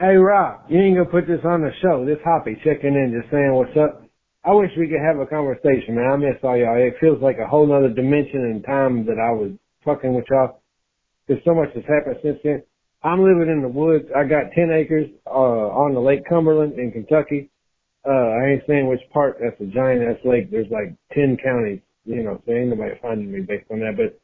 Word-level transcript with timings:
Hey 0.00 0.14
Rob, 0.14 0.60
you 0.68 0.78
ain't 0.78 0.94
gonna 0.96 1.10
put 1.10 1.26
this 1.26 1.42
on 1.44 1.60
the 1.60 1.72
show. 1.82 2.04
This 2.06 2.22
Hoppy 2.24 2.54
checking 2.62 2.94
in, 2.94 3.18
just 3.18 3.32
saying 3.32 3.50
what's 3.50 3.74
up. 3.76 4.06
I 4.44 4.54
wish 4.54 4.70
we 4.78 4.86
could 4.86 5.02
have 5.02 5.18
a 5.18 5.26
conversation, 5.26 5.96
man. 5.96 6.06
I 6.06 6.16
miss 6.16 6.38
all 6.44 6.56
y'all. 6.56 6.78
It 6.78 6.94
feels 7.00 7.20
like 7.20 7.38
a 7.42 7.48
whole 7.48 7.66
nother 7.66 7.88
dimension 7.88 8.46
and 8.46 8.62
time 8.62 9.06
that 9.06 9.18
I 9.18 9.34
was 9.34 9.50
fucking 9.84 10.14
with 10.14 10.26
y'all. 10.30 10.62
There's 11.26 11.42
so 11.44 11.52
much 11.52 11.74
has 11.74 11.82
happened 11.90 12.14
since 12.22 12.38
then. 12.44 12.62
I'm 13.02 13.26
living 13.26 13.50
in 13.50 13.60
the 13.60 13.68
woods. 13.68 14.06
I 14.14 14.22
got 14.22 14.54
10 14.54 14.70
acres, 14.70 15.10
uh, 15.26 15.66
on 15.82 15.94
the 15.94 16.00
Lake 16.00 16.22
Cumberland 16.28 16.78
in 16.78 16.92
Kentucky. 16.92 17.50
Uh, 18.06 18.38
I 18.38 18.54
ain't 18.54 18.62
saying 18.68 18.86
which 18.86 19.02
part. 19.12 19.38
That's 19.42 19.60
a 19.60 19.66
giant 19.66 20.06
ass 20.06 20.22
lake. 20.24 20.52
There's 20.52 20.70
like 20.70 20.94
10 21.12 21.38
counties, 21.42 21.80
you 22.04 22.22
know, 22.22 22.40
so 22.46 22.52
ain't 22.52 22.70
nobody 22.70 22.94
finding 23.02 23.32
me 23.32 23.40
based 23.40 23.66
on 23.72 23.80
that. 23.80 23.98
But, 23.98 24.14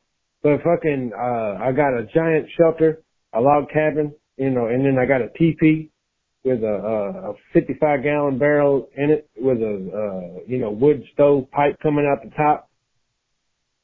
but 0.40 0.62
fucking, 0.62 1.10
uh, 1.18 1.58
I 1.58 1.72
got 1.72 1.98
a 1.98 2.06
giant 2.14 2.46
shelter, 2.56 3.02
a 3.34 3.40
log 3.40 3.66
cabin, 3.74 4.14
you 4.36 4.50
know, 4.50 4.66
and 4.66 4.84
then 4.84 4.98
I 4.98 5.06
got 5.06 5.22
a 5.22 5.28
teepee 5.30 5.90
with 6.44 6.62
a, 6.62 6.74
uh, 6.74 7.30
a 7.30 7.34
55 7.52 8.02
gallon 8.02 8.38
barrel 8.38 8.88
in 8.96 9.10
it 9.10 9.30
with 9.36 9.58
a, 9.58 9.74
uh, 9.74 10.40
you 10.46 10.58
know, 10.58 10.70
wood 10.70 11.02
stove 11.12 11.50
pipe 11.50 11.78
coming 11.82 12.06
out 12.06 12.22
the 12.22 12.34
top. 12.36 12.68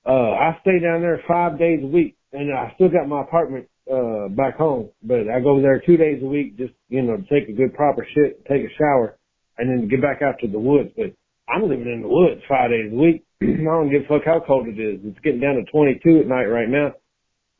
Uh, 0.07 0.33
I 0.33 0.59
stay 0.63 0.79
down 0.79 1.01
there 1.01 1.23
five 1.27 1.59
days 1.59 1.81
a 1.83 1.87
week 1.87 2.17
and 2.33 2.53
I 2.53 2.73
still 2.75 2.89
got 2.89 3.09
my 3.09 3.23
apartment, 3.23 3.69
uh, 3.91 4.29
back 4.29 4.57
home, 4.57 4.91
but 5.03 5.29
I 5.29 5.41
go 5.41 5.61
there 5.61 5.83
two 5.85 5.97
days 5.97 6.23
a 6.23 6.27
week 6.27 6.57
just, 6.57 6.73
you 6.89 7.03
know, 7.03 7.17
to 7.17 7.23
take 7.23 7.49
a 7.49 7.53
good 7.53 7.75
proper 7.75 8.07
shit, 8.15 8.45
take 8.47 8.63
a 8.63 8.75
shower 8.79 9.19
and 9.59 9.69
then 9.69 9.89
get 9.89 10.03
back 10.03 10.23
out 10.23 10.39
to 10.41 10.49
the 10.49 10.59
woods. 10.59 10.91
But 10.97 11.13
I'm 11.49 11.63
living 11.63 11.91
in 11.91 12.03
the 12.03 12.09
woods 12.09 12.43
five 12.49 12.71
days 12.71 12.93
a 12.93 12.97
week. 12.97 13.25
I 13.43 13.47
don't 13.65 13.91
give 13.91 14.03
a 14.03 14.09
fuck 14.09 14.25
how 14.25 14.41
cold 14.47 14.69
it 14.69 14.79
is. 14.79 15.01
It's 15.05 15.19
getting 15.21 15.41
down 15.41 15.57
to 15.57 15.65
22 15.71 16.21
at 16.21 16.27
night 16.27 16.45
right 16.45 16.69
now. 16.69 16.95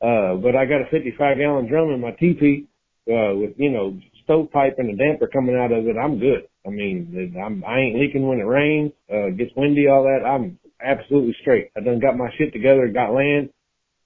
Uh, 0.01 0.35
but 0.35 0.55
I 0.55 0.65
got 0.65 0.81
a 0.81 0.89
55 0.89 1.37
gallon 1.37 1.67
drum 1.67 1.91
in 1.91 2.01
my 2.01 2.11
teepee, 2.11 2.67
uh, 3.11 3.35
with, 3.35 3.51
you 3.57 3.71
know, 3.71 3.97
stovepipe 4.23 4.75
and 4.77 4.89
a 4.89 4.95
damper 4.95 5.27
coming 5.27 5.55
out 5.55 5.71
of 5.71 5.85
it. 5.87 5.95
I'm 5.97 6.19
good. 6.19 6.47
I 6.65 6.69
mean, 6.69 7.35
I'm, 7.43 7.63
I 7.65 7.79
ain't 7.79 7.99
leaking 7.99 8.27
when 8.27 8.39
it 8.39 8.43
rains, 8.43 8.91
uh, 9.11 9.29
gets 9.37 9.51
windy, 9.55 9.87
all 9.87 10.03
that. 10.03 10.25
I'm 10.25 10.59
absolutely 10.83 11.35
straight. 11.41 11.71
I 11.75 11.81
done 11.81 11.99
got 11.99 12.17
my 12.17 12.29
shit 12.37 12.53
together, 12.53 12.87
got 12.87 13.13
land. 13.13 13.49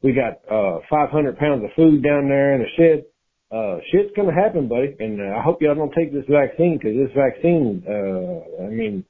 We 0.01 0.13
got, 0.13 0.39
uh, 0.49 0.79
500 0.89 1.37
pounds 1.37 1.63
of 1.63 1.71
food 1.75 2.03
down 2.03 2.29
there 2.29 2.55
in 2.55 2.61
a 2.61 2.69
shed. 2.77 3.05
Uh, 3.51 3.77
shit's 3.91 4.11
gonna 4.15 4.33
happen, 4.33 4.67
buddy. 4.67 4.95
And 4.99 5.21
uh, 5.21 5.37
I 5.37 5.41
hope 5.41 5.61
y'all 5.61 5.75
don't 5.75 5.93
take 5.93 6.11
this 6.11 6.25
vaccine 6.29 6.77
because 6.77 6.95
this 6.97 7.15
vaccine, 7.15 7.83
uh, 7.87 8.65
I 8.65 8.69
mean, 8.69 9.05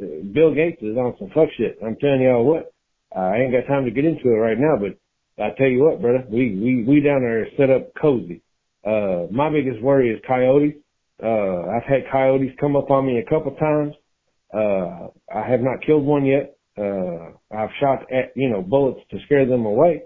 uh, 0.00 0.24
Bill 0.32 0.54
Gates 0.54 0.82
is 0.82 0.96
on 0.96 1.14
some 1.18 1.30
fuck 1.30 1.48
shit. 1.56 1.78
I'm 1.84 1.96
telling 1.96 2.22
y'all 2.22 2.44
what. 2.44 2.72
I 3.16 3.36
ain't 3.38 3.52
got 3.52 3.66
time 3.66 3.84
to 3.86 3.90
get 3.90 4.04
into 4.04 4.28
it 4.28 4.38
right 4.38 4.58
now, 4.58 4.76
but 4.76 4.98
I 5.42 5.50
tell 5.56 5.68
you 5.68 5.84
what, 5.84 6.02
brother, 6.02 6.24
we, 6.28 6.54
we, 6.54 6.84
we 6.84 7.00
down 7.00 7.22
there 7.22 7.46
set 7.56 7.70
up 7.70 7.94
cozy. 7.94 8.42
Uh, 8.88 9.26
my 9.30 9.50
biggest 9.50 9.82
worry 9.82 10.10
is 10.10 10.20
coyotes. 10.26 10.74
Uh, 11.22 11.60
I've 11.76 11.84
had 11.84 12.10
coyotes 12.10 12.52
come 12.58 12.76
up 12.76 12.90
on 12.90 13.06
me 13.06 13.18
a 13.18 13.28
couple 13.28 13.52
times. 13.56 13.94
Uh, 14.54 15.08
I 15.34 15.46
have 15.46 15.60
not 15.60 15.84
killed 15.84 16.04
one 16.04 16.24
yet. 16.24 16.56
Uh, 16.78 17.32
I've 17.54 17.74
shot 17.80 18.10
at, 18.10 18.32
you 18.34 18.48
know, 18.48 18.62
bullets 18.62 19.00
to 19.10 19.18
scare 19.26 19.44
them 19.46 19.66
away, 19.66 20.02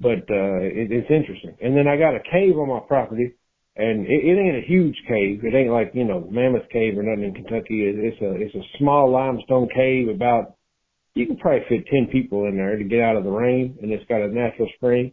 but, 0.00 0.22
uh, 0.30 0.62
it, 0.62 0.92
it's 0.92 1.10
interesting. 1.10 1.56
And 1.60 1.76
then 1.76 1.88
I 1.88 1.96
got 1.96 2.14
a 2.14 2.20
cave 2.30 2.56
on 2.56 2.68
my 2.68 2.80
property 2.86 3.34
and 3.74 4.06
it, 4.06 4.24
it 4.24 4.38
ain't 4.38 4.64
a 4.64 4.66
huge 4.66 4.96
cave. 5.08 5.40
It 5.44 5.54
ain't 5.54 5.72
like, 5.72 5.90
you 5.94 6.04
know, 6.04 6.26
Mammoth 6.30 6.68
Cave 6.70 6.96
or 6.96 7.02
nothing 7.02 7.24
in 7.24 7.34
Kentucky. 7.34 7.84
It, 7.84 7.96
it's 7.98 8.22
a, 8.22 8.32
it's 8.40 8.54
a 8.54 8.78
small 8.78 9.10
limestone 9.10 9.68
cave 9.74 10.08
about, 10.08 10.54
you 11.14 11.26
can 11.26 11.36
probably 11.36 11.66
fit 11.68 11.86
10 11.88 12.06
people 12.12 12.46
in 12.46 12.56
there 12.56 12.76
to 12.78 12.84
get 12.84 13.00
out 13.00 13.16
of 13.16 13.24
the 13.24 13.30
rain 13.30 13.78
and 13.82 13.92
it's 13.92 14.06
got 14.08 14.22
a 14.22 14.28
natural 14.28 14.68
spring. 14.76 15.12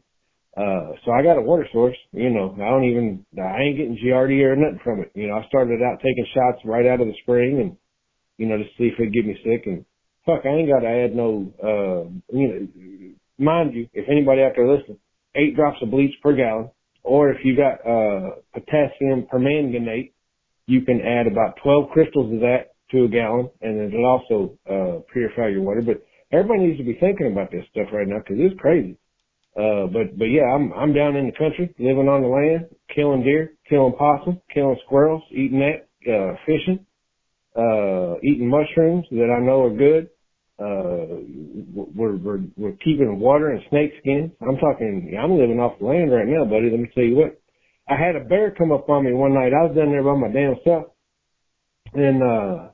Uh, 0.55 0.93
so 1.03 1.11
I 1.11 1.23
got 1.23 1.37
a 1.37 1.41
water 1.41 1.67
source, 1.73 1.97
you 2.11 2.29
know, 2.29 2.53
I 2.55 2.69
don't 2.69 2.83
even, 2.83 3.25
I 3.41 3.61
ain't 3.61 3.77
getting 3.77 3.97
Giardia 3.97 4.53
or 4.53 4.55
nothing 4.55 4.81
from 4.83 5.01
it. 5.01 5.11
You 5.15 5.27
know, 5.27 5.35
I 5.37 5.47
started 5.47 5.81
out 5.81 5.97
taking 5.97 6.27
shots 6.33 6.61
right 6.63 6.85
out 6.85 7.01
of 7.01 7.07
the 7.07 7.13
spring 7.23 7.59
and, 7.59 7.77
you 8.37 8.45
know, 8.45 8.57
to 8.57 8.63
see 8.77 8.85
if 8.85 8.99
it'd 8.99 9.13
get 9.13 9.25
me 9.25 9.35
sick 9.43 9.65
and 9.65 9.83
fuck, 10.27 10.45
I 10.45 10.49
ain't 10.49 10.69
got 10.69 10.81
to 10.81 10.87
add 10.87 11.15
no, 11.15 11.51
uh, 11.57 12.37
you 12.37 12.47
know, 12.47 13.43
mind 13.43 13.73
you, 13.73 13.87
if 13.93 14.07
anybody 14.07 14.43
out 14.43 14.53
there 14.55 14.69
listening, 14.69 14.99
eight 15.35 15.55
drops 15.55 15.79
of 15.81 15.89
bleach 15.89 16.13
per 16.21 16.35
gallon, 16.35 16.69
or 17.01 17.31
if 17.31 17.43
you 17.43 17.57
got, 17.57 17.81
uh, 17.81 18.35
potassium 18.53 19.25
permanganate, 19.33 20.13
you 20.67 20.81
can 20.81 21.01
add 21.01 21.25
about 21.25 21.57
12 21.63 21.89
crystals 21.91 22.31
of 22.31 22.41
that 22.41 22.75
to 22.91 23.05
a 23.05 23.07
gallon 23.07 23.49
and 23.61 23.91
it'll 23.91 24.05
also, 24.05 24.55
uh, 24.69 25.01
purify 25.11 25.47
your 25.47 25.63
water. 25.63 25.81
But 25.81 26.05
everybody 26.31 26.67
needs 26.67 26.77
to 26.77 26.85
be 26.85 26.93
thinking 26.99 27.31
about 27.31 27.49
this 27.49 27.65
stuff 27.71 27.87
right 27.91 28.07
now 28.07 28.19
because 28.19 28.37
it's 28.37 28.59
crazy. 28.61 28.97
Uh, 29.55 29.85
but, 29.85 30.17
but 30.17 30.25
yeah, 30.25 30.45
I'm, 30.45 30.73
I'm 30.73 30.93
down 30.93 31.15
in 31.15 31.27
the 31.27 31.31
country, 31.31 31.73
living 31.77 32.09
on 32.09 32.23
the 32.23 32.27
land, 32.27 32.65
killing 32.93 33.23
deer, 33.23 33.53
killing 33.69 33.93
possum, 33.93 34.41
killing 34.51 34.77
squirrels, 34.85 35.21
eating 35.31 35.59
that, 35.59 35.87
uh, 36.11 36.35
fishing, 36.45 36.85
uh, 37.55 38.17
eating 38.23 38.49
mushrooms 38.49 39.05
that 39.11 39.29
I 39.29 39.39
know 39.45 39.65
are 39.65 39.75
good. 39.75 40.09
Uh, 40.59 41.21
we're, 41.73 42.15
we're, 42.15 42.39
we're 42.57 42.77
keeping 42.83 43.19
water 43.19 43.49
and 43.49 43.61
snake 43.69 43.91
skins. 43.99 44.31
I'm 44.41 44.57
talking, 44.57 45.15
I'm 45.21 45.37
living 45.37 45.59
off 45.59 45.77
the 45.79 45.85
land 45.85 46.11
right 46.11 46.27
now, 46.27 46.45
buddy. 46.45 46.71
Let 46.71 46.79
me 46.79 46.89
tell 46.93 47.03
you 47.03 47.15
what. 47.15 47.39
I 47.87 47.95
had 47.95 48.15
a 48.15 48.23
bear 48.25 48.55
come 48.57 48.71
up 48.71 48.89
on 48.89 49.05
me 49.05 49.13
one 49.13 49.33
night. 49.33 49.51
I 49.53 49.65
was 49.65 49.75
down 49.75 49.91
there 49.91 50.03
by 50.03 50.15
my 50.15 50.31
damn 50.31 50.55
self. 50.63 50.85
And, 51.93 52.23
uh, 52.23 52.69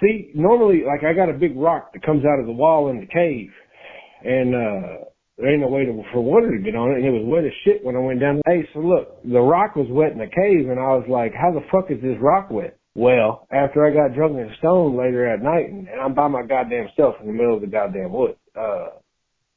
see, 0.00 0.30
normally, 0.34 0.82
like 0.86 1.02
I 1.02 1.12
got 1.12 1.30
a 1.30 1.38
big 1.38 1.56
rock 1.56 1.92
that 1.92 2.04
comes 2.04 2.24
out 2.24 2.38
of 2.38 2.46
the 2.46 2.52
wall 2.52 2.90
in 2.90 3.00
the 3.00 3.06
cave. 3.06 3.50
And, 4.22 4.54
uh, 4.54 5.04
there 5.38 5.50
ain't 5.50 5.62
no 5.62 5.68
way 5.68 5.84
to, 5.84 6.02
for 6.12 6.20
water 6.20 6.50
to 6.50 6.62
get 6.62 6.76
on 6.76 6.92
it, 6.92 6.96
and 6.98 7.06
it 7.06 7.10
was 7.10 7.24
wet 7.24 7.44
as 7.44 7.52
shit 7.64 7.84
when 7.84 7.96
I 7.96 8.00
went 8.00 8.20
down. 8.20 8.40
Hey, 8.46 8.68
so 8.74 8.80
look, 8.80 9.22
the 9.24 9.40
rock 9.40 9.76
was 9.76 9.88
wet 9.90 10.12
in 10.12 10.18
the 10.18 10.26
cave, 10.26 10.68
and 10.68 10.78
I 10.78 10.92
was 10.94 11.06
like, 11.08 11.32
how 11.34 11.50
the 11.52 11.64
fuck 11.72 11.90
is 11.90 12.02
this 12.02 12.18
rock 12.20 12.50
wet? 12.50 12.78
Well, 12.94 13.48
after 13.50 13.86
I 13.86 13.90
got 13.90 14.14
drunk 14.14 14.36
and 14.36 14.50
stoned 14.58 14.96
later 14.96 15.26
at 15.26 15.42
night, 15.42 15.70
and, 15.70 15.88
I'm 15.88 16.14
by 16.14 16.28
my 16.28 16.42
goddamn 16.42 16.88
self 16.96 17.14
in 17.20 17.26
the 17.26 17.32
middle 17.32 17.54
of 17.54 17.62
the 17.62 17.66
goddamn 17.66 18.12
woods, 18.12 18.36
uh, 18.54 18.88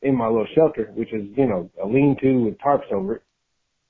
in 0.02 0.16
my 0.16 0.28
little 0.28 0.48
shelter, 0.56 0.92
which 0.96 1.12
is, 1.12 1.24
you 1.36 1.46
know, 1.46 1.70
a 1.84 1.86
lean-to 1.86 2.46
with 2.46 2.58
tarps 2.60 2.92
over 2.94 3.16
it, 3.16 3.24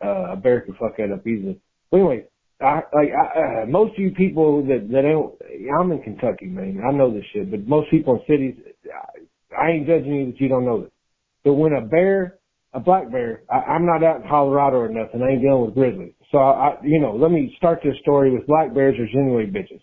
uh, 0.03 0.34
a 0.34 0.35
bear 0.35 0.62
can 0.62 0.73
fuck 0.75 0.97
that 0.97 1.12
up 1.12 1.28
easily. 1.28 1.59
But 1.91 1.97
anyway, 1.97 2.25
I, 2.59 2.81
like, 2.94 3.09
I, 3.13 3.63
uh, 3.63 3.66
most 3.67 3.94
of 3.94 4.00
you 4.00 4.12
people 4.12 4.63
that, 4.63 4.88
that 4.90 5.02
don't, 5.02 5.35
I'm 5.79 5.91
in 5.91 6.02
Kentucky, 6.02 6.47
man, 6.47 6.81
I 6.88 6.91
know 6.91 7.13
this 7.13 7.25
shit, 7.31 7.52
but 7.52 7.67
most 7.67 7.91
people 7.91 8.16
in 8.16 8.22
cities, 8.25 8.56
I, 8.91 9.56
I 9.56 9.72
ain't 9.72 9.88
judging 9.88 10.16
you 10.16 10.25
that 10.31 10.41
you 10.41 10.47
don't 10.47 10.66
know 10.66 10.81
this. 10.81 10.91
But 11.45 11.53
when 11.53 11.73
a 11.73 11.81
bear, 11.81 12.39
a 12.73 12.79
black 12.79 13.09
bear, 13.11 13.44
I, 13.50 13.72
I'm 13.72 13.85
not 13.85 14.03
out 14.03 14.23
in 14.23 14.28
Colorado 14.28 14.78
or 14.78 14.89
nothing. 14.89 15.22
I 15.22 15.33
ain't 15.33 15.41
dealing 15.41 15.66
with 15.66 15.75
grizzlies. 15.75 16.13
So 16.31 16.39
I, 16.39 16.75
you 16.83 17.00
know, 17.00 17.16
let 17.16 17.31
me 17.31 17.53
start 17.56 17.79
this 17.83 17.95
story 18.01 18.31
with 18.31 18.47
black 18.47 18.73
bears 18.73 19.00
are 19.00 19.06
generally 19.06 19.45
bitches. 19.45 19.79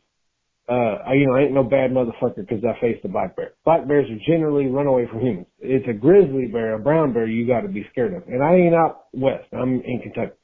Uh, 0.68 1.02
I, 1.08 1.14
you 1.14 1.26
know, 1.26 1.34
I 1.34 1.42
ain't 1.42 1.54
no 1.54 1.64
bad 1.64 1.90
motherfucker 1.90 2.46
because 2.46 2.62
I 2.64 2.78
faced 2.80 3.04
a 3.04 3.08
black 3.08 3.36
bear. 3.36 3.52
Black 3.64 3.86
bears 3.86 4.10
are 4.10 4.18
generally 4.26 4.66
run 4.66 4.86
away 4.86 5.06
from 5.10 5.20
humans. 5.20 5.46
It's 5.60 5.86
a 5.88 5.92
grizzly 5.92 6.46
bear, 6.46 6.74
a 6.74 6.78
brown 6.78 7.12
bear 7.12 7.26
you 7.26 7.46
gotta 7.46 7.68
be 7.68 7.86
scared 7.92 8.14
of. 8.14 8.24
And 8.26 8.42
I 8.42 8.54
ain't 8.54 8.74
out 8.74 9.06
west. 9.12 9.46
I'm 9.52 9.80
in 9.82 10.00
Kentucky. 10.02 10.36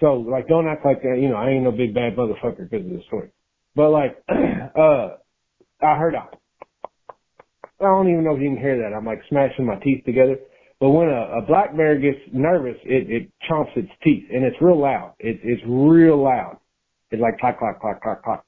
So 0.00 0.14
like, 0.14 0.48
don't 0.48 0.68
act 0.68 0.84
like 0.84 1.02
that, 1.02 1.18
you 1.20 1.28
know, 1.28 1.36
I 1.36 1.50
ain't 1.50 1.64
no 1.64 1.72
big 1.72 1.94
bad 1.94 2.16
motherfucker 2.16 2.68
because 2.68 2.84
of 2.84 2.92
the 2.92 3.02
story. 3.06 3.30
But 3.74 3.90
like, 3.90 4.22
uh, 4.28 5.16
I 5.82 5.96
heard 5.96 6.14
a 6.14 6.28
I 7.82 7.86
don't 7.86 8.08
even 8.08 8.24
know 8.24 8.36
if 8.36 8.40
you 8.40 8.50
can 8.50 8.58
hear 8.58 8.78
that. 8.78 8.94
I'm 8.96 9.04
like 9.04 9.22
smashing 9.28 9.66
my 9.66 9.76
teeth 9.76 10.04
together. 10.04 10.36
But 10.80 10.90
when 10.90 11.08
a, 11.08 11.38
a 11.38 11.42
black 11.42 11.76
bear 11.76 11.98
gets 11.98 12.18
nervous, 12.32 12.76
it, 12.84 13.10
it 13.10 13.30
chomps 13.48 13.76
its 13.76 13.90
teeth 14.02 14.24
and 14.32 14.44
it's 14.44 14.56
real 14.60 14.80
loud. 14.80 15.14
It, 15.18 15.40
it's 15.42 15.62
real 15.66 16.22
loud. 16.22 16.58
It's 17.10 17.20
like 17.20 17.38
clack, 17.38 17.58
clack, 17.58 17.80
clack, 17.80 18.02
clack, 18.02 18.22
clack. 18.22 18.42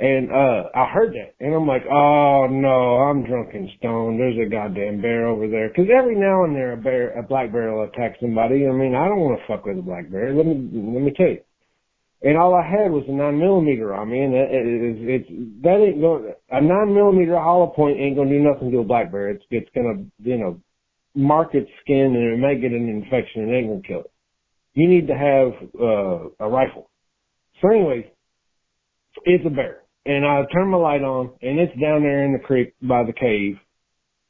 And, 0.00 0.30
uh, 0.30 0.70
I 0.74 0.86
heard 0.92 1.12
that 1.14 1.34
and 1.44 1.54
I'm 1.54 1.66
like, 1.66 1.82
oh 1.90 2.46
no, 2.50 2.98
I'm 3.02 3.24
drunk 3.26 3.50
and 3.54 3.68
stoned. 3.78 4.20
There's 4.20 4.38
a 4.38 4.50
goddamn 4.50 5.02
bear 5.02 5.26
over 5.26 5.48
there. 5.48 5.70
Cause 5.70 5.86
every 5.90 6.14
now 6.14 6.44
and 6.44 6.54
then 6.54 6.70
a 6.70 6.76
bear, 6.76 7.18
a 7.18 7.22
black 7.22 7.52
bear 7.52 7.72
will 7.72 7.84
attack 7.84 8.16
somebody. 8.20 8.66
I 8.66 8.72
mean, 8.72 8.94
I 8.94 9.08
don't 9.08 9.18
want 9.20 9.40
to 9.40 9.46
fuck 9.46 9.66
with 9.66 9.78
a 9.78 9.82
black 9.82 10.10
bear. 10.10 10.34
Let 10.34 10.46
me, 10.46 10.54
let 10.54 11.02
me 11.02 11.12
tell 11.16 11.28
you. 11.28 11.47
And 12.20 12.36
all 12.36 12.52
I 12.54 12.66
had 12.66 12.90
was 12.90 13.04
a 13.06 13.12
nine 13.12 13.38
millimeter 13.38 13.94
on 13.94 14.10
me, 14.10 14.20
and 14.22 14.34
it, 14.34 14.50
it, 14.50 15.22
it's 15.22 15.62
that 15.62 15.78
ain't 15.78 16.00
going. 16.00 16.34
A 16.50 16.60
nine 16.60 16.92
millimeter 16.92 17.38
hollow 17.38 17.68
point 17.68 18.00
ain't 18.00 18.16
gonna 18.16 18.30
do 18.30 18.40
nothing 18.40 18.72
to 18.72 18.78
a 18.78 18.84
black 18.84 19.12
bear. 19.12 19.30
It's 19.30 19.44
it's 19.50 19.70
gonna 19.72 20.04
you 20.18 20.36
know 20.36 20.60
mark 21.14 21.54
its 21.54 21.70
skin 21.82 22.14
and 22.16 22.34
it 22.34 22.38
may 22.38 22.60
get 22.60 22.72
an 22.72 22.88
infection 22.88 23.42
and 23.42 23.50
it 23.50 23.58
ain't 23.58 23.68
gonna 23.68 23.82
kill 23.82 24.00
it. 24.00 24.12
You 24.74 24.88
need 24.88 25.06
to 25.06 25.14
have 25.14 25.52
uh, 25.80 26.44
a 26.44 26.48
rifle. 26.48 26.90
So 27.60 27.70
anyways, 27.70 28.04
it's 29.24 29.46
a 29.46 29.50
bear, 29.50 29.82
and 30.04 30.26
I 30.26 30.42
turn 30.52 30.70
my 30.70 30.78
light 30.78 31.02
on, 31.02 31.30
and 31.40 31.60
it's 31.60 31.72
down 31.80 32.02
there 32.02 32.24
in 32.24 32.32
the 32.32 32.38
creek 32.40 32.74
by 32.82 33.04
the 33.04 33.12
cave, 33.12 33.58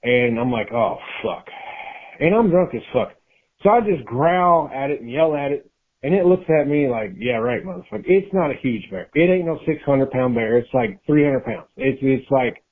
and 0.02 0.38
I'm 0.38 0.52
like, 0.52 0.72
oh 0.72 0.98
fuck, 1.22 1.46
and 2.20 2.34
I'm 2.34 2.50
drunk 2.50 2.74
as 2.74 2.82
fuck. 2.92 3.12
So 3.62 3.70
I 3.70 3.80
just 3.80 4.04
growl 4.04 4.70
at 4.74 4.90
it 4.90 5.00
and 5.00 5.10
yell 5.10 5.34
at 5.34 5.52
it 5.52 5.67
and 6.02 6.14
it 6.14 6.26
looks 6.26 6.44
at 6.48 6.68
me 6.68 6.88
like, 6.88 7.14
yeah, 7.18 7.36
right, 7.36 7.64
motherfucker. 7.64 8.04
It's 8.06 8.32
not 8.32 8.50
a 8.50 8.54
huge 8.62 8.88
bear. 8.90 9.08
It 9.14 9.30
ain't 9.30 9.46
no 9.46 9.58
600 9.66 10.10
pound 10.10 10.34
bear. 10.34 10.58
It's 10.58 10.72
like 10.72 11.00
300 11.06 11.44
pounds. 11.44 11.66
It's, 11.76 11.98
it's 12.02 12.30
like, 12.30 12.62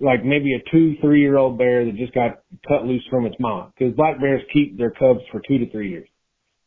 like 0.00 0.24
maybe 0.24 0.54
a 0.54 0.70
two, 0.70 0.96
three 1.00 1.20
year 1.20 1.36
old 1.36 1.58
bear 1.58 1.84
that 1.84 1.96
just 1.96 2.14
got 2.14 2.42
cut 2.66 2.84
loose 2.84 3.04
from 3.10 3.26
its 3.26 3.36
mom. 3.38 3.72
Cause 3.78 3.92
black 3.96 4.20
bears 4.20 4.42
keep 4.52 4.76
their 4.76 4.90
cubs 4.90 5.20
for 5.30 5.40
two 5.46 5.58
to 5.58 5.70
three 5.70 5.90
years. 5.90 6.08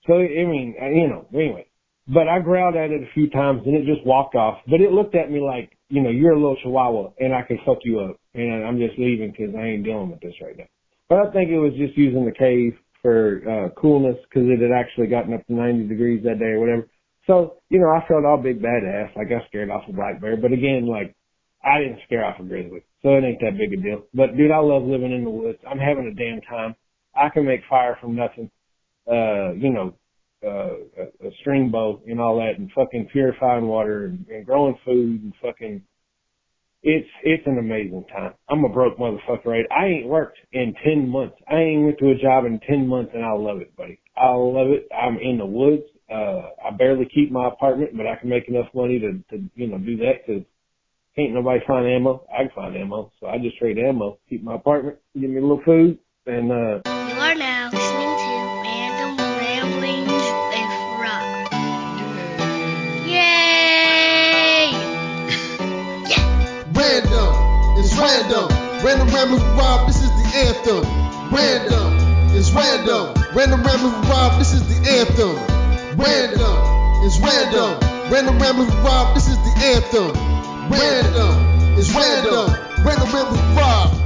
So, 0.07 0.15
I 0.15 0.45
mean, 0.45 0.75
uh, 0.81 0.88
you 0.88 1.07
know, 1.07 1.27
anyway. 1.33 1.67
But 2.07 2.27
I 2.27 2.39
growled 2.39 2.75
at 2.75 2.91
it 2.91 3.03
a 3.03 3.13
few 3.13 3.29
times 3.29 3.61
and 3.65 3.75
it 3.75 3.85
just 3.85 4.05
walked 4.05 4.35
off. 4.35 4.59
But 4.67 4.81
it 4.81 4.91
looked 4.91 5.15
at 5.15 5.31
me 5.31 5.39
like, 5.39 5.77
you 5.89 6.01
know, 6.01 6.09
you're 6.09 6.33
a 6.33 6.39
little 6.39 6.57
chihuahua 6.61 7.11
and 7.19 7.33
I 7.33 7.44
can 7.44 7.59
fuck 7.65 7.77
you 7.83 7.99
up. 7.99 8.19
And 8.33 8.65
I'm 8.65 8.79
just 8.79 8.97
leaving 8.97 9.31
because 9.31 9.53
I 9.55 9.63
ain't 9.63 9.83
dealing 9.83 10.09
with 10.09 10.21
this 10.21 10.33
right 10.41 10.57
now. 10.57 10.67
But 11.09 11.19
I 11.19 11.31
think 11.31 11.51
it 11.51 11.59
was 11.59 11.73
just 11.77 11.97
using 11.97 12.25
the 12.25 12.31
cave 12.31 12.73
for 13.01 13.42
uh, 13.50 13.69
coolness 13.80 14.18
because 14.24 14.48
it 14.50 14.62
had 14.62 14.71
actually 14.71 15.07
gotten 15.07 15.33
up 15.33 15.45
to 15.48 15.53
90 15.53 15.88
degrees 15.88 16.24
that 16.24 16.39
day 16.39 16.53
or 16.53 16.59
whatever. 16.59 16.88
So, 17.27 17.57
you 17.69 17.80
know, 17.80 17.89
I 17.89 18.06
felt 18.07 18.25
all 18.25 18.38
big 18.38 18.62
badass, 18.62 19.15
like 19.15 19.27
I 19.27 19.45
scared 19.48 19.69
off 19.69 19.83
a 19.88 19.94
black 19.94 20.19
bear. 20.21 20.38
But 20.38 20.51
again, 20.51 20.88
like, 20.88 21.15
I 21.63 21.80
didn't 21.80 22.00
scare 22.06 22.25
off 22.25 22.39
a 22.39 22.44
grizzly. 22.44 22.83
So 23.03 23.09
it 23.15 23.24
ain't 23.24 23.39
that 23.42 23.57
big 23.57 23.74
a 23.74 23.81
deal. 23.81 24.03
But 24.13 24.36
dude, 24.36 24.51
I 24.51 24.57
love 24.57 24.83
living 24.83 25.12
in 25.12 25.24
the 25.24 25.30
woods. 25.30 25.59
I'm 25.69 25.77
having 25.77 26.07
a 26.07 26.13
damn 26.13 26.42
time. 26.42 26.75
I 27.15 27.30
can 27.30 27.45
make 27.45 27.62
fire 27.69 27.98
from 28.01 28.15
nothing. 28.15 28.50
Uh, 29.07 29.54
you 29.54 29.69
know, 29.69 29.94
uh, 30.44 30.74
a, 30.97 31.27
a 31.27 31.31
string 31.42 31.69
bow 31.69 32.01
and 32.07 32.19
all 32.19 32.38
that 32.38 32.57
and 32.57 32.71
fucking 32.74 33.09
purifying 33.12 33.68
water 33.68 34.06
and, 34.06 34.25
and 34.27 34.45
growing 34.45 34.75
food 34.83 35.21
and 35.21 35.33
fucking 35.42 35.83
it's 36.83 37.07
it's 37.24 37.45
an 37.45 37.60
amazing 37.60 38.06
time. 38.12 38.33
I'm 38.50 38.63
a 38.63 38.69
broke 38.69 38.98
motherfucker, 38.98 39.45
right? 39.45 39.66
I 39.72 39.86
ain't 39.88 40.07
worked 40.07 40.39
in 40.51 40.74
ten 40.83 41.07
months. 41.07 41.36
I 41.50 41.57
ain't 41.57 41.86
went 41.86 42.00
to 42.00 42.10
a 42.12 42.16
job 42.16 42.45
in 42.45 42.60
ten 42.68 42.88
months, 42.88 43.12
and 43.13 43.24
I 43.24 43.33
love 43.33 43.62
it, 43.62 43.75
buddy. 43.75 44.00
I 44.18 44.31
love 44.33 44.68
it. 44.69 44.88
I'm 44.95 45.18
in 45.18 45.38
the 45.38 45.45
woods. 45.45 45.83
Uh, 46.12 46.50
I 46.66 46.72
barely 46.78 47.06
keep 47.13 47.31
my 47.31 47.48
apartment, 47.48 47.95
but 47.95 48.07
I 48.07 48.16
can 48.16 48.30
make 48.30 48.48
enough 48.48 48.68
money 48.74 49.00
to 49.00 49.13
to 49.30 49.44
you 49.56 49.68
know 49.68 49.78
do 49.78 49.98
that 49.98 50.25
because 50.25 50.44
can't 51.16 51.33
nobody 51.33 51.60
find 51.68 51.88
ammo. 51.88 52.25
I 52.33 52.44
can 52.44 52.51
find 52.56 52.75
ammo, 52.75 53.12
so 53.19 53.28
I 53.28 53.38
just 53.38 53.57
trade 53.57 53.78
ammo, 53.78 54.18
keep 54.30 54.44
my 54.44 54.56
apartment, 54.56 54.98
give 55.19 55.30
me 55.30 55.38
a 55.38 55.42
little 55.42 55.62
food, 55.63 56.00
and 56.25 56.51
uh. 56.51 57.10
Random. 68.83 69.31
With 69.31 69.44
Rob, 69.57 69.88
this 69.88 70.01
is 70.01 70.10
the 70.10 70.28
anthem. 70.38 70.83
Random, 71.31 72.36
it's 72.36 72.51
random. 72.51 73.13
Random 73.33 73.62
with 73.62 74.10
Rob, 74.10 74.39
this 74.39 74.54
is 74.54 74.68
the 74.68 74.89
anthem. 74.89 75.36
Random, 75.98 77.06
it's 77.06 77.19
random. 77.19 77.80
Random 78.12 78.57
with 78.57 78.74
Rob, 78.83 79.16
this 79.16 79.28
is 79.28 79.38
the 79.38 79.54
anthem. 79.63 80.12
Random, 80.69 81.78
it's 81.78 81.94
random. 81.94 82.50
Random 82.83 83.31
with 83.31 83.57
Rob. 83.57 84.00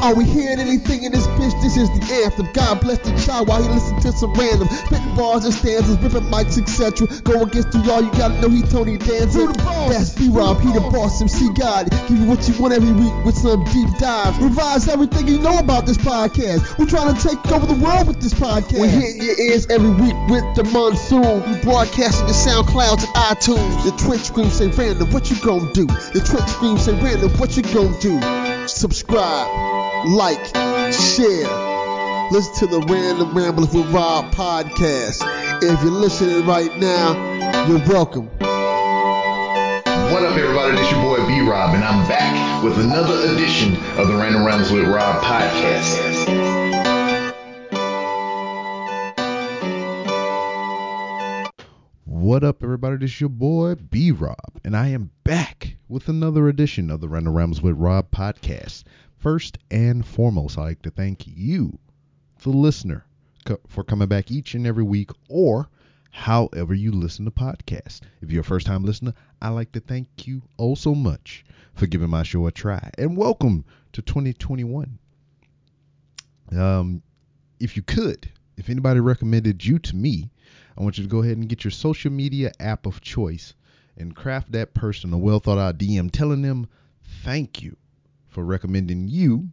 Are 0.00 0.14
we 0.14 0.24
hearing 0.24 0.60
anything 0.60 1.02
in 1.02 1.10
this 1.10 1.26
bitch? 1.26 1.60
This 1.60 1.76
is 1.76 1.90
the 1.90 2.22
anthem. 2.22 2.48
God 2.52 2.80
bless 2.80 2.98
the 2.98 3.10
child 3.26 3.48
while 3.48 3.60
he 3.60 3.68
listens 3.68 4.02
to 4.04 4.12
some 4.12 4.32
random 4.34 4.68
spitting 4.68 5.16
bars 5.16 5.44
and 5.44 5.52
stanzas, 5.52 5.98
ripping 5.98 6.30
mics, 6.30 6.56
etc. 6.56 7.08
Go 7.22 7.42
against 7.42 7.72
the 7.72 7.78
law, 7.82 7.98
you 7.98 8.10
gotta 8.12 8.40
know 8.40 8.48
he 8.48 8.62
Tony 8.62 8.96
Danza. 8.96 9.50
That's 9.90 10.14
B-Rob, 10.14 10.60
he 10.60 10.72
the 10.72 10.80
boss, 10.80 11.20
MC 11.20 11.52
God. 11.54 11.90
Give 12.06 12.18
you 12.18 12.26
what 12.26 12.46
you 12.46 12.54
want 12.62 12.74
every 12.74 12.92
week 12.92 13.12
with 13.24 13.34
some 13.34 13.64
deep 13.74 13.90
dives. 13.98 14.38
Revise 14.38 14.86
everything 14.86 15.26
you 15.26 15.40
know 15.40 15.58
about 15.58 15.84
this 15.84 15.98
podcast. 15.98 16.78
We're 16.78 16.86
trying 16.86 17.14
to 17.14 17.18
take 17.18 17.40
over 17.50 17.66
the 17.66 17.82
world 17.82 18.06
with 18.06 18.20
this 18.20 18.34
podcast. 18.34 18.80
We 18.80 18.86
hit 18.86 19.16
your 19.16 19.34
ears 19.50 19.66
every 19.66 19.90
week 19.90 20.14
with 20.30 20.46
the 20.54 20.62
monsoon. 20.70 21.42
We 21.50 21.58
broadcasting 21.66 22.26
the 22.26 22.38
SoundCloud 22.38 23.02
and 23.02 23.14
iTunes. 23.34 23.82
The 23.82 23.92
Twitch 23.98 24.30
scream 24.30 24.50
say 24.50 24.68
random, 24.68 25.10
what 25.10 25.28
you 25.28 25.36
gonna 25.42 25.72
do? 25.72 25.86
The 25.86 26.22
Twitch 26.22 26.46
scream 26.54 26.78
say 26.78 26.94
random, 27.02 27.30
what 27.38 27.56
you 27.56 27.64
gonna 27.64 27.98
do? 27.98 28.14
Subscribe 28.68 29.77
like, 30.06 30.44
share. 30.92 31.48
Listen 32.30 32.54
to 32.56 32.66
the 32.66 32.84
Random 32.88 33.36
Ramblers 33.36 33.74
with 33.74 33.90
Rob 33.90 34.32
podcast. 34.32 35.22
If 35.62 35.82
you're 35.82 35.90
listening 35.90 36.46
right 36.46 36.74
now, 36.76 37.66
you're 37.66 37.84
welcome. 37.88 38.28
What 40.08 40.24
up, 40.24 40.36
everybody? 40.36 40.76
This 40.76 40.90
your 40.90 41.02
boy 41.02 41.26
B 41.26 41.40
Rob, 41.40 41.74
and 41.74 41.82
I'm 41.82 42.06
back 42.06 42.62
with 42.62 42.78
another 42.78 43.32
edition 43.32 43.76
of 43.98 44.08
the 44.08 44.14
Random 44.14 44.44
Rambles 44.44 44.70
with 44.70 44.84
Rob 44.84 45.22
podcast. 45.22 46.38
What 52.04 52.44
up, 52.44 52.62
everybody? 52.62 52.98
This 52.98 53.12
is 53.12 53.20
your 53.20 53.30
boy 53.30 53.74
B 53.76 54.10
Rob, 54.12 54.60
and 54.62 54.76
I 54.76 54.88
am 54.88 55.10
back 55.24 55.76
with 55.88 56.08
another 56.08 56.48
edition 56.48 56.90
of 56.90 57.00
the 57.00 57.08
Random 57.08 57.34
Rambles 57.34 57.62
with 57.62 57.76
Rob 57.76 58.10
podcast. 58.10 58.84
First 59.18 59.58
and 59.68 60.06
foremost, 60.06 60.56
I'd 60.56 60.62
like 60.62 60.82
to 60.82 60.90
thank 60.90 61.26
you, 61.26 61.80
the 62.44 62.50
listener, 62.50 63.04
co- 63.44 63.58
for 63.66 63.82
coming 63.82 64.06
back 64.06 64.30
each 64.30 64.54
and 64.54 64.64
every 64.64 64.84
week 64.84 65.10
or 65.28 65.68
however 66.12 66.72
you 66.72 66.92
listen 66.92 67.24
to 67.24 67.32
podcasts. 67.32 68.00
If 68.22 68.30
you're 68.30 68.42
a 68.42 68.44
first 68.44 68.68
time 68.68 68.84
listener, 68.84 69.12
I'd 69.42 69.48
like 69.48 69.72
to 69.72 69.80
thank 69.80 70.28
you 70.28 70.42
oh 70.56 70.76
so 70.76 70.94
much 70.94 71.44
for 71.74 71.88
giving 71.88 72.10
my 72.10 72.22
show 72.22 72.46
a 72.46 72.52
try. 72.52 72.92
And 72.96 73.16
welcome 73.16 73.64
to 73.92 74.02
2021. 74.02 75.00
Um, 76.56 77.02
if 77.58 77.76
you 77.76 77.82
could, 77.82 78.30
if 78.56 78.70
anybody 78.70 79.00
recommended 79.00 79.64
you 79.64 79.80
to 79.80 79.96
me, 79.96 80.30
I 80.78 80.82
want 80.84 80.96
you 80.96 81.02
to 81.02 81.10
go 81.10 81.22
ahead 81.22 81.38
and 81.38 81.48
get 81.48 81.64
your 81.64 81.72
social 81.72 82.12
media 82.12 82.52
app 82.60 82.86
of 82.86 83.00
choice 83.00 83.54
and 83.96 84.14
craft 84.14 84.52
that 84.52 84.74
person 84.74 85.12
a 85.12 85.18
well 85.18 85.40
thought 85.40 85.58
out 85.58 85.76
DM 85.76 86.08
telling 86.12 86.42
them 86.42 86.68
thank 87.24 87.62
you 87.62 87.76
for 88.38 88.44
recommending 88.44 89.08
you 89.08 89.48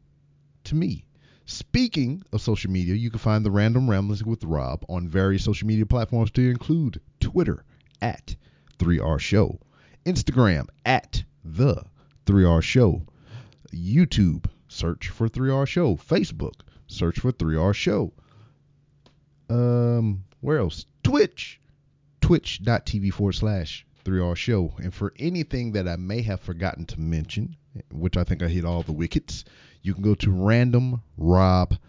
to 0.63 0.75
me. 0.75 1.03
Speaking 1.45 2.21
of 2.31 2.39
social 2.39 2.69
media, 2.69 2.93
you 2.93 3.09
can 3.09 3.17
find 3.17 3.43
the 3.43 3.49
Random 3.49 3.89
Ramblings 3.89 4.23
with 4.23 4.43
Rob 4.43 4.85
on 4.87 5.07
various 5.07 5.43
social 5.43 5.67
media 5.67 5.87
platforms 5.87 6.29
to 6.33 6.51
include 6.51 7.01
Twitter 7.19 7.65
at 7.99 8.35
3R 8.77 9.19
Show, 9.19 9.59
Instagram 10.05 10.67
at 10.85 11.23
the 11.43 11.83
3R 12.27 12.61
Show, 12.61 13.01
YouTube, 13.73 14.45
search 14.67 15.09
for 15.09 15.27
3R 15.27 15.65
Show, 15.65 15.95
Facebook, 15.95 16.61
search 16.85 17.17
for 17.21 17.31
3R 17.31 17.73
Show. 17.73 18.13
Um, 19.49 20.25
where 20.41 20.59
else? 20.59 20.85
Twitch, 21.01 21.59
twitch.tv 22.21 23.11
forward 23.13 23.33
slash 23.33 23.83
3R 24.03 24.35
Show. 24.35 24.75
And 24.77 24.93
for 24.93 25.11
anything 25.17 25.71
that 25.71 25.87
I 25.87 25.95
may 25.95 26.21
have 26.21 26.39
forgotten 26.39 26.85
to 26.85 26.99
mention, 27.01 27.55
which 27.91 28.17
I 28.17 28.23
think 28.23 28.41
I 28.43 28.47
hit 28.47 28.65
all 28.65 28.83
the 28.83 28.91
wickets, 28.91 29.45
you 29.81 29.93
can 29.93 30.03
go 30.03 30.15
to 30.15 30.29
randomrob.com. 30.29 31.79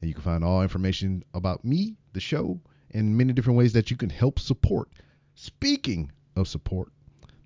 And 0.00 0.08
you 0.08 0.14
can 0.14 0.22
find 0.22 0.44
all 0.44 0.62
information 0.62 1.24
about 1.34 1.64
me, 1.64 1.96
the 2.12 2.20
show, 2.20 2.60
and 2.92 3.16
many 3.16 3.32
different 3.32 3.58
ways 3.58 3.72
that 3.72 3.90
you 3.90 3.96
can 3.96 4.10
help 4.10 4.38
support. 4.38 4.90
Speaking 5.34 6.12
of 6.36 6.48
support, 6.48 6.92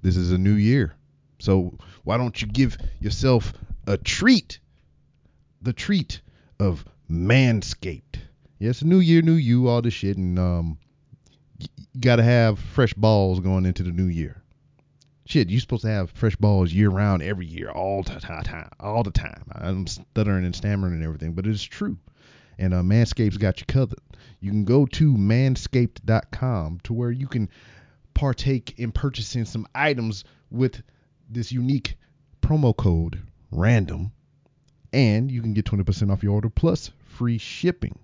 this 0.03 0.17
is 0.17 0.33
a 0.33 0.39
new 0.39 0.55
year. 0.55 0.95
So 1.39 1.79
why 2.05 2.17
don't 2.17 2.41
you 2.41 2.49
give 2.49 2.77
yourself 3.01 3.53
a 3.87 3.97
treat? 3.97 4.59
The 5.63 5.73
treat 5.73 6.21
of 6.59 6.85
Manscaped. 7.11 8.19
Yes, 8.59 8.83
new 8.83 8.99
year, 8.99 9.23
new 9.23 9.33
you, 9.33 9.69
all 9.69 9.83
this 9.83 9.95
shit, 9.95 10.17
and 10.19 10.39
um, 10.39 10.79
you 11.59 11.67
gotta 11.99 12.23
have 12.23 12.59
fresh 12.59 12.93
balls 12.95 13.41
going 13.41 13.65
into 13.65 13.83
the 13.83 13.91
new 13.91 14.05
year. 14.05 14.40
Shit, 15.31 15.49
you're 15.49 15.61
supposed 15.61 15.83
to 15.83 15.89
have 15.89 16.11
fresh 16.11 16.35
balls 16.35 16.73
year 16.73 16.91
round, 16.91 17.23
every 17.23 17.47
year, 17.47 17.71
all 17.71 18.03
the 18.03 18.19
time, 18.19 18.69
all 18.81 19.05
the 19.05 19.13
time. 19.13 19.45
I'm 19.53 19.87
stuttering 19.87 20.45
and 20.45 20.57
stammering 20.57 20.93
and 20.93 21.05
everything, 21.05 21.35
but 21.35 21.47
it's 21.47 21.63
true. 21.63 21.97
And 22.59 22.75
uh, 22.75 22.83
Manscaped's 22.83 23.37
got 23.37 23.61
you 23.61 23.67
covered. 23.67 24.01
You 24.41 24.51
can 24.51 24.65
go 24.65 24.87
to 24.87 25.15
manscaped.com 25.15 26.81
to 26.83 26.93
where 26.93 27.13
you 27.13 27.29
can 27.29 27.49
partake 28.13 28.75
in 28.77 28.91
purchasing 28.91 29.45
some 29.45 29.69
items 29.73 30.25
with 30.51 30.83
this 31.29 31.53
unique 31.53 31.97
promo 32.43 32.77
code 32.77 33.23
random 33.53 34.11
and 34.93 35.31
you 35.31 35.43
can 35.43 35.55
get 35.55 35.65
20% 35.65 36.11
off 36.11 36.25
your 36.25 36.33
order 36.33 36.51
plus 36.51 36.91
free 37.05 37.39
shipping. 37.39 37.97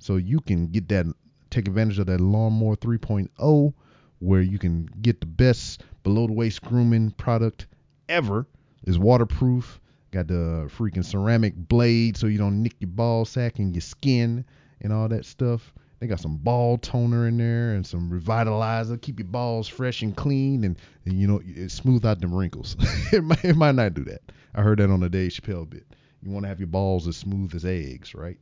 So 0.00 0.16
you 0.16 0.40
can 0.40 0.66
get 0.66 0.88
that, 0.88 1.06
take 1.48 1.68
advantage 1.68 2.00
of 2.00 2.06
that 2.06 2.20
Lawnmower 2.20 2.74
3.0, 2.74 3.72
where 4.18 4.42
you 4.42 4.58
can 4.58 4.88
get 5.00 5.20
the 5.20 5.26
best 5.26 5.84
below 6.02 6.26
the 6.26 6.32
waist 6.32 6.62
grooming 6.62 7.10
product 7.12 7.66
ever. 8.08 8.46
Is 8.84 8.98
waterproof, 8.98 9.80
got 10.10 10.26
the 10.26 10.68
freaking 10.76 11.04
ceramic 11.04 11.54
blade 11.56 12.16
so 12.16 12.26
you 12.26 12.38
don't 12.38 12.62
nick 12.62 12.74
your 12.80 12.90
ball 12.90 13.24
sack 13.24 13.60
and 13.60 13.72
your 13.72 13.80
skin 13.80 14.44
and 14.80 14.92
all 14.92 15.08
that 15.08 15.24
stuff. 15.24 15.72
They 16.00 16.08
got 16.08 16.18
some 16.18 16.36
ball 16.36 16.78
toner 16.78 17.28
in 17.28 17.36
there 17.36 17.74
and 17.74 17.86
some 17.86 18.10
revitalizer, 18.10 19.00
keep 19.00 19.20
your 19.20 19.28
balls 19.28 19.68
fresh 19.68 20.02
and 20.02 20.16
clean, 20.16 20.64
and, 20.64 20.76
and 21.04 21.14
you 21.14 21.28
know 21.28 21.40
smooth 21.68 22.04
out 22.04 22.20
them 22.20 22.34
wrinkles. 22.34 22.76
it, 23.12 23.22
might, 23.22 23.44
it 23.44 23.54
might 23.54 23.76
not 23.76 23.94
do 23.94 24.02
that. 24.04 24.20
I 24.52 24.62
heard 24.62 24.80
that 24.80 24.90
on 24.90 24.98
the 24.98 25.08
Dave 25.08 25.30
Chappelle 25.30 25.70
bit. 25.70 25.86
You 26.20 26.32
want 26.32 26.42
to 26.44 26.48
have 26.48 26.58
your 26.58 26.66
balls 26.66 27.06
as 27.06 27.16
smooth 27.16 27.54
as 27.54 27.64
eggs, 27.64 28.16
right? 28.16 28.38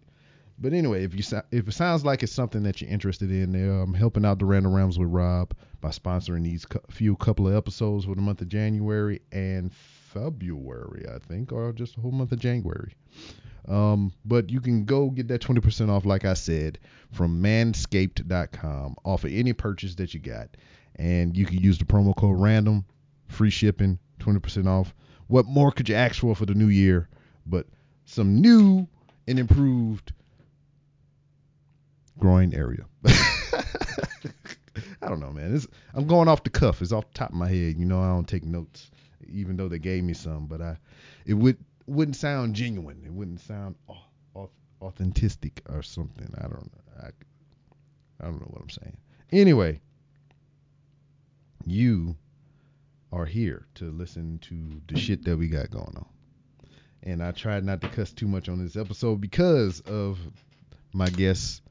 But 0.61 0.75
anyway, 0.75 1.05
if 1.05 1.14
you 1.14 1.38
if 1.50 1.69
it 1.69 1.73
sounds 1.73 2.05
like 2.05 2.23
it's 2.23 2.33
something 2.33 2.62
that 2.64 2.81
you're 2.81 2.90
interested 2.90 3.31
in, 3.31 3.55
I'm 3.55 3.95
helping 3.95 4.26
out 4.26 4.38
the 4.38 4.45
Random 4.45 4.75
Rams 4.75 4.99
with 4.99 5.09
Rob 5.09 5.55
by 5.81 5.88
sponsoring 5.88 6.45
these 6.45 6.67
cu- 6.67 6.81
few 6.90 7.17
couple 7.17 7.49
of 7.49 7.55
episodes 7.55 8.05
for 8.05 8.14
the 8.14 8.21
month 8.21 8.43
of 8.43 8.49
January 8.49 9.23
and 9.33 9.73
February, 9.73 11.07
I 11.09 11.19
think, 11.19 11.50
or 11.50 11.73
just 11.73 11.95
the 11.95 12.02
whole 12.02 12.11
month 12.11 12.33
of 12.33 12.40
January. 12.40 12.95
Um, 13.69 14.12
but 14.25 14.50
you 14.50 14.61
can 14.61 14.85
go 14.85 15.09
get 15.11 15.29
that 15.29 15.40
20% 15.40 15.88
off, 15.88 16.05
like 16.05 16.25
I 16.26 16.35
said, 16.35 16.79
from 17.12 17.43
manscaped.com 17.43 18.97
off 19.05 19.25
of 19.25 19.33
any 19.33 19.52
purchase 19.55 19.95
that 19.95 20.12
you 20.12 20.21
got. 20.21 20.57
And 20.97 21.37
you 21.37 21.47
can 21.47 21.59
use 21.59 21.79
the 21.79 21.85
promo 21.85 22.14
code 22.14 22.38
random, 22.38 22.85
free 23.29 23.50
shipping, 23.50 23.99
20% 24.19 24.67
off. 24.67 24.95
What 25.29 25.47
more 25.47 25.73
could 25.73 25.88
you 25.88 25.95
ask 25.95 26.17
for 26.17 26.35
for 26.35 26.45
the 26.45 26.55
new 26.55 26.69
year? 26.69 27.09
But 27.47 27.67
some 28.05 28.40
new 28.40 28.88
and 29.26 29.38
improved 29.38 30.12
groin 32.21 32.55
area. 32.55 32.85
I 35.03 35.09
don't 35.09 35.21
know, 35.21 35.33
man. 35.33 35.55
It's, 35.55 35.67
I'm 35.95 36.07
going 36.07 36.29
off 36.29 36.45
the 36.45 36.50
cuff. 36.50 36.83
It's 36.83 36.93
off 36.93 37.09
the 37.09 37.15
top 37.15 37.31
of 37.31 37.37
my 37.37 37.49
head. 37.49 37.77
You 37.79 37.87
know, 37.87 38.00
I 38.00 38.09
don't 38.09 38.29
take 38.29 38.45
notes, 38.45 38.91
even 39.29 39.57
though 39.57 39.69
they 39.69 39.79
gave 39.79 40.05
me 40.05 40.15
some. 40.15 40.47
But 40.47 40.61
I, 40.61 40.77
it 41.27 41.35
would 41.35 41.57
wouldn't 41.87 42.17
sound 42.17 42.55
genuine. 42.55 43.03
It 43.05 43.12
wouldn't 43.12 43.41
sound 43.41 43.77
au- 43.89 43.97
au- 44.37 44.50
authentic 44.81 45.62
or 45.69 45.83
something. 45.83 46.33
I 46.39 46.43
don't 46.43 46.53
know. 46.73 47.03
I, 47.03 47.07
I 48.21 48.25
don't 48.25 48.41
know 48.41 48.49
what 48.50 48.62
I'm 48.62 48.71
saying. 48.71 48.97
Anyway, 49.33 49.81
you 51.65 52.17
are 53.12 53.27
here 53.27 53.67
to 53.77 53.91
listen 53.91 54.39
to 54.43 54.81
the 54.87 54.99
shit 54.99 55.25
that 55.25 55.37
we 55.37 55.49
got 55.49 55.71
going 55.71 55.97
on. 55.97 56.07
And 57.03 57.23
I 57.23 57.33
tried 57.33 57.65
not 57.65 57.81
to 57.81 57.89
cuss 57.89 58.12
too 58.12 58.29
much 58.29 58.49
on 58.49 58.62
this 58.62 58.77
episode 58.77 59.21
because 59.21 59.81
of 59.81 60.19
my 60.93 61.09
guest 61.09 61.62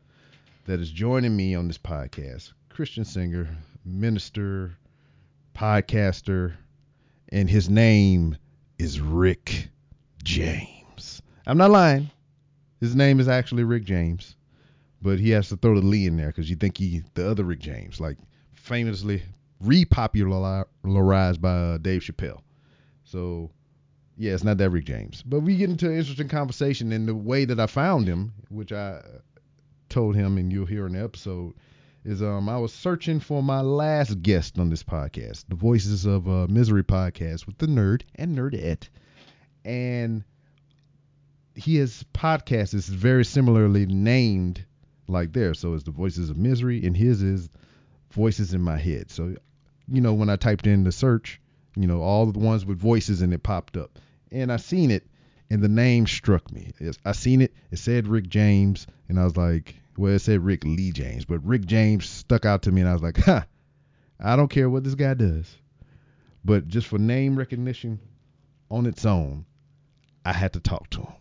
that 0.69 0.79
is 0.79 0.91
joining 0.91 1.35
me 1.35 1.55
on 1.55 1.67
this 1.67 1.79
podcast 1.79 2.53
Christian 2.69 3.03
singer, 3.03 3.47
minister, 3.83 4.77
podcaster, 5.55 6.53
and 7.29 7.49
his 7.49 7.67
name 7.71 8.37
is 8.77 9.01
Rick 9.01 9.69
James. 10.23 11.23
I'm 11.47 11.57
not 11.57 11.71
lying. 11.71 12.11
His 12.79 12.95
name 12.95 13.19
is 13.19 13.27
actually 13.27 13.63
Rick 13.63 13.83
James, 13.83 14.35
but 15.01 15.17
he 15.17 15.31
has 15.31 15.49
to 15.49 15.57
throw 15.57 15.73
the 15.73 15.83
Lee 15.83 16.05
in 16.05 16.17
there 16.17 16.27
because 16.27 16.51
you 16.51 16.55
think 16.55 16.77
he 16.77 17.01
the 17.15 17.27
other 17.27 17.45
Rick 17.45 17.61
James, 17.61 17.99
like 17.99 18.17
famously 18.53 19.23
repopularized 19.65 21.41
by 21.41 21.49
uh, 21.49 21.77
Dave 21.79 22.03
Chappelle. 22.03 22.41
So 23.05 23.49
yeah, 24.17 24.33
it's 24.33 24.43
not 24.43 24.59
that 24.59 24.69
Rick 24.69 24.85
James. 24.85 25.23
But 25.23 25.39
we 25.39 25.57
get 25.57 25.71
into 25.71 25.89
an 25.89 25.97
interesting 25.97 26.27
conversation, 26.27 26.91
and 26.91 27.07
the 27.07 27.15
way 27.15 27.45
that 27.45 27.59
I 27.59 27.65
found 27.65 28.05
him, 28.05 28.33
which 28.49 28.71
I 28.71 29.01
told 29.89 30.15
him, 30.15 30.37
and 30.37 30.51
you'll 30.51 30.65
hear 30.65 30.85
in 30.87 30.93
the 30.93 31.03
episode, 31.03 31.53
is 32.05 32.21
um 32.21 32.47
I 32.47 32.57
was 32.57 32.73
searching 32.73 33.19
for 33.19 33.43
my 33.43 33.61
last 33.61 34.21
guest 34.21 34.57
on 34.57 34.69
this 34.69 34.83
podcast, 34.83 35.45
the 35.49 35.55
Voices 35.55 36.05
of 36.05 36.27
uh, 36.27 36.47
Misery 36.49 36.83
podcast 36.83 37.45
with 37.45 37.57
the 37.57 37.67
nerd 37.67 38.03
and 38.15 38.37
nerdette, 38.37 38.87
and 39.65 40.23
his 41.55 42.05
podcast 42.13 42.73
is 42.73 42.87
very 42.87 43.25
similarly 43.25 43.85
named 43.85 44.65
like 45.07 45.33
there. 45.33 45.53
So 45.53 45.73
it's 45.73 45.83
the 45.83 45.91
Voices 45.91 46.29
of 46.29 46.37
Misery, 46.37 46.85
and 46.85 46.95
his 46.95 47.21
is 47.21 47.49
Voices 48.11 48.53
in 48.53 48.61
My 48.61 48.77
Head. 48.77 49.11
So 49.11 49.35
you 49.91 50.01
know 50.01 50.13
when 50.13 50.29
I 50.29 50.35
typed 50.35 50.67
in 50.67 50.83
the 50.83 50.91
search, 50.91 51.41
you 51.75 51.87
know 51.87 52.01
all 52.01 52.25
the 52.27 52.39
ones 52.39 52.65
with 52.65 52.79
voices 52.79 53.21
and 53.21 53.33
it 53.33 53.43
popped 53.43 53.75
up, 53.75 53.99
and 54.31 54.51
I 54.51 54.57
seen 54.57 54.91
it, 54.91 55.05
and 55.49 55.61
the 55.61 55.69
name 55.69 56.07
struck 56.07 56.51
me. 56.51 56.71
It's- 56.79 56.97
I 57.05 57.13
seen 57.13 57.41
it. 57.41 57.53
It 57.71 57.77
said 57.79 58.07
Rick 58.07 58.29
James, 58.29 58.87
and 59.07 59.19
I 59.19 59.23
was 59.23 59.37
like, 59.37 59.75
well, 59.97 60.13
it 60.13 60.19
said 60.19 60.43
Rick 60.43 60.63
Lee 60.63 60.91
James, 60.91 61.25
but 61.25 61.43
Rick 61.45 61.65
James 61.65 62.07
stuck 62.07 62.45
out 62.45 62.63
to 62.63 62.71
me, 62.71 62.81
and 62.81 62.89
I 62.89 62.93
was 62.93 63.01
like, 63.01 63.17
huh, 63.17 63.43
I 64.19 64.35
don't 64.35 64.49
care 64.49 64.69
what 64.69 64.83
this 64.83 64.95
guy 64.95 65.13
does, 65.13 65.57
but 66.45 66.67
just 66.67 66.87
for 66.87 66.97
name 66.97 67.37
recognition 67.37 67.99
on 68.71 68.85
its 68.85 69.05
own, 69.05 69.45
I 70.25 70.33
had 70.33 70.53
to 70.53 70.59
talk 70.59 70.89
to 70.91 71.01
him. 71.01 71.13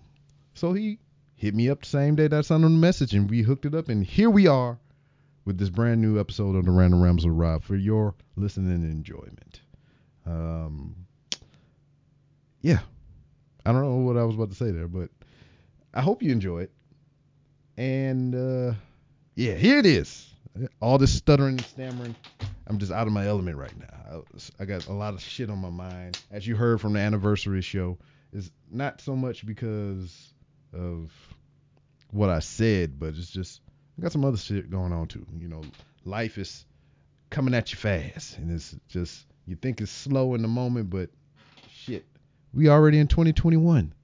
So 0.54 0.72
he 0.72 0.98
hit 1.34 1.54
me 1.54 1.70
up 1.70 1.80
the 1.80 1.86
same 1.86 2.16
day 2.16 2.28
that 2.28 2.36
I 2.36 2.40
sent 2.42 2.64
him 2.64 2.72
the 2.74 2.78
message, 2.78 3.14
and 3.14 3.30
we 3.30 3.42
hooked 3.42 3.64
it 3.64 3.74
up, 3.74 3.88
and 3.88 4.04
here 4.04 4.30
we 4.30 4.46
are 4.46 4.78
with 5.44 5.56
this 5.58 5.70
brand 5.70 6.02
new 6.02 6.20
episode 6.20 6.56
of 6.56 6.64
the 6.66 6.70
Random 6.70 7.00
Rams 7.02 7.24
with 7.24 7.34
Rob 7.34 7.62
for 7.62 7.74
your 7.76 8.14
listening 8.36 8.82
enjoyment. 8.82 9.60
Um, 10.26 10.94
yeah, 12.60 12.80
I 13.68 13.72
don't 13.72 13.82
know 13.82 13.96
what 13.96 14.16
I 14.16 14.24
was 14.24 14.34
about 14.34 14.48
to 14.48 14.56
say 14.56 14.70
there, 14.70 14.88
but 14.88 15.10
I 15.92 16.00
hope 16.00 16.22
you 16.22 16.32
enjoy 16.32 16.60
it. 16.60 16.70
And 17.76 18.34
uh, 18.34 18.72
yeah, 19.34 19.56
here 19.56 19.78
it 19.78 19.84
is. 19.84 20.26
All 20.80 20.96
this 20.96 21.12
stuttering 21.12 21.58
and 21.58 21.66
stammering. 21.66 22.16
I'm 22.66 22.78
just 22.78 22.90
out 22.90 23.06
of 23.06 23.12
my 23.12 23.26
element 23.26 23.58
right 23.58 23.78
now. 23.78 24.22
I, 24.58 24.62
I 24.62 24.64
got 24.64 24.86
a 24.86 24.94
lot 24.94 25.12
of 25.12 25.20
shit 25.20 25.50
on 25.50 25.58
my 25.58 25.68
mind. 25.68 26.18
As 26.30 26.46
you 26.46 26.56
heard 26.56 26.80
from 26.80 26.94
the 26.94 27.00
anniversary 27.00 27.60
show, 27.60 27.98
it's 28.32 28.50
not 28.70 29.02
so 29.02 29.14
much 29.14 29.44
because 29.44 30.32
of 30.72 31.12
what 32.10 32.30
I 32.30 32.38
said, 32.38 32.98
but 32.98 33.08
it's 33.08 33.30
just 33.30 33.60
I 33.98 34.02
got 34.02 34.12
some 34.12 34.24
other 34.24 34.38
shit 34.38 34.70
going 34.70 34.94
on 34.94 35.08
too. 35.08 35.26
You 35.38 35.48
know, 35.48 35.60
life 36.06 36.38
is 36.38 36.64
coming 37.28 37.52
at 37.52 37.70
you 37.70 37.76
fast, 37.76 38.38
and 38.38 38.50
it's 38.50 38.74
just 38.88 39.26
you 39.46 39.56
think 39.56 39.82
it's 39.82 39.92
slow 39.92 40.32
in 40.32 40.40
the 40.40 40.48
moment, 40.48 40.88
but 40.88 41.10
we 42.58 42.68
already 42.68 42.98
in 42.98 43.06
2021. 43.06 43.94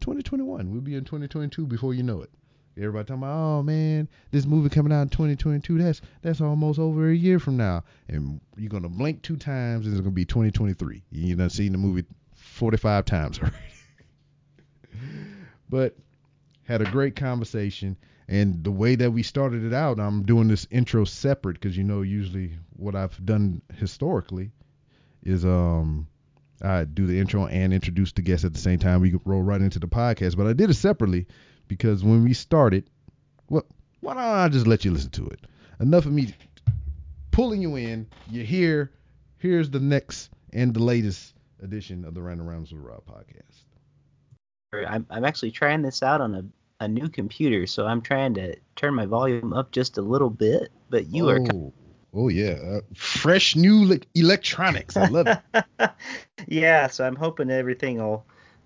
2021. 0.00 0.72
We'll 0.72 0.80
be 0.80 0.96
in 0.96 1.04
2022 1.04 1.64
before 1.64 1.94
you 1.94 2.02
know 2.02 2.22
it. 2.22 2.30
Everybody 2.76 3.04
talking 3.04 3.22
about, 3.22 3.36
oh 3.36 3.62
man, 3.62 4.08
this 4.32 4.46
movie 4.46 4.68
coming 4.68 4.92
out 4.92 5.02
in 5.02 5.08
2022. 5.10 5.78
That's 5.78 6.00
that's 6.20 6.40
almost 6.40 6.80
over 6.80 7.10
a 7.10 7.14
year 7.14 7.38
from 7.38 7.56
now, 7.56 7.84
and 8.08 8.40
you're 8.56 8.70
gonna 8.70 8.88
blink 8.88 9.22
two 9.22 9.36
times, 9.36 9.86
and 9.86 9.94
it's 9.94 10.00
gonna 10.00 10.10
be 10.10 10.24
2023. 10.24 11.02
You 11.12 11.36
done 11.36 11.50
seen 11.50 11.72
the 11.72 11.78
movie 11.78 12.04
45 12.34 13.04
times 13.04 13.38
already. 13.40 13.56
but 15.68 15.96
had 16.64 16.80
a 16.80 16.90
great 16.90 17.14
conversation, 17.14 17.96
and 18.28 18.64
the 18.64 18.72
way 18.72 18.96
that 18.96 19.12
we 19.12 19.22
started 19.22 19.64
it 19.64 19.74
out, 19.74 20.00
I'm 20.00 20.24
doing 20.24 20.48
this 20.48 20.66
intro 20.70 21.04
separate 21.04 21.60
because 21.60 21.76
you 21.76 21.84
know 21.84 22.02
usually 22.02 22.54
what 22.76 22.96
I've 22.96 23.24
done 23.24 23.62
historically 23.76 24.50
is 25.22 25.44
um 25.44 26.08
I 26.62 26.84
do 26.84 27.06
the 27.06 27.18
intro 27.18 27.46
and 27.46 27.72
introduce 27.72 28.12
the 28.12 28.22
guest 28.22 28.44
at 28.44 28.52
the 28.52 28.60
same 28.60 28.78
time. 28.78 29.00
We 29.00 29.10
could 29.10 29.22
roll 29.24 29.42
right 29.42 29.60
into 29.60 29.78
the 29.78 29.88
podcast, 29.88 30.36
but 30.36 30.46
I 30.46 30.52
did 30.52 30.70
it 30.70 30.74
separately 30.74 31.26
because 31.68 32.04
when 32.04 32.24
we 32.24 32.34
started, 32.34 32.88
well, 33.48 33.64
why 34.00 34.14
don't 34.14 34.22
I 34.22 34.48
just 34.48 34.66
let 34.66 34.84
you 34.84 34.90
listen 34.90 35.10
to 35.10 35.26
it? 35.26 35.40
Enough 35.80 36.06
of 36.06 36.12
me 36.12 36.34
pulling 37.30 37.62
you 37.62 37.76
in. 37.76 38.06
You're 38.30 38.44
here. 38.44 38.92
Here's 39.38 39.70
the 39.70 39.80
next 39.80 40.30
and 40.52 40.74
the 40.74 40.82
latest 40.82 41.34
edition 41.62 42.04
of 42.04 42.14
the 42.14 42.22
Random 42.22 42.46
Rounds 42.46 42.72
with 42.72 42.82
Rob 42.82 43.04
podcast. 43.06 43.64
I'm, 44.86 45.06
I'm 45.10 45.24
actually 45.24 45.50
trying 45.50 45.82
this 45.82 46.02
out 46.02 46.20
on 46.20 46.34
a, 46.34 46.84
a 46.84 46.88
new 46.88 47.08
computer, 47.08 47.66
so 47.66 47.86
I'm 47.86 48.02
trying 48.02 48.34
to 48.34 48.56
turn 48.76 48.94
my 48.94 49.06
volume 49.06 49.52
up 49.52 49.72
just 49.72 49.98
a 49.98 50.02
little 50.02 50.30
bit. 50.30 50.70
But 50.90 51.06
you 51.06 51.28
are 51.28 51.40
oh, 51.40 51.72
Oh, 52.12 52.28
yeah, 52.28 52.52
uh, 52.62 52.80
fresh 52.94 53.54
new 53.54 53.84
le- 53.86 53.98
electronics. 54.14 54.96
I 54.96 55.06
love 55.06 55.26
it. 55.28 55.90
yeah, 56.48 56.88
so 56.88 57.06
I'm 57.06 57.14
hoping 57.14 57.50
everything 57.50 57.98
will 57.98 58.24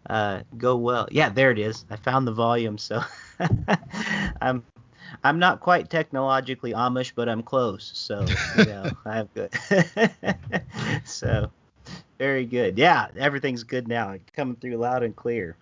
uh, 0.08 0.40
go 0.56 0.76
well. 0.76 1.06
Yeah, 1.10 1.28
there 1.28 1.50
it 1.50 1.58
is. 1.58 1.84
I 1.90 1.96
found 1.96 2.26
the 2.26 2.32
volume, 2.32 2.78
so 2.78 3.02
I'm 4.40 4.64
I'm 5.22 5.38
not 5.38 5.60
quite 5.60 5.90
technologically 5.90 6.72
Amish, 6.72 7.12
but 7.14 7.28
I'm 7.28 7.42
close. 7.42 7.90
So 7.94 8.24
you 8.58 8.64
know, 8.64 8.90
I'm 9.04 9.28
good. 9.34 9.50
so 11.04 11.50
very 12.18 12.46
good. 12.46 12.78
Yeah, 12.78 13.08
everything's 13.16 13.62
good 13.62 13.88
now. 13.88 14.16
Coming 14.34 14.56
through 14.56 14.76
loud 14.76 15.02
and 15.02 15.14
clear. 15.14 15.56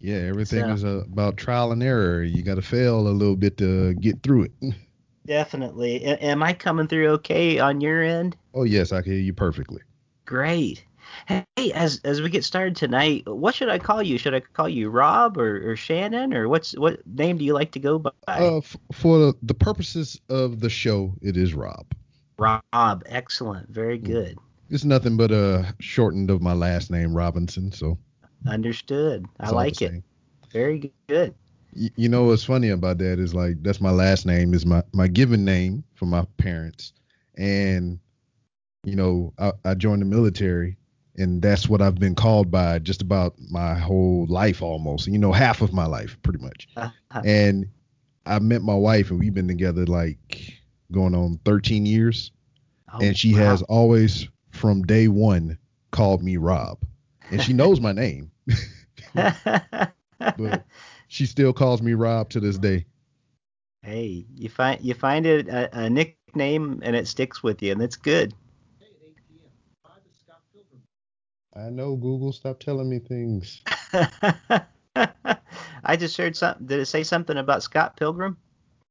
Yeah, 0.00 0.16
everything 0.16 0.64
So- 0.64 0.72
is 0.72 0.84
uh, 0.84 1.04
about 1.06 1.36
trial 1.36 1.72
and 1.72 1.82
error. 1.82 2.22
You 2.22 2.42
got 2.42 2.56
to 2.56 2.62
fail 2.62 3.06
a 3.06 3.10
little 3.10 3.36
bit 3.36 3.56
to 3.58 3.94
get 3.94 4.22
through 4.22 4.44
it. 4.60 4.74
Definitely. 5.28 6.04
A- 6.04 6.16
am 6.24 6.42
I 6.42 6.54
coming 6.54 6.88
through 6.88 7.08
okay 7.08 7.58
on 7.58 7.80
your 7.82 8.02
end? 8.02 8.36
Oh 8.54 8.64
yes, 8.64 8.92
I 8.92 9.02
can 9.02 9.12
hear 9.12 9.20
you 9.20 9.34
perfectly. 9.34 9.82
Great. 10.24 10.84
Hey, 11.26 11.44
as 11.74 12.00
as 12.04 12.20
we 12.20 12.30
get 12.30 12.44
started 12.44 12.74
tonight, 12.76 13.22
what 13.26 13.54
should 13.54 13.68
I 13.68 13.78
call 13.78 14.02
you? 14.02 14.18
Should 14.18 14.34
I 14.34 14.40
call 14.40 14.68
you 14.68 14.90
Rob 14.90 15.38
or, 15.38 15.70
or 15.70 15.76
Shannon 15.76 16.32
or 16.34 16.48
what's 16.48 16.76
what 16.76 17.06
name 17.06 17.38
do 17.38 17.44
you 17.44 17.52
like 17.52 17.72
to 17.72 17.78
go 17.78 17.98
by? 17.98 18.10
Uh, 18.26 18.58
f- 18.58 18.76
for 18.92 19.34
the 19.42 19.54
purposes 19.54 20.20
of 20.30 20.60
the 20.60 20.70
show, 20.70 21.14
it 21.20 21.36
is 21.36 21.54
Rob. 21.54 21.86
Rob. 22.38 23.02
Excellent. 23.06 23.68
Very 23.68 23.98
good. 23.98 24.38
It's 24.70 24.84
nothing 24.84 25.16
but 25.16 25.30
a 25.30 25.74
shortened 25.80 26.30
of 26.30 26.40
my 26.40 26.52
last 26.52 26.90
name, 26.90 27.14
Robinson. 27.14 27.72
So 27.72 27.98
Understood. 28.46 29.26
I 29.40 29.44
it's 29.44 29.52
like 29.52 29.82
it. 29.82 30.02
Very 30.52 30.92
good. 31.08 31.34
You 31.72 32.08
know 32.08 32.24
what's 32.24 32.44
funny 32.44 32.70
about 32.70 32.98
that 32.98 33.18
is 33.18 33.34
like 33.34 33.62
that's 33.62 33.80
my 33.80 33.90
last 33.90 34.26
name 34.26 34.54
is 34.54 34.64
my 34.66 34.82
my 34.92 35.06
given 35.06 35.44
name 35.44 35.84
for 35.94 36.06
my 36.06 36.24
parents, 36.38 36.92
and 37.36 37.98
you 38.84 38.96
know 38.96 39.32
I, 39.38 39.52
I 39.64 39.74
joined 39.74 40.00
the 40.02 40.06
military, 40.06 40.76
and 41.16 41.40
that's 41.42 41.68
what 41.68 41.80
I've 41.82 41.96
been 41.96 42.14
called 42.14 42.50
by 42.50 42.78
just 42.78 43.02
about 43.02 43.34
my 43.50 43.74
whole 43.74 44.26
life 44.28 44.62
almost. 44.62 45.06
You 45.06 45.18
know, 45.18 45.30
half 45.32 45.60
of 45.60 45.72
my 45.72 45.86
life 45.86 46.16
pretty 46.22 46.38
much. 46.42 46.68
Uh-huh. 46.76 47.22
And 47.24 47.66
I 48.26 48.38
met 48.40 48.62
my 48.62 48.74
wife, 48.74 49.10
and 49.10 49.20
we've 49.20 49.34
been 49.34 49.48
together 49.48 49.84
like 49.86 50.54
going 50.90 51.14
on 51.14 51.38
13 51.44 51.84
years, 51.86 52.32
Oh, 52.92 52.98
and 53.02 53.16
she 53.16 53.34
wow. 53.34 53.40
has 53.40 53.62
always 53.62 54.26
from 54.50 54.82
day 54.82 55.08
one 55.08 55.58
called 55.92 56.22
me 56.22 56.38
Rob. 56.38 56.78
and 57.30 57.42
she 57.42 57.52
knows 57.52 57.78
my 57.80 57.92
name, 57.92 58.30
but 59.14 60.64
she 61.08 61.26
still 61.26 61.52
calls 61.52 61.82
me 61.82 61.94
Rob 61.94 62.30
to 62.30 62.40
this 62.40 62.58
day. 62.58 62.86
hey, 63.82 64.26
you 64.34 64.48
find 64.48 64.80
you 64.82 64.94
find 64.94 65.26
it 65.26 65.48
a, 65.48 65.84
a 65.84 65.90
nickname 65.90 66.80
and 66.82 66.94
it 66.94 67.08
sticks 67.08 67.42
with 67.42 67.62
you, 67.62 67.72
and 67.72 67.80
that's 67.80 67.96
good. 67.96 68.34
I 71.56 71.70
know 71.70 71.96
Google, 71.96 72.32
stop 72.32 72.60
telling 72.60 72.88
me 72.88 73.00
things. 73.00 73.62
I 75.84 75.96
just 75.96 76.16
heard 76.16 76.36
something. 76.36 76.66
Did 76.66 76.80
it 76.80 76.86
say 76.86 77.02
something 77.02 77.36
about 77.36 77.62
Scott 77.62 77.96
Pilgrim? 77.96 78.36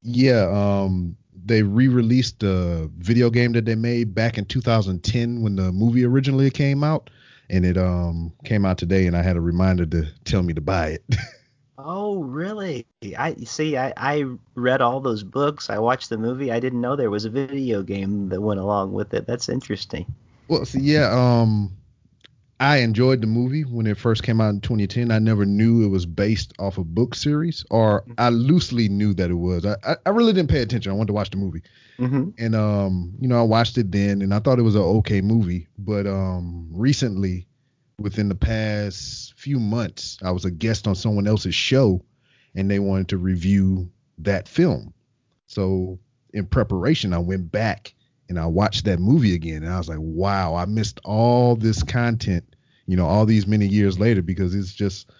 Yeah, 0.02 0.48
um, 0.52 1.16
they 1.44 1.62
re-released 1.62 2.40
the 2.40 2.90
video 2.98 3.30
game 3.30 3.52
that 3.52 3.64
they 3.64 3.74
made 3.74 4.14
back 4.14 4.36
in 4.36 4.44
2010 4.44 5.40
when 5.40 5.56
the 5.56 5.72
movie 5.72 6.04
originally 6.04 6.50
came 6.50 6.84
out, 6.84 7.08
and 7.48 7.64
it 7.64 7.78
um 7.78 8.32
came 8.44 8.66
out 8.66 8.76
today, 8.76 9.06
and 9.06 9.16
I 9.16 9.22
had 9.22 9.36
a 9.36 9.40
reminder 9.40 9.86
to 9.86 10.06
tell 10.24 10.42
me 10.42 10.52
to 10.54 10.60
buy 10.60 10.88
it. 10.88 11.04
Oh, 11.78 12.22
really? 12.24 12.86
I 13.16 13.34
see. 13.44 13.76
I, 13.76 13.92
I 13.96 14.24
read 14.56 14.80
all 14.82 15.00
those 15.00 15.22
books. 15.22 15.70
I 15.70 15.78
watched 15.78 16.10
the 16.10 16.18
movie. 16.18 16.50
I 16.50 16.58
didn't 16.60 16.80
know 16.80 16.96
there 16.96 17.10
was 17.10 17.24
a 17.24 17.30
video 17.30 17.82
game 17.82 18.28
that 18.30 18.40
went 18.40 18.58
along 18.60 18.92
with 18.92 19.14
it. 19.14 19.26
That's 19.26 19.48
interesting. 19.48 20.06
well, 20.48 20.64
see, 20.64 20.80
yeah, 20.80 21.10
um, 21.12 21.76
I 22.60 22.78
enjoyed 22.78 23.20
the 23.20 23.26
movie 23.28 23.62
when 23.62 23.86
it 23.86 23.98
first 23.98 24.22
came 24.24 24.40
out 24.40 24.50
in 24.50 24.60
2010. 24.60 25.12
I 25.12 25.20
never 25.20 25.46
knew 25.46 25.84
it 25.84 25.88
was 25.88 26.06
based 26.06 26.52
off 26.58 26.78
a 26.78 26.84
book 26.84 27.14
series, 27.14 27.64
or 27.70 28.04
I 28.18 28.30
loosely 28.30 28.88
knew 28.88 29.14
that 29.14 29.30
it 29.30 29.34
was. 29.34 29.64
I 29.66 29.76
I, 29.84 29.96
I 30.06 30.10
really 30.10 30.32
didn't 30.32 30.50
pay 30.50 30.62
attention. 30.62 30.90
I 30.90 30.96
wanted 30.96 31.08
to 31.08 31.12
watch 31.14 31.30
the 31.30 31.36
movie. 31.36 31.62
hmm 31.98 32.30
and 32.38 32.54
um 32.54 33.14
you 33.20 33.26
know 33.28 33.38
i 33.40 33.42
watched 33.42 33.76
it 33.78 33.90
then 33.90 34.22
and 34.22 34.32
i 34.32 34.38
thought 34.38 34.60
it 34.60 34.62
was 34.62 34.76
an 34.76 34.82
okay 34.82 35.20
movie 35.20 35.66
but 35.78 36.06
um 36.06 36.68
recently 36.72 37.47
within 37.98 38.28
the 38.28 38.34
past 38.34 39.34
few 39.36 39.58
months 39.58 40.18
i 40.22 40.30
was 40.30 40.44
a 40.44 40.50
guest 40.50 40.86
on 40.86 40.94
someone 40.94 41.26
else's 41.26 41.54
show 41.54 42.02
and 42.54 42.70
they 42.70 42.78
wanted 42.78 43.08
to 43.08 43.18
review 43.18 43.90
that 44.18 44.48
film 44.48 44.92
so 45.46 45.98
in 46.32 46.46
preparation 46.46 47.12
i 47.12 47.18
went 47.18 47.50
back 47.50 47.92
and 48.28 48.38
i 48.38 48.46
watched 48.46 48.84
that 48.84 49.00
movie 49.00 49.34
again 49.34 49.62
and 49.62 49.72
i 49.72 49.78
was 49.78 49.88
like 49.88 49.98
wow 50.00 50.54
i 50.54 50.64
missed 50.64 51.00
all 51.04 51.56
this 51.56 51.82
content 51.82 52.44
you 52.86 52.96
know 52.96 53.06
all 53.06 53.26
these 53.26 53.46
many 53.46 53.66
years 53.66 53.98
later 53.98 54.22
because 54.22 54.54
it's 54.54 54.72
just 54.72 55.10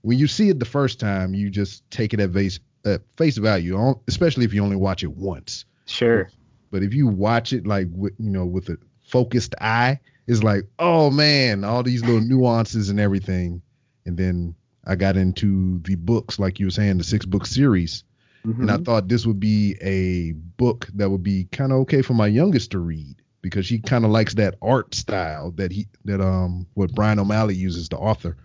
when 0.00 0.18
you 0.18 0.26
see 0.26 0.48
it 0.48 0.58
the 0.58 0.64
first 0.64 0.98
time 0.98 1.34
you 1.34 1.50
just 1.50 1.88
take 1.90 2.14
it 2.14 2.20
at 2.20 2.32
face 2.32 2.58
at 2.84 3.02
face 3.16 3.36
value 3.36 3.94
especially 4.08 4.44
if 4.44 4.54
you 4.54 4.62
only 4.62 4.76
watch 4.76 5.02
it 5.02 5.12
once 5.12 5.64
Sure. 5.86 6.30
but 6.70 6.82
if 6.82 6.94
you 6.94 7.06
watch 7.06 7.52
it 7.52 7.66
like 7.66 7.88
with 7.92 8.14
you 8.18 8.30
know 8.30 8.46
with 8.46 8.68
a 8.70 8.78
focused 9.04 9.54
eye, 9.60 10.00
it's 10.32 10.42
like, 10.42 10.66
oh 10.78 11.10
man, 11.10 11.64
all 11.64 11.82
these 11.82 12.04
little 12.04 12.20
nuances 12.20 12.88
and 12.90 12.98
everything. 13.00 13.62
And 14.06 14.16
then 14.16 14.54
I 14.86 14.96
got 14.96 15.16
into 15.16 15.78
the 15.80 15.94
books, 15.94 16.38
like 16.38 16.58
you 16.58 16.66
were 16.66 16.70
saying, 16.70 16.98
the 16.98 17.04
six 17.04 17.24
book 17.24 17.46
series. 17.46 18.04
And 18.44 18.70
I 18.70 18.76
Mhm. 18.76 18.84
thought 18.84 19.08
this 19.08 19.24
would 19.24 19.38
be 19.38 19.76
a 19.80 20.32
book 20.32 20.88
that 20.94 21.10
would 21.10 21.22
be 21.22 21.44
kind 21.52 21.70
of 21.70 21.78
okay 21.80 22.02
for 22.02 22.14
my 22.14 22.26
youngest 22.26 22.72
to 22.72 22.80
read 22.80 23.22
because 23.40 23.66
she 23.66 23.78
kind 23.78 24.04
of 24.04 24.10
likes 24.10 24.34
that 24.34 24.56
art 24.60 24.94
style 24.94 25.52
that 25.52 25.70
he 25.70 25.86
that 26.04 26.20
um 26.20 26.66
what 26.74 26.92
Bryan 26.92 27.20
O'Malley 27.20 27.54
uses, 27.54 27.88
the 27.88 27.98
author. 27.98 28.36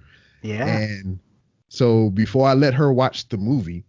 Yeah. 0.44 0.66
And 0.68 1.20
so 1.70 2.12
before 2.12 2.48
I 2.48 2.54
let 2.54 2.76
her 2.76 2.94
watch 2.94 3.28
the 3.30 3.38
movie, 3.38 3.86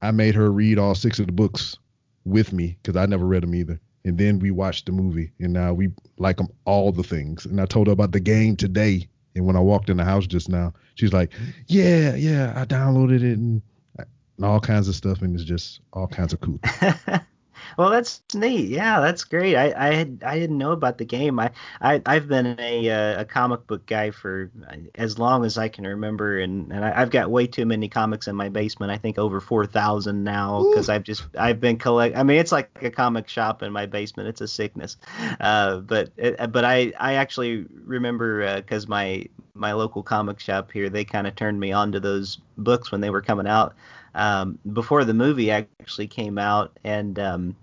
I 0.00 0.10
made 0.12 0.34
her 0.34 0.50
read 0.50 0.78
all 0.78 0.94
six 0.94 1.18
of 1.18 1.26
the 1.26 1.32
books 1.32 1.76
with 2.24 2.52
me 2.52 2.78
because 2.82 2.96
I 2.96 3.04
never 3.06 3.26
read 3.26 3.42
them 3.42 3.54
either. 3.54 3.78
And 4.04 4.16
then 4.16 4.38
we 4.38 4.50
watched 4.50 4.86
the 4.86 4.92
movie, 4.92 5.30
and 5.40 5.52
now 5.52 5.74
we 5.74 5.90
like 6.18 6.38
them 6.38 6.48
all 6.64 6.90
the 6.90 7.02
things. 7.02 7.44
And 7.44 7.60
I 7.60 7.66
told 7.66 7.86
her 7.86 7.92
about 7.92 8.12
the 8.12 8.20
game 8.20 8.56
today, 8.56 9.08
and 9.34 9.46
when 9.46 9.56
I 9.56 9.60
walked 9.60 9.90
in 9.90 9.98
the 9.98 10.04
house 10.04 10.26
just 10.26 10.48
now, 10.48 10.72
she's 10.94 11.12
like, 11.12 11.32
"Yeah, 11.66 12.14
yeah, 12.14 12.52
I 12.56 12.64
downloaded 12.64 13.22
it 13.22 13.38
and, 13.38 13.62
uh, 13.98 14.04
and 14.36 14.46
all 14.46 14.60
kinds 14.60 14.88
of 14.88 14.94
stuff, 14.94 15.20
and 15.22 15.34
it's 15.34 15.44
just 15.44 15.80
all 15.92 16.08
kinds 16.08 16.32
of 16.32 16.40
cool." 16.40 16.60
well, 17.76 17.90
that's 17.90 18.22
neat. 18.34 18.68
Yeah, 18.68 19.00
that's 19.00 19.24
great. 19.24 19.56
I 19.56 19.72
I 19.76 19.94
had 19.94 20.22
I 20.24 20.38
didn't 20.38 20.58
know 20.58 20.72
about 20.72 20.98
the 20.98 21.04
game. 21.04 21.38
I, 21.38 21.50
I 21.80 22.02
I've 22.06 22.28
been 22.28 22.56
a 22.58 22.90
uh, 22.90 23.20
a 23.20 23.24
comic 23.24 23.66
book 23.66 23.86
guy 23.86 24.10
for 24.10 24.50
as 24.94 25.18
long 25.18 25.44
as 25.44 25.58
I 25.58 25.68
can 25.68 25.86
remember, 25.86 26.38
and 26.38 26.72
and 26.72 26.84
I, 26.84 27.00
I've 27.00 27.10
got 27.10 27.30
way 27.30 27.46
too 27.46 27.66
many 27.66 27.88
comics 27.88 28.28
in 28.28 28.36
my 28.36 28.48
basement. 28.48 28.92
I 28.92 28.98
think 28.98 29.18
over 29.18 29.40
four 29.40 29.66
thousand 29.66 30.24
now 30.24 30.68
because 30.70 30.88
I've 30.88 31.04
just 31.04 31.24
I've 31.38 31.60
been 31.60 31.78
collect. 31.78 32.16
I 32.16 32.22
mean, 32.22 32.38
it's 32.38 32.52
like 32.52 32.70
a 32.82 32.90
comic 32.90 33.28
shop 33.28 33.62
in 33.62 33.72
my 33.72 33.86
basement. 33.86 34.28
It's 34.28 34.40
a 34.40 34.48
sickness. 34.48 34.96
Uh, 35.40 35.78
but 35.78 36.10
it, 36.16 36.52
but 36.52 36.64
I 36.64 36.92
I 36.98 37.14
actually 37.14 37.66
remember 37.84 38.56
because 38.56 38.88
my 38.88 39.26
my 39.54 39.72
local 39.72 40.02
comic 40.02 40.40
shop 40.40 40.70
here 40.72 40.88
they 40.88 41.04
kind 41.04 41.26
of 41.26 41.34
turned 41.34 41.60
me 41.60 41.72
on 41.72 41.92
to 41.92 42.00
those 42.00 42.38
books 42.56 42.90
when 42.90 43.00
they 43.00 43.10
were 43.10 43.22
coming 43.22 43.46
out 43.46 43.74
um, 44.14 44.58
before 44.72 45.04
the 45.04 45.14
movie 45.14 45.50
actually 45.50 46.06
came 46.06 46.38
out, 46.38 46.78
and 46.84 47.18
um, 47.18 47.56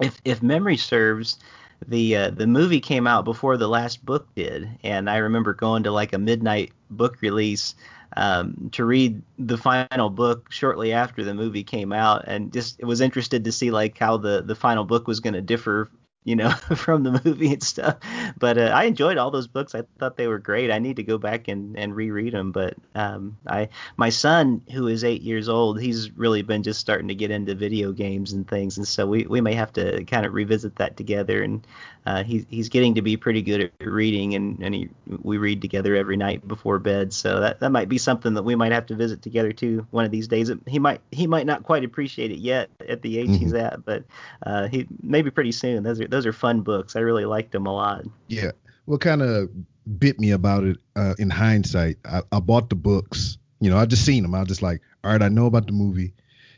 if 0.00 0.20
if 0.24 0.42
memory 0.42 0.76
serves, 0.76 1.38
the 1.86 2.16
uh, 2.16 2.30
the 2.30 2.46
movie 2.46 2.80
came 2.80 3.06
out 3.06 3.24
before 3.24 3.56
the 3.56 3.68
last 3.68 4.04
book 4.04 4.26
did, 4.34 4.68
and 4.82 5.08
I 5.08 5.18
remember 5.18 5.54
going 5.54 5.82
to 5.84 5.90
like 5.90 6.12
a 6.12 6.18
midnight 6.18 6.72
book 6.90 7.20
release 7.20 7.74
um, 8.16 8.70
to 8.72 8.84
read 8.84 9.22
the 9.38 9.58
final 9.58 10.10
book 10.10 10.50
shortly 10.50 10.92
after 10.92 11.22
the 11.24 11.34
movie 11.34 11.64
came 11.64 11.92
out, 11.92 12.24
and 12.26 12.52
just 12.52 12.82
was 12.82 13.00
interested 13.00 13.44
to 13.44 13.52
see 13.52 13.70
like 13.70 13.98
how 13.98 14.16
the 14.16 14.42
the 14.42 14.54
final 14.54 14.84
book 14.84 15.06
was 15.06 15.20
going 15.20 15.34
to 15.34 15.42
differ. 15.42 15.90
You 16.24 16.36
know, 16.36 16.50
from 16.76 17.04
the 17.04 17.20
movie 17.24 17.52
and 17.54 17.62
stuff, 17.62 17.96
but 18.38 18.58
uh, 18.58 18.70
I 18.74 18.84
enjoyed 18.84 19.16
all 19.16 19.30
those 19.30 19.46
books. 19.46 19.74
I 19.74 19.82
thought 19.98 20.16
they 20.16 20.26
were 20.26 20.38
great. 20.38 20.70
I 20.70 20.78
need 20.78 20.96
to 20.96 21.02
go 21.02 21.16
back 21.16 21.48
and, 21.48 21.78
and 21.78 21.96
reread 21.96 22.34
them. 22.34 22.52
But 22.52 22.74
um, 22.94 23.38
I 23.46 23.68
my 23.96 24.10
son, 24.10 24.62
who 24.72 24.88
is 24.88 25.04
eight 25.04 25.22
years 25.22 25.48
old, 25.48 25.80
he's 25.80 26.10
really 26.12 26.42
been 26.42 26.62
just 26.62 26.80
starting 26.80 27.08
to 27.08 27.14
get 27.14 27.30
into 27.30 27.54
video 27.54 27.92
games 27.92 28.32
and 28.32 28.46
things, 28.46 28.76
and 28.76 28.86
so 28.86 29.06
we, 29.06 29.26
we 29.26 29.40
may 29.40 29.54
have 29.54 29.72
to 29.74 30.04
kind 30.04 30.26
of 30.26 30.34
revisit 30.34 30.76
that 30.76 30.96
together. 30.96 31.42
And 31.42 31.66
uh, 32.08 32.24
he's 32.24 32.46
he's 32.48 32.68
getting 32.70 32.94
to 32.94 33.02
be 33.02 33.16
pretty 33.16 33.42
good 33.42 33.60
at 33.60 33.86
reading, 33.86 34.34
and, 34.34 34.58
and 34.62 34.74
he, 34.74 34.88
we 35.22 35.36
read 35.36 35.60
together 35.60 35.94
every 35.94 36.16
night 36.16 36.46
before 36.48 36.78
bed. 36.78 37.12
So 37.12 37.40
that, 37.40 37.60
that 37.60 37.70
might 37.70 37.88
be 37.88 37.98
something 37.98 38.32
that 38.32 38.44
we 38.44 38.54
might 38.54 38.72
have 38.72 38.86
to 38.86 38.94
visit 38.94 39.20
together 39.20 39.52
too 39.52 39.86
one 39.90 40.06
of 40.06 40.10
these 40.10 40.26
days. 40.26 40.50
He 40.66 40.78
might 40.78 41.02
he 41.10 41.26
might 41.26 41.44
not 41.44 41.64
quite 41.64 41.84
appreciate 41.84 42.30
it 42.30 42.38
yet 42.38 42.70
at 42.88 43.02
the 43.02 43.18
age 43.18 43.38
he's 43.38 43.52
at, 43.52 43.84
but 43.84 44.04
uh, 44.46 44.68
he 44.68 44.86
maybe 45.02 45.30
pretty 45.30 45.52
soon. 45.52 45.82
Those 45.82 46.00
are 46.00 46.07
those 46.08 46.26
are 46.26 46.32
fun 46.32 46.62
books. 46.62 46.96
I 46.96 47.00
really 47.00 47.24
liked 47.24 47.52
them 47.52 47.66
a 47.66 47.72
lot. 47.72 48.04
Yeah. 48.28 48.52
What 48.86 49.00
kind 49.00 49.22
of 49.22 49.50
bit 49.98 50.20
me 50.20 50.32
about 50.32 50.64
it 50.64 50.78
uh, 50.96 51.14
in 51.18 51.30
hindsight, 51.30 51.98
I, 52.04 52.22
I 52.32 52.40
bought 52.40 52.68
the 52.68 52.76
books. 52.76 53.38
You 53.60 53.70
know, 53.70 53.78
I 53.78 53.86
just 53.86 54.04
seen 54.04 54.22
them. 54.22 54.34
I 54.34 54.40
was 54.40 54.48
just 54.48 54.62
like, 54.62 54.82
all 55.02 55.12
right, 55.12 55.22
I 55.22 55.28
know 55.28 55.46
about 55.46 55.66
the 55.66 55.72
movie, 55.72 56.12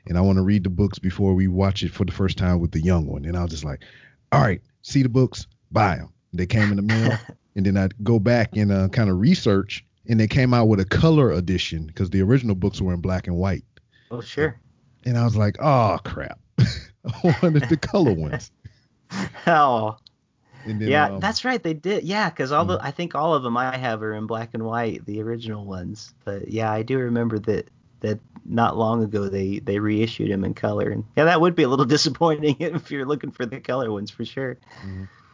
and 0.07 0.19
I 0.19 0.21
want 0.21 0.37
to 0.37 0.43
read 0.43 0.65
the 0.65 0.71
books 0.71 0.99
before 0.99 1.35
we 1.35 1.49
watch 1.49 1.83
it 1.83 1.93
for 1.93 2.05
the 2.05 2.13
first 2.13 2.37
time 2.37 2.61
with 2.61 2.73
the 2.73 2.81
young 2.81 3.07
one. 3.07 3.25
And 3.25 3.37
I 3.37 3.43
was 3.43 3.51
just 3.51 3.65
like, 3.65 3.83
all 4.33 4.41
right, 4.41 4.61
see 4.83 5.03
the 5.03 5.09
books, 5.09 5.47
buy 5.71 5.97
them. 5.97 6.13
They 6.33 6.47
came 6.47 6.71
in 6.71 6.77
the 6.77 6.83
mail, 6.83 7.19
and 7.57 7.65
then 7.65 7.77
I'd 7.77 7.95
go 8.05 8.19
back 8.19 8.57
and 8.57 8.73
uh, 8.73 8.89
kind 8.89 9.11
of 9.11 9.19
research, 9.19 9.85
and 10.09 10.19
they 10.19 10.29
came 10.29 10.53
out 10.53 10.69
with 10.69 10.81
a 10.81 10.85
color 10.85 11.33
edition 11.33 11.87
because 11.87 12.11
the 12.11 12.23
original 12.23 12.55
books 12.55 12.81
were 12.81 12.93
in 12.93 13.01
black 13.01 13.27
and 13.27 13.37
white. 13.37 13.65
Oh 14.11 14.21
sure. 14.21 14.61
And 15.05 15.17
I 15.17 15.25
was 15.25 15.37
like, 15.37 15.57
oh 15.61 15.99
crap, 16.05 16.39
I 16.59 17.37
wanted 17.43 17.69
the 17.69 17.77
color 17.77 18.13
ones. 18.13 18.51
Oh 19.47 19.97
And 20.67 20.81
yeah, 20.83 21.07
um, 21.07 21.21
that's 21.21 21.45
right. 21.45 21.63
They 21.63 21.75
did. 21.75 22.05
Yeah, 22.05 22.29
because 22.31 22.53
all 22.53 22.65
the 22.65 22.79
I 22.83 22.91
think 22.91 23.15
all 23.15 23.35
of 23.35 23.43
them 23.43 23.57
I 23.57 23.77
have 23.77 24.03
are 24.03 24.15
in 24.15 24.27
black 24.27 24.51
and 24.55 24.65
white, 24.65 25.05
the 25.07 25.23
original 25.23 25.65
ones. 25.65 26.13
But 26.25 26.49
yeah, 26.49 26.71
I 26.71 26.83
do 26.83 26.99
remember 26.99 27.39
that 27.41 27.69
that 28.01 28.21
not 28.45 28.77
long 28.77 29.03
ago 29.03 29.29
they 29.29 29.59
they 29.59 29.79
reissued 29.79 30.31
them 30.31 30.45
in 30.45 30.55
color, 30.55 30.91
and 30.91 31.05
yeah, 31.17 31.25
that 31.25 31.41
would 31.41 31.55
be 31.55 31.63
a 31.65 31.69
little 31.69 31.85
disappointing 31.97 32.57
if 32.61 32.91
you're 32.91 33.07
looking 33.07 33.31
for 33.31 33.47
the 33.47 33.61
color 33.61 33.91
ones 33.91 34.11
for 34.11 34.25
sure. 34.25 34.59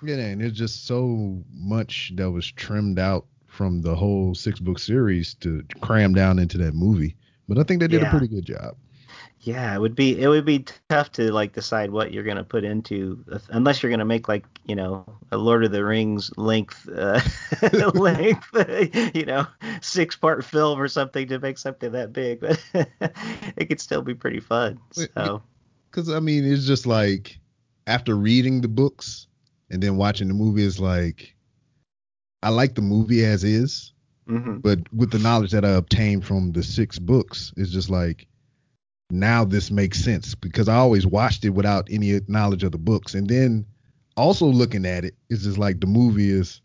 Yeah, 0.03 0.17
and 0.17 0.41
there's 0.41 0.53
just 0.53 0.87
so 0.87 1.43
much 1.55 2.13
that 2.17 2.31
was 2.31 2.47
trimmed 2.53 2.99
out 2.99 3.27
from 3.47 3.81
the 3.83 3.95
whole 3.95 4.35
six 4.35 4.61
book 4.61 4.79
series 4.79 5.35
to 5.35 5.65
cram 5.81 6.13
down 6.15 6.39
into 6.39 6.59
that 6.59 6.75
movie. 6.75 7.17
But 7.49 7.59
I 7.59 7.63
think 7.63 7.81
they 7.81 7.89
did 7.89 8.03
Yeah. 8.03 8.09
a 8.09 8.11
pretty 8.11 8.29
good 8.29 8.45
job. 8.45 8.77
Yeah, 9.47 9.77
it 9.77 9.81
would 9.81 9.95
be 9.95 10.21
it 10.21 10.27
would 10.27 10.45
be 10.45 10.65
tough 10.89 11.13
to 11.13 11.33
like 11.33 11.53
decide 11.53 11.93
what 11.93 12.13
you're 12.13 12.25
gonna 12.25 12.43
put 12.43 12.65
into 12.65 13.25
unless 13.51 13.81
you're 13.81 13.91
gonna 13.91 14.05
make 14.05 14.27
like 14.27 14.45
you 14.65 14.75
know 14.75 15.05
a 15.31 15.37
Lord 15.37 15.65
of 15.65 15.71
the 15.71 15.85
Rings 15.85 16.33
length 16.37 16.89
uh, 16.89 17.21
length 17.95 18.49
you 19.15 19.25
know 19.25 19.47
six 19.81 20.17
part 20.17 20.45
film 20.45 20.81
or 20.81 20.89
something 20.89 21.29
to 21.29 21.39
make 21.39 21.59
something 21.59 21.93
that 21.93 22.13
big, 22.13 22.41
but 22.41 22.61
it 23.57 23.67
could 23.69 23.81
still 23.81 24.03
be 24.03 24.15
pretty 24.15 24.41
fun. 24.41 24.81
So 24.91 25.43
Because, 25.93 26.11
I 26.11 26.19
mean, 26.19 26.45
it's 26.45 26.67
just 26.67 26.85
like 26.85 27.39
after 27.87 28.17
reading 28.17 28.63
the 28.63 28.69
books 28.69 29.29
and 29.71 29.81
then 29.81 29.97
watching 29.97 30.27
the 30.27 30.35
movie, 30.35 30.65
it's 30.65 30.81
like 30.81 31.37
I 32.43 32.49
like 32.49 32.75
the 32.75 32.83
movie 32.83 33.25
as 33.25 33.45
is, 33.45 33.93
mhm. 34.29 34.61
but 34.61 34.81
with 34.93 35.13
the 35.13 35.21
knowledge 35.21 35.53
that 35.53 35.65
I 35.65 35.71
obtained 35.71 36.25
from 36.25 36.51
the 36.51 36.65
six 36.65 36.99
books, 36.99 37.53
it's 37.57 37.71
just 37.71 37.91
like 37.91 38.27
now 39.11 39.45
this 39.45 39.71
makes 39.71 40.03
sense 40.03 40.35
because 40.35 40.69
I 40.69 40.77
always 40.77 41.07
watched 41.07 41.45
it 41.45 41.51
without 41.51 41.89
any 41.91 42.21
knowledge 42.29 42.65
of 42.65 42.73
the 42.73 42.79
books. 42.79 43.15
And 43.15 43.29
then 43.29 43.65
also 44.17 44.47
looking 44.47 44.87
at 44.87 45.05
it, 45.05 45.15
it's 45.31 45.45
just 45.45 45.59
like 45.59 45.81
the 45.81 45.87
movie 45.87 46.31
is 46.31 46.61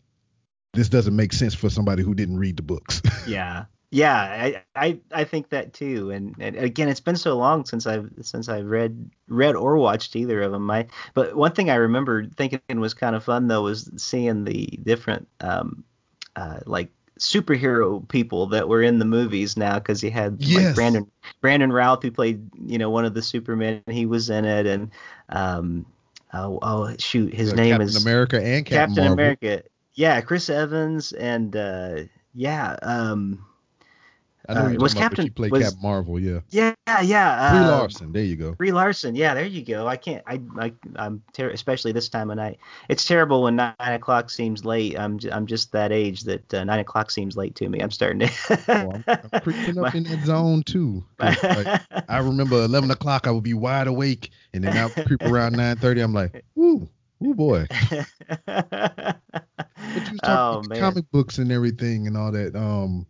this 0.74 0.88
doesn't 0.88 1.14
make 1.14 1.32
sense 1.32 1.54
for 1.54 1.70
somebody 1.70 2.02
who 2.02 2.14
didn't 2.14 2.38
read 2.38 2.56
the 2.56 2.62
books. 2.62 3.02
Yeah. 3.26 3.66
Yeah, 3.94 4.16
I, 4.16 4.62
I 4.74 4.98
I 5.12 5.24
think 5.24 5.50
that 5.50 5.74
too, 5.74 6.10
and, 6.10 6.34
and 6.40 6.56
again, 6.56 6.88
it's 6.88 6.98
been 6.98 7.14
so 7.14 7.36
long 7.36 7.66
since 7.66 7.86
I've 7.86 8.10
since 8.22 8.48
I've 8.48 8.64
read 8.64 9.10
read 9.28 9.54
or 9.54 9.76
watched 9.76 10.16
either 10.16 10.40
of 10.40 10.50
them. 10.50 10.70
I 10.70 10.86
but 11.12 11.36
one 11.36 11.52
thing 11.52 11.68
I 11.68 11.74
remember 11.74 12.26
thinking 12.26 12.80
was 12.80 12.94
kind 12.94 13.14
of 13.14 13.22
fun 13.22 13.48
though 13.48 13.64
was 13.64 13.90
seeing 13.98 14.44
the 14.44 14.64
different 14.82 15.28
um 15.40 15.84
uh 16.36 16.60
like 16.64 16.88
superhero 17.22 18.06
people 18.08 18.46
that 18.48 18.68
were 18.68 18.82
in 18.82 18.98
the 18.98 19.04
movies 19.04 19.56
now 19.56 19.78
because 19.78 20.02
you 20.02 20.10
had 20.10 20.38
Yes. 20.38 20.66
like 20.66 20.74
Brandon 20.74 21.06
Brandon 21.40 21.72
Routh 21.72 22.02
who 22.02 22.10
played 22.10 22.48
you 22.66 22.78
know 22.78 22.90
one 22.90 23.04
of 23.04 23.14
the 23.14 23.22
Supermen 23.22 23.82
he 23.88 24.06
was 24.06 24.28
in 24.30 24.44
it 24.44 24.66
and 24.66 24.90
um 25.30 25.86
oh, 26.34 26.58
oh 26.62 26.94
shoot 26.98 27.32
his 27.32 27.52
Uh, 27.52 27.56
name 27.56 27.68
Captain 27.68 27.88
is 27.88 27.96
America 27.96 28.42
and 28.42 28.66
Captain, 28.66 28.94
Captain 28.94 29.06
America 29.06 29.62
yeah 29.94 30.20
Chris 30.20 30.50
Evans 30.50 31.12
and 31.12 31.56
uh 31.56 32.00
yeah 32.34 32.76
um 32.82 33.44
I 34.48 34.54
know 34.54 34.60
Uh, 34.64 34.68
you 34.70 34.78
was 34.78 34.92
about, 34.92 35.02
Captain- 35.02 35.30
played 35.32 35.52
was- 35.52 35.62
Captain 35.62 35.82
Marvel. 35.82 36.18
Yeah, 36.18 36.40
yeah 36.50 36.74
yeah 37.00 37.50
Brie 37.52 37.60
uh, 37.60 37.70
Larson. 37.78 38.12
There 38.12 38.24
you 38.24 38.34
go. 38.36 38.52
Brie 38.52 38.72
Larson, 38.72 39.14
yeah, 39.14 39.34
there 39.34 39.44
you 39.46 39.64
go. 39.64 39.86
I 39.86 39.96
can't, 39.96 40.22
I, 40.26 40.40
I 40.58 40.72
I'm 40.96 41.22
ter- 41.32 41.50
especially 41.50 41.92
this 41.92 42.08
time 42.08 42.30
of 42.30 42.36
night. 42.36 42.58
It's 42.88 43.04
terrible 43.04 43.42
when 43.44 43.56
nine 43.56 43.74
o'clock 43.80 44.30
seems 44.30 44.64
late. 44.64 44.98
I'm, 44.98 45.18
j- 45.18 45.30
I'm 45.30 45.46
just 45.46 45.70
that 45.72 45.92
age 45.92 46.22
that 46.22 46.52
uh, 46.54 46.64
nine 46.64 46.80
o'clock 46.80 47.10
seems 47.12 47.36
late 47.36 47.54
to 47.56 47.68
me. 47.68 47.80
I'm 47.80 47.90
starting 47.92 48.26
to. 48.28 48.32
Oh, 48.68 48.92
I'm, 48.92 49.04
I'm 49.32 49.40
creeping 49.42 49.78
up 49.78 49.92
My- 49.94 49.98
in 49.98 50.04
that 50.04 50.24
zone 50.26 50.62
too. 50.64 51.04
like, 51.20 51.38
I 52.08 52.18
remember 52.18 52.62
11 52.64 52.90
o'clock, 52.90 53.26
I 53.26 53.30
would 53.30 53.44
be 53.44 53.54
wide 53.54 53.86
awake, 53.86 54.30
and 54.52 54.64
then 54.64 54.76
I 54.76 54.88
creep 55.04 55.22
around 55.22 55.54
9:30. 55.54 56.02
I'm 56.02 56.12
like, 56.14 56.44
woo, 56.56 56.88
woo 57.20 57.34
boy. 57.34 57.66
But 59.94 60.06
you 60.06 60.12
was 60.12 60.20
talking 60.20 60.22
oh 60.24 60.58
about 60.58 60.68
man. 60.68 60.78
comic 60.80 61.10
books 61.10 61.38
and 61.38 61.50
everything 61.52 62.06
and 62.06 62.16
all 62.16 62.32
that. 62.32 62.54
Um, 62.56 63.06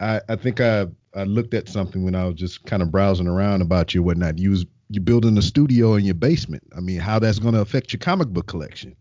I 0.00 0.20
I 0.28 0.36
think 0.36 0.60
I 0.60 0.86
I 1.14 1.24
looked 1.24 1.54
at 1.54 1.68
something 1.68 2.04
when 2.04 2.14
I 2.14 2.24
was 2.26 2.34
just 2.34 2.64
kind 2.64 2.82
of 2.82 2.90
browsing 2.90 3.28
around 3.28 3.62
about 3.62 3.94
you 3.94 4.02
whatnot. 4.02 4.38
You 4.38 4.50
was 4.50 4.66
you 4.90 5.00
building 5.00 5.36
a 5.38 5.42
studio 5.42 5.94
in 5.94 6.04
your 6.04 6.14
basement. 6.14 6.62
I 6.76 6.80
mean, 6.80 7.00
how 7.00 7.18
that's 7.18 7.38
going 7.38 7.54
to 7.54 7.60
affect 7.60 7.92
your 7.92 8.00
comic 8.00 8.28
book 8.28 8.46
collection? 8.46 8.94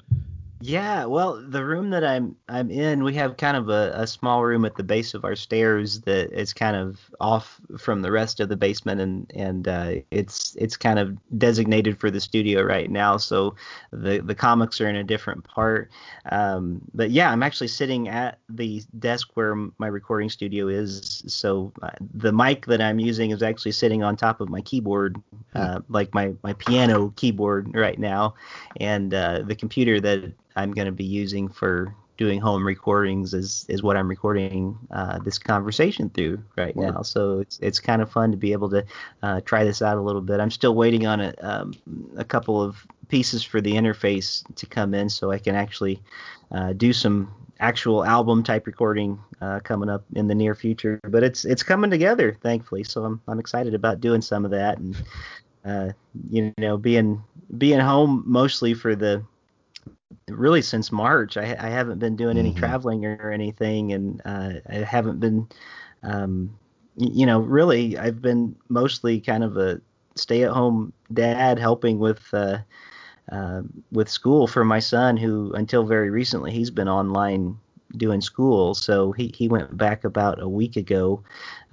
Yeah, 0.66 1.04
well, 1.04 1.44
the 1.46 1.66
room 1.66 1.90
that 1.90 2.06
I'm 2.06 2.38
I'm 2.48 2.72
in, 2.72 3.04
we 3.04 3.14
have 3.16 3.36
kind 3.36 3.58
of 3.58 3.68
a, 3.68 3.92
a 3.96 4.08
small 4.08 4.46
room 4.46 4.64
at 4.64 4.78
the 4.78 4.84
base 4.84 5.14
of 5.14 5.26
our 5.26 5.36
stairs 5.36 6.00
that 6.02 6.32
is 6.32 6.54
kind 6.54 6.78
of 6.78 7.02
off 7.20 7.60
from 7.78 8.02
the 8.02 8.10
rest 8.12 8.40
of 8.40 8.48
the 8.48 8.56
basement, 8.56 9.02
and 9.02 9.30
and 9.36 9.68
uh, 9.68 9.96
it's 10.10 10.56
it's 10.58 10.78
kind 10.78 11.00
of 11.00 11.18
designated 11.38 12.00
for 12.00 12.10
the 12.10 12.22
studio 12.22 12.64
right 12.64 12.90
now. 12.90 13.18
So 13.18 13.56
the 13.92 14.20
the 14.20 14.36
comics 14.36 14.80
are 14.80 14.88
in 14.88 14.96
a 14.96 15.04
different 15.04 15.44
part. 15.44 15.92
Um, 16.32 16.80
but 16.94 17.12
yeah, 17.12 17.30
I'm 17.30 17.44
actually 17.44 17.68
sitting 17.68 18.08
at 18.08 18.40
the 18.48 18.82
desk 19.00 19.32
where 19.34 19.56
my 19.56 19.88
recording 19.88 20.30
studio 20.30 20.70
is. 20.70 21.24
So 21.28 21.74
uh, 21.82 21.90
the 22.14 22.32
mic 22.32 22.68
that 22.68 22.80
I'm 22.80 23.00
using 23.00 23.32
is 23.32 23.44
actually 23.44 23.74
sitting 23.74 24.02
on 24.02 24.16
top 24.16 24.40
of 24.40 24.48
my 24.48 24.62
keyboard, 24.62 25.22
uh, 25.56 25.82
like 25.90 26.14
my 26.14 26.32
my 26.42 26.54
piano 26.54 27.12
keyboard 27.18 27.76
right 27.76 28.00
now, 28.00 28.36
and 28.80 29.14
uh, 29.14 29.42
the 29.42 29.56
computer 29.56 30.00
that 30.00 30.32
I'm 30.56 30.72
going 30.72 30.86
to 30.86 30.92
be 30.92 31.06
using 31.06 31.50
for 31.50 31.96
doing 32.18 32.40
home 32.40 32.66
recordings 32.66 33.34
is 33.34 33.66
is 33.70 33.82
what 33.82 33.98
I'm 33.98 34.08
recording 34.08 34.78
uh, 34.92 35.20
this 35.20 35.40
conversation 35.40 36.10
through 36.10 36.44
right 36.56 36.76
now. 36.76 37.02
So 37.02 37.40
it's 37.40 37.60
it's 37.60 37.80
kind 37.80 38.02
of 38.02 38.12
fun 38.12 38.32
to 38.32 38.38
be 38.38 38.52
able 38.52 38.70
to 38.70 38.86
uh, 39.22 39.42
try 39.42 39.64
this 39.64 39.82
out 39.82 39.98
a 39.98 40.02
little 40.02 40.22
bit. 40.22 40.40
I'm 40.40 40.52
still 40.52 40.76
waiting 40.76 41.08
on 41.08 41.22
a 41.22 41.34
um, 41.42 41.74
a 42.16 42.24
couple 42.24 42.62
of 42.62 42.86
pieces 43.08 43.44
for 43.44 43.62
the 43.62 43.74
interface 43.74 44.44
to 44.56 44.66
come 44.66 44.94
in 44.94 45.10
so 45.10 45.32
I 45.32 45.40
can 45.40 45.56
actually 45.56 46.02
uh, 46.52 46.74
do 46.74 46.94
some 46.94 47.34
actual 47.60 48.04
album 48.04 48.44
type 48.44 48.68
recording 48.68 49.20
uh, 49.42 49.60
coming 49.60 49.90
up 49.90 50.04
in 50.16 50.28
the 50.28 50.36
near 50.36 50.56
future. 50.56 51.00
But 51.04 51.24
it's 51.24 51.46
it's 51.46 51.64
coming 51.64 51.90
together, 51.90 52.38
thankfully. 52.42 52.84
So 52.84 53.04
I'm 53.04 53.22
I'm 53.28 53.40
excited 53.40 53.74
about 53.74 54.02
doing 54.02 54.22
some 54.22 54.46
of 54.46 54.52
that 54.52 54.78
and 54.78 54.96
uh, 55.66 55.90
you 56.30 56.54
know 56.58 56.78
being 56.78 57.24
being 57.58 57.80
home 57.80 58.24
mostly 58.26 58.74
for 58.74 58.96
the 58.96 59.24
really 60.30 60.62
since 60.62 60.92
March. 60.92 61.38
I, 61.38 61.56
I 61.60 61.70
haven't 61.70 62.00
been 62.00 62.16
doing 62.16 62.38
any 62.38 62.54
Mhm. 62.54 62.58
traveling 62.58 63.06
or 63.06 63.32
anything, 63.32 63.94
and 63.94 64.22
uh, 64.26 64.54
I 64.70 64.76
haven't 64.76 65.20
been, 65.20 65.48
um, 66.04 66.58
you 66.98 67.26
know, 67.26 67.40
really. 67.40 67.98
I've 67.98 68.22
been 68.22 68.56
mostly 68.70 69.20
kind 69.20 69.44
of 69.44 69.58
a 69.58 69.82
stay-at-home 70.16 70.94
dad, 71.14 71.60
helping 71.60 72.00
with 72.00 72.22
uh, 72.34 72.60
uh, 73.32 73.62
with 73.92 74.10
school 74.10 74.48
for 74.48 74.64
my 74.64 74.80
son, 74.80 75.18
who 75.18 75.52
until 75.54 75.84
very 75.84 76.10
recently 76.10 76.52
he's 76.52 76.72
been 76.72 76.90
online 76.90 77.58
doing 77.98 78.22
school. 78.22 78.74
So 78.74 79.12
he, 79.12 79.32
he 79.36 79.48
went 79.48 79.78
back 79.78 80.04
about 80.04 80.42
a 80.42 80.48
week 80.48 80.78
ago 80.78 81.24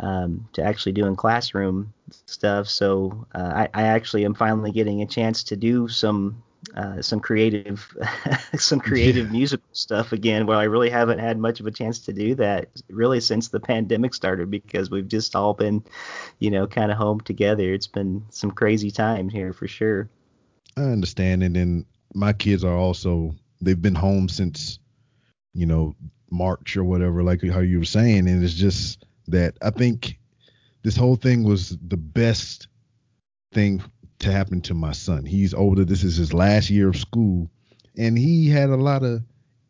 um, 0.00 0.48
to 0.52 0.62
actually 0.62 0.92
doing 0.92 1.16
classroom 1.16 1.92
stuff. 2.26 2.68
So 2.68 3.26
uh, 3.34 3.52
I, 3.54 3.68
I 3.74 3.82
actually 3.84 4.24
am 4.24 4.34
finally 4.34 4.70
getting 4.70 5.02
a 5.02 5.06
chance 5.06 5.42
to 5.44 5.56
do 5.56 5.88
some 5.88 6.42
uh, 6.76 7.00
some 7.00 7.20
creative 7.20 7.86
some 8.56 8.80
creative 8.80 9.30
musical 9.30 9.68
stuff 9.72 10.12
again 10.12 10.46
where 10.46 10.58
I 10.58 10.64
really 10.64 10.90
haven't 10.90 11.18
had 11.18 11.38
much 11.38 11.60
of 11.60 11.66
a 11.66 11.70
chance 11.70 12.00
to 12.00 12.12
do 12.12 12.34
that 12.36 12.68
really 12.88 13.20
since 13.20 13.48
the 13.48 13.60
pandemic 13.60 14.14
started 14.14 14.50
because 14.50 14.90
we've 14.90 15.08
just 15.08 15.34
all 15.34 15.54
been 15.54 15.82
you 16.38 16.50
know 16.50 16.66
kind 16.66 16.90
of 16.90 16.98
home 16.98 17.20
together. 17.20 17.72
It's 17.72 17.86
been 17.86 18.24
some 18.30 18.50
crazy 18.50 18.90
times 18.90 19.32
here 19.32 19.52
for 19.52 19.66
sure. 19.66 20.10
I 20.76 20.82
understand, 20.82 21.42
and 21.42 21.56
then 21.56 21.86
my 22.14 22.32
kids 22.32 22.64
are 22.64 22.76
also 22.76 23.34
they've 23.60 23.80
been 23.80 23.94
home 23.94 24.28
since 24.28 24.78
you 25.54 25.66
know 25.66 25.94
March 26.30 26.76
or 26.76 26.84
whatever, 26.84 27.22
like 27.22 27.42
how 27.42 27.60
you 27.60 27.78
were 27.78 27.84
saying, 27.84 28.28
and 28.28 28.44
it's 28.44 28.54
just 28.54 29.04
that 29.28 29.56
I 29.62 29.70
think 29.70 30.18
this 30.82 30.96
whole 30.96 31.16
thing 31.16 31.42
was 31.42 31.76
the 31.86 31.96
best 31.96 32.68
thing 33.52 33.82
to 34.20 34.30
happen 34.32 34.60
to 34.62 34.74
my 34.74 34.92
son. 34.92 35.24
He's 35.24 35.52
older. 35.54 35.84
This 35.84 36.04
is 36.04 36.16
his 36.16 36.32
last 36.32 36.70
year 36.70 36.88
of 36.88 36.96
school, 36.96 37.50
and 37.98 38.16
he 38.16 38.48
had 38.48 38.70
a 38.70 38.76
lot 38.76 39.02
of 39.02 39.22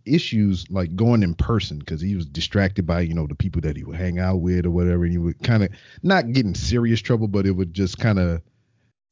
issues 0.06 0.68
like 0.70 0.96
going 0.96 1.22
in 1.22 1.34
person 1.34 1.78
because 1.78 2.00
he 2.00 2.16
was 2.16 2.26
distracted 2.26 2.86
by 2.86 3.00
you 3.00 3.14
know 3.14 3.26
the 3.26 3.34
people 3.34 3.60
that 3.62 3.76
he 3.76 3.84
would 3.84 3.96
hang 3.96 4.18
out 4.18 4.36
with 4.40 4.66
or 4.66 4.70
whatever, 4.70 5.04
and 5.04 5.12
he 5.12 5.18
would 5.18 5.38
kind 5.42 5.62
of 5.62 5.70
not 6.02 6.32
get 6.32 6.44
in 6.46 6.54
serious 6.54 7.00
trouble, 7.00 7.28
but 7.28 7.46
it 7.46 7.52
would 7.52 7.72
just 7.74 7.98
kind 7.98 8.18
of 8.18 8.42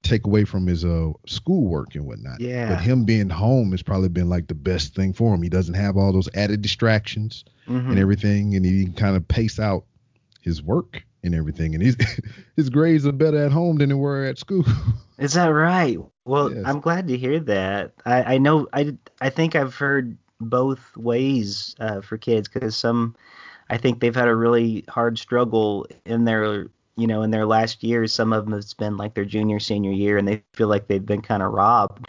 take 0.04 0.24
away 0.26 0.44
from 0.44 0.66
his 0.66 0.84
uh 0.84 1.10
schoolwork 1.26 1.94
and 1.94 2.06
whatnot. 2.06 2.40
Yeah. 2.40 2.68
But 2.68 2.80
him 2.80 3.04
being 3.04 3.28
home 3.28 3.72
has 3.72 3.82
probably 3.82 4.08
been 4.08 4.28
like 4.28 4.46
the 4.46 4.54
best 4.54 4.94
thing 4.94 5.12
for 5.12 5.34
him. 5.34 5.42
He 5.42 5.48
doesn't 5.48 5.74
have 5.74 5.96
all 5.96 6.12
those 6.12 6.28
added 6.34 6.62
distractions 6.62 7.44
Mhm. 7.68 7.90
and 7.90 7.98
everything, 7.98 8.54
and 8.54 8.64
he 8.64 8.84
can 8.84 8.94
kind 8.94 9.16
of 9.16 9.26
pace 9.28 9.58
out 9.58 9.84
his 10.40 10.62
work 10.62 11.02
and 11.22 11.34
everything. 11.34 11.74
And 11.74 11.82
his 11.82 11.96
his 12.56 12.70
grades 12.70 13.06
are 13.06 13.12
better 13.12 13.38
at 13.44 13.52
home 13.52 13.78
than 13.78 13.88
they 13.90 13.94
were 13.94 14.24
at 14.24 14.38
school. 14.38 14.64
Is 15.18 15.34
that 15.34 15.48
right? 15.48 15.98
Well, 16.24 16.54
Yes. 16.54 16.64
I'm 16.64 16.80
glad 16.80 17.08
to 17.08 17.16
hear 17.16 17.40
that. 17.40 17.92
I, 18.06 18.34
I 18.34 18.38
know 18.38 18.68
I 18.72 18.96
I 19.20 19.30
think 19.30 19.54
I've 19.56 19.74
heard 19.74 20.16
both 20.40 20.96
ways 20.96 21.74
uh, 21.80 22.00
for 22.00 22.16
kids 22.18 22.48
because 22.48 22.76
some 22.76 23.16
I 23.70 23.76
think 23.78 24.00
they've 24.00 24.14
had 24.14 24.28
a 24.28 24.34
really 24.36 24.84
hard 24.88 25.18
struggle 25.18 25.86
in 26.04 26.24
their 26.24 26.66
you 26.96 27.06
know 27.06 27.22
in 27.22 27.30
their 27.30 27.46
last 27.46 27.82
years. 27.82 28.12
Some 28.12 28.32
of 28.32 28.44
them 28.44 28.54
it's 28.54 28.74
been 28.74 28.96
like 28.96 29.14
their 29.14 29.24
junior 29.24 29.58
senior 29.60 29.92
year 29.92 30.18
and 30.18 30.28
they 30.28 30.42
feel 30.54 30.68
like 30.68 30.86
they've 30.86 31.04
been 31.04 31.22
kind 31.22 31.42
of 31.42 31.52
robbed 31.52 32.08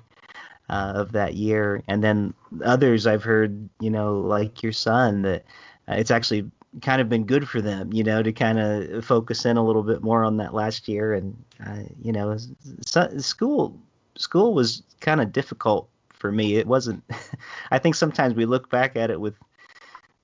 uh, 0.70 0.94
of 0.96 1.12
that 1.14 1.34
year. 1.36 1.82
And 1.88 2.04
then 2.04 2.34
others 2.64 3.08
I've 3.08 3.24
heard 3.24 3.70
you 3.80 3.90
know 3.90 4.20
like 4.20 4.62
your 4.62 4.74
son 4.74 5.24
that 5.24 5.46
uh, 5.88 5.96
it's 5.98 6.12
actually 6.12 6.50
kind 6.82 7.02
of 7.02 7.10
been 7.10 7.26
good 7.26 7.48
for 7.48 7.62
them, 7.62 7.92
you 7.94 8.04
know, 8.04 8.22
to 8.22 8.32
kind 8.32 8.60
of 8.60 9.04
focus 9.04 9.46
in 9.46 9.58
a 9.58 9.66
little 9.66 9.84
bit 9.84 10.02
more 10.02 10.24
on 10.24 10.38
that 10.38 10.54
last 10.54 10.88
year. 10.88 11.14
And 11.14 11.36
uh, 11.66 11.84
you 12.02 12.12
know, 12.12 12.38
so, 12.86 13.18
school 13.18 13.78
school 14.16 14.54
was 14.54 14.84
kind 15.02 15.22
of 15.22 15.32
difficult 15.32 15.90
for 16.14 16.32
me. 16.32 16.56
It 16.56 16.68
wasn't. 16.68 17.04
I 17.72 17.80
think 17.80 17.96
sometimes 17.96 18.34
we 18.36 18.46
look 18.46 18.70
back 18.70 18.96
at 18.96 19.10
it 19.10 19.20
with 19.20 19.36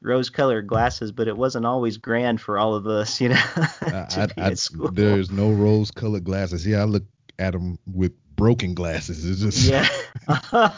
rose-colored 0.02 0.68
glasses, 0.68 1.12
but 1.12 1.28
it 1.28 1.36
wasn't 1.36 1.66
always 1.66 1.98
grand 1.98 2.40
for 2.40 2.60
all 2.60 2.76
of 2.76 2.86
us, 2.86 3.20
you 3.22 3.30
know. 3.30 3.42
I, 3.56 4.28
I, 4.38 4.50
I, 4.50 4.56
there's 4.92 5.32
no 5.32 5.52
rose-colored 5.52 6.24
glasses. 6.24 6.66
Yeah, 6.66 6.82
I 6.82 6.86
look 6.86 7.04
at 7.40 7.54
them 7.54 7.80
with 7.92 8.14
broken 8.36 8.74
glasses. 8.74 9.26
It's 9.26 9.42
just 9.42 9.70
yeah. 9.70 9.88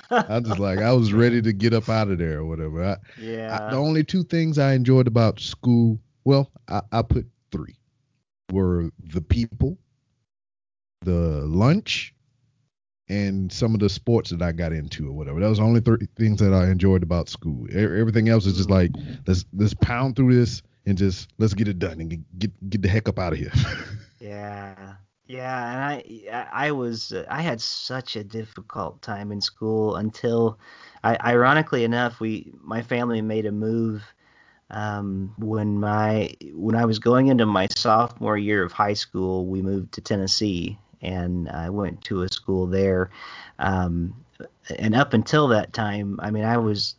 I 0.09 0.39
just 0.43 0.59
like 0.59 0.79
I 0.79 0.93
was 0.93 1.13
ready 1.13 1.41
to 1.41 1.53
get 1.53 1.73
up 1.73 1.89
out 1.89 2.09
of 2.09 2.17
there 2.17 2.39
or 2.39 2.45
whatever. 2.45 2.83
I, 2.83 2.97
yeah. 3.19 3.59
I, 3.59 3.71
the 3.71 3.77
only 3.77 4.03
two 4.03 4.23
things 4.23 4.57
I 4.57 4.73
enjoyed 4.73 5.07
about 5.07 5.39
school, 5.39 5.99
well, 6.23 6.51
I, 6.67 6.81
I 6.91 7.01
put 7.01 7.25
three, 7.51 7.75
were 8.51 8.89
the 9.03 9.21
people, 9.21 9.77
the 11.01 11.43
lunch, 11.45 12.13
and 13.09 13.51
some 13.51 13.73
of 13.73 13.79
the 13.79 13.89
sports 13.89 14.31
that 14.31 14.41
I 14.41 14.51
got 14.51 14.73
into 14.73 15.07
or 15.07 15.13
whatever. 15.13 15.39
That 15.39 15.49
was 15.49 15.59
the 15.59 15.63
only 15.63 15.81
three 15.81 16.07
things 16.17 16.39
that 16.39 16.53
I 16.53 16.69
enjoyed 16.69 17.03
about 17.03 17.29
school. 17.29 17.67
Everything 17.73 18.29
else 18.29 18.45
is 18.45 18.57
just 18.57 18.69
like 18.69 18.91
let's 19.25 19.45
let's 19.53 19.73
pound 19.75 20.15
through 20.15 20.35
this 20.35 20.61
and 20.85 20.97
just 20.97 21.29
let's 21.37 21.53
get 21.53 21.67
it 21.67 21.79
done 21.79 21.99
and 21.99 22.09
get 22.09 22.39
get, 22.39 22.69
get 22.69 22.81
the 22.81 22.89
heck 22.89 23.09
up 23.09 23.19
out 23.19 23.33
of 23.33 23.39
here. 23.39 23.51
Yeah. 24.19 24.95
Yeah, 25.27 25.71
and 25.71 25.83
I 26.31 26.47
I 26.51 26.71
was 26.71 27.11
uh, 27.11 27.25
I 27.29 27.41
had 27.41 27.59
such 27.59 28.15
a 28.15 28.23
difficult 28.23 29.01
time 29.01 29.31
in 29.31 29.41
school 29.41 29.97
until 29.97 30.57
I 31.03 31.17
ironically 31.23 31.83
enough 31.83 32.19
we 32.21 32.53
my 32.61 32.81
family 32.81 33.21
made 33.21 33.45
a 33.45 33.51
move 33.51 34.03
um, 34.71 35.33
when 35.39 35.79
my 35.79 36.33
when 36.53 36.75
I 36.75 36.85
was 36.85 36.99
going 36.99 37.27
into 37.27 37.45
my 37.45 37.67
sophomore 37.77 38.37
year 38.37 38.63
of 38.63 38.71
high 38.73 38.93
school, 38.93 39.45
we 39.47 39.61
moved 39.61 39.93
to 39.93 40.01
Tennessee, 40.01 40.77
and 41.01 41.49
I 41.49 41.69
went 41.71 42.03
to 42.05 42.23
a 42.23 42.29
school 42.29 42.67
there. 42.67 43.09
Um, 43.59 44.13
and 44.79 44.95
up 44.95 45.13
until 45.13 45.47
that 45.49 45.73
time, 45.73 46.19
I 46.21 46.31
mean, 46.31 46.43
I 46.45 46.57
was 46.57 46.95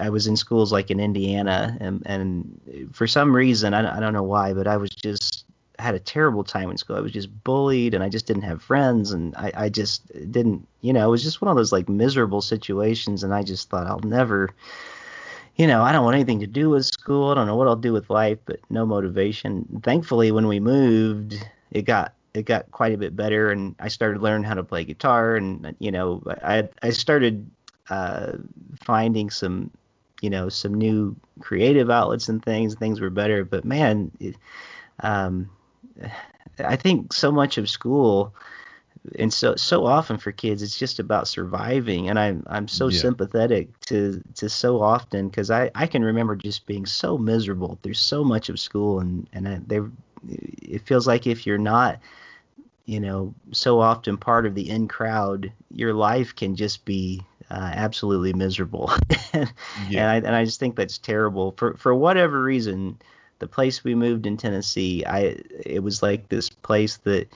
I 0.00 0.10
was 0.10 0.26
in 0.26 0.36
schools 0.36 0.72
like 0.72 0.90
in 0.90 1.00
Indiana, 1.00 1.76
and 1.80 2.02
and 2.06 2.90
for 2.92 3.06
some 3.06 3.34
reason, 3.36 3.74
I, 3.74 3.96
I 3.96 4.00
don't 4.00 4.14
know 4.14 4.22
why, 4.22 4.54
but 4.54 4.66
I 4.66 4.76
was 4.78 4.90
just 4.90 5.44
had 5.80 5.94
a 5.94 6.00
terrible 6.00 6.44
time 6.44 6.70
in 6.70 6.76
school. 6.76 6.96
I 6.96 7.00
was 7.00 7.12
just 7.12 7.44
bullied, 7.44 7.94
and 7.94 8.04
I 8.04 8.08
just 8.08 8.26
didn't 8.26 8.42
have 8.42 8.62
friends, 8.62 9.12
and 9.12 9.34
I, 9.36 9.52
I 9.54 9.68
just 9.68 10.06
didn't, 10.30 10.66
you 10.80 10.92
know, 10.92 11.08
it 11.08 11.10
was 11.10 11.22
just 11.22 11.40
one 11.40 11.50
of 11.50 11.56
those 11.56 11.72
like 11.72 11.88
miserable 11.88 12.42
situations, 12.42 13.24
and 13.24 13.34
I 13.34 13.42
just 13.42 13.68
thought 13.68 13.86
I'll 13.86 14.00
never 14.00 14.50
you 15.60 15.66
know, 15.66 15.82
I 15.82 15.92
don't 15.92 16.04
want 16.04 16.14
anything 16.14 16.40
to 16.40 16.46
do 16.46 16.70
with 16.70 16.86
school. 16.86 17.30
I 17.30 17.34
don't 17.34 17.46
know 17.46 17.54
what 17.54 17.68
I'll 17.68 17.76
do 17.76 17.92
with 17.92 18.08
life, 18.08 18.38
but 18.46 18.60
no 18.70 18.86
motivation. 18.86 19.82
Thankfully, 19.82 20.32
when 20.32 20.46
we 20.46 20.58
moved, 20.58 21.34
it 21.70 21.82
got 21.82 22.14
it 22.32 22.46
got 22.46 22.70
quite 22.70 22.94
a 22.94 22.96
bit 22.96 23.14
better, 23.14 23.50
and 23.50 23.74
I 23.78 23.88
started 23.88 24.22
learning 24.22 24.44
how 24.44 24.54
to 24.54 24.64
play 24.64 24.84
guitar, 24.84 25.36
and 25.36 25.74
you 25.78 25.90
know, 25.90 26.22
I 26.42 26.66
I 26.82 26.88
started 26.88 27.50
uh, 27.90 28.38
finding 28.82 29.28
some, 29.28 29.70
you 30.22 30.30
know, 30.30 30.48
some 30.48 30.72
new 30.72 31.14
creative 31.40 31.90
outlets 31.90 32.30
and 32.30 32.42
things. 32.42 32.74
Things 32.74 32.98
were 32.98 33.10
better, 33.10 33.44
but 33.44 33.64
man, 33.64 34.12
it, 34.18 34.36
um, 35.00 35.50
I 36.58 36.76
think 36.76 37.12
so 37.12 37.30
much 37.32 37.58
of 37.58 37.68
school 37.68 38.34
and 39.18 39.32
so 39.32 39.54
so 39.56 39.86
often 39.86 40.18
for 40.18 40.30
kids 40.30 40.62
it's 40.62 40.78
just 40.78 40.98
about 40.98 41.26
surviving 41.26 42.08
and 42.10 42.18
i'm 42.18 42.42
i'm 42.48 42.68
so 42.68 42.90
Yeah. 42.90 42.98
sympathetic 42.98 43.78
to 43.80 44.22
to 44.34 44.48
so 44.48 44.80
often 44.80 45.28
because 45.28 45.50
i 45.50 45.70
i 45.74 45.86
can 45.86 46.04
remember 46.04 46.36
just 46.36 46.66
being 46.66 46.84
so 46.84 47.16
miserable 47.16 47.78
through 47.82 47.94
so 47.94 48.22
much 48.22 48.48
of 48.48 48.60
school 48.60 49.00
and 49.00 49.28
and 49.32 49.46
they 49.66 49.80
it 50.28 50.82
feels 50.86 51.06
like 51.06 51.26
if 51.26 51.46
you're 51.46 51.58
not 51.58 51.98
you 52.84 53.00
know 53.00 53.34
so 53.52 53.80
often 53.80 54.16
part 54.16 54.46
of 54.46 54.54
the 54.54 54.68
in 54.68 54.86
crowd 54.88 55.52
your 55.70 55.94
life 55.94 56.34
can 56.34 56.54
just 56.54 56.84
be 56.84 57.22
uh, 57.50 57.70
absolutely 57.74 58.32
miserable 58.32 58.92
and, 59.32 59.52
Yeah. 59.88 60.00
and 60.02 60.10
I 60.10 60.16
and 60.28 60.36
I 60.36 60.44
just 60.44 60.60
think 60.60 60.76
that's 60.76 60.98
terrible 60.98 61.54
for 61.56 61.74
for 61.74 61.94
whatever 61.94 62.42
reason 62.42 62.98
the 63.40 63.48
place 63.48 63.84
we 63.84 63.94
moved 63.94 64.26
in 64.26 64.36
Tennessee 64.36 65.04
I 65.06 65.36
it 65.66 65.82
was 65.82 66.02
like 66.02 66.28
this 66.28 66.50
place 66.50 66.98
that 66.98 67.28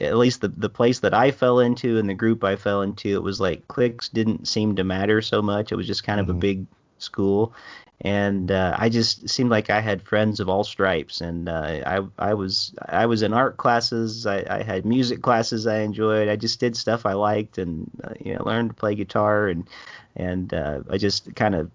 at 0.00 0.16
least 0.16 0.40
the 0.40 0.48
the 0.48 0.68
place 0.68 1.00
that 1.00 1.14
I 1.14 1.30
fell 1.30 1.58
into 1.60 1.98
and 1.98 2.08
the 2.08 2.14
group 2.14 2.44
I 2.44 2.56
fell 2.56 2.82
into, 2.82 3.08
it 3.08 3.22
was 3.22 3.40
like 3.40 3.66
cliques 3.68 4.08
didn't 4.08 4.46
seem 4.48 4.76
to 4.76 4.84
matter 4.84 5.20
so 5.20 5.42
much. 5.42 5.72
It 5.72 5.76
was 5.76 5.86
just 5.86 6.04
kind 6.04 6.20
of 6.20 6.28
a 6.28 6.34
Mhm. 6.34 6.40
big 6.40 6.66
school, 6.98 7.52
and 8.00 8.50
uh, 8.52 8.76
I 8.78 8.88
just 8.88 9.28
seemed 9.28 9.50
like 9.50 9.70
I 9.70 9.80
had 9.80 10.02
friends 10.02 10.38
of 10.40 10.48
all 10.48 10.64
stripes. 10.64 11.20
And 11.20 11.48
uh, 11.48 11.80
I 11.86 12.00
I 12.18 12.34
was 12.34 12.72
I 12.88 13.06
was 13.06 13.22
in 13.22 13.32
art 13.32 13.56
classes. 13.56 14.26
I, 14.26 14.44
I 14.48 14.62
had 14.62 14.84
music 14.86 15.22
classes 15.22 15.66
I 15.66 15.80
enjoyed. 15.80 16.28
I 16.28 16.36
just 16.36 16.60
did 16.60 16.76
stuff 16.76 17.04
I 17.06 17.14
liked, 17.14 17.58
and 17.58 17.90
uh, 18.04 18.14
you 18.20 18.34
know 18.34 18.44
learned 18.44 18.70
to 18.70 18.74
play 18.74 18.94
guitar, 18.94 19.48
and 19.48 19.68
and 20.16 20.54
uh, 20.54 20.80
I 20.88 20.98
just 20.98 21.34
kind 21.34 21.54
of 21.56 21.70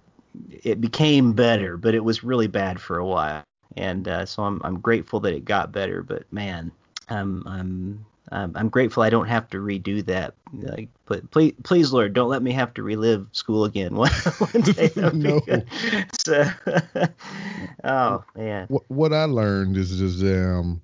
it 0.50 0.82
became 0.82 1.34
better, 1.34 1.78
but 1.78 1.96
it 1.96 2.04
was 2.04 2.24
really 2.24 2.48
bad 2.48 2.80
for 2.80 2.98
a 2.98 3.06
while. 3.06 3.44
And 3.78 4.08
uh, 4.08 4.26
so 4.26 4.44
I'm 4.44 4.62
I'm 4.63 4.80
grateful 4.80 5.20
that 5.22 5.34
it 5.34 5.46
got 5.46 5.72
better. 5.72 6.04
But 6.04 6.32
man, 6.32 6.72
I'm 7.10 7.44
I'm 7.48 8.06
I'm, 8.32 8.52
I'm 8.56 8.70
grateful 8.70 9.04
I 9.04 9.10
don't 9.10 9.28
have 9.28 9.50
to 9.50 9.58
redo 9.58 10.06
that. 10.06 10.36
Like, 10.54 10.89
but 11.06 11.30
please, 11.32 11.54
please, 11.63 11.92
Lord, 11.92 12.13
don't 12.13 12.30
let 12.30 12.44
me 12.44 12.52
have 12.52 12.74
to 12.76 12.84
relive 12.84 13.28
school 13.32 13.65
again 13.65 13.96
one, 13.96 14.12
one 14.12 14.62
day. 14.62 14.92
No. 15.13 15.42
So, 16.26 16.46
oh 17.84 18.24
man, 18.36 18.68
what 18.70 18.84
what 18.89 19.13
I 19.13 19.26
learned 19.26 19.78
is 19.78 19.98
just 19.98 20.24
um 20.24 20.82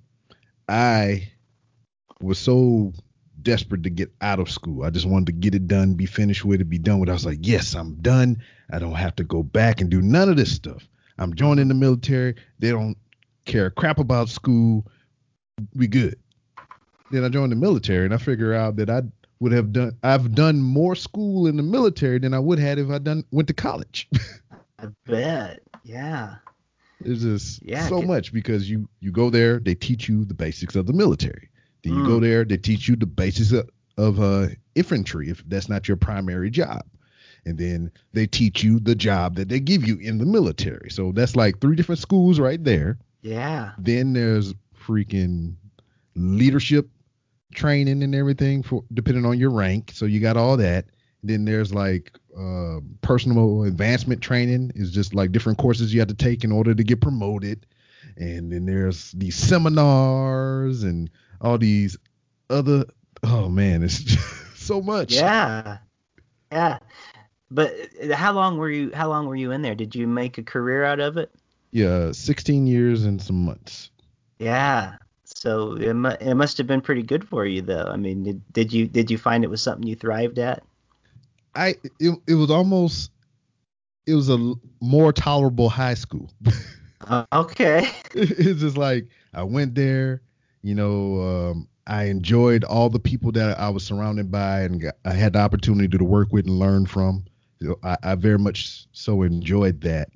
I 0.68 1.30
was 2.20 2.38
so 2.38 2.92
desperate 3.46 3.84
to 3.84 3.90
get 3.90 4.12
out 4.20 4.40
of 4.40 4.50
school. 4.50 4.82
I 4.82 4.90
just 4.90 5.06
wanted 5.06 5.26
to 5.26 5.32
get 5.32 5.54
it 5.54 5.68
done, 5.68 5.94
be 5.94 6.04
finished 6.04 6.44
with 6.44 6.60
it, 6.60 6.68
be 6.68 6.78
done 6.78 6.98
with 6.98 7.08
it. 7.08 7.12
I 7.12 7.14
was 7.14 7.24
like, 7.24 7.38
yes, 7.42 7.74
I'm 7.74 7.94
done. 8.02 8.42
I 8.70 8.80
don't 8.80 8.94
have 8.94 9.14
to 9.16 9.24
go 9.24 9.44
back 9.44 9.80
and 9.80 9.88
do 9.88 10.02
none 10.02 10.28
of 10.28 10.36
this 10.36 10.52
stuff. 10.52 10.88
I'm 11.16 11.32
joining 11.32 11.68
the 11.68 11.74
military. 11.74 12.34
They 12.58 12.70
don't 12.70 12.98
care 13.44 13.70
crap 13.70 14.00
about 14.00 14.28
school. 14.28 14.84
We 15.76 15.86
good. 15.86 16.16
Then 17.12 17.24
I 17.24 17.28
joined 17.28 17.52
the 17.52 17.56
military 17.56 18.04
and 18.04 18.12
I 18.12 18.16
figure 18.18 18.52
out 18.52 18.74
that 18.76 18.90
I 18.90 19.02
would 19.38 19.52
have 19.52 19.72
done 19.72 19.96
I've 20.02 20.34
done 20.34 20.60
more 20.60 20.96
school 20.96 21.46
in 21.46 21.56
the 21.56 21.62
military 21.62 22.18
than 22.18 22.34
I 22.34 22.40
would 22.40 22.58
have 22.58 22.78
if 22.78 22.90
I 22.90 22.98
done 22.98 23.24
went 23.30 23.46
to 23.46 23.54
college. 23.54 24.08
I 24.80 24.88
bet. 25.06 25.60
Yeah. 25.84 26.34
It's 27.04 27.22
just 27.22 27.62
Yeah, 27.62 27.86
so 27.86 28.02
much 28.02 28.32
because 28.32 28.68
you 28.68 28.88
you 28.98 29.12
go 29.12 29.30
there, 29.30 29.60
they 29.60 29.76
teach 29.76 30.08
you 30.08 30.24
the 30.24 30.34
basics 30.34 30.74
of 30.74 30.86
the 30.86 30.92
military. 30.92 31.48
Then 31.86 31.94
you 31.98 32.04
go 32.04 32.18
Mm. 32.18 32.22
there, 32.22 32.44
they 32.44 32.56
teach 32.56 32.88
you 32.88 32.96
the 32.96 33.06
basics 33.06 33.52
of, 33.52 33.70
of 33.96 34.20
uh, 34.20 34.48
infantry 34.74 35.30
if 35.30 35.42
that's 35.46 35.68
not 35.68 35.86
your 35.86 35.96
primary 35.96 36.50
job. 36.50 36.82
And 37.44 37.56
then 37.56 37.92
they 38.12 38.26
teach 38.26 38.64
you 38.64 38.80
the 38.80 38.96
job 38.96 39.36
that 39.36 39.48
they 39.48 39.60
give 39.60 39.86
you 39.86 39.96
in 39.98 40.18
the 40.18 40.26
military. 40.26 40.90
So 40.90 41.12
that's 41.12 41.36
like 41.36 41.60
three 41.60 41.76
different 41.76 42.00
schools 42.00 42.40
right 42.40 42.62
there. 42.62 42.98
Yeah. 43.22 43.70
Then 43.78 44.14
there's 44.14 44.52
freaking 44.84 45.54
leadership 46.16 46.88
training 47.54 48.02
and 48.02 48.14
everything 48.16 48.64
for 48.64 48.82
depending 48.92 49.24
on 49.24 49.38
your 49.38 49.50
rank. 49.50 49.92
So 49.94 50.06
you 50.06 50.18
got 50.18 50.36
all 50.36 50.56
that. 50.56 50.86
Then 51.22 51.44
there's 51.44 51.72
like 51.72 52.12
uh, 52.36 52.80
personal 53.00 53.62
advancement 53.62 54.22
training 54.22 54.72
is 54.74 54.90
just 54.90 55.14
like 55.14 55.30
different 55.30 55.58
courses 55.58 55.94
you 55.94 56.00
have 56.00 56.08
to 56.08 56.14
take 56.14 56.42
in 56.42 56.50
order 56.50 56.74
to 56.74 56.82
get 56.84 57.00
promoted. 57.00 57.64
And 58.16 58.50
then 58.52 58.66
there's 58.66 59.12
these 59.12 59.36
seminars 59.36 60.82
and 60.82 61.10
all 61.40 61.58
these 61.58 61.96
other. 62.50 62.84
Oh 63.22 63.48
man, 63.48 63.82
it's 63.82 64.18
so 64.56 64.80
much. 64.80 65.12
Yeah. 65.12 65.78
Yeah. 66.50 66.78
But 67.50 67.72
how 68.12 68.32
long 68.32 68.58
were 68.58 68.70
you? 68.70 68.90
How 68.92 69.08
long 69.08 69.26
were 69.26 69.36
you 69.36 69.52
in 69.52 69.62
there? 69.62 69.74
Did 69.74 69.94
you 69.94 70.06
make 70.06 70.38
a 70.38 70.42
career 70.42 70.84
out 70.84 71.00
of 71.00 71.16
it? 71.16 71.30
Yeah, 71.70 72.12
16 72.12 72.66
years 72.66 73.04
and 73.04 73.20
some 73.20 73.44
months. 73.44 73.90
Yeah. 74.38 74.96
So 75.24 75.72
it, 75.74 75.94
mu- 75.94 76.16
it 76.20 76.34
must 76.34 76.56
have 76.58 76.66
been 76.66 76.80
pretty 76.80 77.02
good 77.02 77.26
for 77.28 77.44
you, 77.44 77.62
though. 77.62 77.88
I 77.92 77.96
mean, 77.96 78.22
did, 78.22 78.52
did 78.52 78.72
you 78.72 78.86
did 78.86 79.10
you 79.10 79.18
find 79.18 79.44
it 79.44 79.50
was 79.50 79.60
something 79.60 79.86
you 79.86 79.96
thrived 79.96 80.38
at? 80.38 80.62
I 81.54 81.76
it, 82.00 82.18
it 82.26 82.34
was 82.34 82.50
almost 82.50 83.10
it 84.06 84.14
was 84.14 84.28
a 84.28 84.54
more 84.80 85.12
tolerable 85.12 85.68
high 85.68 85.94
school. 85.94 86.30
Uh, 87.06 87.24
okay. 87.30 87.88
it's 88.14 88.60
just 88.60 88.76
like 88.76 89.06
I 89.34 89.42
went 89.42 89.74
there, 89.74 90.22
you 90.62 90.74
know, 90.74 91.20
um, 91.22 91.68
I 91.86 92.04
enjoyed 92.04 92.64
all 92.64 92.88
the 92.90 92.98
people 92.98 93.32
that 93.32 93.58
I 93.58 93.68
was 93.70 93.84
surrounded 93.84 94.30
by 94.30 94.62
and 94.62 94.80
got, 94.80 94.94
I 95.04 95.12
had 95.12 95.32
the 95.34 95.38
opportunity 95.40 95.96
to 95.96 96.04
work 96.04 96.32
with 96.32 96.46
and 96.46 96.58
learn 96.58 96.86
from. 96.86 97.24
You 97.60 97.68
know, 97.70 97.76
I, 97.82 97.96
I 98.02 98.14
very 98.14 98.38
much 98.38 98.86
so 98.92 99.22
enjoyed 99.22 99.80
that. 99.82 100.08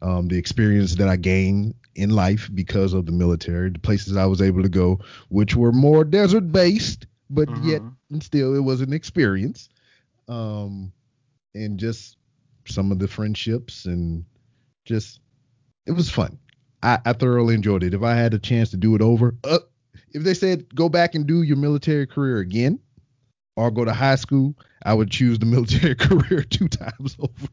Um, 0.00 0.28
the 0.28 0.38
experience 0.38 0.94
that 0.96 1.08
I 1.08 1.16
gained 1.16 1.74
in 1.94 2.10
life 2.10 2.50
because 2.54 2.92
of 2.92 3.06
the 3.06 3.12
military, 3.12 3.70
the 3.70 3.78
places 3.78 4.16
I 4.16 4.26
was 4.26 4.40
able 4.40 4.62
to 4.62 4.68
go, 4.68 5.00
which 5.28 5.56
were 5.56 5.72
more 5.72 6.04
desert 6.04 6.52
based, 6.52 7.06
but 7.30 7.56
yet 7.56 7.82
Mhm. 7.82 7.96
and 8.10 8.22
still 8.22 8.54
it 8.54 8.60
was 8.60 8.80
an 8.80 8.92
experience. 8.92 9.68
Um, 10.28 10.92
and 11.54 11.78
just 11.78 12.16
some 12.66 12.92
of 12.92 12.98
the 12.98 13.08
friendships 13.08 13.84
and 13.86 14.24
just 14.84 15.20
it 15.86 15.92
was 15.92 16.10
fun. 16.10 16.38
I, 16.82 16.98
I 17.04 17.12
thoroughly 17.12 17.54
enjoyed 17.54 17.82
it. 17.82 17.94
If 17.94 18.02
I 18.02 18.14
had 18.14 18.34
a 18.34 18.38
chance 18.38 18.70
to 18.70 18.76
do 18.76 18.94
it 18.94 19.02
over, 19.02 19.34
uh, 19.44 19.58
if 20.12 20.22
they 20.22 20.34
said 20.34 20.74
go 20.74 20.88
back 20.88 21.14
and 21.14 21.26
do 21.26 21.42
your 21.42 21.56
military 21.56 22.06
career 22.06 22.38
again 22.38 22.78
or 23.56 23.70
go 23.70 23.84
to 23.84 23.92
high 23.92 24.16
school, 24.16 24.54
I 24.84 24.94
would 24.94 25.10
choose 25.10 25.38
the 25.38 25.46
military 25.46 25.94
career 25.96 26.42
two 26.42 26.68
times 26.68 27.16
over. 27.18 27.48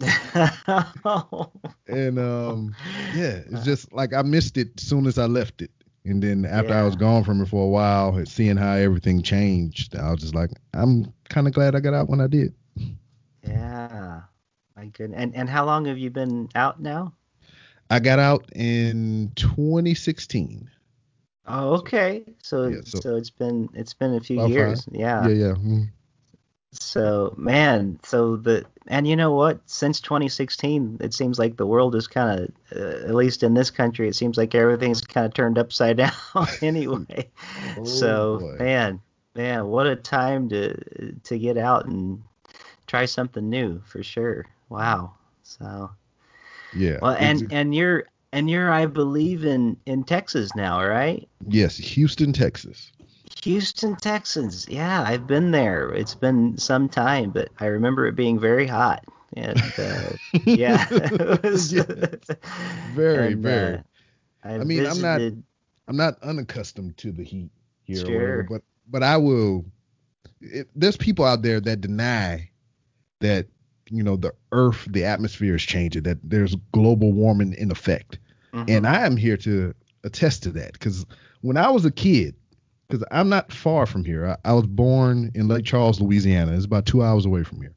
And 1.88 2.18
um, 2.18 2.74
yeah, 3.14 3.40
it's 3.50 3.64
just 3.64 3.92
like 3.92 4.14
I 4.14 4.22
missed 4.22 4.56
it 4.56 4.70
as 4.80 4.86
soon 4.86 5.06
as 5.06 5.18
I 5.18 5.26
left 5.26 5.60
it. 5.60 5.70
And 6.04 6.22
then 6.22 6.46
after 6.46 6.72
I 6.72 6.82
was 6.82 6.96
gone 6.96 7.24
from 7.24 7.42
it 7.42 7.48
for 7.48 7.64
a 7.64 7.68
while, 7.68 8.24
seeing 8.24 8.56
how 8.56 8.72
everything 8.72 9.22
changed, 9.22 9.94
I 9.96 10.10
was 10.10 10.20
just 10.20 10.34
like, 10.34 10.50
I'm 10.72 11.12
kind 11.28 11.46
of 11.46 11.52
glad 11.52 11.74
I 11.74 11.80
got 11.80 11.92
out 11.94 12.08
when 12.08 12.20
I 12.20 12.26
did. 12.26 12.54
yeah. 13.46 14.22
My 14.76 14.86
goodness. 14.86 15.20
And 15.20 15.34
and 15.36 15.48
how 15.48 15.66
long 15.66 15.84
have 15.84 15.98
you 15.98 16.08
been 16.10 16.48
out 16.54 16.80
now? 16.80 17.12
I 17.90 17.98
got 17.98 18.18
out 18.18 18.48
in 18.54 19.32
2016. 19.34 20.70
Oh, 21.46 21.74
okay. 21.78 22.22
So 22.42 22.66
Yeah, 22.68 22.80
so- 22.84 23.00
so, 23.00 23.16
it's 23.16 23.30
been 23.30 23.68
it's 23.74 23.94
been 23.94 24.14
a 24.14 24.20
few 24.20 24.38
About 24.38 24.48
five. 24.48 24.54
years. 24.56 24.88
Yeah. 24.92 25.28
Yeah, 25.28 25.34
yeah. 25.34 25.54
mm. 25.54 25.88
So 26.72 27.34
man, 27.36 27.98
so 28.04 28.36
the 28.36 28.64
and 28.86 29.06
you 29.06 29.16
know 29.16 29.32
what? 29.34 29.60
Since 29.66 30.00
2016, 30.02 30.98
it 31.00 31.12
seems 31.14 31.38
like 31.38 31.56
the 31.56 31.66
world 31.66 31.96
is 31.96 32.06
kind 32.06 32.40
of, 32.40 32.50
uh, 32.76 33.06
at 33.08 33.14
least 33.14 33.42
in 33.42 33.54
this 33.54 33.70
country, 33.70 34.08
it 34.08 34.14
seems 34.14 34.36
like 34.36 34.54
everything's 34.54 35.00
kind 35.00 35.26
of 35.26 35.34
turned 35.34 35.58
upside 35.58 35.96
down 35.96 36.12
anyway. 36.62 37.28
Oh, 37.76 37.84
so 37.84 38.38
boy. 38.38 38.56
man, 38.60 39.00
man, 39.34 39.66
what 39.66 39.88
a 39.88 39.96
time 39.96 40.48
to 40.50 41.12
to 41.24 41.38
get 41.38 41.56
out 41.58 41.86
and 41.86 42.22
try 42.86 43.04
something 43.04 43.48
new 43.50 43.80
for 43.86 44.02
sure. 44.04 44.46
Wow. 44.68 45.14
So 45.42 45.90
Yeah. 46.76 46.98
Well, 47.02 47.16
and 47.18 47.48
and 47.50 47.74
you're 47.74 48.04
and 48.32 48.48
you're 48.50 48.70
I 48.70 48.86
believe 48.86 49.44
in 49.44 49.76
in 49.86 50.04
Texas 50.04 50.54
now, 50.54 50.84
right? 50.84 51.28
yes, 51.48 51.76
Houston, 51.76 52.32
Texas. 52.32 52.92
Houston 53.42 53.96
Texans. 53.96 54.68
Yeah, 54.68 55.02
I've 55.02 55.26
been 55.26 55.50
there. 55.50 55.90
It's 55.90 56.14
been 56.14 56.58
some 56.58 56.88
time, 56.88 57.30
but 57.30 57.48
I 57.58 57.66
remember 57.66 58.06
it 58.06 58.14
being 58.16 58.38
very 58.38 58.66
hot. 58.66 59.04
And 59.36 59.58
uh, 59.78 60.10
yeah, 60.44 60.86
was 61.42 61.72
Very, 62.94 63.32
and, 63.32 63.42
very. 63.42 63.74
uh, 63.76 63.82
I, 64.44 64.54
I 64.54 64.64
mean, 64.64 64.84
I'm 64.86 65.00
not- 65.00 65.20
I'm 65.88 65.96
not 65.96 66.22
unaccustomed 66.22 66.96
to 66.98 67.10
the 67.12 67.24
heat 67.24 67.50
here, 67.82 67.96
Sure. 67.96 68.14
whatever, 68.14 68.42
but 68.48 68.62
but 68.88 69.02
I 69.02 69.16
will. 69.16 69.64
It, 70.40 70.68
there's 70.74 70.96
people 70.96 71.24
out 71.24 71.42
there 71.42 71.60
that 71.60 71.80
deny 71.80 72.50
that 73.20 73.46
you 73.90 74.02
know 74.02 74.16
the 74.16 74.32
Earth, 74.52 74.86
the 74.90 75.04
atmosphere 75.04 75.54
is 75.56 75.62
changing, 75.62 76.02
that 76.04 76.18
there's 76.22 76.54
global 76.72 77.12
warming 77.12 77.54
in 77.54 77.70
effect, 77.70 78.18
Mhm. 78.52 78.68
and 78.68 78.86
I 78.86 79.04
am 79.06 79.16
here 79.16 79.36
to 79.38 79.74
attest 80.04 80.42
to 80.44 80.50
that 80.52 80.72
because 80.74 81.04
when 81.42 81.56
I 81.56 81.68
was 81.70 81.84
a 81.84 81.90
kid, 81.90 82.34
because 82.88 83.04
I'm 83.10 83.28
not 83.28 83.52
far 83.52 83.86
from 83.86 84.04
here, 84.04 84.26
I, 84.44 84.50
I 84.50 84.52
was 84.52 84.66
born 84.66 85.30
in 85.34 85.46
Lake 85.48 85.64
Charles, 85.64 86.00
Louisiana. 86.00 86.52
It's 86.56 86.64
about 86.64 86.86
two 86.86 87.02
hours 87.02 87.24
away 87.26 87.44
from 87.44 87.60
here. 87.60 87.74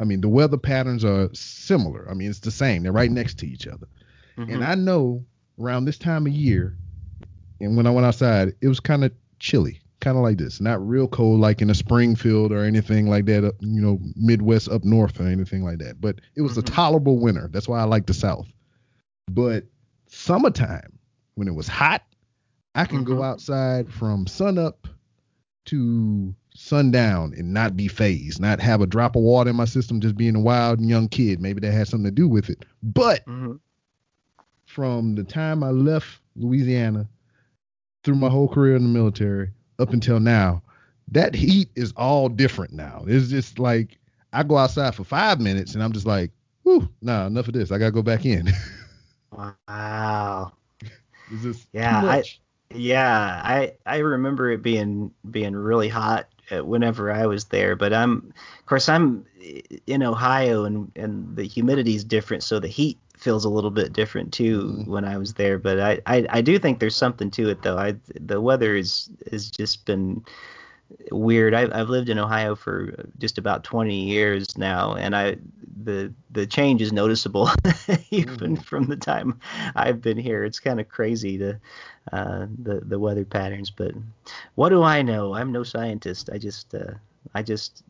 I 0.00 0.04
mean, 0.04 0.20
the 0.20 0.28
weather 0.28 0.58
patterns 0.58 1.04
are 1.04 1.30
similar. 1.32 2.06
I 2.10 2.14
mean, 2.14 2.28
it's 2.28 2.40
the 2.40 2.50
same. 2.50 2.82
They're 2.82 2.92
right 2.92 3.10
next 3.10 3.38
to 3.38 3.46
each 3.46 3.66
other. 3.66 3.86
Mhm. 4.36 4.54
And 4.54 4.64
I 4.64 4.74
know 4.74 5.24
around 5.58 5.84
this 5.86 5.96
time 5.98 6.26
of 6.26 6.32
year, 6.32 6.76
and 7.60 7.76
when 7.76 7.86
I 7.86 7.90
went 7.90 8.06
outside, 8.06 8.52
it 8.60 8.68
was 8.68 8.80
kind 8.80 9.04
of 9.04 9.12
chilly, 9.38 9.80
kind 10.06 10.16
of 10.16 10.22
like 10.22 10.38
this, 10.38 10.60
not 10.60 10.86
real 10.86 11.08
cold 11.08 11.40
like 11.40 11.60
in 11.60 11.68
a 11.68 11.74
Springfield 11.74 12.52
or 12.52 12.62
anything 12.62 13.08
like 13.08 13.24
that, 13.24 13.42
you 13.58 13.80
know, 13.82 13.98
Midwest 14.14 14.68
up 14.68 14.84
north 14.84 15.18
or 15.18 15.24
anything 15.24 15.64
like 15.64 15.78
that. 15.78 16.00
But 16.00 16.20
it 16.36 16.42
was 16.42 16.56
a 16.56 16.62
Mhm. 16.62 16.72
tolerable 16.72 17.18
winter. 17.18 17.48
That's 17.52 17.66
why 17.66 17.80
I 17.80 17.84
like 17.84 18.06
the 18.06 18.14
South. 18.14 18.46
But 19.28 19.64
summertime, 20.06 20.96
when 21.34 21.48
it 21.48 21.56
was 21.56 21.66
hot, 21.66 22.04
I 22.76 22.84
can 22.84 23.02
go 23.02 23.16
Mhm. 23.16 23.24
outside 23.24 23.92
from 23.92 24.28
sunup 24.28 24.86
to 25.64 26.32
sundown 26.54 27.34
and 27.36 27.52
not 27.52 27.76
be 27.76 27.88
fazed, 27.88 28.40
not 28.40 28.60
have 28.60 28.82
a 28.82 28.86
drop 28.86 29.16
of 29.16 29.22
water 29.22 29.50
in 29.50 29.56
my 29.56 29.64
system, 29.64 30.00
just 30.00 30.16
being 30.16 30.36
a 30.36 30.40
wild 30.40 30.78
and 30.78 30.88
young 30.88 31.08
kid. 31.08 31.40
Maybe 31.40 31.58
that 31.62 31.72
had 31.72 31.88
something 31.88 32.04
to 32.04 32.12
do 32.12 32.28
with 32.28 32.48
it. 32.48 32.64
But 32.80 33.26
Mhm. 33.26 33.58
from 34.66 35.16
the 35.16 35.24
time 35.24 35.64
I 35.64 35.70
left 35.70 36.20
Louisiana 36.36 37.08
through 38.04 38.14
my 38.14 38.28
whole 38.28 38.48
career 38.48 38.76
in 38.76 38.84
the 38.84 38.88
military 38.88 39.50
up 39.78 39.92
until 39.92 40.20
now, 40.20 40.62
that 41.10 41.34
heat 41.34 41.70
is 41.76 41.92
all 41.96 42.28
different 42.28 42.72
now. 42.72 43.04
It's 43.06 43.28
just 43.28 43.58
like 43.58 43.98
I 44.32 44.42
go 44.42 44.56
outside 44.56 44.94
for 44.94 45.04
five 45.04 45.40
minutes 45.40 45.74
and 45.74 45.82
I'm 45.82 45.92
just 45.92 46.06
like, 46.06 46.30
whew, 46.62 46.88
nah, 47.02 47.26
enough 47.26 47.48
of 47.48 47.54
this. 47.54 47.70
I 47.72 47.78
gotta 47.78 47.92
go 47.92 48.02
back 48.02 48.24
in. 48.26 48.48
Wow. 49.32 50.52
Yeah, 51.72 52.02
I- 52.06 52.24
Yeah, 52.74 53.40
I 53.44 53.74
I 53.86 53.98
remember 53.98 54.50
it 54.50 54.62
being 54.62 55.12
being 55.30 55.54
really 55.54 55.88
hot 55.88 56.28
uh, 56.50 56.64
whenever 56.64 57.12
I 57.12 57.26
was 57.26 57.44
there, 57.46 57.76
but 57.76 57.92
I'm 57.92 58.32
of 58.60 58.66
course 58.66 58.88
I'm 58.88 59.24
in 59.86 60.02
Ohio 60.02 60.64
and 60.64 60.90
and 60.96 61.36
the 61.36 61.44
humidity 61.44 61.94
is 61.94 62.04
different, 62.04 62.42
so 62.42 62.58
the 62.58 62.68
heat 62.68 62.98
feels 63.26 63.44
a 63.44 63.50
little 63.50 63.70
bit 63.72 63.92
different 63.92 64.32
too 64.32 64.62
Mhm. 64.62 64.86
when 64.86 65.04
I 65.04 65.18
was 65.18 65.34
there. 65.34 65.58
But 65.58 65.80
I, 65.80 66.00
I 66.06 66.26
I 66.38 66.42
do 66.42 66.58
think 66.58 66.78
there's 66.80 66.96
something 66.96 67.30
to 67.32 67.50
it 67.50 67.62
though. 67.62 67.78
I 67.78 67.96
the 68.20 68.40
weather 68.40 68.76
is 68.76 69.10
has 69.32 69.50
just 69.50 69.86
been 69.86 70.24
weird. 71.10 71.54
I've 71.54 71.72
I've 71.72 71.88
lived 71.90 72.08
in 72.08 72.18
Ohio 72.18 72.54
for 72.54 73.06
just 73.18 73.38
about 73.38 73.64
20 73.64 74.04
years 74.04 74.56
now, 74.58 74.94
and 74.94 75.14
I 75.16 75.36
the 75.84 76.12
the 76.30 76.46
change 76.46 76.82
is 76.82 76.92
noticeable 76.92 77.50
even 78.10 78.56
Mhm. 78.56 78.64
from 78.64 78.86
the 78.86 78.96
time 78.96 79.40
I've 79.74 80.00
been 80.00 80.18
here. 80.18 80.44
It's 80.44 80.60
kind 80.60 80.80
of 80.80 80.88
crazy 80.88 81.36
the 81.38 81.60
uh, 82.12 82.46
the 82.62 82.80
the 82.84 82.98
weather 82.98 83.24
patterns. 83.24 83.70
But 83.70 83.92
what 84.54 84.70
do 84.70 84.82
I 84.82 85.02
know? 85.02 85.34
I'm 85.34 85.52
no 85.52 85.64
scientist. 85.64 86.30
I 86.32 86.38
just 86.38 86.74
uh, 86.74 86.94
I 87.34 87.42
just 87.42 87.82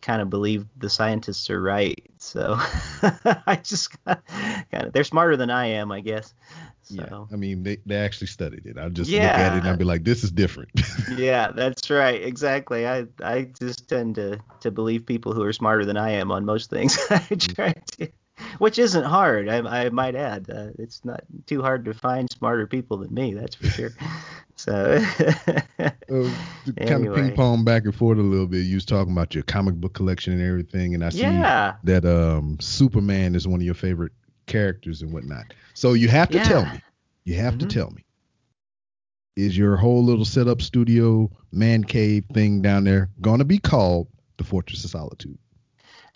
kind 0.00 0.22
of 0.22 0.30
believe 0.30 0.66
the 0.76 0.88
scientists 0.90 1.50
are 1.50 1.60
right. 1.60 2.02
So 2.18 2.54
I 3.46 3.60
just 3.62 3.90
kind 4.06 4.24
of 4.72 4.92
they're 4.92 5.04
smarter 5.04 5.36
than 5.36 5.50
I 5.50 5.66
am, 5.66 5.92
I 5.92 6.00
guess. 6.00 6.32
Yeah, 6.90 7.06
So 7.06 7.28
I 7.32 7.36
mean 7.36 7.62
they, 7.62 7.78
they 7.86 7.96
actually 7.96 8.28
studied 8.28 8.66
it. 8.66 8.78
I 8.78 8.88
just 8.88 9.12
look 9.12 9.22
at 9.22 9.52
it 9.54 9.58
and 9.58 9.68
I'd 9.68 9.78
be 9.78 9.84
like, 9.84 10.04
this 10.04 10.24
is 10.24 10.30
different. 10.30 10.70
yeah, 11.16 11.50
that's 11.50 11.90
right. 11.90 12.22
Exactly. 12.22 12.86
I 12.86 13.06
I 13.22 13.48
just 13.60 13.88
tend 13.88 14.16
to 14.16 14.40
to 14.60 14.70
believe 14.70 15.06
people 15.06 15.32
who 15.32 15.42
are 15.42 15.52
smarter 15.52 15.84
than 15.84 15.96
I 15.96 16.10
am 16.10 16.30
on 16.30 16.44
most 16.44 16.70
things. 16.70 16.98
I 17.10 17.18
try 17.38 17.72
to, 17.98 18.08
which 18.58 18.78
isn't 18.78 19.04
hard. 19.04 19.48
I 19.48 19.58
I 19.84 19.88
might 19.90 20.14
add. 20.14 20.48
Uh, 20.50 20.68
it's 20.78 21.04
not 21.04 21.22
too 21.46 21.62
hard 21.62 21.84
to 21.86 21.94
find 21.94 22.30
smarter 22.30 22.66
people 22.66 22.98
than 22.98 23.12
me. 23.14 23.34
That's 23.34 23.54
for 23.54 23.66
sure. 23.68 23.92
So. 24.56 25.02
uh, 25.78 25.90
kind 26.86 27.06
of 27.06 27.14
ping 27.14 27.34
pong 27.34 27.64
back 27.64 27.84
and 27.84 27.94
forth 27.94 28.18
a 28.18 28.22
little 28.22 28.46
bit. 28.46 28.66
You 28.66 28.76
was 28.76 28.84
talking 28.84 29.12
about 29.12 29.34
your 29.34 29.44
comic 29.44 29.74
book 29.74 29.94
collection 29.94 30.32
and 30.32 30.42
everything, 30.42 30.94
and 30.94 31.04
I 31.04 31.08
see 31.10 31.18
yeah. 31.18 31.74
that 31.84 32.04
um 32.04 32.58
Superman 32.60 33.34
is 33.34 33.46
one 33.46 33.60
of 33.60 33.64
your 33.64 33.74
favorite 33.74 34.12
characters 34.46 35.02
and 35.02 35.12
whatnot. 35.12 35.52
So 35.74 35.94
you 35.94 36.08
have 36.08 36.30
to 36.30 36.38
tell 36.40 36.64
me. 36.66 36.82
You 37.24 37.34
have 37.36 37.54
Mhm. 37.54 37.60
to 37.60 37.66
tell 37.66 37.90
me. 37.90 38.04
Is 39.36 39.56
your 39.58 39.76
whole 39.76 40.04
little 40.04 40.24
setup 40.24 40.62
studio 40.62 41.30
man 41.50 41.82
cave 41.82 42.24
thing 42.32 42.62
down 42.62 42.84
there 42.84 43.10
gonna 43.20 43.44
be 43.44 43.58
called 43.58 44.08
the 44.36 44.44
Fortress 44.44 44.84
of 44.84 44.90
Solitude? 44.90 45.38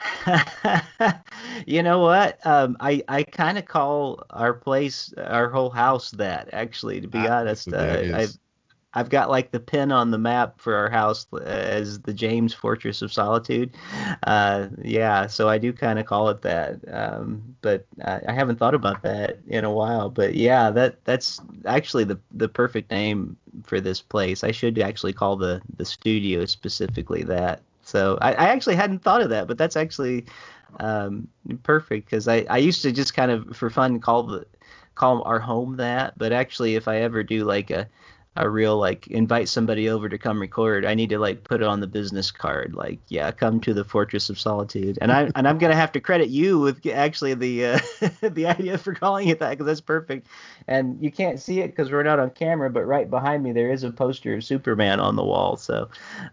you 1.66 1.82
know 1.82 2.00
what? 2.00 2.44
Um, 2.46 2.76
I 2.80 3.02
I 3.08 3.22
kind 3.24 3.58
of 3.58 3.66
call 3.66 4.22
our 4.30 4.54
place, 4.54 5.12
our 5.16 5.48
whole 5.50 5.70
house, 5.70 6.11
that 6.12 6.50
actually. 6.52 7.00
To 7.00 7.08
be 7.08 7.26
Ah, 7.26 7.28
honest, 7.28 7.70
so 7.70 7.76
there 7.76 7.94
it 7.94 8.11
uh. 8.11 8.18
I've 8.18 8.38
I've 8.94 9.11
got 9.11 9.30
like 9.30 9.52
the 9.52 9.61
pin 9.61 9.92
on 9.92 10.11
the 10.11 10.18
map 10.18 10.61
for 10.61 10.74
our 10.76 10.90
house 10.90 11.26
uh, 11.32 11.38
as 11.38 12.00
the 12.00 12.14
James 12.14 12.54
Fortress 12.54 13.02
of 13.02 13.12
Solitude. 13.12 13.74
Uh, 14.24 14.68
yeah, 14.82 15.26
so 15.26 15.48
I 15.48 15.58
do 15.58 15.72
kind 15.72 15.98
of 15.98 16.06
call 16.06 16.28
it 16.30 16.42
that. 16.42 16.80
Um, 16.92 17.56
but 17.62 17.87
I, 18.04 18.20
I 18.28 18.32
haven't 18.32 18.58
thought 18.58 18.74
about 18.74 19.02
that 19.02 19.38
in 19.48 19.64
a 19.64 19.72
while. 19.72 20.11
But 20.11 20.34
yeah, 20.34 20.70
that 20.72 21.04
that's 21.04 21.40
actually 21.66 22.04
the 22.04 22.20
the 22.32 22.48
perfect 22.48 22.90
name 22.90 23.37
for 23.64 23.80
this 23.80 24.00
place. 24.02 24.44
I 24.44 24.52
should 24.52 24.78
actually 24.78 25.12
call 25.14 25.37
the 25.37 25.62
the 25.76 25.84
studio 25.84 26.44
specifically 26.46 27.24
that. 27.24 27.62
So 27.88 28.18
I, 28.20 28.35
I 28.35 28.48
actually 28.48 28.77
hadn't 28.77 29.03
thought 29.03 29.22
of 29.22 29.31
that, 29.31 29.46
but 29.48 29.57
that's 29.57 29.77
actually 29.77 30.27
um, 30.79 31.27
perfect 31.62 32.05
because 32.05 32.29
I, 32.29 32.44
I 32.51 32.59
used 32.59 32.83
to 32.83 32.92
just 32.92 33.14
kind 33.14 33.31
of 33.31 33.57
for 33.57 33.70
fun 33.70 33.98
call 33.98 34.24
the 34.24 34.46
call 34.94 35.22
our 35.22 35.38
home 35.38 35.77
that, 35.77 36.18
but 36.18 36.31
actually 36.33 36.74
if 36.74 36.87
I 36.87 36.98
ever 36.98 37.22
do 37.22 37.44
like 37.44 37.70
a 37.70 37.88
a 38.38 38.48
real 38.48 38.79
like 38.79 39.09
invite 39.09 39.48
somebody 39.48 39.88
over 39.88 40.09
to 40.09 40.16
come 40.16 40.40
record, 40.40 40.85
I 40.85 40.94
need 40.94 41.11
to 41.11 41.18
like 41.18 41.42
put 41.42 41.61
it 41.61 41.66
on 41.66 41.81
the 41.81 41.87
business 41.87 42.31
card, 42.31 42.74
like 42.74 43.01
yeah, 43.09 43.31
come 43.33 43.61
to 43.62 43.74
the 43.74 43.85
Fortress 43.85 44.31
of 44.31 44.38
Solitude, 44.38 44.96
and 45.01 45.11
I 45.11 45.31
and 45.35 45.46
I'm 45.46 45.59
gonna 45.59 45.74
have 45.74 45.92
to 45.92 46.01
credit 46.01 46.29
you 46.29 46.61
with 46.61 46.87
actually 46.87 47.35
the 47.35 47.66
uh, 47.66 47.79
the 48.22 48.46
idea 48.46 48.79
for 48.79 48.94
calling 48.94 49.29
it 49.29 49.40
that 49.40 49.51
because 49.51 49.66
that's 49.66 49.81
perfect, 49.81 50.29
and 50.68 51.03
you 51.03 51.11
can't 51.11 51.40
see 51.40 51.61
it 51.61 51.68
because 51.68 51.90
we're 51.90 52.05
not 52.05 52.20
on 52.20 52.31
camera, 52.31 52.70
but 52.70 52.85
right 52.85 53.11
behind 53.11 53.42
me 53.42 53.53
there 53.53 53.72
is 53.72 53.83
a 53.83 53.90
poster 53.90 54.35
of 54.35 54.44
Superman 54.44 55.01
on 55.01 55.16
the 55.16 55.24
wall, 55.24 55.57
so 55.57 55.88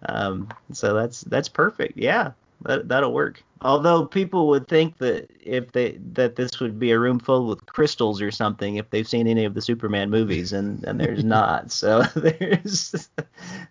um, 0.08 0.48
so 0.72 0.94
that's 0.94 1.22
that's 1.22 1.50
perfect, 1.50 1.98
yeah, 1.98 2.32
that 2.62 2.88
that'll 2.88 3.14
work. 3.14 3.44
Although 3.62 4.06
people 4.06 4.48
would 4.50 4.68
think 4.68 4.98
that 4.98 5.32
if 5.40 5.72
they 5.72 5.98
that 6.14 6.36
this 6.36 6.60
would 6.60 6.78
be 6.78 6.92
a 6.92 7.00
room 7.00 7.20
filled 7.20 7.48
with 7.48 7.66
crystals 7.68 8.22
or 8.22 8.30
something 8.30 8.76
if 8.76 8.90
they've 8.90 9.08
seen 9.08 9.28
any 9.28 9.46
of 9.46 9.54
the 9.54 9.62
Superman 9.62 10.10
movies, 10.10 10.52
and 10.52 10.84
and 10.84 11.00
there's 11.00 11.24
not. 11.38 11.72
So 11.72 12.02
there's, 12.16 13.10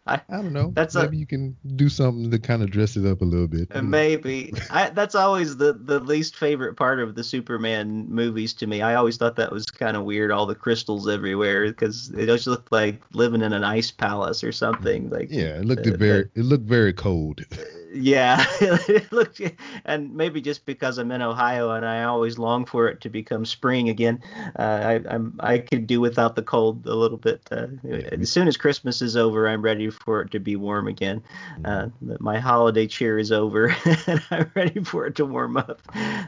I, 0.07 0.20
I 0.29 0.37
don't 0.37 0.55
know. 0.55 0.73
That's 0.75 0.94
a- 0.94 1.03
Maybe 1.03 1.18
you 1.18 1.27
can 1.27 1.55
do 1.77 1.88
something 1.90 2.31
to 2.31 2.38
kind 2.38 2.62
of 2.62 2.70
dress 2.70 2.97
it 2.97 3.07
up 3.07 3.20
a 3.20 3.25
little 3.25 3.47
bit. 3.47 3.68
Uh, 3.75 3.83
Maybe 3.83 4.53
I, 4.70 4.88
that's 4.88 5.14
always 5.14 5.59
the 5.59 5.75
the 5.75 6.01
least 6.01 6.37
favorite 6.37 6.77
part 6.77 6.99
of 6.99 7.14
the 7.14 7.23
Superman 7.23 8.07
movies 8.09 8.55
to 8.55 8.66
me. 8.66 8.81
I 8.81 8.94
always 8.94 9.18
thought 9.18 9.37
that 9.37 9.53
was 9.53 9.66
kind 9.66 9.97
of 9.99 10.05
weird, 10.05 10.31
all 10.31 10.47
the 10.47 10.55
crystals 10.55 11.07
everywhere, 11.09 11.66
because 11.66 12.09
it 12.11 12.27
just 12.27 12.47
looked 12.47 12.73
like 12.73 13.03
living 13.12 13.42
in 13.42 13.53
an 13.53 13.64
ice 13.64 13.90
palace 13.90 14.42
or 14.42 14.51
something. 14.51 15.11
Like 15.11 15.29
Yeah, 15.31 15.59
it 15.59 15.66
looked 15.66 15.87
uh, 15.87 15.97
very 15.97 16.30
it 16.35 16.45
looked 16.45 16.66
very 16.66 16.95
cold. 16.95 17.43
yeah, 17.95 18.45
it 18.61 19.12
looked, 19.12 19.40
and 19.84 20.14
maybe 20.14 20.40
just 20.40 20.66
because 20.66 20.99
I'm 20.99 21.11
in 21.11 21.22
Ohio 21.22 21.70
and 21.70 21.86
I 21.86 22.05
always 22.05 22.38
long 22.38 22.64
for 22.64 22.88
it 22.88 23.01
to 23.03 23.09
become 23.09 23.45
spring 23.45 23.88
again, 23.88 24.22
uh, 24.59 24.62
I, 24.62 24.95
I'm 25.09 25.38
I 25.40 25.59
could 25.59 25.86
do 25.86 26.01
without 26.01 26.36
the 26.36 26.42
cold 26.42 26.86
a 26.86 26.95
little 26.95 27.16
bit. 27.18 27.42
Uh, 27.51 27.66
as 28.12 28.30
soon 28.30 28.49
as 28.49 28.57
Christmas 28.57 29.01
is 29.01 29.16
over, 29.16 29.49
I'm 29.49 29.62
ready 29.62 29.90
for 29.90 30.22
it 30.22 30.30
to 30.32 30.40
be 30.40 30.57
warm 30.57 30.88
again. 30.88 31.22
Uh, 31.64 31.88
my 32.18 32.38
holiday 32.38 32.86
cheer 32.86 33.18
is 33.18 33.30
over, 33.30 33.74
and 34.07 34.22
I'm 34.30 34.51
ready 34.55 34.82
for 34.82 35.07
it 35.07 35.14
to 35.16 35.24
warm 35.24 35.57
up. 35.57 35.80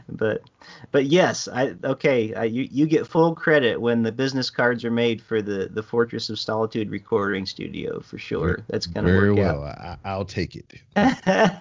But 0.07 0.43
but 0.91 1.05
yes, 1.05 1.47
I 1.47 1.75
okay. 1.83 2.33
I, 2.33 2.45
you 2.45 2.67
you 2.71 2.85
get 2.85 3.07
full 3.07 3.35
credit 3.35 3.79
when 3.81 4.03
the 4.03 4.11
business 4.11 4.49
cards 4.49 4.85
are 4.85 4.91
made 4.91 5.21
for 5.21 5.41
the 5.41 5.69
the 5.71 5.83
Fortress 5.83 6.29
of 6.29 6.39
Solitude 6.39 6.89
recording 6.89 7.45
studio 7.45 7.99
for 7.99 8.17
sure. 8.17 8.59
That's 8.67 8.87
gonna 8.87 9.07
very 9.07 9.33
work 9.33 9.39
well. 9.39 9.63
I, 9.63 9.97
I'll 10.05 10.25
take 10.25 10.55
it. 10.55 10.73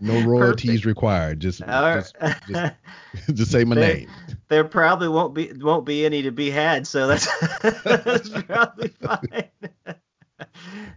No 0.00 0.22
royalties 0.26 0.84
required. 0.86 1.40
Just 1.40 1.60
right. 1.60 1.96
just, 1.96 2.16
just, 2.48 2.74
just 3.34 3.50
say 3.52 3.64
my 3.64 3.74
There- 3.76 3.94
name. 3.94 4.10
there 4.48 4.64
probably 4.64 5.08
won't 5.08 5.34
be 5.34 5.52
won't 5.54 5.84
be 5.86 6.04
any 6.04 6.22
to 6.22 6.30
be 6.30 6.50
had, 6.50 6.86
so 6.86 7.06
that's 7.06 7.26
that's 7.84 8.28
probably 8.42 8.88
fine. 9.00 9.48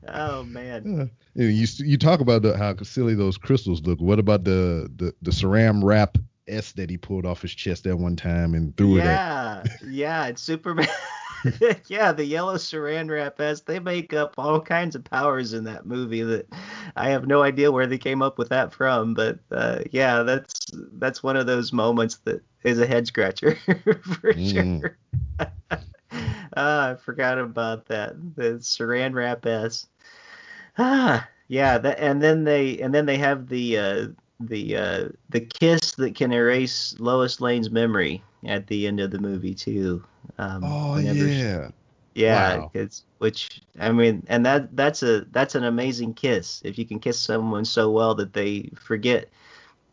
oh 0.07 0.43
man. 0.43 1.11
Uh, 1.38 1.41
you 1.41 1.67
you 1.77 1.97
talk 1.97 2.19
about 2.19 2.41
the, 2.41 2.57
how 2.57 2.75
silly 2.83 3.15
those 3.15 3.38
crystals 3.38 3.81
look. 3.83 3.99
What 4.01 4.19
about 4.19 4.43
the 4.43 4.89
the 4.95 5.13
the 5.21 5.31
Saran 5.31 5.83
wrap 5.83 6.17
S 6.47 6.71
that 6.73 6.89
he 6.89 6.97
pulled 6.97 7.25
off 7.25 7.41
his 7.41 7.53
chest 7.53 7.85
at 7.88 7.97
one 7.97 8.15
time 8.15 8.53
and 8.53 8.75
threw 8.77 8.97
it? 8.97 9.03
Yeah, 9.05 9.63
yeah, 9.88 10.27
it's 10.27 10.41
Superman. 10.41 10.88
yeah, 11.88 12.11
the 12.11 12.25
yellow 12.25 12.55
saran 12.55 13.09
wrap 13.09 13.39
S. 13.39 13.61
They 13.61 13.79
make 13.79 14.11
up 14.13 14.33
all 14.38 14.59
kinds 14.59 14.95
of 14.95 15.03
powers 15.03 15.53
in 15.53 15.65
that 15.65 15.85
movie 15.85 16.23
that 16.23 16.47
I 16.97 17.09
have 17.09 17.27
no 17.27 17.41
idea 17.43 17.71
where 17.71 17.87
they 17.87 17.97
came 17.97 18.21
up 18.21 18.37
with 18.37 18.49
that 18.49 18.73
from. 18.73 19.13
But 19.13 19.39
uh, 19.51 19.79
yeah, 19.91 20.23
that's 20.23 20.53
that's 20.93 21.23
one 21.23 21.37
of 21.37 21.45
those 21.45 21.71
moments 21.71 22.17
that 22.25 22.41
is 22.63 22.79
a 22.79 22.87
head 22.87 23.07
scratcher 23.07 23.55
for 24.03 24.33
Mm. 24.33 24.81
sure. 24.81 24.97
ah, 26.55 26.91
I 26.91 26.95
forgot 26.95 27.37
about 27.39 27.85
that. 27.87 28.15
The 28.35 28.59
saran 28.59 29.13
wrap 29.13 29.45
S. 29.45 29.87
Ah, 30.77 31.27
yeah, 31.47 31.77
that, 31.77 31.99
and 31.99 32.21
then 32.21 32.43
they 32.43 32.77
and 32.79 32.93
then 32.93 33.05
they 33.05 33.17
have 33.17 33.47
the 33.47 33.77
uh, 33.77 34.07
the 34.39 34.75
uh, 34.75 35.09
the 35.29 35.41
kiss 35.41 35.91
that 35.93 36.15
can 36.15 36.31
erase 36.31 36.95
Lois 36.99 37.41
Lane's 37.41 37.69
memory 37.71 38.23
at 38.45 38.67
the 38.67 38.87
end 38.87 38.99
of 38.99 39.11
the 39.11 39.19
movie 39.19 39.55
too. 39.55 40.03
Um, 40.37 40.63
Oh 40.63 40.95
whenever 40.95 41.27
yeah. 41.27 41.69
Yeah, 42.18 42.57
Wow. 42.57 42.72
it's 42.74 43.03
which 43.20 43.61
I 43.80 43.91
mean, 43.91 44.24
and 44.28 44.45
that 44.45 44.76
that's 44.76 45.03
a 45.03 45.22
that's 45.32 45.55
an 45.55 45.63
amazing 45.63 46.13
kiss. 46.15 46.61
If 46.65 46.78
you 46.78 46.86
can 46.86 46.99
kiss 46.99 47.20
someone 47.20 47.65
so 47.65 47.91
well 47.91 48.15
that 48.15 48.34
they 48.34 48.72
forget 48.76 49.30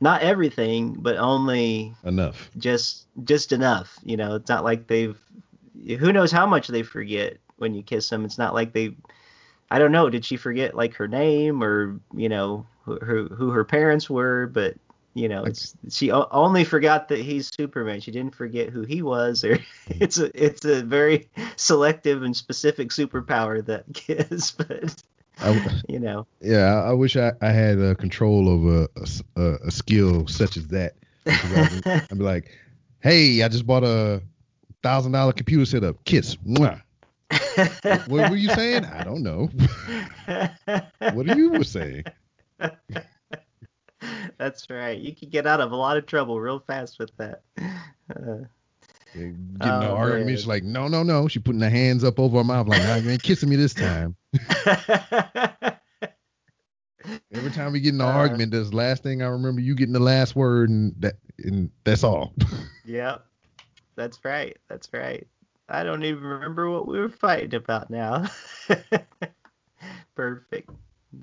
not 0.00 0.22
everything, 0.22 0.94
but 0.98 1.16
only 1.16 1.94
Enough. 2.04 2.50
just 2.58 3.06
just 3.24 3.52
enough. 3.52 3.98
You 4.04 4.16
know, 4.16 4.36
it's 4.36 4.48
not 4.48 4.64
like 4.64 4.86
they've 4.86 5.18
who 5.98 6.12
knows 6.12 6.32
how 6.32 6.46
much 6.46 6.68
they 6.68 6.82
forget 6.82 7.38
when 7.58 7.74
you 7.74 7.82
kiss 7.82 8.08
them. 8.08 8.24
It's 8.24 8.38
not 8.38 8.54
like 8.54 8.72
they 8.72 8.94
I 9.70 9.78
don't 9.78 9.92
know, 9.92 10.10
did 10.10 10.24
she 10.24 10.36
forget 10.36 10.74
like 10.74 10.94
her 10.94 11.08
name 11.08 11.62
or, 11.62 12.00
you 12.14 12.28
know, 12.28 12.66
who 12.84 12.96
who, 12.98 13.26
who 13.28 13.50
her 13.50 13.64
parents 13.64 14.08
were, 14.10 14.46
but 14.46 14.76
you 15.14 15.28
know, 15.28 15.44
it's 15.44 15.74
she 15.90 16.10
o- 16.10 16.28
only 16.32 16.64
forgot 16.64 17.08
that 17.08 17.20
he's 17.20 17.48
Superman. 17.48 18.00
She 18.00 18.10
didn't 18.10 18.34
forget 18.34 18.68
who 18.68 18.82
he 18.82 19.00
was 19.00 19.44
or 19.44 19.58
it's 19.86 20.18
a 20.18 20.30
it's 20.34 20.64
a 20.64 20.82
very 20.82 21.28
selective 21.56 22.22
and 22.22 22.36
specific 22.36 22.90
superpower 22.90 23.64
that 23.64 23.84
kiss, 23.94 24.50
but 24.50 25.02
I, 25.38 25.80
you 25.88 25.98
know. 26.00 26.26
yeah, 26.40 26.82
I, 26.82 26.92
wish 26.92 27.16
I, 27.16 27.32
I 27.40 27.50
had 27.50 27.80
uh, 27.80 27.94
control 27.94 28.54
of 28.76 28.88
a, 29.36 29.70
skill 29.70 30.28
such 30.28 30.56
as 30.56 30.68
that. 30.68 30.94
I'd, 31.26 31.86
I'd 32.10 32.18
be 32.18 32.24
like, 32.24 32.56
hey, 33.00 33.42
I 33.42 33.48
just 33.48 33.66
bought 33.66 33.82
a 33.82 34.22
thousand 34.82 35.12
dollar 35.12 35.32
computer 35.32 35.64
setup. 35.64 36.04
Kiss. 36.04 36.36
Mwah. 36.36 36.80
What 38.06 38.30
were 38.30 38.36
you 38.36 38.48
saying? 38.50 38.84
I 38.84 39.02
don't 39.02 39.22
know. 39.22 39.50
what 41.12 41.28
are 41.28 41.36
you 41.36 41.64
saying? 41.64 42.04
That's 44.44 44.68
right. 44.68 44.98
You 44.98 45.14
can 45.14 45.30
get 45.30 45.46
out 45.46 45.60
of 45.62 45.72
a 45.72 45.76
lot 45.76 45.96
of 45.96 46.04
trouble 46.06 46.38
real 46.38 46.60
fast 46.60 46.98
with 46.98 47.16
that. 47.16 47.42
Uh, 48.14 48.44
Getting 49.60 49.80
Oh, 49.80 49.80
the 49.80 49.90
argument. 49.90 50.28
man. 50.28 50.36
She's 50.38 50.46
like, 50.46 50.64
no, 50.64 50.88
no, 50.88 51.02
no. 51.02 51.28
She 51.28 51.38
putting 51.38 51.60
her 51.62 51.70
hands 51.70 52.04
up 52.04 52.18
over 52.20 52.38
her 52.38 52.44
mouth 52.44 52.68
like, 52.68 52.82
nah, 52.82 52.96
you 52.96 53.10
ain't 53.10 53.22
kissing 53.22 53.48
me 53.48 53.56
this 53.56 53.74
time. 53.74 54.16
Every 57.34 57.50
time 57.50 57.72
we 57.72 57.80
get 57.80 57.94
in 57.94 58.00
an 58.00 58.06
Uh, 58.06 58.06
argument, 58.06 58.52
that's 58.52 58.70
the 58.70 58.76
last 58.76 59.02
thing 59.02 59.22
I 59.22 59.26
remember 59.26 59.60
you 59.60 59.74
getting 59.74 59.92
the 59.94 60.00
last 60.00 60.36
word, 60.36 60.70
and 60.70 60.94
that, 61.00 61.14
and 61.38 61.70
that's 61.84 62.04
all. 62.04 62.34
yep. 62.84 63.26
That's 63.96 64.24
right. 64.24 64.56
That's 64.68 64.88
right. 64.92 65.26
I 65.68 65.82
don't 65.84 66.04
even 66.04 66.22
remember 66.24 66.70
what 66.70 66.86
we 66.88 66.98
were 66.98 67.08
fighting 67.08 67.54
about 67.54 67.90
now. 67.90 68.26
Perfect. 70.16 70.70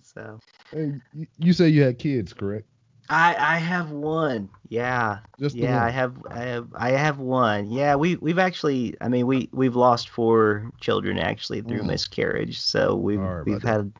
So 0.03 0.39
Hey, 0.71 0.93
you 1.37 1.53
say 1.53 1.69
you 1.69 1.83
had 1.83 1.99
kids, 1.99 2.33
correct? 2.33 2.67
I 3.11 3.35
I 3.37 3.57
have 3.57 3.91
one. 3.91 4.49
Yeah. 4.69 5.19
Just 5.37 5.55
yeah. 5.55 5.83
I 5.83 5.89
have 5.89 6.15
I 6.29 6.39
have 6.39 6.67
I 6.73 6.91
have 6.91 7.19
one. 7.19 7.69
Yeah, 7.69 7.95
we 7.95 8.15
we've 8.15 8.39
actually 8.39 8.95
I 9.01 9.09
mean 9.09 9.27
we 9.27 9.49
we've 9.51 9.75
lost 9.75 10.07
four 10.09 10.71
children 10.79 11.19
actually 11.19 11.61
through 11.61 11.81
Mm. 11.83 11.87
miscarriage. 11.87 12.59
So 12.59 12.95
we've 12.95 13.19
about 13.19 13.45
we've 13.45 13.61
had 13.61 13.91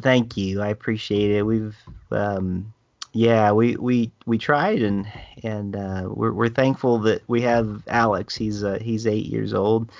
thank 0.00 0.36
you. 0.38 0.62
I 0.62 0.68
appreciate 0.68 1.30
it. 1.30 1.42
We've 1.42 1.76
um 2.10 2.72
yeah, 3.12 3.52
we 3.52 3.76
we 3.76 4.10
we 4.24 4.38
tried 4.38 4.80
and 4.80 5.06
and 5.42 5.76
uh 5.76 6.08
we're 6.08 6.32
we're 6.32 6.48
thankful 6.48 6.98
that 7.00 7.22
we 7.28 7.42
have 7.42 7.82
Alex. 7.88 8.34
He's 8.34 8.64
uh 8.64 8.78
he's 8.80 9.06
8 9.06 9.26
years 9.26 9.52
old. 9.52 9.92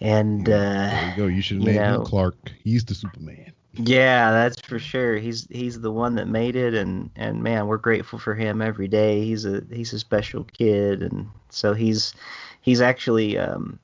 And 0.00 0.48
uh 0.48 0.52
There 0.52 1.10
you 1.10 1.16
go. 1.16 1.26
You 1.26 1.42
should 1.42 1.56
have 1.56 1.66
named 1.66 1.84
him 1.96 2.04
Clark. 2.04 2.52
He's 2.62 2.84
the 2.84 2.94
Superman. 2.94 3.52
Yeah, 3.74 4.30
that's 4.32 4.60
for 4.60 4.78
sure. 4.78 5.16
He's 5.16 5.46
he's 5.50 5.80
the 5.80 5.92
one 5.92 6.14
that 6.16 6.28
made 6.28 6.56
it, 6.56 6.74
and 6.74 7.10
and 7.16 7.42
man, 7.42 7.66
we're 7.66 7.76
grateful 7.78 8.18
for 8.18 8.34
him 8.34 8.60
every 8.60 8.88
day. 8.88 9.24
He's 9.24 9.44
a 9.44 9.62
he's 9.70 9.92
a 9.92 9.98
special 9.98 10.44
kid, 10.44 11.02
and 11.02 11.28
so 11.50 11.72
he's 11.74 12.12
he's 12.60 12.80
actually 12.80 13.38
um, 13.38 13.78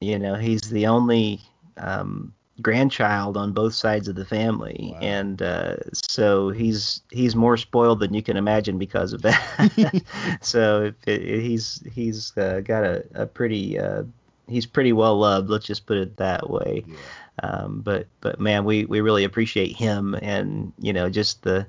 you 0.00 0.18
know 0.18 0.34
he's 0.34 0.60
the 0.62 0.86
only 0.86 1.40
um, 1.78 2.32
grandchild 2.60 3.36
on 3.38 3.52
both 3.52 3.74
sides 3.74 4.06
of 4.08 4.16
the 4.16 4.24
family, 4.26 4.90
Wow. 4.92 4.98
and 5.00 5.40
uh, 5.42 5.76
so 5.92 6.50
he's 6.50 7.00
he's 7.10 7.34
more 7.34 7.56
spoiled 7.56 8.00
than 8.00 8.12
you 8.12 8.22
can 8.22 8.36
imagine 8.36 8.78
because 8.78 9.12
of 9.14 9.22
that. 9.22 10.02
so 10.42 10.92
it, 11.06 11.08
it, 11.08 11.40
he's 11.40 11.82
he's 11.92 12.36
uh, 12.36 12.60
got 12.62 12.84
a, 12.84 13.04
a 13.14 13.26
pretty 13.26 13.78
uh, 13.78 14.02
he's 14.46 14.66
pretty 14.66 14.92
well 14.92 15.18
loved. 15.18 15.48
Let's 15.48 15.66
just 15.66 15.86
put 15.86 15.96
it 15.96 16.18
that 16.18 16.50
way. 16.50 16.84
Yeah. 16.86 16.96
Um, 17.42 17.80
but 17.80 18.06
but 18.20 18.40
man, 18.40 18.64
we 18.64 18.84
we 18.84 19.00
really 19.00 19.24
appreciate 19.24 19.76
him 19.76 20.14
and 20.20 20.72
you 20.78 20.92
know 20.92 21.08
just 21.08 21.42
the 21.42 21.66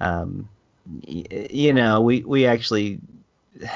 um, 0.00 0.48
y- 1.06 1.48
you 1.50 1.72
know 1.72 2.00
we 2.00 2.22
we 2.22 2.46
actually 2.46 3.00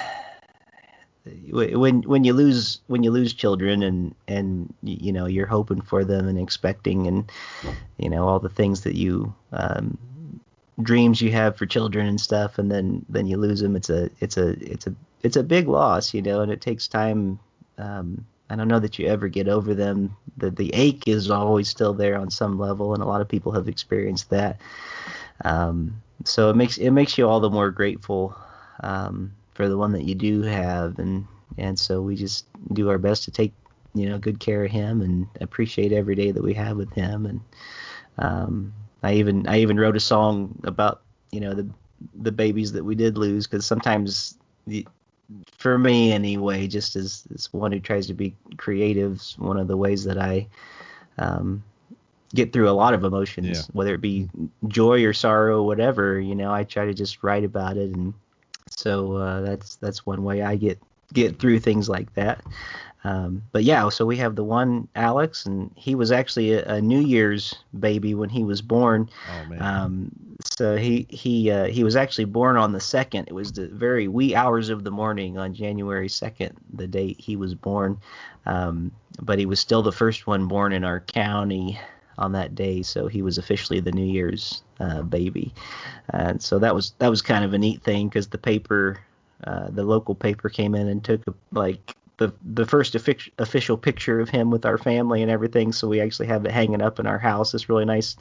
when 1.50 2.02
when 2.02 2.24
you 2.24 2.32
lose 2.32 2.80
when 2.86 3.02
you 3.02 3.10
lose 3.10 3.34
children 3.34 3.82
and 3.82 4.14
and 4.28 4.72
you 4.82 5.12
know 5.12 5.26
you're 5.26 5.46
hoping 5.46 5.80
for 5.80 6.04
them 6.04 6.28
and 6.28 6.38
expecting 6.38 7.06
and 7.06 7.30
you 7.98 8.08
know 8.08 8.26
all 8.28 8.38
the 8.38 8.48
things 8.48 8.82
that 8.82 8.94
you 8.94 9.34
um, 9.52 9.98
dreams 10.82 11.20
you 11.20 11.32
have 11.32 11.56
for 11.56 11.66
children 11.66 12.06
and 12.06 12.20
stuff 12.20 12.58
and 12.58 12.70
then 12.70 13.04
then 13.08 13.26
you 13.26 13.36
lose 13.36 13.60
them 13.60 13.74
it's 13.74 13.90
a 13.90 14.08
it's 14.20 14.36
a 14.36 14.50
it's 14.72 14.86
a 14.86 14.94
it's 15.22 15.36
a 15.36 15.42
big 15.42 15.66
loss 15.66 16.14
you 16.14 16.22
know 16.22 16.40
and 16.40 16.52
it 16.52 16.60
takes 16.60 16.86
time 16.86 17.38
um, 17.78 18.24
I 18.48 18.56
don't 18.56 18.68
know 18.68 18.78
that 18.78 18.98
you 18.98 19.06
ever 19.06 19.28
get 19.28 19.48
over 19.48 19.74
them. 19.74 20.16
The 20.36 20.50
the 20.50 20.72
ache 20.74 21.08
is 21.08 21.30
always 21.30 21.68
still 21.68 21.94
there 21.94 22.18
on 22.18 22.30
some 22.30 22.58
level, 22.58 22.94
and 22.94 23.02
a 23.02 23.06
lot 23.06 23.20
of 23.20 23.28
people 23.28 23.52
have 23.52 23.68
experienced 23.68 24.30
that. 24.30 24.60
Um, 25.44 26.02
so 26.24 26.50
it 26.50 26.56
makes 26.56 26.78
it 26.78 26.90
makes 26.90 27.18
you 27.18 27.28
all 27.28 27.40
the 27.40 27.50
more 27.50 27.70
grateful 27.70 28.36
um, 28.82 29.32
for 29.54 29.68
the 29.68 29.76
one 29.76 29.92
that 29.92 30.04
you 30.04 30.14
do 30.14 30.42
have, 30.42 30.98
and 30.98 31.26
and 31.58 31.78
so 31.78 32.00
we 32.00 32.16
just 32.16 32.46
do 32.72 32.88
our 32.88 32.98
best 32.98 33.24
to 33.24 33.30
take 33.30 33.52
you 33.94 34.08
know 34.08 34.18
good 34.18 34.38
care 34.38 34.64
of 34.64 34.70
him 34.70 35.00
and 35.02 35.26
appreciate 35.40 35.92
every 35.92 36.14
day 36.14 36.30
that 36.30 36.42
we 36.42 36.54
have 36.54 36.76
with 36.76 36.92
him. 36.92 37.26
And 37.26 37.40
um, 38.18 38.74
I 39.02 39.14
even 39.14 39.46
I 39.48 39.58
even 39.60 39.78
wrote 39.78 39.96
a 39.96 40.00
song 40.00 40.60
about 40.64 41.02
you 41.32 41.40
know 41.40 41.54
the 41.54 41.68
the 42.14 42.32
babies 42.32 42.72
that 42.72 42.84
we 42.84 42.94
did 42.94 43.16
lose 43.18 43.46
because 43.46 43.66
sometimes 43.66 44.36
the, 44.66 44.86
for 45.58 45.78
me 45.78 46.12
anyway, 46.12 46.66
just 46.66 46.96
as, 46.96 47.24
as 47.34 47.52
one 47.52 47.72
who 47.72 47.80
tries 47.80 48.06
to 48.06 48.14
be 48.14 48.34
creative, 48.56 49.22
one 49.38 49.58
of 49.58 49.68
the 49.68 49.76
ways 49.76 50.04
that 50.04 50.18
I 50.18 50.46
um, 51.18 51.62
get 52.34 52.52
through 52.52 52.68
a 52.68 52.72
lot 52.72 52.94
of 52.94 53.04
emotions, 53.04 53.46
Yeah. 53.48 53.62
whether 53.72 53.94
it 53.94 54.00
be 54.00 54.28
joy 54.68 55.04
or 55.04 55.12
sorrow, 55.12 55.62
or 55.62 55.66
whatever. 55.66 56.20
You 56.20 56.34
know, 56.34 56.52
I 56.52 56.64
try 56.64 56.86
to 56.86 56.94
just 56.94 57.22
write 57.22 57.44
about 57.44 57.76
it, 57.76 57.94
and 57.94 58.14
so 58.70 59.14
uh, 59.16 59.40
that's 59.40 59.76
that's 59.76 60.06
one 60.06 60.22
way 60.22 60.42
I 60.42 60.56
get 60.56 60.80
get 61.12 61.38
through 61.38 61.60
things 61.60 61.88
like 61.88 62.12
that. 62.14 62.42
Um, 63.04 63.42
but 63.52 63.62
yeah, 63.62 63.88
so 63.88 64.04
we 64.04 64.16
have 64.16 64.34
the 64.34 64.42
one 64.42 64.88
Alex, 64.96 65.46
and 65.46 65.70
he 65.76 65.94
was 65.94 66.10
actually 66.10 66.54
a, 66.54 66.64
a 66.64 66.80
New 66.80 67.00
Year's 67.00 67.54
baby 67.78 68.14
when 68.14 68.28
he 68.28 68.42
was 68.42 68.60
born. 68.60 69.08
Oh 69.30 69.48
man. 69.48 69.62
Um, 69.62 70.10
so 70.44 70.76
he 70.76 71.06
he 71.08 71.50
uh, 71.50 71.66
he 71.66 71.84
was 71.84 71.94
actually 71.94 72.24
born 72.24 72.56
on 72.56 72.72
the 72.72 72.80
second. 72.80 73.28
It 73.28 73.34
was 73.34 73.52
the 73.52 73.68
very 73.68 74.08
wee 74.08 74.34
hours 74.34 74.70
of 74.70 74.82
the 74.82 74.90
morning 74.90 75.38
on 75.38 75.54
January 75.54 76.08
second, 76.08 76.56
the 76.72 76.86
date 76.86 77.20
he 77.20 77.36
was 77.36 77.54
born. 77.54 77.98
Um, 78.44 78.90
but 79.22 79.38
he 79.38 79.46
was 79.46 79.60
still 79.60 79.82
the 79.82 79.92
first 79.92 80.26
one 80.26 80.48
born 80.48 80.72
in 80.72 80.84
our 80.84 81.00
county 81.00 81.78
on 82.18 82.32
that 82.32 82.54
day, 82.54 82.82
so 82.82 83.06
he 83.06 83.22
was 83.22 83.38
officially 83.38 83.80
the 83.80 83.92
New 83.92 84.04
Year's 84.04 84.62
uh, 84.80 85.02
baby. 85.02 85.52
And 86.10 86.42
so 86.42 86.58
that 86.58 86.74
was 86.74 86.94
that 86.98 87.08
was 87.08 87.22
kind 87.22 87.44
of 87.44 87.52
a 87.52 87.58
neat 87.58 87.82
thing 87.82 88.08
because 88.08 88.28
the 88.28 88.38
paper, 88.38 88.98
uh, 89.44 89.68
the 89.70 89.84
local 89.84 90.14
paper 90.14 90.48
came 90.48 90.74
in 90.74 90.88
and 90.88 91.04
took 91.04 91.22
like 91.52 91.94
the 92.18 92.32
the 92.42 92.64
first 92.64 92.94
offic- 92.94 93.30
official 93.38 93.76
picture 93.76 94.20
of 94.20 94.28
him 94.28 94.50
with 94.50 94.64
our 94.64 94.78
family 94.78 95.22
and 95.22 95.30
everything. 95.30 95.72
So 95.72 95.88
we 95.88 96.00
actually 96.00 96.28
have 96.28 96.44
it 96.44 96.50
hanging 96.50 96.80
up 96.80 96.98
in 96.98 97.06
our 97.06 97.18
house. 97.18 97.52
This 97.52 97.68
really 97.68 97.84
nice 97.84 98.16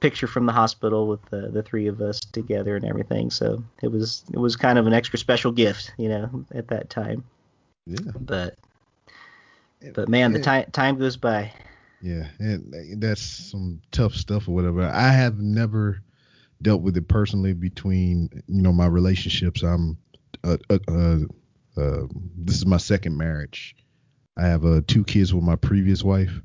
picture 0.00 0.26
from 0.26 0.46
the 0.46 0.52
hospital 0.52 1.08
with 1.08 1.24
the, 1.30 1.48
the 1.48 1.62
three 1.62 1.88
of 1.88 2.00
us 2.00 2.20
together 2.20 2.76
and 2.76 2.84
everything. 2.84 3.30
So 3.30 3.62
it 3.82 3.88
was 3.88 4.24
it 4.32 4.38
was 4.38 4.56
kind 4.56 4.78
of 4.78 4.86
an 4.86 4.92
extra 4.92 5.18
special 5.18 5.50
gift, 5.50 5.92
you 5.96 6.08
know, 6.08 6.44
at 6.54 6.68
that 6.68 6.88
time. 6.90 7.24
Yeah. 7.86 8.12
But 8.20 8.56
but 9.94 10.08
man, 10.08 10.32
the 10.32 10.40
time 10.40 10.70
time 10.72 10.98
goes 10.98 11.16
by. 11.16 11.52
Yeah, 12.00 12.26
and 12.38 13.00
that's 13.00 13.22
some 13.22 13.80
tough 13.90 14.14
stuff 14.14 14.48
or 14.48 14.52
whatever. 14.52 14.82
I 14.82 15.10
have 15.10 15.40
never 15.40 16.02
dealt 16.62 16.82
with 16.82 16.96
it 16.96 17.08
personally 17.08 17.52
between 17.52 18.28
you 18.46 18.62
know 18.62 18.72
my 18.72 18.86
relationships. 18.86 19.62
I'm 19.62 19.96
uh, 20.44 20.56
uh, 20.70 20.78
uh, 20.88 21.18
uh 21.76 22.06
this 22.36 22.56
is 22.56 22.66
my 22.66 22.76
second 22.78 23.16
marriage. 23.16 23.76
I 24.36 24.46
have 24.46 24.64
uh, 24.64 24.82
two 24.86 25.04
kids 25.04 25.32
with 25.32 25.44
my 25.44 25.56
previous 25.56 26.02
wife, 26.02 26.40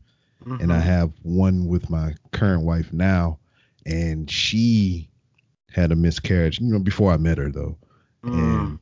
and 0.45 0.71
I 0.71 0.79
Mhm. 0.79 0.83
have 0.83 1.11
one 1.23 1.67
with 1.67 1.89
my 1.89 2.15
current 2.31 2.63
wife 2.63 2.91
now, 2.93 3.39
and 3.85 4.29
she 4.29 5.09
had 5.69 5.91
a 5.91 5.95
miscarriage. 5.95 6.59
You 6.59 6.67
know, 6.67 6.79
before 6.79 7.11
I 7.11 7.17
met 7.17 7.37
her 7.37 7.51
though, 7.51 7.77
Mm. 8.23 8.33
and 8.39 8.79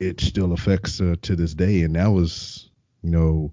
it 0.00 0.20
still 0.20 0.52
affects 0.52 0.98
her 0.98 1.14
to 1.16 1.36
this 1.36 1.54
day. 1.54 1.82
And 1.82 1.94
that 1.96 2.08
was, 2.08 2.70
you 3.02 3.10
know, 3.10 3.52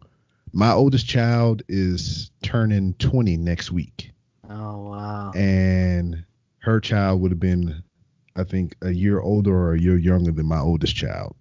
my 0.52 0.72
oldest 0.72 1.08
child 1.08 1.62
is 1.68 2.32
turning 2.42 2.94
20 2.96 3.38
next 3.38 3.72
week, 3.72 4.12
Oh 4.50 4.90
wow. 4.90 5.32
and 5.34 6.26
her 6.60 6.80
child 6.80 7.22
would 7.22 7.32
have 7.32 7.40
been, 7.40 7.84
I 8.40 8.44
think, 8.46 8.76
a 8.82 8.92
year 8.92 9.20
older 9.20 9.56
or 9.56 9.74
a 9.74 9.80
year 9.80 9.98
younger 9.98 10.32
than 10.32 10.48
my 10.48 10.60
oldest 10.60 10.96
child. 10.96 11.36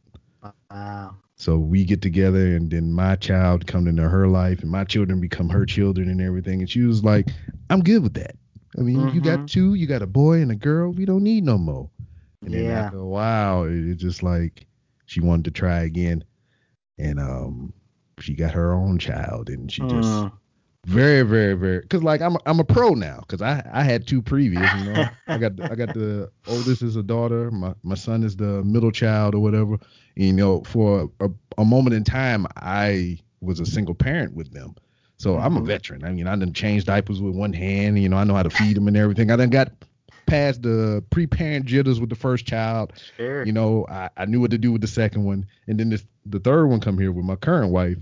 Wow. 0.71 1.17
So 1.37 1.59
we 1.59 1.85
get 1.85 2.03
together, 2.03 2.57
and 2.57 2.71
then 2.71 2.93
my 2.93 3.17
child 3.17 3.67
come 3.67 3.87
into 3.87 4.09
her 4.09 4.29
life, 4.29 4.63
and 4.63 4.71
my 4.71 4.85
children 4.85 5.21
become 5.21 5.49
her 5.51 5.65
children, 5.67 6.09
and 6.11 6.21
everything. 6.21 6.61
And 6.61 6.71
she 6.71 6.83
was 6.83 7.05
like, 7.05 7.29
"I'm 7.71 7.83
good 7.83 8.03
with 8.03 8.15
that. 8.15 8.37
I 8.79 8.83
mean, 8.83 9.09
you 9.09 9.21
got 9.21 9.41
Mhm. 9.41 9.47
two, 9.47 9.75
you 9.75 9.87
got 9.87 10.03
a 10.03 10.07
boy 10.07 10.41
and 10.43 10.51
a 10.51 10.57
girl. 10.57 10.91
We 10.93 11.05
don't 11.07 11.23
need 11.25 11.45
no 11.45 11.59
more." 11.59 11.91
And 12.45 12.55
then 12.55 12.69
Yeah. 12.69 12.79
after 12.79 12.97
a 12.99 13.07
while, 13.07 13.65
it, 13.65 13.89
it 13.91 13.95
just 13.97 14.23
like 14.23 14.67
she 15.07 15.21
wanted 15.21 15.45
to 15.47 15.51
try 15.53 15.83
again, 15.83 16.25
and 16.99 17.19
um, 17.21 17.73
she 18.21 18.35
got 18.35 18.53
her 18.53 18.73
own 18.73 18.99
child, 18.99 19.49
and 19.49 19.71
she 19.71 19.85
just 19.85 20.27
Mm. 20.27 20.33
Very, 20.89 21.23
very, 21.23 21.55
very. 21.55 21.87
Cause 21.87 22.03
like 22.03 22.21
I'm, 22.21 22.37
a, 22.37 22.39
I'm 22.47 22.61
a 22.61 22.65
pro 22.65 22.91
now. 22.95 23.23
Cause 23.29 23.43
I, 23.43 23.63
I 23.73 23.83
had 23.83 24.07
two 24.07 24.23
previous. 24.23 24.73
You 24.73 24.85
know, 24.85 25.11
I 25.31 25.39
got, 25.39 25.57
the, 25.57 25.71
I 25.71 25.75
got 25.75 25.93
the 25.93 26.31
oldest 26.47 26.83
is 26.83 26.97
a 26.97 27.03
daughter. 27.03 27.51
My, 27.51 27.75
my 27.83 27.95
son 27.95 28.23
is 28.23 28.37
the 28.37 28.65
middle 28.65 28.91
child 28.91 29.35
or 29.35 29.41
whatever. 29.41 29.79
You 30.17 30.33
know, 30.33 30.63
for 30.65 31.11
a, 31.21 31.29
a 31.59 31.65
moment 31.65 31.95
in 31.95 32.05
time, 32.05 32.47
I 32.57 33.19
was 33.41 33.61
a 33.61 33.67
single 33.67 33.95
parent 33.95 34.35
with 34.35 34.53
them. 34.53 34.75
So 35.19 35.39
I'm 35.39 35.57
a 35.57 35.61
Mhm. 35.61 35.67
veteran. 35.67 36.05
I 36.05 36.13
mean, 36.13 36.27
I 36.27 36.37
done 36.37 36.53
changed 36.53 36.87
diapers 36.87 37.21
with 37.21 37.35
one 37.35 37.53
hand. 37.53 37.99
You 38.01 38.09
know, 38.09 38.17
I 38.17 38.25
know 38.25 38.35
how 38.35 38.43
to 38.45 38.51
feed 38.51 38.77
them 38.77 38.89
and 38.89 38.97
everything. 38.97 39.31
I 39.31 39.37
done 39.37 39.51
got 39.51 39.73
past 40.27 40.63
the 40.63 41.03
pre-parent 41.11 41.67
jitters 41.67 42.01
with 42.01 42.09
the 42.11 42.17
first 42.17 42.47
child. 42.47 42.93
Sure. 43.17 43.45
You 43.45 43.53
know, 43.53 43.87
I, 43.89 44.11
I 44.17 44.27
knew 44.27 44.41
what 44.41 44.51
to 44.53 44.59
do 44.59 44.73
with 44.73 44.81
the 44.81 44.87
second 44.87 45.25
one, 45.25 45.47
and 45.67 45.79
then 45.81 45.91
this 45.91 46.05
the 46.27 46.39
third 46.39 46.67
one 46.67 46.81
come 46.81 46.99
here 46.99 47.11
with 47.13 47.25
my 47.25 47.37
current 47.37 47.73
wife, 47.73 47.97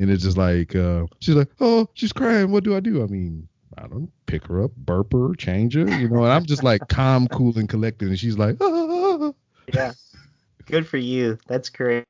and 0.00 0.10
it's 0.10 0.24
just 0.24 0.36
like 0.36 0.74
uh, 0.74 1.06
she's 1.20 1.36
like, 1.36 1.50
oh, 1.60 1.88
she's 1.94 2.12
crying. 2.12 2.50
What 2.50 2.64
do 2.64 2.74
I 2.76 2.80
do? 2.80 3.02
I 3.04 3.06
mean, 3.06 3.46
I 3.78 3.86
don't 3.86 4.10
pick 4.26 4.46
her 4.48 4.64
up, 4.64 4.72
burp 4.76 5.12
her, 5.12 5.34
change 5.34 5.74
her, 5.74 5.88
you 5.88 6.08
know. 6.08 6.24
And 6.24 6.32
I'm 6.32 6.44
just 6.44 6.64
like 6.64 6.88
calm, 6.88 7.28
cool, 7.28 7.56
and 7.56 7.68
collected, 7.68 8.08
and 8.08 8.18
she's 8.18 8.36
like, 8.36 8.56
ah. 8.60 9.32
yeah. 9.72 9.92
Good 10.66 10.86
for 10.86 10.98
you. 10.98 11.38
That's 11.46 11.68
great. 11.68 12.04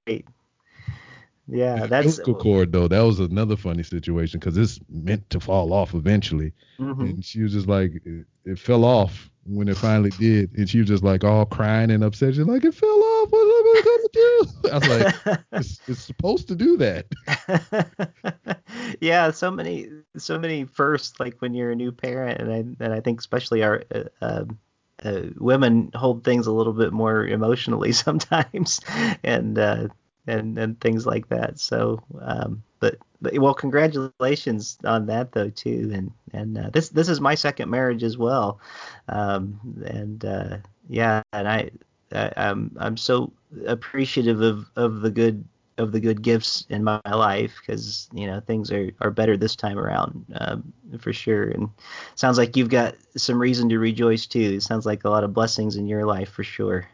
Yeah, 1.53 1.87
that's 1.87 2.19
Umbilical 2.19 2.35
cord 2.41 2.73
though, 2.73 2.87
that 2.87 3.01
was 3.01 3.19
another 3.19 3.57
funny 3.57 3.83
situation 3.83 4.39
because 4.39 4.57
it's 4.57 4.79
meant 4.89 5.29
to 5.31 5.41
fall 5.41 5.73
off 5.73 5.95
eventually, 5.95 6.53
Mhm. 6.79 7.01
and 7.01 7.25
she 7.25 7.43
was 7.43 7.53
just 7.53 7.67
like, 7.67 8.01
it, 8.05 8.27
it 8.45 8.59
fell 8.59 8.85
off 8.85 9.29
when 9.47 9.69
it 9.69 9.77
finally 9.77 10.11
did, 10.11 10.57
and 10.57 10.69
she 10.71 10.79
was 10.79 10.87
just 10.87 11.03
like 11.03 11.25
all 11.25 11.45
crying 11.47 11.91
and 11.91 12.05
upset. 12.05 12.35
She's 12.37 12.47
like, 12.47 12.65
it 12.65 12.75
fell 12.75 12.89
off. 13.03 13.10
I 14.65 14.69
gonna 14.69 14.69
do? 14.69 14.71
I 14.71 14.75
was 14.79 14.89
like, 14.89 15.39
it's, 15.53 15.81
it's 15.89 16.01
supposed 16.01 16.49
to 16.49 16.55
do 16.55 16.77
that. 16.79 17.07
yeah, 19.01 19.31
so 19.31 19.51
many, 19.51 19.89
so 20.17 20.39
many 20.39 20.65
firsts. 20.65 21.19
Like 21.21 21.37
when 21.41 21.55
you're 21.55 21.73
a 21.73 21.77
new 21.77 21.93
parent, 21.93 22.41
and 22.41 22.53
I, 22.53 22.85
and 22.85 22.95
I 22.95 23.01
think 23.01 23.21
especially 23.21 23.63
our 23.63 23.83
uh, 23.95 24.05
um, 24.21 24.59
uh, 25.05 25.23
women 25.39 25.91
hold 25.95 26.25
things 26.25 26.47
a 26.47 26.53
little 26.53 26.73
bit 26.73 26.93
more 26.93 27.27
emotionally 27.27 27.93
sometimes, 28.07 28.81
and 29.23 29.59
uh, 29.59 29.89
and 30.27 30.59
and 30.59 30.81
things 30.81 31.07
like 31.07 31.29
that. 31.29 31.59
So, 31.59 32.03
um, 32.21 32.63
but 32.81 32.97
but 33.23 33.39
well, 33.39 33.55
congratulations 33.55 34.79
on 34.85 35.07
that 35.07 35.33
though 35.33 35.51
too. 35.51 35.91
And 35.95 36.13
and 36.33 36.59
uh, 36.59 36.71
this 36.71 36.91
this 36.91 37.09
is 37.09 37.21
my 37.21 37.35
second 37.35 37.71
marriage 37.71 38.03
as 38.03 38.17
well, 38.19 38.61
um, 39.09 39.61
and 39.87 40.25
uh, 40.25 40.57
yeah, 40.89 41.23
and 41.33 41.49
I, 41.49 41.71
I 42.13 42.33
I'm 42.37 42.77
I'm 42.79 42.97
so 42.97 43.33
appreciative 43.67 44.41
of 44.41 44.71
of 44.77 45.01
the 45.01 45.11
good 45.11 45.45
of 45.81 45.93
the 45.93 46.01
good 46.01 46.23
gifts 46.23 46.67
in 46.69 46.85
my 46.85 47.01
life 47.07 47.55
because 47.61 48.09
you 48.13 48.27
know 48.27 48.41
things 48.41 48.71
are, 48.71 48.91
are 49.01 49.11
better 49.11 49.37
this 49.37 49.57
time 49.57 49.79
around 49.79 50.25
um, 50.39 50.73
for 51.01 51.13
sure. 51.13 51.49
And 51.49 51.69
sounds 52.15 52.39
like 52.39 52.57
you've 52.57 52.69
got 52.69 52.95
some 53.17 53.41
reason 53.41 53.69
to 53.71 53.79
rejoice 53.79 54.27
too. 54.27 54.55
It 54.57 54.63
sounds 54.63 54.87
like 54.87 55.05
a 55.05 55.11
lot 55.11 55.25
of 55.25 55.35
blessings 55.35 55.77
in 55.77 55.89
your 55.89 56.05
life 56.05 56.31
for 56.31 56.45
sure. 56.45 56.87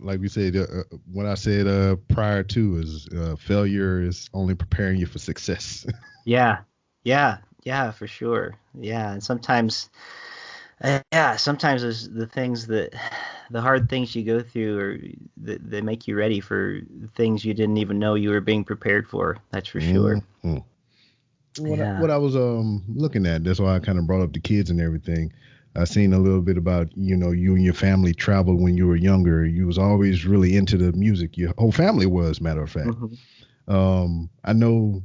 Like 0.00 0.20
we 0.20 0.28
said, 0.28 0.56
uh, 0.56 0.60
uh, 0.60 0.96
what 1.12 1.26
I 1.26 1.34
said 1.34 1.66
uh, 1.66 1.96
prior 2.08 2.42
to 2.44 2.76
is 2.76 3.06
uh, 3.08 3.36
failure 3.36 4.00
is 4.00 4.30
only 4.32 4.54
preparing 4.54 4.98
you 4.98 5.06
for 5.06 5.18
success. 5.18 5.84
yeah 6.24 6.58
yeah 7.04 7.38
yeah 7.64 7.90
for 7.90 8.06
sure. 8.06 8.54
Yeah 8.78 9.12
and 9.12 9.22
sometimes 9.22 9.90
yeah 10.82 11.36
sometimes 11.36 11.82
there's 11.82 12.08
the 12.08 12.26
things 12.26 12.66
that 12.66 12.92
the 13.50 13.60
hard 13.60 13.88
things 13.88 14.14
you 14.14 14.24
go 14.24 14.40
through 14.40 14.78
or 14.78 14.98
that, 15.38 15.70
that 15.70 15.84
make 15.84 16.06
you 16.06 16.16
ready 16.16 16.40
for 16.40 16.80
things 17.16 17.44
you 17.44 17.52
didn't 17.54 17.76
even 17.78 17.98
know 17.98 18.14
you 18.14 18.30
were 18.30 18.40
being 18.40 18.64
prepared 18.64 19.06
for 19.08 19.36
that's 19.50 19.68
for 19.68 19.80
sure 19.80 20.20
Mhm. 20.44 20.64
What, 21.58 21.78
Yeah. 21.78 21.96
I, 21.96 22.00
what 22.00 22.10
I 22.10 22.16
was 22.16 22.36
um 22.36 22.82
looking 22.88 23.26
at, 23.26 23.44
that's 23.44 23.60
why 23.60 23.74
I 23.74 23.80
kind 23.80 23.98
of 23.98 24.06
brought 24.06 24.22
up 24.22 24.32
the 24.32 24.40
kids 24.40 24.70
and 24.70 24.80
everything. 24.80 25.32
I 25.76 25.84
seen 25.84 26.12
a 26.12 26.18
little 26.18 26.40
bit 26.40 26.56
about 26.56 26.88
you 26.96 27.16
know 27.16 27.30
you 27.30 27.54
and 27.54 27.64
your 27.64 27.74
family 27.74 28.14
traveled 28.14 28.60
when 28.60 28.76
you 28.76 28.86
were 28.86 28.96
younger. 28.96 29.44
You 29.44 29.66
was 29.66 29.78
always 29.78 30.24
really 30.26 30.56
into 30.56 30.76
the 30.76 30.92
music. 30.92 31.36
Your 31.36 31.52
whole 31.58 31.72
family 31.72 32.06
was, 32.06 32.40
matter 32.40 32.62
of 32.62 32.70
fact. 32.70 32.96
Mhm. 32.96 33.18
Um, 33.68 34.30
I 34.44 34.52
know 34.52 35.02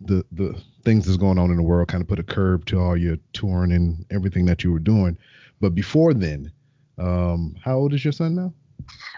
the 0.00 0.24
the 0.32 0.60
things 0.84 1.06
that's 1.06 1.16
going 1.18 1.38
on 1.38 1.50
in 1.50 1.56
the 1.56 1.62
world 1.62 1.88
kind 1.88 2.02
of 2.02 2.08
put 2.08 2.18
a 2.18 2.22
curb 2.22 2.64
to 2.66 2.78
all 2.78 2.96
your 2.96 3.16
touring 3.32 3.72
and 3.72 4.04
everything 4.10 4.46
that 4.46 4.64
you 4.64 4.72
were 4.72 4.78
doing. 4.78 5.16
But 5.60 5.74
before 5.74 6.14
then, 6.14 6.50
um, 6.98 7.54
how 7.62 7.76
old 7.76 7.94
is 7.94 8.04
your 8.04 8.12
son 8.12 8.34
now? 8.34 8.52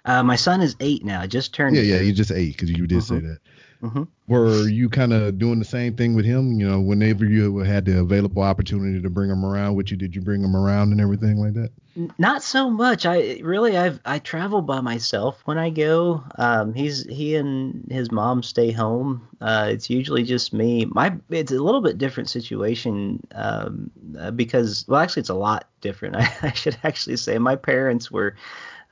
uh, 0.04 0.22
my 0.22 0.34
son 0.36 0.60
is 0.60 0.74
eight 0.80 1.04
now 1.04 1.24
just 1.26 1.54
turned 1.54 1.76
Yeah, 1.76 1.82
yeah, 1.82 2.00
you 2.00 2.12
just 2.12 2.32
eight 2.32 2.52
because 2.56 2.70
you 2.70 2.86
did 2.86 3.02
say 3.02 3.14
Mhm. 3.16 3.22
that. 3.22 3.38
Mhm. 3.82 4.06
Were 4.28 4.68
you 4.68 4.88
kind 4.88 5.12
of 5.12 5.38
doing 5.38 5.58
the 5.58 5.64
same 5.64 5.96
thing 5.96 6.14
with 6.14 6.24
him? 6.24 6.52
You 6.52 6.68
know, 6.68 6.80
whenever 6.80 7.24
you 7.24 7.58
had 7.58 7.84
the 7.84 7.98
available 8.00 8.42
opportunity 8.42 9.02
to 9.02 9.10
bring 9.10 9.28
him 9.30 9.44
around 9.44 9.74
with 9.74 9.90
you, 9.90 9.96
did 9.96 10.14
you 10.14 10.22
bring 10.22 10.42
him 10.42 10.54
around 10.54 10.92
and 10.92 11.00
everything 11.00 11.36
like 11.38 11.54
that? 11.54 11.70
Not 12.18 12.42
so 12.42 12.70
much. 12.70 13.04
I 13.04 13.40
really 13.42 13.76
I've 13.76 14.00
I 14.06 14.18
travel 14.18 14.62
by 14.62 14.80
myself 14.80 15.42
when 15.44 15.58
I 15.58 15.68
go. 15.68 16.24
Um, 16.38 16.72
he's 16.72 17.04
he 17.04 17.34
and 17.34 17.84
his 17.90 18.10
mom 18.10 18.42
stay 18.42 18.70
home. 18.70 19.28
Uh, 19.42 19.68
it's 19.70 19.90
usually 19.90 20.22
just 20.22 20.54
me. 20.54 20.86
My 20.86 21.14
it's 21.28 21.52
a 21.52 21.58
little 21.58 21.82
bit 21.82 21.98
different 21.98 22.30
situation 22.30 23.20
um, 23.34 23.90
uh, 24.18 24.30
because 24.30 24.86
well 24.88 25.00
actually 25.00 25.20
it's 25.20 25.28
a 25.28 25.34
lot 25.34 25.66
different. 25.82 26.16
I, 26.18 26.32
I 26.42 26.52
should 26.52 26.78
actually 26.84 27.16
say 27.16 27.36
my 27.38 27.56
parents 27.56 28.10
were 28.10 28.36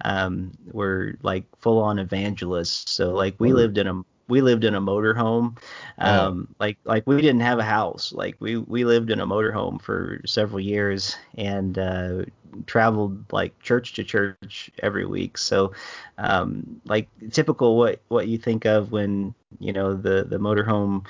um, 0.04 0.52
were 0.72 1.14
like 1.22 1.44
full 1.58 1.78
on 1.78 1.98
evangelists. 1.98 2.90
So 2.90 3.12
like 3.12 3.34
we 3.38 3.52
lived 3.54 3.78
in 3.78 3.86
a 3.86 4.02
we 4.30 4.40
lived 4.40 4.64
in 4.64 4.74
a 4.74 4.80
motorhome. 4.80 5.58
Oh. 5.98 6.26
Um, 6.26 6.54
like 6.58 6.78
like 6.84 7.06
we 7.06 7.20
didn't 7.20 7.40
have 7.40 7.58
a 7.58 7.64
house. 7.64 8.12
Like 8.12 8.36
we 8.40 8.56
we 8.56 8.84
lived 8.84 9.10
in 9.10 9.20
a 9.20 9.26
motorhome 9.26 9.80
for 9.82 10.20
several 10.24 10.60
years 10.60 11.16
and 11.36 11.78
uh, 11.78 12.24
traveled 12.66 13.32
like 13.32 13.58
church 13.60 13.94
to 13.94 14.04
church 14.04 14.70
every 14.78 15.04
week. 15.04 15.36
So 15.36 15.72
um, 16.18 16.80
like 16.86 17.08
typical 17.30 17.76
what 17.76 18.00
what 18.08 18.28
you 18.28 18.38
think 18.38 18.64
of 18.64 18.92
when 18.92 19.34
you 19.58 19.72
know 19.72 19.94
the 19.94 20.24
the 20.24 20.38
motorhome 20.38 21.04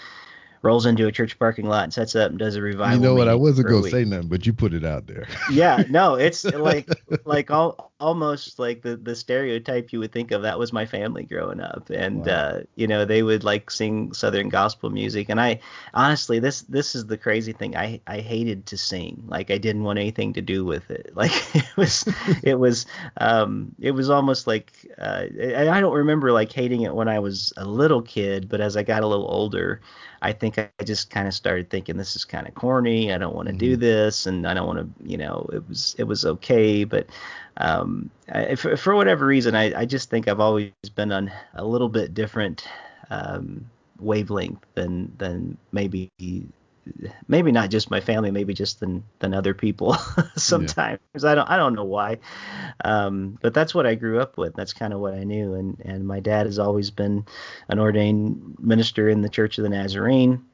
rolls 0.63 0.85
into 0.85 1.07
a 1.07 1.13
church 1.13 1.39
parking 1.39 1.65
lot 1.67 1.85
and 1.85 1.93
sets 1.93 2.15
up 2.15 2.31
and 2.31 2.39
does 2.39 2.55
a 2.57 2.61
revival. 2.63 2.97
you 2.97 3.03
know 3.03 3.15
what? 3.15 3.29
I 3.29 3.35
wasn't 3.35 3.69
gonna 3.69 3.89
say 3.89 4.05
nothing, 4.05 4.29
but 4.29 4.45
you 4.47 4.53
put 4.53 4.75
it 4.75 4.85
out 4.85 5.07
there. 5.07 5.27
Yeah, 5.51 5.85
no, 5.89 6.15
it's 6.17 6.45
like 6.45 6.89
like 7.25 7.51
all, 7.51 7.93
almost 7.99 8.59
like 8.59 8.83
the 8.83 8.97
the 8.97 9.15
stereotype 9.17 9.93
you 9.93 9.99
would 10.01 10.13
think 10.13 10.31
of. 10.33 10.43
That 10.43 10.59
was 10.59 10.73
my 10.73 10.85
family 10.87 11.25
growing 11.25 11.61
up, 11.61 11.89
and 11.91 12.27
Wow. 12.27 12.33
uh, 12.33 12.61
you 12.77 12.87
know 12.87 13.05
they 13.05 13.23
would 13.23 13.43
like 13.43 13.71
sing 13.71 14.13
southern 14.13 14.49
gospel 14.51 14.91
music. 14.91 15.29
And 15.31 15.41
I 15.41 15.61
honestly, 15.95 16.39
this 16.39 16.63
this 16.63 16.95
is 16.95 17.07
the 17.07 17.17
crazy 17.17 17.53
thing. 17.53 17.75
I 17.77 18.01
I 18.07 18.21
hated 18.21 18.67
to 18.67 18.77
sing. 18.77 19.25
Like 19.27 19.51
I 19.51 19.59
didn't 19.59 19.83
want 19.85 19.99
anything 19.99 20.35
to 20.35 20.43
do 20.43 20.65
with 20.65 20.91
it. 20.91 21.13
Like 21.21 21.33
it 21.55 21.77
was 21.77 22.09
it 22.43 22.59
was 22.59 22.87
um 23.19 23.75
it 23.81 23.91
was 23.91 24.09
almost 24.11 24.47
like 24.47 24.73
uh, 24.99 25.25
I, 25.43 25.69
I 25.69 25.81
don't 25.81 25.95
remember 25.95 26.33
like 26.33 26.53
hating 26.53 26.83
it 26.83 26.95
when 26.95 27.09
I 27.09 27.19
was 27.19 27.53
a 27.57 27.65
little 27.65 28.01
kid, 28.03 28.49
but 28.49 28.61
as 28.61 28.77
I 28.77 28.83
got 28.83 29.03
a 29.03 29.07
little 29.07 29.27
older. 29.29 29.81
I 30.23 30.33
think 30.33 30.59
I 30.59 30.69
just 30.85 31.11
kind 31.11 31.27
of 31.27 31.35
started 31.35 31.71
thinking 31.71 31.97
this 31.97 32.15
is 32.15 32.25
kind 32.25 32.47
of 32.47 32.55
corny. 32.55 33.13
I 33.13 33.19
don't 33.19 33.35
want 33.35 33.49
to 33.49 33.55
do 33.55 33.77
this, 33.77 34.27
and 34.27 34.47
I 34.47 34.55
don't 34.55 34.67
want 34.67 34.79
to, 34.79 35.09
you 35.09 35.17
know, 35.17 35.49
it 35.53 35.67
was 35.69 35.95
it 35.99 36.05
was 36.05 36.27
okay, 36.27 36.85
but 36.85 37.07
um, 37.57 38.11
I, 38.33 38.55
for, 38.55 38.77
for 38.77 38.95
whatever 38.95 39.27
reason, 39.27 39.55
I, 39.55 39.81
I 39.81 39.85
just 39.87 40.11
think 40.11 40.29
I've 40.29 40.41
always 40.41 40.73
been 40.95 41.13
on 41.13 41.33
a 41.55 41.65
little 41.65 41.89
bit 41.89 42.15
different 42.15 42.67
um, 43.11 43.71
wavelength 43.99 44.65
than 44.75 45.13
than 45.19 45.57
maybe 45.73 46.11
maybe 47.29 47.53
not 47.53 47.71
just 47.71 47.91
my 47.91 48.01
family, 48.01 48.31
maybe 48.31 48.55
just 48.55 48.81
than 48.81 49.05
than 49.19 49.35
other 49.35 49.55
people. 49.55 49.95
Sometimes 50.37 51.25
I 51.25 51.35
don't 51.35 51.49
I 51.49 51.57
don't 51.57 51.75
know 51.75 51.85
why, 51.85 52.19
um, 52.85 53.39
but 53.41 53.55
that's 53.55 53.75
what 53.75 53.87
I 53.87 53.95
grew 53.95 54.21
up 54.21 54.37
with. 54.37 54.55
That's 54.55 54.73
kind 54.73 54.93
of 54.93 55.01
what 55.01 55.15
I 55.15 55.25
knew. 55.25 55.55
And 55.55 55.81
and 55.85 56.07
my 56.07 56.21
dad 56.21 56.47
has 56.47 56.59
always 56.59 56.91
been 56.91 57.27
an 57.69 57.79
ordained 57.79 58.57
minister 58.59 59.09
in 59.09 59.23
the 59.23 59.29
Church 59.29 59.59
of 59.59 59.65
the 59.65 59.71
Nazarene. 59.71 60.45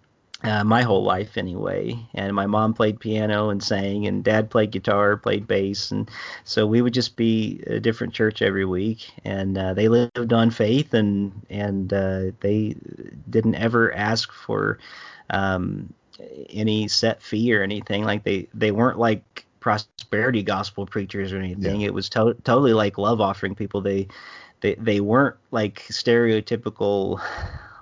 Uh, 0.42 0.62
my 0.62 0.82
whole 0.82 1.02
life 1.02 1.38
anyway 1.38 1.98
and 2.12 2.36
my 2.36 2.44
mom 2.44 2.74
played 2.74 3.00
piano 3.00 3.48
and 3.48 3.62
sang 3.62 4.06
and 4.06 4.22
dad 4.22 4.50
played 4.50 4.70
guitar 4.70 5.16
played 5.16 5.48
bass 5.48 5.90
and 5.90 6.10
so 6.44 6.66
we 6.66 6.82
would 6.82 6.92
just 6.92 7.16
be 7.16 7.62
a 7.66 7.80
different 7.80 8.12
church 8.12 8.42
every 8.42 8.66
week 8.66 9.10
and 9.24 9.56
uh, 9.56 9.72
they 9.72 9.88
lived 9.88 10.34
on 10.34 10.50
faith 10.50 10.92
and 10.92 11.32
and 11.48 11.90
uh, 11.94 12.32
they 12.40 12.76
didn't 13.30 13.54
ever 13.54 13.94
ask 13.94 14.30
for 14.30 14.78
um, 15.30 15.92
any 16.50 16.88
set 16.88 17.22
fee 17.22 17.54
or 17.54 17.62
anything. 17.62 18.04
Like 18.04 18.24
they 18.24 18.48
they 18.54 18.70
weren't 18.72 18.98
like 18.98 19.44
prosperity 19.60 20.42
gospel 20.42 20.86
preachers 20.86 21.32
or 21.32 21.38
anything. 21.38 21.80
Yeah. 21.80 21.88
It 21.88 21.94
was 21.94 22.08
to- 22.10 22.36
totally 22.44 22.72
like 22.72 22.98
love 22.98 23.20
offering 23.20 23.54
people. 23.54 23.80
They 23.80 24.08
they 24.60 24.74
they 24.76 25.00
weren't 25.00 25.36
like 25.50 25.80
stereotypical 25.90 27.20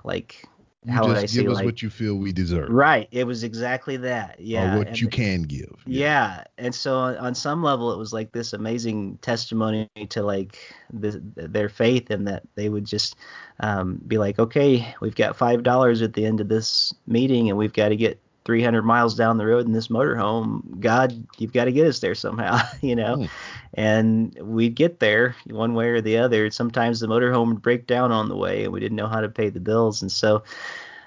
like 0.03 0.45
You 0.85 0.93
how 0.93 1.03
just 1.03 1.09
would 1.09 1.17
I 1.19 1.27
say 1.27 1.43
give 1.43 1.51
us 1.51 1.57
like 1.57 1.65
what 1.65 1.83
you 1.83 1.91
feel 1.91 2.17
we 2.17 2.33
deserve, 2.33 2.69
right. 2.71 3.09
It 3.11 3.25
was 3.25 3.43
exactly 3.45 3.97
that. 3.99 4.41
Yeah. 4.41 4.75
or 4.75 4.79
what 4.79 4.89
and- 4.89 5.01
you 5.01 5.09
can 5.09 5.43
give. 5.43 5.75
yeah. 5.87 6.45
and 6.59 6.75
so 6.75 6.97
on, 6.97 7.17
on 7.19 7.35
some 7.35 7.63
level 7.63 7.93
it 7.93 7.99
was 7.99 8.13
like 8.13 8.33
this 8.33 8.53
amazing 8.53 9.19
testimony 9.23 9.89
to 10.11 10.23
like 10.23 10.59
the, 10.93 11.23
their 11.37 11.69
faith 11.69 12.11
and 12.11 12.27
that 12.29 12.43
they 12.55 12.69
would 12.69 12.85
just 12.85 13.17
um, 13.61 14.01
be 14.07 14.19
like 14.19 14.39
okay 14.39 14.95
we've 15.01 15.15
got 15.15 15.37
five 15.37 15.63
dollars 15.63 16.03
at 16.03 16.13
the 16.15 16.27
end 16.27 16.41
of 16.41 16.49
this 16.49 16.93
meeting 17.07 17.49
and 17.49 17.59
we've 17.59 17.73
got 17.73 17.91
to 17.91 17.97
get 17.97 18.21
300 18.45 18.83
miles 18.83 19.15
down 19.15 19.39
the 19.39 19.47
road 19.47 19.67
in 19.67 19.73
this 19.73 19.89
motorhome 19.89 20.79
god 20.81 21.13
you've 21.39 21.53
got 21.53 21.65
to 21.65 21.73
get 21.73 21.87
us 21.87 22.01
there 22.01 22.15
somehow 22.15 22.59
you 22.83 22.95
know 22.97 23.19
Hmm. 23.19 23.27
and 23.75 24.37
we'd 24.41 24.75
get 24.75 25.01
there 25.01 25.35
one 25.47 25.75
way 25.75 25.89
or 25.89 26.01
the 26.01 26.17
other 26.19 26.51
sometimes 26.51 27.01
the 27.01 27.07
motorhome 27.07 27.49
would 27.49 27.63
break 27.63 27.87
down 27.87 28.13
on 28.13 28.29
the 28.29 28.37
way 28.37 28.65
and 28.65 28.73
we 28.73 28.81
didn't 28.81 28.97
know 28.97 29.09
how 29.09 29.21
to 29.21 29.29
pay 29.29 29.49
the 29.49 29.61
bills 29.61 30.03
and 30.03 30.11
so 30.13 30.43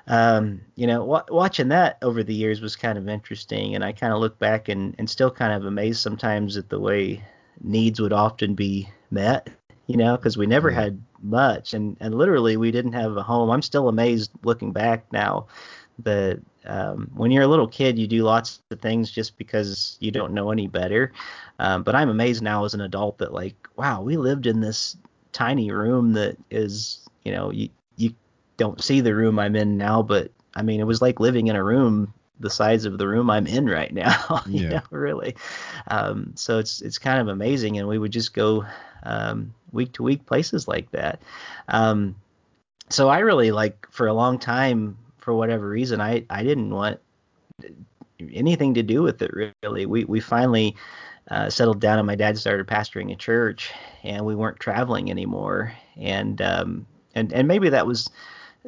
um, 0.08 0.62
you 0.76 0.88
know, 0.88 1.04
wa 1.04 1.24
watching 1.30 1.70
that 1.70 1.98
over 2.02 2.24
the 2.24 2.34
years 2.34 2.62
was 2.62 2.76
kind 2.76 2.98
of 2.98 3.10
interesting, 3.10 3.76
and 3.76 3.84
I 3.84 3.92
kind 3.92 4.14
of 4.14 4.20
look 4.20 4.40
back 4.40 4.70
and, 4.70 4.96
and 4.98 5.10
still 5.10 5.32
kind 5.32 5.54
of 5.54 5.66
amazed 5.66 6.02
sometimes 6.02 6.58
at 6.58 6.70
the 6.70 6.80
way 6.80 7.24
needs 7.62 8.00
would 8.00 8.14
often 8.14 8.56
be 8.56 8.90
met, 9.12 9.50
you 9.88 9.98
know, 9.98 10.16
because 10.16 10.38
we 10.38 10.46
never 10.48 10.70
Yeah. 10.70 10.72
had 10.72 11.02
much, 11.22 11.74
and 11.74 11.98
and 12.00 12.16
literally 12.16 12.56
we 12.58 12.72
didn't 12.72 12.94
have 12.94 13.18
a 13.18 13.24
home. 13.24 13.50
I'm 13.50 13.62
still 13.62 13.90
amazed 13.90 14.32
looking 14.44 14.72
back 14.72 15.12
now 15.12 15.48
that 16.00 16.40
um, 16.68 17.10
when 17.16 17.32
you're 17.32 17.44
a 17.44 17.48
little 17.48 17.68
kid, 17.68 17.98
you 17.98 18.08
do 18.08 18.24
lots 18.24 18.62
of 18.72 18.80
things 18.82 19.12
just 19.12 19.38
because 19.38 19.98
you 20.00 20.12
don't 20.12 20.34
know 20.34 20.52
any 20.52 20.68
better. 20.68 21.12
Um, 21.60 21.84
but 21.84 21.96
I'm 21.96 22.10
amazed 22.10 22.42
now 22.44 22.66
as 22.66 22.74
an 22.74 22.82
adult 22.82 23.18
that 23.20 23.34
like, 23.34 23.56
wow, 23.76 24.02
we 24.02 24.18
lived 24.18 24.46
in 24.48 24.60
this 24.60 24.98
tiny 25.32 25.72
room 25.72 26.14
that 26.14 26.38
is, 26.52 27.08
you 27.24 27.32
know, 27.32 27.52
you 27.52 27.70
you 27.96 28.14
don't 28.58 28.84
see 28.84 29.02
the 29.02 29.16
room 29.16 29.40
I'm 29.40 29.56
in 29.56 29.78
now, 29.78 30.02
but 30.02 30.32
I 30.56 30.62
mean, 30.62 30.80
it 30.80 30.88
was 30.88 31.02
like 31.02 31.20
living 31.20 31.48
in 31.48 31.56
a 31.56 31.64
room 31.64 32.14
the 32.40 32.50
size 32.50 32.86
of 32.86 32.98
the 32.98 33.08
room 33.08 33.30
I'm 33.30 33.48
in 33.48 33.68
right 33.68 33.94
now. 33.94 34.42
you 34.48 34.68
Yeah. 34.70 34.70
know, 34.70 34.82
really. 34.92 35.36
Um, 35.88 36.34
so 36.36 36.60
it's 36.60 36.82
it's 36.82 37.00
kind 37.00 37.20
of 37.20 37.28
amazing, 37.28 37.78
and 37.78 37.88
we 37.88 37.98
would 37.98 38.12
just 38.12 38.34
go 38.34 38.66
um, 39.04 39.54
week 39.72 39.94
to 39.94 40.04
week 40.04 40.26
places 40.26 40.68
like 40.68 40.92
that. 40.92 41.22
Um, 41.70 42.16
so 42.90 43.10
I 43.10 43.20
really 43.20 43.52
like 43.52 43.88
for 43.92 44.08
a 44.08 44.14
long 44.14 44.40
time, 44.40 44.98
for 45.28 45.34
whatever 45.34 45.68
reason, 45.68 46.00
I 46.00 46.24
I 46.30 46.42
didn't 46.42 46.70
want 46.70 47.02
anything 48.32 48.74
to 48.76 48.82
do 48.82 49.04
with 49.04 49.22
it 49.22 49.30
really. 49.62 49.86
We 49.86 50.06
we 50.06 50.22
finally 50.22 50.78
uh, 51.30 51.50
settled 51.50 51.82
down, 51.82 52.00
and 52.00 52.08
my 52.08 52.16
dad 52.16 52.38
started 52.38 52.66
pastoring 52.66 53.12
a 53.12 53.16
church, 53.18 53.74
and 54.04 54.26
we 54.26 54.36
weren't 54.36 54.62
traveling 54.62 55.12
anymore. 55.12 55.74
And 55.98 56.42
um, 56.42 56.88
and 57.14 57.34
and 57.34 57.46
maybe 57.46 57.68
that 57.68 57.86
was 57.86 58.10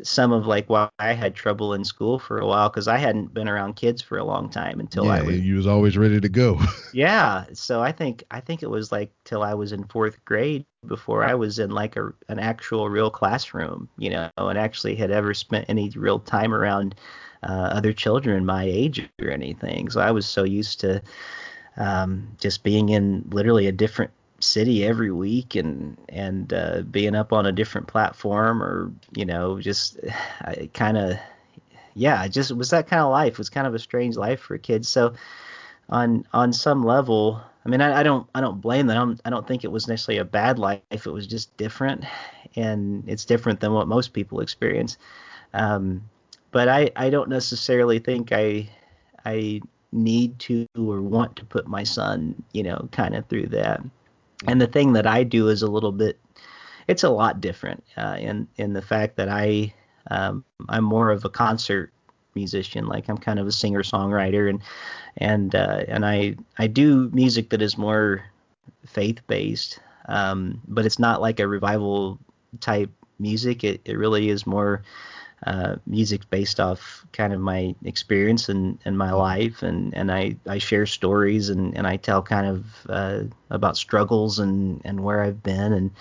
some 0.04 0.32
of 0.32 0.48
like 0.48 0.70
why 0.70 0.90
I 1.00 1.14
had 1.14 1.36
trouble 1.36 1.74
in 1.74 1.84
school 1.84 2.20
for 2.20 2.40
a 2.40 2.46
while 2.46 2.70
because 2.70 2.88
I 2.88 2.98
hadn't 2.98 3.34
been 3.34 3.50
around 3.50 3.76
kids 3.76 4.02
for 4.02 4.18
a 4.18 4.24
long 4.24 4.50
time 4.50 4.80
until 4.80 5.06
yeah, 5.06 5.14
I 5.14 5.22
was 5.22 5.40
you 5.40 5.56
was 5.56 5.68
always 5.68 5.98
ready 5.98 6.20
to 6.20 6.30
go. 6.30 6.60
yeah. 6.94 7.46
So 7.54 7.82
I 7.82 7.92
think 7.92 8.24
I 8.32 8.40
think 8.40 8.64
it 8.64 8.70
was 8.70 8.92
like 8.92 9.12
till 9.24 9.44
I 9.44 9.54
was 9.54 9.72
in 9.72 9.84
fourth 9.86 10.24
grade 10.26 10.66
before 10.88 11.24
I 11.24 11.36
was 11.36 11.60
in 11.60 11.72
like 11.72 11.96
a 11.96 12.14
an 12.28 12.40
actual 12.40 12.90
real 12.90 13.10
classroom, 13.10 13.90
you 13.98 14.10
know, 14.10 14.30
and 14.38 14.58
actually 14.58 14.96
had 14.96 15.12
ever 15.12 15.34
spent 15.34 15.66
any 15.70 15.90
real 15.90 16.20
time 16.20 16.54
around 16.54 16.96
uh, 17.44 17.70
other 17.72 17.94
children 17.94 18.46
my 18.46 18.64
age 18.64 19.08
or 19.22 19.30
anything. 19.30 19.90
So 19.90 20.02
I 20.02 20.12
was 20.12 20.26
so 20.26 20.44
used 20.44 20.80
to 20.82 21.02
um, 21.78 22.28
just 22.38 22.64
being 22.64 22.90
in 22.90 23.26
literally 23.32 23.68
a 23.68 23.72
different 23.72 24.12
city 24.40 24.86
every 24.86 25.12
week 25.12 25.56
and 25.56 25.98
and 26.10 26.54
uh, 26.54 26.82
being 26.90 27.16
up 27.16 27.34
on 27.34 27.46
a 27.46 27.52
different 27.52 27.88
platform 27.88 28.62
or 28.62 28.92
you 29.16 29.26
know 29.26 29.60
just 29.60 30.00
kind 30.74 30.98
of 30.98 31.18
yeah 31.96 32.24
it 32.24 32.30
just 32.30 32.56
was 32.56 32.70
that 32.70 32.88
kind 32.88 33.02
of 33.02 33.12
life. 33.12 33.34
It 33.34 33.38
was 33.38 33.50
kind 33.50 33.68
of 33.68 33.76
a 33.76 33.80
strange 33.80 34.16
life 34.16 34.42
for 34.42 34.58
kids 34.58 34.88
so 34.88 35.14
on 35.90 36.26
on 36.34 36.54
some 36.54 36.84
level 36.84 37.42
I 37.66 37.70
mean 37.70 37.82
I, 37.82 38.00
I 38.00 38.04
don't 38.04 38.28
I 38.34 38.42
don't 38.42 38.62
blame 38.62 38.88
them. 38.88 38.98
I 38.98 39.00
don't, 39.00 39.22
I 39.26 39.30
don't 39.30 39.48
think 39.48 39.64
it 39.64 39.72
was 39.72 39.88
necessarily 39.88 40.20
a 40.20 40.26
bad 40.26 40.60
life. 40.60 40.82
It 40.92 41.08
was 41.08 41.28
just 41.28 41.56
different 41.58 42.06
and 42.56 43.04
it's 43.08 43.26
different 43.26 43.60
than 43.60 43.74
what 43.74 43.88
most 43.88 44.14
people 44.14 44.40
experience. 44.40 44.98
Um, 45.54 46.10
but 46.52 46.68
I 46.68 46.92
I 46.96 47.10
don't 47.10 47.30
necessarily 47.30 48.00
think 48.00 48.32
I 48.32 48.70
I 49.26 49.62
need 49.92 50.38
to 50.40 50.68
or 50.78 51.02
want 51.02 51.36
to 51.36 51.46
put 51.46 51.68
my 51.68 51.84
son 51.84 52.44
you 52.54 52.62
know 52.64 52.88
kind 52.92 53.16
of 53.16 53.26
through 53.26 53.48
that 53.48 53.82
and 54.48 54.62
the 54.62 54.68
thing 54.68 54.94
that 54.94 55.08
I 55.08 55.24
do 55.24 55.50
is 55.50 55.62
a 55.62 55.68
little 55.68 55.92
bit 55.92 56.20
it's 56.88 57.04
a 57.04 57.10
lot 57.10 57.42
different 57.42 57.84
uh, 57.98 58.18
in 58.20 58.48
in 58.58 58.74
the 58.74 58.82
fact 58.82 59.18
that 59.18 59.30
I 59.30 59.74
um, 60.12 60.44
I'm 60.68 60.84
more 60.84 61.12
of 61.12 61.26
a 61.26 61.30
concert 61.30 61.92
musician 62.36 62.88
like 62.88 63.10
I'm 63.10 63.18
kind 63.18 63.40
of 63.40 63.48
a 63.48 63.52
singer 63.52 63.84
songwriter 63.84 64.50
and 64.50 64.62
and 65.18 65.54
uh, 65.56 65.84
and 65.88 66.06
I 66.06 66.36
I 66.58 66.68
do 66.68 67.10
music 67.14 67.50
that 67.50 67.62
is 67.62 67.78
more 67.78 68.24
faith 68.86 69.20
based 69.28 69.80
um, 70.10 70.62
but 70.68 70.86
it's 70.86 71.00
not 71.00 71.22
like 71.22 71.40
a 71.40 71.48
revival 71.48 72.20
type 72.60 72.90
music. 73.20 73.64
It, 73.64 73.82
it 73.86 73.98
really 73.98 74.30
is 74.30 74.48
more 74.48 74.84
uh, 75.46 75.76
music 75.86 76.30
based 76.30 76.60
off 76.60 77.06
kind 77.14 77.34
of 77.34 77.40
my 77.40 77.76
experience 77.84 78.50
and, 78.50 78.78
and 78.86 78.98
my 78.98 79.12
life. 79.12 79.64
And, 79.64 79.94
and 79.96 80.12
I, 80.12 80.36
I 80.48 80.58
share 80.58 80.86
stories 80.86 81.50
and, 81.50 81.76
and 81.78 81.88
I 81.88 81.98
tell 81.98 82.22
kind 82.22 82.48
of 82.48 82.66
uh, 82.90 83.24
about 83.50 83.78
struggles 83.78 84.40
and, 84.40 84.82
and 84.84 85.02
where 85.02 85.22
I've 85.22 85.42
been. 85.42 85.74
And 85.74 85.92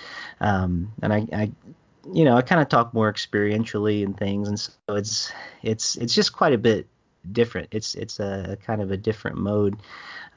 um, 0.41 0.93
and 1.03 1.13
I, 1.13 1.27
I 1.33 1.53
you 2.13 2.25
know 2.25 2.37
I 2.37 2.43
kind 2.43 2.61
of 2.61 2.69
talk 2.69 2.95
more 2.95 3.13
experientially 3.13 4.05
and 4.05 4.17
things. 4.17 4.49
And 4.49 4.59
so 4.59 4.71
it's 4.89 5.33
it's 5.63 5.97
it's 5.97 6.15
just 6.15 6.33
quite 6.33 6.53
a 6.53 6.59
bit 6.59 6.87
different. 7.33 7.69
It's 7.71 7.95
it's 7.95 8.21
a 8.21 8.57
kind 8.65 8.83
of 8.83 8.91
a 8.91 8.97
different 8.97 9.39
mode 9.39 9.77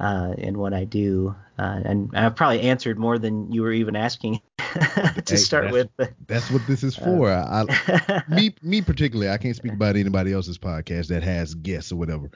uh, 0.01 0.33
in 0.37 0.57
what 0.57 0.73
I 0.73 0.83
do 0.83 1.35
uh, 1.59 1.79
and 1.85 2.09
I've 2.15 2.35
probably 2.35 2.61
answered 2.61 2.97
more 2.97 3.19
than 3.19 3.51
you 3.51 3.61
were 3.61 3.71
even 3.71 3.95
asking 3.95 4.41
to 4.57 5.23
Hey, 5.27 5.35
start 5.35 5.71
with 5.71 5.89
but 5.95 6.13
That's 6.27 6.49
what 6.51 6.65
this 6.67 6.83
is 6.83 6.97
Uh, 6.97 7.03
for. 7.03 7.29
I, 7.29 7.65
I, 7.87 8.23
me, 8.27 8.55
me 8.63 8.81
particularly, 8.81 9.29
I 9.29 9.37
can't 9.37 9.55
speak 9.55 9.73
about 9.73 9.95
anybody 9.95 10.33
else's 10.33 10.57
podcast 10.57 11.07
that 11.09 11.23
has 11.23 11.53
guests 11.53 11.91
or 11.91 11.97
whatever. 11.97 12.31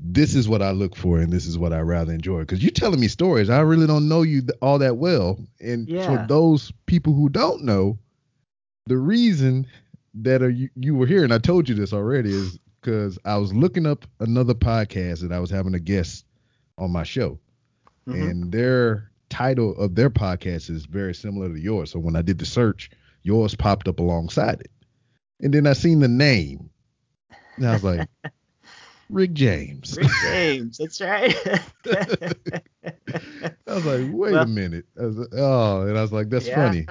This 0.00 0.34
is 0.34 0.48
what 0.48 0.60
I 0.60 0.72
look 0.72 0.96
for, 0.96 1.20
and 1.20 1.32
this 1.32 1.46
is 1.46 1.56
what 1.56 1.72
I 1.72 1.80
rather 1.80 2.12
enjoy. 2.12 2.40
Because 2.40 2.62
you're 2.62 2.72
telling 2.72 2.98
me 3.00 3.06
stories, 3.06 3.48
I 3.48 3.60
really 3.60 3.86
don't 3.86 4.08
know 4.08 4.22
you 4.22 4.40
th- 4.40 4.58
all 4.60 4.78
that 4.80 4.96
well. 4.96 5.38
And 5.60 5.88
Yeah. 5.88 6.06
for 6.06 6.26
those 6.26 6.72
people 6.86 7.14
who 7.14 7.28
don't 7.28 7.62
know, 7.62 7.98
the 8.86 8.98
reason 8.98 9.66
that 10.14 10.42
are 10.42 10.50
you, 10.50 10.68
you 10.74 10.94
were 10.96 11.06
here, 11.06 11.22
and 11.22 11.32
I 11.32 11.38
told 11.38 11.68
you 11.68 11.74
this 11.76 11.92
already, 11.92 12.32
is 12.32 12.58
because 12.80 13.18
I 13.24 13.36
was 13.36 13.52
looking 13.54 13.86
up 13.86 14.04
another 14.20 14.54
podcast 14.54 15.20
that 15.20 15.32
I 15.32 15.38
was 15.38 15.50
having 15.50 15.74
a 15.74 15.80
guest 15.80 16.24
on 16.78 16.90
my 16.90 17.02
show 17.04 17.38
Mhm. 18.08 18.30
and 18.30 18.52
their 18.52 19.10
title 19.30 19.76
of 19.76 19.94
their 19.94 20.10
podcast 20.10 20.70
is 20.70 20.86
very 20.86 21.14
similar 21.14 21.48
to 21.48 21.58
yours. 21.60 21.90
So 21.92 21.98
when 21.98 22.16
I 22.16 22.22
did 22.22 22.38
the 22.38 22.46
search, 22.46 22.90
yours 23.22 23.54
popped 23.54 23.88
up 23.88 23.98
alongside 24.00 24.60
it. 24.60 24.70
And 25.40 25.52
then 25.52 25.66
I 25.66 25.72
seen 25.72 26.00
the 26.00 26.08
name. 26.08 26.70
And 27.56 27.66
I 27.66 27.72
was 27.72 27.84
like, 27.84 28.08
Rick 29.10 29.32
James. 29.34 29.96
Rick 29.96 30.10
James, 30.22 30.78
that's 30.78 31.00
right. 31.00 31.34
I 32.84 33.74
was 33.74 33.84
like, 33.86 34.06
wait 34.12 34.32
Well- 34.32 34.42
a 34.42 34.46
minute. 34.46 34.86
Like, 34.96 35.28
oh, 35.32 35.82
and 35.86 35.96
I 35.98 36.02
was 36.02 36.12
like, 36.12 36.28
that's 36.30 36.46
Yeah. 36.46 36.54
funny. 36.56 36.86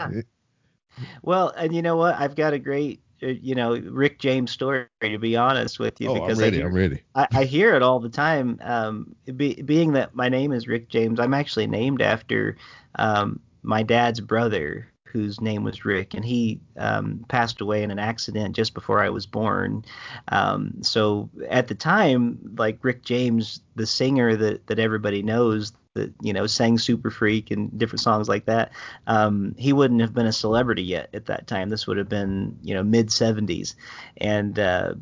Well, 1.24 1.50
and 1.58 1.74
you 1.74 1.82
know 1.82 1.96
what? 1.98 2.16
I've 2.20 2.36
got 2.36 2.54
a 2.54 2.60
great, 2.60 3.02
you 3.28 3.56
know, 3.56 3.76
Rick 3.76 4.20
James 4.20 4.52
story 4.52 4.86
to 5.02 5.18
be 5.18 5.36
honest 5.36 5.80
with 5.80 6.00
you 6.00 6.10
oh, 6.10 6.16
I'm 6.16 6.22
because 6.22 6.42
ready. 6.42 6.58
I, 6.58 6.60
hear, 6.60 6.68
I'm 6.68 6.76
ready. 6.76 7.02
I, 7.16 7.28
I 7.32 7.44
hear 7.44 7.76
it 7.76 7.82
all 7.84 8.00
the 8.00 8.10
time. 8.10 8.60
Um, 8.62 9.16
be, 9.36 9.62
being 9.62 9.94
that 9.94 10.16
my 10.16 10.30
name 10.30 10.52
is 10.52 10.68
Rick 10.68 10.90
James, 10.90 11.20
I'm 11.20 11.34
actually 11.34 11.68
named 11.68 12.02
after 12.02 12.58
um, 12.96 13.40
my 13.64 13.84
dad's 13.84 14.20
brother, 14.20 14.88
whose 15.06 15.40
name 15.40 15.64
was 15.64 15.86
Rick, 15.86 16.16
and 16.16 16.26
he 16.26 16.60
um, 16.78 17.24
passed 17.30 17.62
away 17.62 17.84
in 17.84 17.92
an 17.92 18.00
accident 18.00 18.56
just 18.56 18.74
before 18.74 19.02
I 19.02 19.10
was 19.10 19.26
born. 19.26 19.86
Um, 20.30 20.74
so 20.82 21.30
at 21.50 21.68
the 21.68 21.76
time, 21.76 22.40
like 22.58 22.80
Rick 22.82 23.04
James, 23.04 23.62
the 23.76 23.86
singer 23.86 24.36
that 24.36 24.68
that 24.68 24.80
everybody 24.80 25.22
knows, 25.22 25.72
that 25.96 26.14
you 26.22 26.34
know 26.34 26.48
sang 26.48 26.78
Super 26.78 27.10
Freak 27.10 27.52
and 27.52 27.78
different 27.78 28.02
songs 28.02 28.28
like 28.28 28.46
that, 28.46 28.72
um, 29.08 29.56
he 29.58 29.74
wouldn't 29.74 30.02
have 30.02 30.14
been 30.14 30.26
a 30.26 30.34
celebrity 30.34 30.84
yet 30.84 31.10
at 31.14 31.28
that 31.28 31.48
time. 31.48 31.70
This 31.70 31.88
would 31.88 31.98
have 31.98 32.10
been 32.10 32.58
you 32.64 32.74
know 32.74 32.84
mid 32.84 33.08
70s, 33.08 33.76
and 34.18 34.58
uh, 34.58 34.94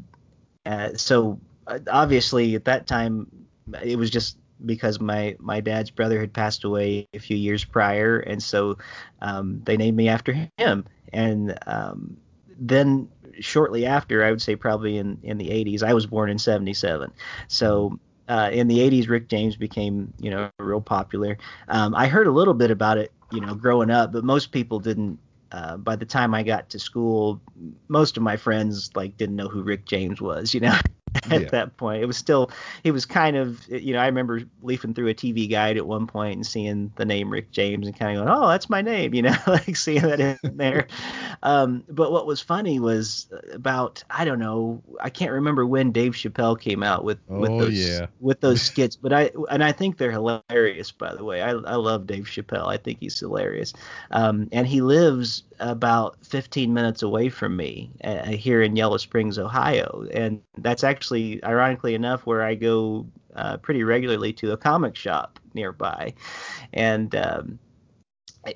uh, 0.66 0.90
so 0.96 1.40
uh, 1.68 1.80
obviously 1.90 2.56
at 2.56 2.66
that 2.66 2.88
time 2.88 3.28
it 3.82 3.98
was 3.98 4.10
just 4.10 4.38
because 4.66 5.00
my 5.00 5.36
my 5.40 5.60
dad's 5.62 5.92
brother 5.92 6.20
had 6.20 6.34
passed 6.34 6.64
away 6.64 7.08
a 7.14 7.20
few 7.20 7.38
years 7.38 7.64
prior, 7.64 8.20
and 8.20 8.42
so 8.42 8.78
um, 9.22 9.62
they 9.64 9.78
named 9.78 9.98
me 9.98 10.10
after 10.10 10.50
him. 10.58 10.86
And 11.14 11.58
um, 11.68 12.18
then 12.58 13.10
shortly 13.40 13.86
after, 13.86 14.24
I 14.24 14.30
would 14.30 14.42
say 14.42 14.56
probably 14.56 14.98
in 14.98 15.20
in 15.24 15.38
the 15.38 15.50
80s, 15.50 15.84
I 15.84 15.94
was 15.94 16.06
born 16.06 16.30
in 16.30 16.38
77. 16.38 17.12
So 17.48 18.00
uh, 18.32 18.50
in 18.50 18.70
the 18.70 18.80
80s, 18.80 19.10
Rick 19.10 19.28
James 19.28 19.58
became 19.58 20.14
you 20.18 20.32
know 20.32 20.50
real 20.58 20.80
popular. 20.80 21.38
Um, 21.68 21.94
I 21.94 22.08
heard 22.08 22.28
a 22.28 22.32
little 22.32 22.54
bit 22.54 22.72
about 22.72 22.98
it 22.98 23.12
you 23.30 23.42
know 23.42 23.54
growing 23.54 23.92
up, 23.92 24.14
but 24.14 24.24
most 24.24 24.52
people 24.52 24.80
didn't. 24.80 25.20
Uh, 25.52 25.76
by 25.76 25.98
the 25.98 26.06
time 26.06 26.34
I 26.34 26.44
got 26.44 26.70
to 26.70 26.80
school, 26.80 27.42
most 27.90 28.16
of 28.16 28.24
my 28.24 28.38
friends 28.38 28.90
like 28.96 29.18
didn't 29.18 29.36
know 29.36 29.50
who 29.50 29.64
Rick 29.64 29.86
James 29.86 30.22
was, 30.22 30.54
you 30.54 30.62
know. 30.62 30.80
at 31.30 31.42
Yeah. 31.42 31.50
that 31.50 31.78
point. 31.78 32.02
It 32.02 32.06
was 32.06 32.18
still, 32.18 32.52
it 32.84 32.92
was 32.92 33.06
kind 33.06 33.36
of, 33.36 33.68
you 33.68 33.94
know, 33.94 34.00
I 34.00 34.06
remember 34.08 34.42
leafing 34.62 34.94
through 34.94 35.10
a 35.10 35.14
TV 35.14 35.50
guide 35.50 35.78
at 35.78 35.86
one 35.86 36.08
point 36.08 36.36
and 36.36 36.46
seeing 36.48 36.92
the 36.96 37.06
name 37.06 37.30
Rick 37.32 37.52
James 37.52 37.88
and 37.88 37.98
kind 37.98 38.18
of 38.18 38.26
going, 38.26 38.38
oh, 38.38 38.48
that's 38.48 38.70
my 38.70 38.82
name, 38.82 39.14
you 39.16 39.22
know, 39.22 39.36
like 39.48 39.76
seeing 39.76 40.02
that 40.04 40.20
in 40.20 40.58
there. 40.58 40.88
Um, 41.44 41.84
but 41.90 42.12
what 42.12 42.28
was 42.28 42.40
funny 42.40 42.80
was 42.80 43.28
about, 43.52 44.04
I 44.12 44.26
don't 44.26 44.38
know, 44.38 44.84
I 45.00 45.10
can't 45.10 45.32
remember 45.32 45.66
when 45.66 45.92
Dave 45.92 46.12
Chappelle 46.14 46.60
came 46.60 46.84
out 46.84 47.04
with, 47.04 47.18
with 47.28 47.50
Oh, 47.50 47.60
those, 47.62 47.74
yeah. 47.74 48.06
with 48.20 48.42
those 48.42 48.62
skits, 48.62 48.96
but 48.96 49.12
I, 49.12 49.32
and 49.50 49.64
I 49.64 49.72
think 49.72 49.98
they're 49.98 50.12
hilarious, 50.12 50.92
by 50.92 51.16
the 51.16 51.24
way. 51.24 51.42
I, 51.42 51.50
I 51.52 51.76
love 51.78 52.06
Dave 52.06 52.26
Chappelle. 52.26 52.68
I 52.68 52.78
think 52.78 53.00
he's 53.00 53.20
hilarious. 53.20 53.74
Um, 54.12 54.50
and 54.52 54.68
he 54.68 54.82
lives 54.82 55.42
about 55.60 56.18
15 56.26 56.72
minutes 56.76 57.02
away 57.02 57.30
from 57.30 57.56
me 57.56 57.90
uh, 58.04 58.26
here 58.28 58.62
in 58.62 58.76
Yellow 58.76 58.98
Springs, 58.98 59.40
Ohio. 59.40 60.06
And 60.14 60.42
that's 60.60 60.84
actually, 60.84 61.01
ironically 61.44 61.96
enough, 61.96 62.26
where 62.26 62.44
I 62.44 62.56
go 62.56 63.08
uh, 63.36 63.58
pretty 63.58 63.84
regularly 63.84 64.34
to 64.34 64.52
a 64.52 64.58
comic 64.58 64.96
shop 64.96 65.40
nearby. 65.54 66.14
And 66.74 67.16
um, 67.16 67.60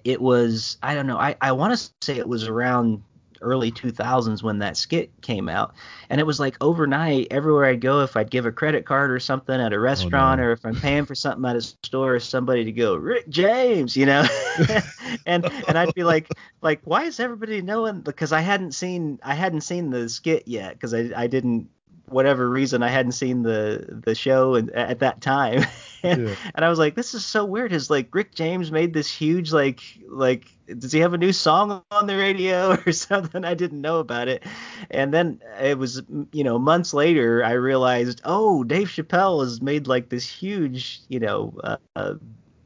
it 0.04 0.22
was, 0.22 0.78
I 0.84 0.94
don't 0.94 1.08
know, 1.08 1.18
I, 1.18 1.36
I 1.42 1.52
want 1.52 1.78
to 1.78 1.90
say 2.02 2.18
it 2.18 2.28
was 2.28 2.48
around 2.48 3.02
early 3.42 3.72
2000s 3.72 4.44
when 4.44 4.60
that 4.60 4.78
skit 4.78 5.12
came 5.22 5.50
out 5.50 5.74
and 6.10 6.20
it 6.20 6.24
was 6.26 6.40
like 6.40 6.56
overnight 6.62 7.28
everywhere 7.32 7.66
i'd 7.66 7.82
go 7.82 8.02
if 8.02 8.16
i'd 8.18 8.32
give 8.32 8.46
a 8.46 8.52
credit 8.52 8.86
card 8.86 9.12
or 9.12 9.20
something 9.20 9.60
at 9.60 9.74
a 9.74 9.80
restaurant 9.80 10.40
no. 10.40 10.48
or 10.48 10.52
if 10.52 10.66
i'm 10.66 10.76
paying 10.76 11.06
for 11.06 11.16
something 11.16 11.46
at 11.46 11.56
a 11.56 11.62
store 11.62 12.20
somebody 12.20 12.64
to 12.64 12.72
go 12.72 12.96
rick 12.96 13.28
james 13.30 13.96
you 13.96 14.06
know 14.06 14.24
and 15.26 15.46
and 15.68 15.78
i'd 15.78 15.94
be 15.94 16.04
like 16.04 16.30
like 16.62 16.80
why 16.86 17.04
is 17.04 17.20
everybody 17.20 17.62
knowing 17.62 18.02
because 18.02 18.32
i 18.32 18.42
hadn't 18.42 18.72
seen 18.72 19.20
i 19.24 19.34
hadn't 19.34 19.62
seen 19.62 19.90
the 19.90 20.08
skit 20.10 20.48
yet 20.48 20.74
because 20.74 20.94
I, 20.94 21.12
I 21.16 21.28
didn't 21.28 21.70
whatever 22.08 22.50
reason 22.50 22.84
I 22.84 22.90
hadn't 22.90 23.14
seen 23.14 23.44
the 23.44 24.02
the 24.06 24.16
show 24.16 24.56
and, 24.56 24.70
at 24.72 25.00
that 25.00 25.22
time. 25.22 25.66
and, 26.04 26.28
Yeah. 26.30 26.36
and 26.54 26.64
I 26.64 26.70
was 26.70 26.78
like, 26.78 26.96
this 26.96 27.14
is 27.16 27.26
so 27.26 27.46
weird. 27.46 27.74
Is 27.74 27.90
like 27.90 28.14
Rick 28.14 28.36
James 28.36 28.72
made 28.72 28.94
this 28.94 29.10
huge 29.12 29.52
like 29.52 29.82
like 30.08 30.48
does 30.80 30.92
he 30.92 31.00
have 31.00 31.14
a 31.14 31.18
new 31.18 31.32
song 31.32 31.84
on 31.92 32.08
the 32.08 32.16
radio 32.18 32.72
or 32.86 32.92
something? 32.92 33.44
I 33.44 33.54
didn't 33.54 33.82
know 33.82 34.00
about 34.00 34.28
it. 34.28 34.44
And 34.92 35.14
then 35.14 35.42
it 35.62 35.78
was 35.78 36.02
you 36.32 36.44
know 36.44 36.60
months 36.60 36.94
later 36.94 37.44
I 37.44 37.52
realized 37.54 38.22
oh 38.24 38.64
Dave 38.64 38.88
Chappelle 38.88 39.42
has 39.44 39.62
made 39.62 39.88
like 39.88 40.10
this 40.10 40.26
huge 40.30 41.02
you 41.10 41.20
know 41.20 41.54
uh, 41.64 41.78
uh, 41.96 42.14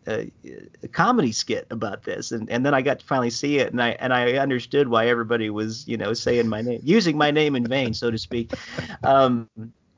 a, 0.09 0.31
a 0.83 0.87
comedy 0.87 1.31
skit 1.31 1.67
about 1.69 2.03
this. 2.03 2.31
And 2.31 2.49
and 2.49 2.65
then 2.65 2.73
I 2.73 2.81
got 2.81 2.99
to 2.99 3.05
finally 3.05 3.29
see 3.29 3.59
it 3.59 3.71
and 3.71 3.81
I 3.81 3.89
and 3.91 4.13
I 4.13 4.33
understood 4.33 4.87
why 4.89 5.07
everybody 5.07 5.49
was 5.49 5.87
you 5.87 5.97
know 5.97 6.13
saying 6.13 6.47
my 6.47 6.61
name 6.61 6.81
using 6.83 7.17
my 7.17 7.31
name 7.31 7.55
in 7.55 7.65
vain 7.65 7.93
so 7.93 8.11
to 8.11 8.17
speak. 8.17 8.53
Um 9.03 9.49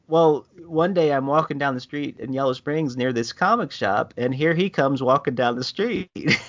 well 0.07 0.45
one 0.65 0.93
day 0.93 1.13
I'm 1.13 1.27
walking 1.27 1.57
down 1.57 1.75
the 1.75 1.81
street 1.81 2.19
in 2.19 2.33
Yellow 2.33 2.53
Springs 2.53 2.97
near 2.97 3.13
this 3.13 3.33
comic 3.33 3.71
shop 3.71 4.13
and 4.17 4.33
here 4.33 4.53
he 4.53 4.69
comes 4.69 5.01
walking 5.01 5.35
down 5.35 5.55
the 5.55 5.63
street. 5.63 6.09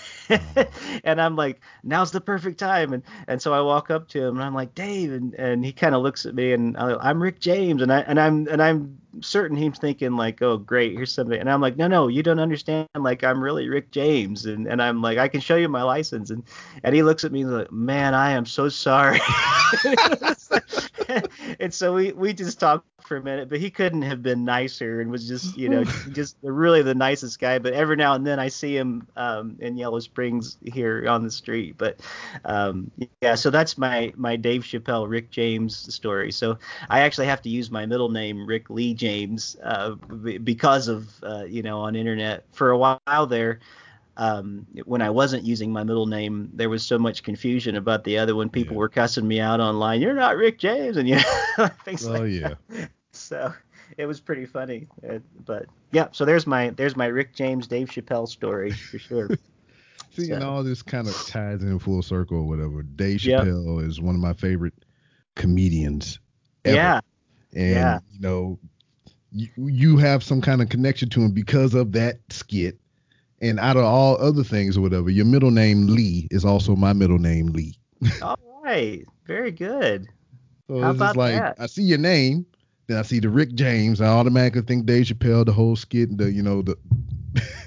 And 1.04 1.20
I'm 1.20 1.36
like 1.36 1.60
now's 1.82 2.10
the 2.10 2.20
perfect 2.20 2.58
time. 2.58 2.92
And 2.92 3.02
and 3.28 3.42
so 3.42 3.52
I 3.52 3.60
walk 3.60 3.90
up 3.90 4.08
to 4.08 4.24
him 4.24 4.36
and 4.36 4.44
I'm 4.44 4.54
like 4.54 4.74
Dave 4.74 5.12
and 5.12 5.34
and 5.34 5.64
he 5.64 5.72
kind 5.72 5.94
of 5.94 6.02
looks 6.02 6.24
at 6.24 6.34
me 6.34 6.52
and 6.52 6.76
I, 6.76 6.96
I'm 6.96 7.22
Rick 7.22 7.40
James 7.40 7.82
and 7.82 7.92
I 7.92 8.00
and 8.00 8.18
I'm 8.18 8.46
and 8.48 8.62
I'm 8.62 8.98
certain 9.20 9.56
he's 9.56 9.78
thinking 9.78 10.16
like 10.16 10.40
oh 10.40 10.56
great 10.56 10.92
here's 10.92 11.12
somebody 11.12 11.38
and 11.38 11.50
I'm 11.50 11.60
like 11.60 11.76
no 11.76 11.86
no 11.86 12.08
you 12.08 12.22
don't 12.22 12.38
understand 12.38 12.88
like 12.96 13.22
I'm 13.24 13.42
really 13.42 13.68
Rick 13.68 13.90
James 13.90 14.46
and 14.46 14.66
and 14.66 14.80
I'm 14.80 15.02
like 15.02 15.18
I 15.18 15.28
can 15.28 15.40
show 15.40 15.56
you 15.56 15.68
my 15.68 15.82
license 15.82 16.30
and 16.30 16.42
and 16.82 16.94
he 16.94 17.02
looks 17.02 17.24
at 17.24 17.32
me 17.32 17.42
and 17.42 17.52
like 17.52 17.72
man 17.72 18.14
I 18.14 18.30
am 18.30 18.46
so 18.46 18.68
sorry 18.70 19.20
and 21.60 21.72
so 21.72 21.94
we 21.94 22.12
we 22.12 22.32
just 22.32 22.60
talked 22.60 22.86
for 23.02 23.16
a 23.16 23.22
minute 23.22 23.48
but 23.48 23.58
he 23.58 23.70
couldn't 23.70 24.02
have 24.02 24.22
been 24.22 24.44
nicer 24.44 25.00
and 25.00 25.10
was 25.10 25.26
just 25.26 25.56
you 25.56 25.68
know 25.68 25.84
just 26.12 26.36
really 26.42 26.82
the 26.82 26.94
nicest 26.94 27.38
guy. 27.38 27.58
But 27.58 27.72
every 27.72 27.96
now 27.96 28.14
and 28.14 28.26
then 28.26 28.38
I 28.38 28.48
see 28.48 28.76
him 28.76 29.06
um 29.16 29.56
in 29.60 29.76
Yellow 29.76 30.00
Springs 30.00 30.58
here 30.64 31.08
on 31.08 31.22
the 31.22 31.30
street. 31.30 31.76
But 31.78 32.00
um 32.44 32.90
yeah 33.20 33.34
so 33.34 33.50
that's 33.50 33.76
my 33.76 34.12
my 34.16 34.36
Dave 34.36 34.62
Chappelle 34.62 35.08
Rick 35.08 35.30
James 35.30 35.76
story. 35.94 36.32
So 36.32 36.58
I 36.88 37.00
actually 37.00 37.26
have 37.26 37.42
to 37.42 37.48
use 37.48 37.70
my 37.70 37.86
middle 37.86 38.08
name 38.10 38.46
Rick 38.46 38.70
Lee 38.70 38.94
James 38.94 39.56
uh 39.62 39.94
because 40.42 40.88
of 40.88 41.08
uh 41.22 41.44
you 41.44 41.62
know 41.62 41.80
on 41.80 41.96
internet. 41.96 42.44
For 42.52 42.70
a 42.70 42.78
while 42.78 43.26
there 43.26 43.60
um, 44.16 44.66
when 44.84 45.02
I 45.02 45.10
wasn't 45.10 45.44
using 45.44 45.72
my 45.72 45.84
middle 45.84 46.06
name, 46.06 46.50
there 46.52 46.68
was 46.68 46.84
so 46.84 46.98
much 46.98 47.22
confusion 47.22 47.76
about 47.76 48.04
the 48.04 48.18
other 48.18 48.34
one. 48.34 48.48
People 48.50 48.74
Yeah. 48.74 48.78
were 48.78 48.88
cussing 48.88 49.26
me 49.26 49.40
out 49.40 49.60
online. 49.60 50.00
You're 50.00 50.14
not 50.14 50.36
Rick 50.36 50.58
James, 50.58 50.96
and 50.96 51.08
you 51.08 51.16
know, 51.58 51.68
things 51.84 52.06
Oh 52.06 52.12
like 52.12 52.24
yeah. 52.24 52.54
that. 52.70 52.90
So 53.12 53.52
it 53.98 54.06
was 54.06 54.20
pretty 54.20 54.46
funny. 54.46 54.86
Uh, 55.08 55.18
but 55.46 55.66
yeah, 55.92 56.08
so 56.12 56.24
there's 56.24 56.46
my 56.46 56.70
there's 56.70 56.96
my 56.96 57.06
Rick 57.06 57.34
James 57.34 57.66
Dave 57.66 57.88
Chappelle 57.88 58.28
story 58.28 58.72
for 58.72 58.98
sure. 58.98 59.30
See, 60.10 60.30
and 60.30 60.42
all 60.42 60.62
this 60.62 60.82
kind 60.82 61.08
of 61.08 61.24
ties 61.24 61.62
in 61.62 61.78
full 61.78 62.02
circle 62.02 62.38
or 62.38 62.46
whatever. 62.46 62.82
Dave 62.82 63.22
Yep. 63.22 63.44
Chappelle 63.44 63.86
is 63.86 64.00
one 64.00 64.14
of 64.14 64.20
my 64.20 64.34
favorite 64.34 64.74
comedians 65.36 66.18
ever. 66.66 66.76
yeah, 66.76 67.00
And 67.54 67.70
Yeah. 67.74 67.98
you 68.12 68.20
know, 68.20 68.58
you, 69.32 69.48
you 69.56 69.96
have 69.96 70.22
some 70.22 70.40
kind 70.42 70.60
of 70.60 70.68
connection 70.68 71.08
to 71.10 71.22
him 71.22 71.30
because 71.32 71.74
of 71.74 71.92
that 71.92 72.18
skit. 72.30 72.78
And 73.42 73.58
out 73.58 73.76
of 73.76 73.84
all 73.84 74.16
other 74.20 74.44
things 74.44 74.76
or 74.76 74.80
whatever, 74.80 75.10
your 75.10 75.24
middle 75.26 75.50
name 75.50 75.88
Lee 75.88 76.28
is 76.30 76.44
also 76.44 76.76
my 76.76 76.92
middle 76.92 77.18
name 77.18 77.48
Lee. 77.48 77.76
all 78.22 78.38
right, 78.62 79.04
very 79.26 79.50
good. 79.50 80.06
So 80.68 80.80
How 80.80 80.90
it's 80.90 80.96
about 80.96 81.16
like 81.16 81.34
that? 81.34 81.56
I 81.58 81.66
see 81.66 81.82
your 81.82 81.98
name, 81.98 82.46
then 82.86 82.98
I 82.98 83.02
see 83.02 83.18
the 83.18 83.28
Rick 83.28 83.54
James, 83.54 84.00
I 84.00 84.06
automatically 84.06 84.62
think 84.62 84.86
Dave 84.86 85.06
Chappelle, 85.06 85.44
the 85.44 85.52
whole 85.52 85.76
skit, 85.76 86.16
the 86.16 86.30
you 86.30 86.42
know 86.42 86.62
the, 86.62 86.76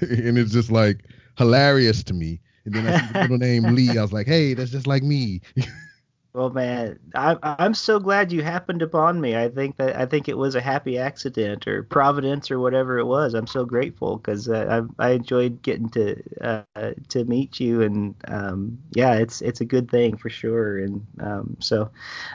and 0.00 0.38
it's 0.38 0.52
just 0.52 0.70
like 0.70 1.04
hilarious 1.36 2.02
to 2.04 2.14
me. 2.14 2.40
And 2.64 2.74
then 2.74 2.86
I 2.86 2.98
see 2.98 3.12
the 3.12 3.20
middle 3.20 3.38
name 3.46 3.74
Lee, 3.74 3.98
I 3.98 4.02
was 4.02 4.12
like, 4.12 4.26
hey, 4.26 4.54
that's 4.54 4.70
just 4.70 4.86
like 4.86 5.02
me. 5.02 5.42
Well, 6.36 6.50
man, 6.50 6.98
I, 7.14 7.38
I'm 7.42 7.72
so 7.72 7.98
glad 7.98 8.30
you 8.30 8.42
happened 8.42 8.82
upon 8.82 9.22
me. 9.22 9.34
I 9.34 9.48
think 9.48 9.78
that 9.78 9.96
I 9.96 10.04
think 10.04 10.28
it 10.28 10.36
was 10.36 10.54
a 10.54 10.60
happy 10.60 10.98
accident 10.98 11.66
or 11.66 11.82
providence 11.82 12.50
or 12.50 12.58
whatever 12.58 12.98
it 12.98 13.06
was. 13.06 13.32
I'm 13.32 13.46
so 13.46 13.64
grateful 13.64 14.18
because 14.18 14.46
uh, 14.46 14.82
I 15.00 15.06
I 15.06 15.10
enjoyed 15.12 15.62
getting 15.62 15.88
to 15.90 16.22
uh, 16.76 16.92
to 17.08 17.24
meet 17.24 17.58
you 17.58 17.80
and 17.80 18.14
um, 18.28 18.78
yeah, 18.92 19.14
it's 19.14 19.40
it's 19.40 19.62
a 19.62 19.64
good 19.64 19.90
thing 19.90 20.18
for 20.18 20.28
sure. 20.28 20.76
And 20.80 21.06
um, 21.20 21.56
so 21.58 21.90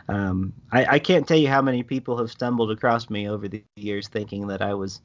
um, 0.09 0.53
I, 0.71 0.85
I 0.95 0.99
can't 0.99 1.27
tell 1.27 1.37
you 1.37 1.49
how 1.49 1.61
many 1.61 1.83
people 1.83 2.17
have 2.17 2.31
stumbled 2.31 2.71
across 2.71 3.09
me 3.09 3.29
over 3.29 3.47
the 3.47 3.63
years 3.75 4.07
thinking 4.07 4.47
that 4.47 4.61
I 4.63 4.73
was 4.73 5.01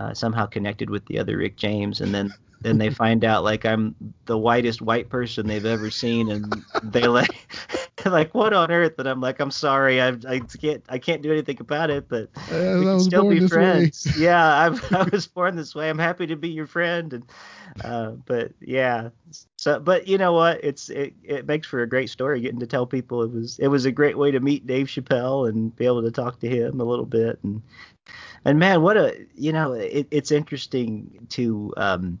uh, 0.00 0.14
somehow 0.14 0.46
connected 0.46 0.90
with 0.90 1.06
the 1.06 1.20
other 1.20 1.38
Rick 1.38 1.58
James, 1.58 2.02
and 2.02 2.14
then 2.14 2.34
then 2.62 2.78
they 2.78 2.90
find 2.90 3.24
out 3.24 3.44
like 3.44 3.66
I'm 3.66 3.96
the 4.26 4.38
whitest 4.38 4.82
white 4.82 5.10
person 5.10 5.46
they've 5.48 5.66
ever 5.66 5.90
seen, 5.90 6.30
and 6.30 6.64
they 6.82 7.08
like 7.08 7.34
like 8.06 8.34
what 8.34 8.54
on 8.54 8.72
earth? 8.72 8.98
And 8.98 9.08
I'm 9.08 9.20
like, 9.20 9.40
I'm 9.40 9.52
sorry, 9.52 10.02
I 10.02 10.10
I 10.28 10.40
can't 10.60 10.84
I 10.90 10.98
can't 10.98 11.22
do 11.22 11.32
anything 11.32 11.58
about 11.60 11.90
it, 11.90 12.08
but 12.08 12.30
Uh, 12.50 12.78
we 12.78 12.86
can 12.86 12.98
still 13.00 13.24
be 13.26 13.40
this 13.40 13.56
way. 13.56 13.92
friends. 13.92 14.10
yeah, 14.16 14.44
I 14.44 14.98
I 14.98 15.04
was 15.12 15.28
born 15.28 15.56
this 15.56 15.74
way. 15.76 15.90
I'm 15.90 15.98
happy 15.98 16.26
to 16.28 16.36
be 16.36 16.50
your 16.50 16.66
friend, 16.66 17.12
and 17.14 17.24
uh, 17.82 18.12
but 18.26 18.52
yeah, 18.60 19.10
so 19.56 19.80
but 19.80 20.08
you 20.08 20.18
know 20.18 20.32
what? 20.32 20.62
It's 20.64 20.90
it 20.90 21.14
it 21.24 21.46
makes 21.46 21.66
for 21.68 21.82
a 21.82 21.88
great 21.88 22.10
story 22.10 22.40
getting 22.40 22.60
to 22.60 22.66
tell 22.66 22.86
people 22.86 23.22
it 23.22 23.32
was 23.32 23.58
it 23.58 23.68
was 23.68 23.86
a 23.86 23.92
great 23.92 24.18
way 24.18 24.32
to 24.32 24.40
meet 24.40 24.66
Dave 24.66 24.88
Chappelle 24.88 25.48
and 25.48 25.74
be 25.76 25.86
able 25.86 26.02
to 26.02 26.10
talk 26.10 26.40
to 26.40 26.48
him 26.48 26.80
a 26.80 26.84
little 26.84 27.06
bit 27.06 27.38
and 27.44 27.62
and 28.44 28.58
man, 28.58 28.82
what 28.82 28.96
a 28.96 29.26
you 29.34 29.52
know 29.52 29.72
it, 29.72 30.06
it's 30.10 30.30
interesting 30.30 31.26
to 31.30 31.72
um 31.76 32.18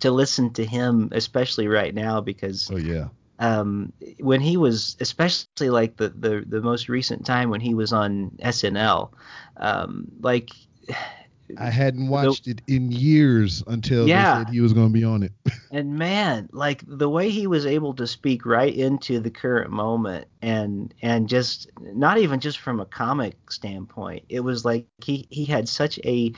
to 0.00 0.10
listen 0.10 0.52
to 0.54 0.64
him, 0.64 1.08
especially 1.12 1.68
right 1.68 1.94
now 1.94 2.20
because 2.20 2.70
Oh 2.72 2.76
yeah. 2.76 3.08
um, 3.38 3.92
when 4.20 4.40
he 4.40 4.56
was, 4.56 4.96
especially 5.00 5.70
like 5.70 5.96
the, 5.96 6.08
the 6.10 6.44
the 6.46 6.60
most 6.60 6.88
recent 6.88 7.24
time 7.24 7.50
when 7.50 7.60
he 7.60 7.74
was 7.74 7.92
on 7.92 8.30
SNL, 8.42 9.10
um, 9.58 10.10
like 10.20 10.50
I 11.56 11.70
hadn't 11.70 12.08
watched 12.08 12.46
it 12.48 12.62
in 12.66 12.90
years 12.92 13.62
until 13.66 14.08
Yeah. 14.08 14.10
they 14.10 14.24
said 14.24 14.48
he 14.48 14.60
was 14.60 14.72
going 14.72 14.88
to 14.88 14.92
be 14.92 15.04
on 15.04 15.22
it. 15.22 15.32
And 15.70 15.98
man, 15.98 16.50
like 16.52 16.84
the 16.86 17.08
way 17.08 17.30
he 17.30 17.46
was 17.46 17.64
able 17.64 17.94
to 17.94 18.06
speak 18.06 18.44
right 18.44 18.74
into 18.74 19.20
the 19.20 19.30
current 19.30 19.70
moment 19.70 20.28
and 20.42 20.92
and 21.00 21.30
just 21.30 21.70
not 21.80 22.18
even 22.18 22.40
just 22.40 22.58
from 22.58 22.78
a 22.78 22.84
comic 22.84 23.50
standpoint. 23.50 24.24
It 24.28 24.40
was 24.40 24.66
like 24.66 24.86
he 25.02 25.26
he 25.30 25.46
had 25.46 25.66
such 25.68 25.98
a 26.04 26.32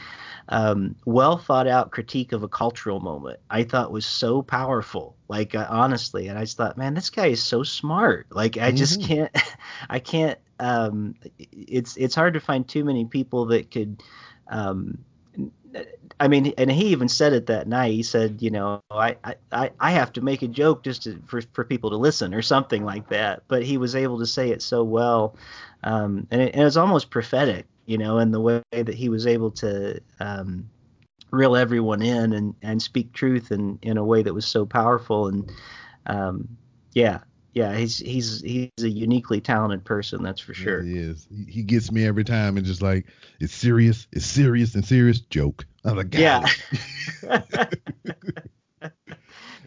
um, 0.48 0.96
well 1.06 1.36
thought 1.38 1.66
out 1.66 1.90
critique 1.90 2.32
of 2.32 2.42
a 2.44 2.48
cultural 2.48 3.00
moment. 3.00 3.40
I 3.50 3.64
thought 3.64 3.92
was 3.92 4.06
so 4.06 4.42
powerful. 4.42 5.16
Like 5.28 5.54
uh, 5.54 5.66
honestly, 5.68 6.28
and 6.28 6.38
I 6.38 6.42
just 6.42 6.56
thought, 6.58 6.78
man, 6.78 6.94
this 6.94 7.10
guy 7.10 7.26
is 7.28 7.42
so 7.42 7.62
smart. 7.64 8.26
Like 8.30 8.58
I 8.58 8.72
just 8.72 9.00
Mhm. 9.00 9.00
can't 9.00 9.32
I 9.90 9.98
can't 10.00 10.38
um 10.60 11.16
it's 11.38 11.96
it's 11.96 12.14
hard 12.14 12.34
to 12.34 12.40
find 12.40 12.68
too 12.68 12.84
many 12.84 13.04
people 13.06 13.46
that 13.46 13.70
could 13.72 14.00
um 14.48 14.98
I 16.20 16.28
mean, 16.28 16.54
and 16.56 16.70
he 16.70 16.86
even 16.86 17.08
said 17.08 17.32
it 17.32 17.46
that 17.46 17.66
night. 17.66 17.92
He 17.92 18.02
said, 18.02 18.40
you 18.40 18.50
know, 18.50 18.80
I, 18.90 19.16
I, 19.52 19.70
I 19.80 19.90
have 19.90 20.12
to 20.12 20.20
make 20.20 20.42
a 20.42 20.48
joke 20.48 20.84
just 20.84 21.02
to, 21.02 21.20
for 21.26 21.42
for 21.52 21.64
people 21.64 21.90
to 21.90 21.96
listen 21.96 22.32
or 22.34 22.42
something 22.42 22.84
like 22.84 23.08
that. 23.08 23.42
But 23.48 23.64
he 23.64 23.78
was 23.78 23.96
able 23.96 24.18
to 24.20 24.26
say 24.26 24.50
it 24.50 24.62
so 24.62 24.84
well, 24.84 25.36
um, 25.82 26.26
and, 26.30 26.40
it, 26.40 26.52
and 26.52 26.62
it 26.62 26.64
was 26.64 26.76
almost 26.76 27.10
prophetic, 27.10 27.66
you 27.86 27.98
know, 27.98 28.18
in 28.18 28.30
the 28.30 28.40
way 28.40 28.62
that 28.70 28.94
he 28.94 29.08
was 29.08 29.26
able 29.26 29.50
to 29.52 30.00
um, 30.20 30.70
reel 31.30 31.56
everyone 31.56 32.02
in 32.02 32.32
and, 32.32 32.54
and 32.62 32.80
speak 32.80 33.12
truth 33.12 33.50
in, 33.50 33.78
in 33.82 33.96
a 33.98 34.04
way 34.04 34.22
that 34.22 34.34
was 34.34 34.46
so 34.46 34.64
powerful. 34.64 35.28
And 35.28 35.52
um, 36.06 36.56
yeah, 36.92 37.20
yeah, 37.54 37.74
he's 37.76 37.98
he's 37.98 38.40
he's 38.42 38.70
a 38.82 38.88
uniquely 38.90 39.40
talented 39.40 39.84
person, 39.84 40.22
that's 40.22 40.40
for 40.40 40.52
sure. 40.54 40.82
He 40.82 40.98
is. 40.98 41.26
He, 41.30 41.44
he 41.50 41.62
gets 41.62 41.90
me 41.90 42.04
every 42.04 42.24
time 42.24 42.56
and 42.56 42.66
just 42.66 42.82
like, 42.82 43.06
it's 43.40 43.54
serious, 43.54 44.06
it's 44.12 44.26
serious 44.26 44.74
and 44.74 44.84
serious 44.84 45.20
joke. 45.20 45.64
I'm 45.84 45.96
like, 45.96 46.12
Yeah. 46.12 46.44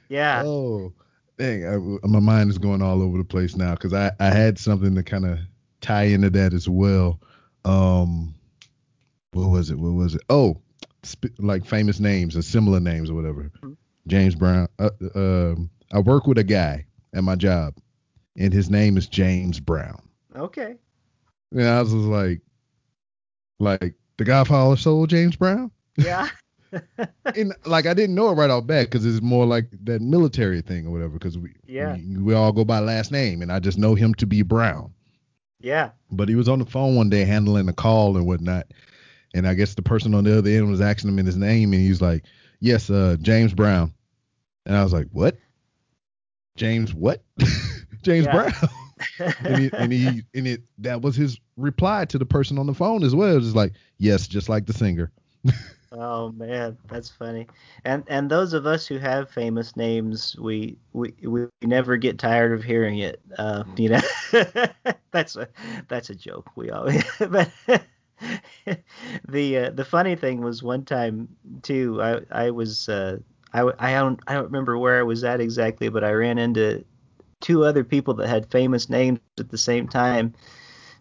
Yeah. 0.09 0.43
Oh, 0.45 0.93
dang. 1.37 1.65
I, 1.65 2.07
my 2.07 2.19
mind 2.19 2.49
is 2.49 2.57
going 2.57 2.81
all 2.81 3.01
over 3.01 3.17
the 3.17 3.23
place 3.23 3.55
now 3.55 3.71
because 3.71 3.93
I, 3.93 4.11
I 4.19 4.29
had 4.29 4.57
something 4.57 4.95
to 4.95 5.03
kind 5.03 5.25
of 5.25 5.39
tie 5.81 6.03
into 6.03 6.29
that 6.31 6.53
as 6.53 6.69
well. 6.69 7.19
Um, 7.65 8.33
what 9.33 9.49
was 9.49 9.69
it? 9.69 9.77
What 9.77 9.93
was 9.93 10.15
it? 10.15 10.21
Oh, 10.29 10.61
sp- 11.03 11.35
like 11.39 11.65
famous 11.65 11.99
names 11.99 12.37
or 12.37 12.41
similar 12.41 12.79
names 12.79 13.09
or 13.09 13.15
whatever. 13.15 13.51
Mhm. 13.61 13.75
James 14.07 14.35
Brown. 14.35 14.67
Uh, 14.79 14.89
um, 15.15 15.69
I 15.91 15.99
work 15.99 16.25
with 16.27 16.37
a 16.37 16.43
guy 16.43 16.85
at 17.13 17.23
my 17.23 17.35
job, 17.35 17.75
and 18.37 18.53
his 18.53 18.69
name 18.69 18.97
is 18.97 19.07
James 19.07 19.59
Brown. 19.59 20.01
Okay. 20.35 20.75
And 21.51 21.63
I 21.67 21.81
was 21.81 21.91
just 21.91 22.05
like, 22.05 22.41
like 23.59 23.93
the 24.17 24.25
Godfather 24.25 24.75
Soul, 24.77 25.07
James 25.07 25.35
Brown. 25.35 25.71
Yeah. 25.97 26.27
and 27.35 27.53
like 27.65 27.85
I 27.85 27.93
didn't 27.93 28.15
know 28.15 28.29
it 28.29 28.33
right 28.33 28.49
off 28.49 28.67
bat 28.67 28.87
because 28.87 29.05
it's 29.05 29.21
more 29.21 29.45
like 29.45 29.67
that 29.83 30.01
military 30.01 30.61
thing 30.61 30.85
or 30.85 30.91
whatever. 30.91 31.13
Because 31.13 31.37
we, 31.37 31.53
Yeah. 31.65 31.95
we 31.95 32.17
we 32.17 32.33
all 32.33 32.51
go 32.51 32.65
by 32.65 32.79
last 32.79 33.11
name, 33.11 33.41
and 33.41 33.51
I 33.51 33.59
just 33.59 33.77
know 33.77 33.95
him 33.95 34.13
to 34.15 34.25
be 34.27 34.41
Brown. 34.41 34.93
Yeah. 35.59 35.91
But 36.11 36.29
he 36.29 36.35
was 36.35 36.49
on 36.49 36.59
the 36.59 36.65
phone 36.65 36.95
one 36.95 37.09
day 37.09 37.23
handling 37.23 37.69
a 37.69 37.73
call 37.73 38.17
and 38.17 38.27
whatnot, 38.27 38.67
and 39.33 39.47
I 39.47 39.53
guess 39.53 39.75
the 39.75 39.81
person 39.81 40.13
on 40.13 40.25
the 40.25 40.37
other 40.37 40.49
end 40.49 40.69
was 40.69 40.81
asking 40.81 41.09
him 41.09 41.19
in 41.19 41.25
his 41.25 41.37
name, 41.37 41.73
and 41.73 41.81
he's 41.81 42.01
like, 42.01 42.25
"Yes, 42.59 42.89
uh, 42.89 43.15
James 43.21 43.53
Brown," 43.53 43.93
and 44.65 44.75
I 44.75 44.83
was 44.83 44.93
like, 44.93 45.07
"What? 45.13 45.37
James 46.57 46.93
what? 46.93 47.23
James 48.01 48.27
Brown?" 48.27 48.53
and 49.19 49.57
he, 49.57 49.71
and 49.73 49.93
he 49.93 50.23
and 50.33 50.47
it 50.47 50.63
that 50.79 51.01
was 51.01 51.15
his 51.15 51.39
reply 51.55 52.05
to 52.05 52.17
the 52.17 52.25
person 52.25 52.57
on 52.57 52.67
the 52.67 52.73
phone 52.73 53.03
as 53.03 53.15
well. 53.15 53.33
It 53.33 53.39
was 53.39 53.55
like, 53.55 53.73
"Yes, 53.97 54.27
just 54.27 54.49
like 54.49 54.65
the 54.65 54.73
singer." 54.73 55.11
Oh 55.91 56.31
man, 56.33 56.77
that's 56.89 57.09
funny. 57.09 57.47
And 57.85 58.03
and 58.07 58.29
those 58.29 58.53
of 58.53 58.65
us 58.65 58.85
who 58.85 58.97
have 58.97 59.29
famous 59.29 59.77
names, 59.77 60.35
we 60.37 60.77
we 60.91 61.13
we 61.23 61.45
never 61.61 61.95
get 61.95 62.19
tired 62.19 62.51
of 62.51 62.63
hearing 62.63 62.99
it. 62.99 63.21
Uh, 63.37 63.63
you 63.77 63.89
know, 63.89 64.01
that's 65.11 65.37
a 65.37 65.47
that's 65.87 66.09
a 66.09 66.15
joke. 66.15 66.49
We 66.55 66.71
always. 66.71 67.03
But 67.19 67.51
the 69.29 69.57
uh, 69.57 69.69
the 69.69 69.85
funny 69.85 70.15
thing 70.15 70.41
was 70.41 70.61
one 70.61 70.83
time 70.83 71.29
too. 71.61 72.01
I 72.01 72.21
I 72.31 72.51
was 72.51 72.89
uh, 72.89 73.19
I 73.61 73.71
I 73.79 73.93
don't 73.93 74.19
I 74.27 74.33
don't 74.35 74.45
remember 74.45 74.77
where 74.77 74.99
I 74.99 75.03
was 75.03 75.23
at 75.23 75.41
exactly, 75.41 75.89
but 75.89 76.03
I 76.03 76.11
ran 76.11 76.37
into 76.37 76.83
two 77.41 77.63
other 77.65 77.83
people 77.83 78.15
that 78.15 78.27
had 78.27 78.51
famous 78.51 78.89
names 78.89 79.19
at 79.39 79.49
the 79.49 79.57
same 79.57 79.87
time 79.87 80.33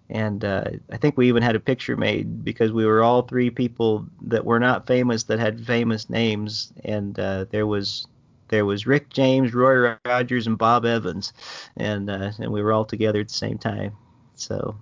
and 0.08 0.44
uh, 0.44 0.64
I 0.90 0.96
think 0.96 1.16
we 1.16 1.28
even 1.28 1.42
had 1.42 1.56
a 1.56 1.60
picture 1.60 1.96
made 1.96 2.44
because 2.44 2.72
we 2.72 2.86
were 2.86 3.02
all 3.02 3.22
three 3.22 3.50
people 3.50 4.06
that 4.22 4.44
were 4.44 4.60
not 4.60 4.86
famous 4.86 5.24
that 5.24 5.38
had 5.38 5.66
famous 5.66 6.08
names, 6.08 6.72
and 6.84 7.18
uh, 7.18 7.46
there 7.50 7.66
was 7.66 8.06
there 8.48 8.64
was 8.64 8.86
Rick 8.86 9.10
James, 9.10 9.52
Roy 9.52 9.96
Rogers, 10.06 10.46
and 10.46 10.56
Bob 10.56 10.84
Evans, 10.84 11.32
and 11.76 12.08
uh, 12.08 12.30
and 12.38 12.52
we 12.52 12.62
were 12.62 12.72
all 12.72 12.84
together 12.84 13.20
at 13.20 13.28
the 13.28 13.34
same 13.34 13.58
time. 13.58 13.96
So 14.36 14.76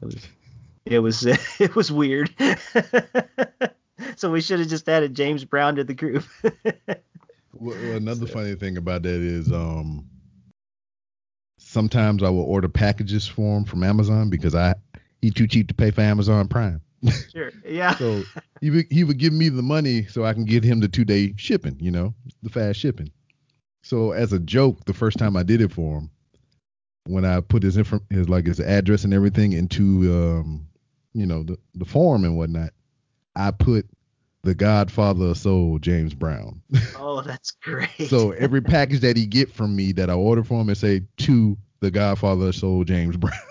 it 0.00 0.06
was 0.06 0.16
it 0.86 0.98
was 1.00 1.26
it 1.60 1.74
was 1.74 1.92
weird. 1.92 2.34
so 4.16 4.30
we 4.30 4.40
should 4.40 4.60
have 4.60 4.68
just 4.68 4.88
added 4.88 5.14
James 5.14 5.44
Brown 5.44 5.76
to 5.76 5.84
the 5.84 5.94
group. 5.94 6.24
Well, 7.52 7.76
another 7.76 8.26
funny 8.26 8.54
thing 8.54 8.78
about 8.78 9.02
that 9.02 9.20
is 9.20 9.52
um 9.52 10.08
sometimes 11.58 12.22
I 12.22 12.30
will 12.30 12.44
order 12.44 12.68
packages 12.68 13.26
for 13.26 13.58
him 13.58 13.64
from 13.64 13.82
Amazon 13.82 14.30
because 14.30 14.54
I 14.54 14.74
he 15.20 15.30
too 15.30 15.46
cheap 15.46 15.68
to 15.68 15.74
pay 15.74 15.90
for 15.90 16.00
Amazon 16.00 16.48
Prime. 16.48 16.80
sure. 17.32 17.50
Yeah. 17.66 17.96
So 17.96 18.22
he 18.60 18.70
would, 18.70 18.86
he 18.90 19.04
would 19.04 19.18
give 19.18 19.32
me 19.32 19.48
the 19.48 19.62
money 19.62 20.06
so 20.06 20.24
I 20.24 20.32
can 20.32 20.44
get 20.44 20.64
him 20.64 20.80
the 20.80 20.88
two 20.88 21.04
day 21.04 21.34
shipping, 21.36 21.76
you 21.80 21.90
know, 21.90 22.14
the 22.42 22.50
fast 22.50 22.78
shipping. 22.78 23.10
So 23.82 24.12
as 24.12 24.32
a 24.32 24.38
joke, 24.38 24.84
the 24.84 24.94
first 24.94 25.18
time 25.18 25.36
I 25.36 25.42
did 25.42 25.60
it 25.60 25.72
for 25.72 25.98
him, 25.98 26.10
when 27.06 27.24
I 27.24 27.40
put 27.40 27.62
his 27.62 27.76
info, 27.76 28.00
his 28.10 28.28
like 28.28 28.46
his 28.46 28.60
address 28.60 29.04
and 29.04 29.14
everything 29.14 29.52
into 29.52 29.82
um, 30.12 30.66
you 31.12 31.26
know, 31.26 31.42
the 31.42 31.58
the 31.74 31.84
form 31.84 32.24
and 32.24 32.36
whatnot, 32.36 32.70
I 33.36 33.50
put 33.50 33.86
the 34.42 34.54
Godfather 34.54 35.26
of 35.26 35.38
Soul, 35.38 35.78
James 35.78 36.14
Brown. 36.14 36.62
Oh, 37.02 37.22
that's 37.22 37.50
great. 37.50 38.08
so 38.08 38.30
every 38.32 38.60
package 38.62 39.00
that 39.00 39.16
he 39.16 39.26
get 39.26 39.50
from 39.50 39.74
me 39.74 39.92
that 39.92 40.08
I 40.08 40.14
order 40.14 40.44
for 40.44 40.60
him, 40.60 40.70
it 40.70 40.76
say 40.76 41.02
to 41.18 41.56
the 41.80 41.90
Godfather 41.90 42.48
of 42.48 42.54
Soul, 42.54 42.84
James 42.84 43.16
Brown. 43.16 43.38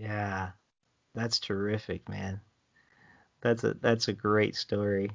Yeah, 0.00 0.50
that's 1.12 1.40
terrific, 1.40 2.08
man. 2.08 2.40
That's 3.40 3.64
a 3.64 3.74
that's 3.74 4.06
a 4.06 4.12
great 4.12 4.54
story, 4.54 5.10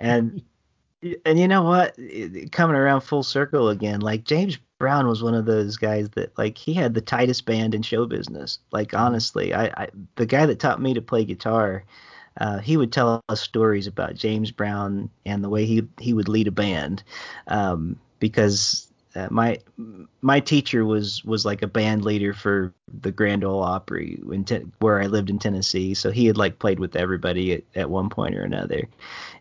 and 0.00 0.42
and 1.24 1.38
you 1.38 1.46
know 1.46 1.62
what? 1.62 1.96
Coming 2.50 2.74
around 2.74 3.02
full 3.02 3.22
circle 3.22 3.68
again, 3.68 4.00
like 4.00 4.24
James 4.24 4.58
Brown 4.78 5.06
was 5.06 5.22
one 5.22 5.34
of 5.34 5.46
those 5.46 5.76
guys 5.76 6.08
that 6.10 6.36
like 6.36 6.58
he 6.58 6.74
had 6.74 6.94
the 6.94 7.00
tightest 7.00 7.46
band 7.46 7.74
in 7.74 7.82
show 7.82 8.06
business. 8.06 8.58
Like 8.72 8.88
mm-hmm. 8.88 9.04
honestly, 9.04 9.54
I, 9.54 9.66
I 9.66 9.88
the 10.16 10.26
guy 10.26 10.46
that 10.46 10.58
taught 10.58 10.82
me 10.82 10.94
to 10.94 11.02
play 11.02 11.24
guitar, 11.24 11.84
uh, 12.38 12.58
he 12.58 12.76
would 12.76 12.92
tell 12.92 13.22
us 13.28 13.40
stories 13.40 13.86
about 13.86 14.14
James 14.14 14.50
Brown 14.50 15.10
and 15.24 15.42
the 15.42 15.48
way 15.48 15.66
he 15.66 15.86
he 16.00 16.12
would 16.12 16.28
lead 16.28 16.48
a 16.48 16.52
band, 16.52 17.02
um, 17.46 17.98
because 18.18 18.88
uh, 19.14 19.28
my 19.30 19.58
my 20.20 20.40
teacher 20.40 20.84
was 20.84 21.24
was 21.24 21.46
like 21.46 21.62
a 21.62 21.68
band 21.68 22.04
leader 22.04 22.32
for 22.34 22.72
the 23.00 23.12
Grand 23.12 23.44
Ole 23.44 23.62
Opry 23.62 24.20
ten, 24.44 24.72
where 24.80 25.00
I 25.00 25.06
lived 25.06 25.30
in 25.30 25.38
Tennessee. 25.38 25.94
So 25.94 26.10
he 26.10 26.26
had 26.26 26.36
like 26.36 26.58
played 26.58 26.80
with 26.80 26.96
everybody 26.96 27.52
at, 27.52 27.62
at 27.76 27.90
one 27.90 28.08
point 28.08 28.34
or 28.34 28.42
another. 28.42 28.88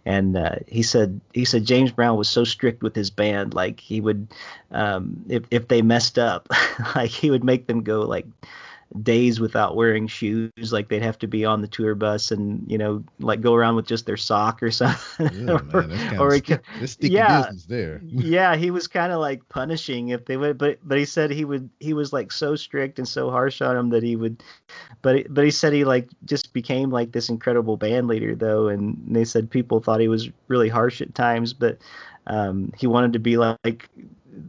And 0.06 0.38
uh, 0.38 0.58
he 0.68 0.84
said 0.84 1.20
he 1.34 1.46
said 1.46 1.66
James 1.66 1.92
Brown 1.92 2.18
was 2.18 2.30
so 2.30 2.44
strict 2.44 2.84
with 2.84 2.94
his 2.94 3.10
band, 3.10 3.56
like 3.56 3.80
he 3.80 4.00
would 4.00 4.28
um, 4.72 5.26
if 5.28 5.46
if 5.50 5.68
they 5.68 5.82
messed 5.82 6.20
up, 6.20 6.48
like 6.96 7.10
he 7.10 7.32
would 7.32 7.44
make 7.44 7.66
them 7.66 7.82
go 7.82 8.02
like 8.02 8.28
days 9.02 9.40
without 9.40 9.76
wearing 9.76 10.06
shoes 10.06 10.52
like 10.72 10.88
they'd 10.88 11.02
have 11.02 11.18
to 11.18 11.26
be 11.28 11.44
on 11.44 11.62
the 11.62 11.68
tour 11.68 11.96
bus 11.96 12.32
and 12.32 12.64
you 12.72 12.78
know 12.78 13.04
like 13.20 13.42
go 13.42 13.56
around 13.56 13.76
with 13.76 13.88
just 13.88 14.06
their 14.06 14.18
sock 14.18 14.62
or 14.62 14.70
something 14.82 15.48
Yeah, 15.48 15.54
or, 15.74 15.82
man, 15.82 16.20
or 16.20 16.28
of 16.28 16.34
he 16.36 16.42
could- 16.42 16.62
sticky 16.86 17.14
yeah. 17.14 17.42
business 17.42 17.66
there. 17.66 18.02
yeah, 18.06 18.56
he 18.56 18.70
was 18.70 18.88
kind 18.88 19.12
of 19.12 19.20
like 19.20 19.48
punishing 19.50 20.10
if 20.10 20.26
they 20.26 20.38
would, 20.38 20.58
but 20.60 20.78
but 20.84 20.98
he 20.98 21.06
said 21.06 21.32
he 21.32 21.44
would 21.44 21.70
he 21.80 21.94
was 21.94 22.14
like 22.14 22.32
so 22.32 22.56
strict 22.56 23.00
and 23.00 23.08
so 23.08 23.32
harsh 23.32 23.62
on 23.62 23.76
them 23.76 23.90
that 23.90 24.04
he 24.04 24.16
would, 24.16 24.44
but 25.02 25.26
but 25.34 25.44
he 25.44 25.52
said 25.52 25.74
he 25.74 25.86
like 25.86 26.08
just 26.26 26.54
became 26.54 26.92
like 26.92 27.12
this 27.14 27.30
incredible 27.30 27.78
band 27.78 28.08
leader 28.08 28.36
though, 28.36 28.68
and 28.68 29.02
they 29.08 29.26
said 29.26 29.50
people 29.50 29.80
thought 29.80 30.00
he 30.02 30.08
was 30.08 30.30
really 30.50 30.70
harsh 30.70 31.02
at 31.02 31.16
times, 31.16 31.52
but 31.54 31.80
um, 32.28 32.72
he 32.78 32.86
wanted 32.88 33.14
to 33.14 33.20
be 33.20 33.38
like 33.38 33.90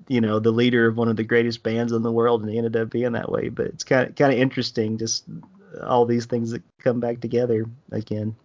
you 0.08 0.20
know 0.20 0.38
the 0.38 0.50
leader 0.50 0.86
of 0.86 0.96
one 0.96 1.08
of 1.08 1.16
the 1.16 1.24
greatest 1.24 1.62
bands 1.62 1.92
in 1.92 2.02
the 2.02 2.12
world, 2.12 2.42
and 2.42 2.50
he 2.50 2.58
ended 2.58 2.76
up 2.76 2.90
being 2.90 3.12
that 3.12 3.30
way. 3.30 3.48
But 3.48 3.66
it's 3.66 3.84
kind 3.84 4.08
of 4.08 4.14
kind 4.16 4.32
of 4.32 4.38
interesting, 4.38 4.98
just 4.98 5.24
all 5.82 6.04
these 6.06 6.26
things 6.26 6.50
that 6.50 6.62
come 6.78 7.00
back 7.00 7.20
together 7.20 7.66
again. 7.90 8.36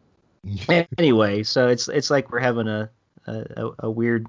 anyway, 0.97 1.43
so 1.43 1.67
it's 1.67 1.87
it's 1.87 2.09
like 2.09 2.31
we're 2.31 2.39
having 2.39 2.67
a 2.67 2.89
a, 3.27 3.71
a 3.79 3.91
weird 3.91 4.27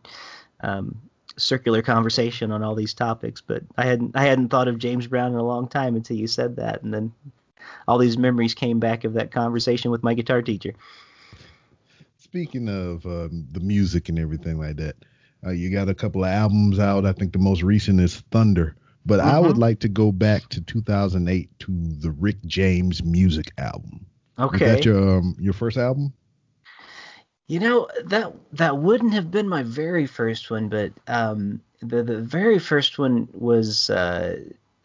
um, 0.60 1.00
circular 1.36 1.82
conversation 1.82 2.50
on 2.50 2.62
all 2.62 2.74
these 2.74 2.94
topics. 2.94 3.40
But 3.40 3.62
I 3.76 3.84
hadn't 3.84 4.16
I 4.16 4.24
hadn't 4.24 4.48
thought 4.48 4.68
of 4.68 4.78
James 4.78 5.06
Brown 5.06 5.32
in 5.32 5.38
a 5.38 5.44
long 5.44 5.68
time 5.68 5.96
until 5.96 6.16
you 6.16 6.26
said 6.26 6.56
that, 6.56 6.82
and 6.82 6.92
then 6.92 7.12
all 7.86 7.98
these 7.98 8.18
memories 8.18 8.54
came 8.54 8.80
back 8.80 9.04
of 9.04 9.14
that 9.14 9.30
conversation 9.30 9.90
with 9.90 10.02
my 10.02 10.14
guitar 10.14 10.42
teacher. 10.42 10.74
Speaking 12.18 12.68
of 12.68 13.04
um, 13.06 13.46
the 13.50 13.60
music 13.60 14.08
and 14.08 14.18
everything 14.18 14.58
like 14.58 14.76
that, 14.76 14.96
uh, 15.44 15.50
you 15.50 15.70
got 15.70 15.88
a 15.88 15.94
couple 15.94 16.24
of 16.24 16.30
albums 16.30 16.78
out. 16.78 17.06
I 17.06 17.12
think 17.12 17.32
the 17.32 17.38
most 17.38 17.62
recent 17.62 18.00
is 18.00 18.20
Thunder. 18.30 18.76
But 19.06 19.20
I 19.20 19.38
would 19.40 19.56
Mhm. 19.56 19.60
like 19.60 19.80
to 19.80 19.88
go 19.88 20.12
back 20.12 20.48
to 20.50 20.60
2008 20.60 21.48
to 21.60 21.72
the 22.00 22.10
Rick 22.10 22.44
James 22.46 23.02
music 23.02 23.50
album. 23.56 24.06
Okay. 24.38 24.66
that 24.66 24.84
your 24.84 25.18
um, 25.18 25.36
your 25.38 25.52
first 25.54 25.76
album? 25.78 26.12
You 27.48 27.58
know 27.60 27.88
that 28.04 28.32
that 28.52 28.78
wouldn't 28.78 29.12
have 29.14 29.30
been 29.30 29.48
my 29.48 29.62
very 29.62 30.06
first 30.06 30.50
one, 30.50 30.68
but 30.68 30.92
um, 31.08 31.60
the 31.80 32.02
the 32.02 32.20
very 32.20 32.58
first 32.58 32.98
one 32.98 33.28
was 33.32 33.90
uh, 33.90 34.36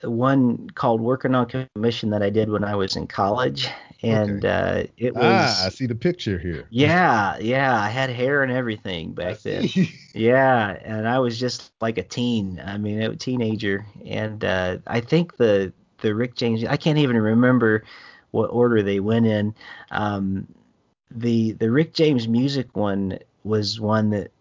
one 0.04 0.70
called 0.72 1.02
"Working 1.02 1.36
on 1.36 1.68
Commission" 1.76 2.10
that 2.10 2.24
I 2.24 2.30
did 2.30 2.50
when 2.50 2.64
I 2.64 2.76
was 2.76 2.96
in 2.96 3.06
college, 3.08 3.70
and 4.06 4.46
uh, 4.46 4.84
it 4.98 5.16
was 5.16 5.22
Ah, 5.22 5.66
I 5.66 5.70
see 5.70 5.86
the 5.88 5.96
picture 5.96 6.38
here. 6.38 6.68
yeah, 6.70 7.38
yeah. 7.40 7.80
I 7.80 7.90
had 7.90 8.10
hair 8.10 8.44
and 8.44 8.52
everything 8.52 9.14
back 9.14 9.42
then. 9.42 9.72
Yeah, 10.14 10.78
and 10.84 11.08
I 11.08 11.20
was 11.20 11.38
just 11.40 11.74
like 11.82 11.98
a 11.98 12.04
teen. 12.04 12.62
I 12.66 12.78
mean, 12.78 13.02
a 13.02 13.16
teenager, 13.16 13.86
and 14.06 14.44
uh, 14.46 14.78
I 14.88 15.02
think 15.02 15.38
the 15.38 15.74
the 16.02 16.16
Rick 16.16 16.36
James. 16.36 16.64
I 16.64 16.78
can't 16.78 17.00
even 17.00 17.18
remember 17.18 17.84
what 18.32 18.48
order 18.48 18.82
they 18.82 19.00
went 19.02 19.26
in. 19.26 19.54
Um, 19.92 20.48
the 21.12 21.54
the 21.54 21.72
Rick 21.72 21.94
James 21.94 22.28
music 22.28 22.76
one 22.76 23.20
was 23.44 23.80
one 23.80 24.10
that 24.12 24.32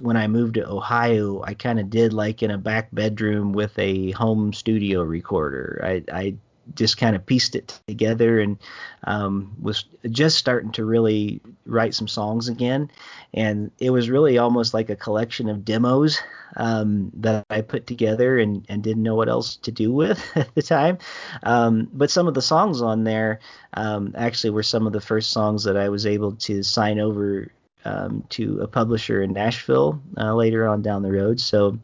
when 0.00 0.16
I 0.16 0.26
moved 0.28 0.54
to 0.54 0.68
Ohio, 0.68 1.42
I 1.42 1.54
kind 1.54 1.78
of 1.78 1.90
did 1.90 2.12
like 2.12 2.42
in 2.42 2.50
a 2.50 2.58
back 2.58 2.88
bedroom 2.92 3.52
with 3.52 3.78
a 3.78 4.12
home 4.12 4.52
studio 4.52 5.02
recorder. 5.02 5.80
I 5.84 6.02
I 6.12 6.36
just 6.74 6.98
kind 6.98 7.16
of 7.16 7.24
pieced 7.24 7.54
it 7.54 7.78
together 7.86 8.40
and 8.40 8.58
um, 9.04 9.56
was 9.60 9.84
just 10.10 10.38
starting 10.38 10.72
to 10.72 10.84
really 10.84 11.40
write 11.66 11.94
some 11.94 12.08
songs 12.08 12.48
again. 12.48 12.90
And 13.34 13.70
it 13.78 13.90
was 13.90 14.10
really 14.10 14.38
almost 14.38 14.74
like 14.74 14.90
a 14.90 14.96
collection 14.96 15.48
of 15.48 15.64
demos 15.64 16.20
um, 16.56 17.10
that 17.14 17.44
I 17.50 17.60
put 17.60 17.86
together 17.86 18.38
and, 18.38 18.64
and 18.68 18.82
didn't 18.82 19.02
know 19.02 19.14
what 19.14 19.28
else 19.28 19.56
to 19.56 19.72
do 19.72 19.92
with 20.00 20.24
at 20.36 20.54
the 20.54 20.62
time. 20.62 20.98
Um, 21.42 21.88
but 21.92 22.10
some 22.10 22.28
of 22.28 22.34
the 22.34 22.42
songs 22.42 22.82
on 22.82 23.04
there 23.04 23.40
um, 23.74 24.14
actually 24.16 24.50
were 24.50 24.62
some 24.62 24.86
of 24.86 24.92
the 24.92 25.00
first 25.00 25.30
songs 25.30 25.64
that 25.64 25.76
I 25.76 25.88
was 25.88 26.06
able 26.06 26.32
to 26.32 26.62
sign 26.62 26.98
over 26.98 27.52
um, 27.84 28.24
to 28.30 28.60
a 28.60 28.66
publisher 28.66 29.22
in 29.22 29.32
Nashville 29.32 30.00
uh, 30.16 30.34
later 30.34 30.66
on 30.66 30.82
down 30.82 31.02
the 31.02 31.12
road. 31.12 31.40
So 31.40 31.78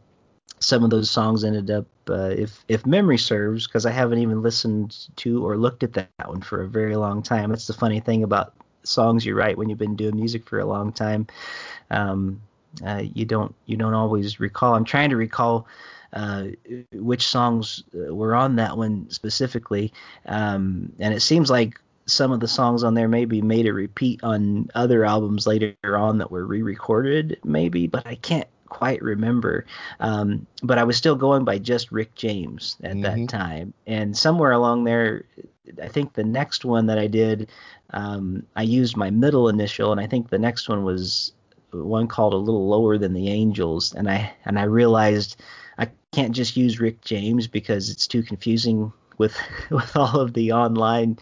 some 0.59 0.83
of 0.83 0.89
those 0.89 1.09
songs 1.09 1.43
ended 1.43 1.71
up, 1.71 1.85
uh, 2.09 2.33
if 2.37 2.63
if 2.67 2.85
memory 2.85 3.17
serves, 3.17 3.67
because 3.67 3.85
I 3.85 3.91
haven't 3.91 4.19
even 4.19 4.41
listened 4.41 5.07
to 5.17 5.45
or 5.45 5.57
looked 5.57 5.83
at 5.83 5.93
that 5.93 6.09
one 6.27 6.41
for 6.41 6.61
a 6.61 6.67
very 6.67 6.95
long 6.95 7.23
time. 7.23 7.49
That's 7.49 7.67
the 7.67 7.73
funny 7.73 7.99
thing 7.99 8.23
about 8.23 8.53
songs 8.83 9.25
you 9.25 9.35
write 9.35 9.57
when 9.57 9.69
you've 9.69 9.79
been 9.79 9.95
doing 9.95 10.15
music 10.15 10.47
for 10.47 10.59
a 10.59 10.65
long 10.65 10.91
time. 10.91 11.27
Um, 11.91 12.41
uh, 12.85 13.03
you 13.13 13.25
don't 13.25 13.55
you 13.65 13.77
don't 13.77 13.93
always 13.93 14.39
recall. 14.39 14.75
I'm 14.75 14.85
trying 14.85 15.09
to 15.09 15.15
recall 15.17 15.67
uh, 16.13 16.47
which 16.93 17.27
songs 17.27 17.83
uh, 17.93 18.13
were 18.13 18.35
on 18.35 18.55
that 18.57 18.77
one 18.77 19.09
specifically, 19.09 19.93
um, 20.25 20.91
and 20.99 21.13
it 21.13 21.21
seems 21.21 21.49
like 21.49 21.79
some 22.07 22.31
of 22.31 22.39
the 22.39 22.47
songs 22.47 22.83
on 22.83 22.93
there 22.93 23.07
maybe 23.07 23.41
made 23.41 23.65
a 23.65 23.73
repeat 23.73 24.23
on 24.23 24.69
other 24.75 25.05
albums 25.05 25.47
later 25.47 25.75
on 25.83 26.19
that 26.19 26.29
were 26.31 26.45
re-recorded, 26.45 27.39
maybe, 27.43 27.87
but 27.87 28.05
I 28.05 28.15
can't 28.15 28.47
quite 28.75 29.01
remember. 29.01 29.65
Um, 30.01 30.45
but 30.61 30.77
I 30.77 30.83
was 30.83 30.97
still 30.97 31.15
going 31.15 31.45
by 31.45 31.57
just 31.59 31.91
Rick 31.91 32.13
James 32.15 32.75
at 32.83 32.95
Mhm. 32.97 33.01
that 33.03 33.29
time, 33.29 33.73
and 33.87 34.17
somewhere 34.17 34.51
along 34.51 34.83
there, 34.83 35.23
I 35.81 35.87
think 35.87 36.13
the 36.13 36.23
next 36.25 36.65
one 36.65 36.85
that 36.87 36.99
I 36.99 37.07
did, 37.07 37.49
um, 37.91 38.45
I 38.55 38.63
used 38.63 38.97
my 38.97 39.09
middle 39.09 39.47
initial, 39.47 39.91
and 39.91 40.01
I 40.01 40.07
think 40.07 40.29
the 40.29 40.37
next 40.39 40.67
one 40.67 40.83
was 40.83 41.31
one 41.71 42.07
called 42.07 42.33
a 42.33 42.37
little 42.37 42.67
lower 42.67 42.97
than 42.97 43.13
the 43.13 43.29
Angels, 43.29 43.93
and 43.93 44.09
I 44.09 44.33
and 44.45 44.59
I 44.59 44.63
realized 44.63 45.37
I 45.77 45.87
can't 46.11 46.35
just 46.35 46.57
use 46.57 46.79
Rick 46.81 47.01
James 47.01 47.47
because 47.47 47.89
it's 47.89 48.07
too 48.07 48.23
confusing 48.23 48.91
with 49.17 49.37
with 49.71 49.95
all 49.95 50.19
of 50.19 50.33
the 50.33 50.51
online 50.51 51.17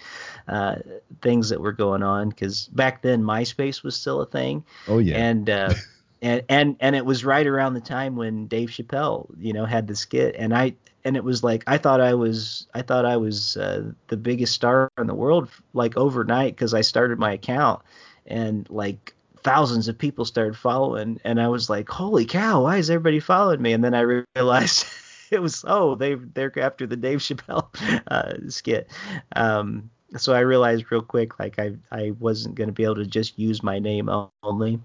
uh, 0.47 0.77
things 1.21 1.49
that 1.49 1.61
were 1.61 1.71
going 1.71 2.01
on. 2.03 2.29
Because 2.29 2.67
back 2.73 3.01
then 3.03 3.21
MySpace 3.23 3.83
was 3.83 3.95
still 3.95 4.21
a 4.21 4.25
thing, 4.25 4.63
Oh 4.87 4.97
yeah. 4.99 5.17
and 5.17 5.49
uh, 5.49 5.73
and 6.23 6.41
and 6.47 6.77
and 6.79 6.95
it 6.95 7.05
was 7.05 7.25
right 7.25 7.45
around 7.45 7.73
the 7.73 7.81
time 7.81 8.15
when 8.15 8.47
Dave 8.47 8.69
Chappelle, 8.69 9.27
you 9.37 9.51
know, 9.51 9.65
had 9.65 9.87
the 9.87 9.95
skit, 9.95 10.35
and 10.39 10.55
I 10.55 10.73
and 11.03 11.17
it 11.17 11.23
was 11.23 11.43
like 11.43 11.65
I 11.67 11.77
thought 11.77 11.99
I 11.99 12.13
was 12.13 12.65
I 12.73 12.81
thought 12.81 13.05
I 13.05 13.17
was 13.17 13.57
uh, 13.57 13.91
the 14.07 14.15
biggest 14.17 14.53
star 14.53 14.89
in 14.97 15.07
the 15.07 15.13
world 15.13 15.49
like 15.73 15.97
overnight 15.97 16.55
because 16.55 16.73
I 16.73 16.79
started 16.81 17.19
my 17.19 17.33
account, 17.33 17.81
and 18.25 18.67
like 18.69 19.13
thousands 19.43 19.89
of 19.89 19.97
people 19.97 20.23
started 20.23 20.55
following, 20.55 21.19
and 21.25 21.41
I 21.41 21.49
was 21.49 21.69
like, 21.69 21.89
holy 21.89 22.25
cow, 22.25 22.63
why 22.63 22.77
is 22.77 22.89
everybody 22.89 23.19
following 23.19 23.61
me? 23.61 23.73
And 23.73 23.83
then 23.83 23.93
I 23.93 24.23
realized. 24.35 24.85
It 25.31 25.41
was 25.41 25.65
oh 25.67 25.95
they 25.95 26.13
they're 26.13 26.51
after 26.59 26.85
the 26.85 26.95
Dave 26.95 27.17
Chappelle 27.17 27.67
uh, 28.07 28.49
skit, 28.49 28.87
um, 29.35 29.89
so 30.15 30.31
I 30.31 30.41
realized 30.41 30.91
real 30.91 31.01
quick 31.01 31.39
like 31.39 31.57
I 31.57 31.73
I 31.91 32.11
wasn't 32.19 32.53
going 32.53 32.67
to 32.67 32.73
be 32.73 32.83
able 32.83 32.97
to 32.97 33.07
just 33.07 33.39
use 33.39 33.63
my 33.63 33.79
name 33.79 34.11
only 34.43 34.79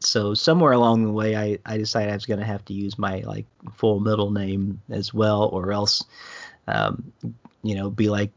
so 0.00 0.34
somewhere 0.34 0.72
along 0.72 1.04
the 1.04 1.12
way 1.12 1.36
I, 1.36 1.58
I 1.66 1.78
decided 1.78 2.10
I 2.10 2.14
was 2.14 2.26
going 2.26 2.40
to 2.40 2.46
have 2.46 2.64
to 2.66 2.74
use 2.74 2.98
my 2.98 3.20
like 3.20 3.46
full 3.74 4.00
middle 4.00 4.30
name 4.30 4.80
as 4.90 5.14
well 5.14 5.48
or 5.52 5.72
else 5.72 6.04
um, 6.68 7.12
you 7.62 7.74
know 7.74 7.90
be 7.90 8.08
like 8.08 8.30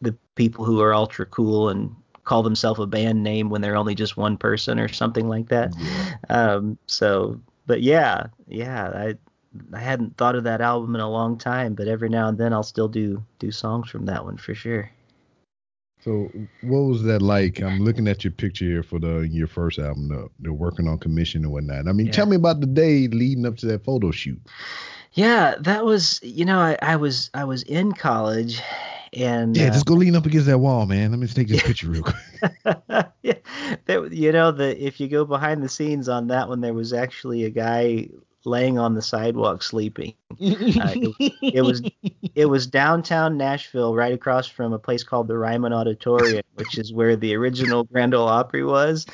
the 0.00 0.14
people 0.34 0.64
who 0.64 0.80
are 0.80 0.94
ultra 0.94 1.26
cool 1.26 1.68
and 1.68 1.94
call 2.24 2.42
themselves 2.42 2.80
a 2.80 2.86
band 2.86 3.22
name 3.22 3.50
when 3.50 3.60
they're 3.60 3.76
only 3.76 3.94
just 3.94 4.16
one 4.16 4.36
person 4.36 4.78
or 4.78 4.88
something 4.88 5.28
like 5.28 5.48
that. 5.48 5.74
Um, 6.30 6.78
so 6.86 7.40
but 7.66 7.82
yeah 7.82 8.26
yeah 8.48 8.88
I 8.88 9.14
I 9.74 9.80
hadn't 9.80 10.16
thought 10.16 10.36
of 10.36 10.44
that 10.44 10.60
album 10.60 10.94
in 10.94 11.00
a 11.00 11.10
long 11.10 11.36
time 11.36 11.74
but 11.74 11.88
every 11.88 12.08
now 12.08 12.28
and 12.28 12.38
then 12.38 12.52
I'll 12.52 12.62
still 12.62 12.88
do 12.88 13.22
do 13.38 13.50
songs 13.50 13.90
from 13.90 14.06
that 14.06 14.24
one 14.24 14.36
for 14.36 14.54
sure 14.54 14.90
So 16.02 16.48
what 16.60 16.80
was 16.80 17.02
that 17.04 17.22
like? 17.22 17.60
I'm 17.60 17.78
looking 17.80 18.08
at 18.08 18.24
your 18.24 18.32
picture 18.32 18.64
here 18.64 18.82
for 18.82 18.98
the 18.98 19.20
your 19.20 19.46
first 19.48 19.78
album, 19.78 20.08
the, 20.08 20.28
the 20.40 20.52
working 20.52 20.88
on 20.88 20.98
commission 20.98 21.44
and 21.44 21.52
whatnot. 21.52 21.88
I 21.88 21.92
mean, 21.92 22.08
Yeah. 22.08 22.12
tell 22.12 22.26
me 22.26 22.36
about 22.36 22.60
the 22.60 22.66
day 22.66 23.08
leading 23.08 23.46
up 23.46 23.56
to 23.58 23.66
that 23.66 23.84
photo 23.84 24.10
shoot. 24.10 24.40
yeah 25.12 25.54
that 25.60 25.84
was 25.84 26.20
you 26.22 26.44
know 26.44 26.58
I, 26.58 26.76
I 26.82 26.96
was 26.96 27.30
I 27.34 27.44
was 27.44 27.62
in 27.64 27.92
college 27.92 28.62
and 29.14 29.58
Yeah, 29.58 29.70
uh, 29.70 29.70
just 29.70 29.86
go 29.86 29.94
lean 29.94 30.16
up 30.16 30.26
against 30.26 30.46
that 30.46 30.58
wall, 30.58 30.86
man. 30.86 31.10
Let 31.10 31.20
me 31.20 31.26
take 31.26 31.48
this 31.48 31.60
picture 31.62 31.88
real 31.88 32.02
quick. 32.02 32.16
yeah, 33.22 33.34
there, 33.86 34.06
you 34.12 34.32
know 34.32 34.50
the 34.52 34.76
if 34.84 35.00
you 35.00 35.08
go 35.08 35.24
behind 35.24 35.62
the 35.62 35.68
scenes 35.68 36.08
on 36.08 36.28
that 36.28 36.48
one, 36.48 36.60
there 36.60 36.74
was 36.74 36.92
actually 36.92 37.44
a 37.44 37.50
guy 37.50 38.08
laying 38.44 38.78
on 38.78 38.94
the 38.94 39.02
sidewalk 39.02 39.62
sleeping. 39.62 40.14
Uh, 40.32 40.36
it, 40.40 41.32
it 41.42 41.62
was 41.62 41.82
it 42.34 42.46
was 42.46 42.66
downtown 42.66 43.36
Nashville, 43.36 43.94
right 43.94 44.12
across 44.12 44.46
from 44.46 44.72
a 44.72 44.78
place 44.78 45.02
called 45.02 45.28
the 45.28 45.38
Ryman 45.38 45.72
Auditorium, 45.72 46.42
which 46.54 46.78
is 46.78 46.92
where 46.92 47.16
the 47.16 47.34
original 47.34 47.84
Grand 47.84 48.14
Ole 48.14 48.28
Opry 48.28 48.64
was. 48.64 49.06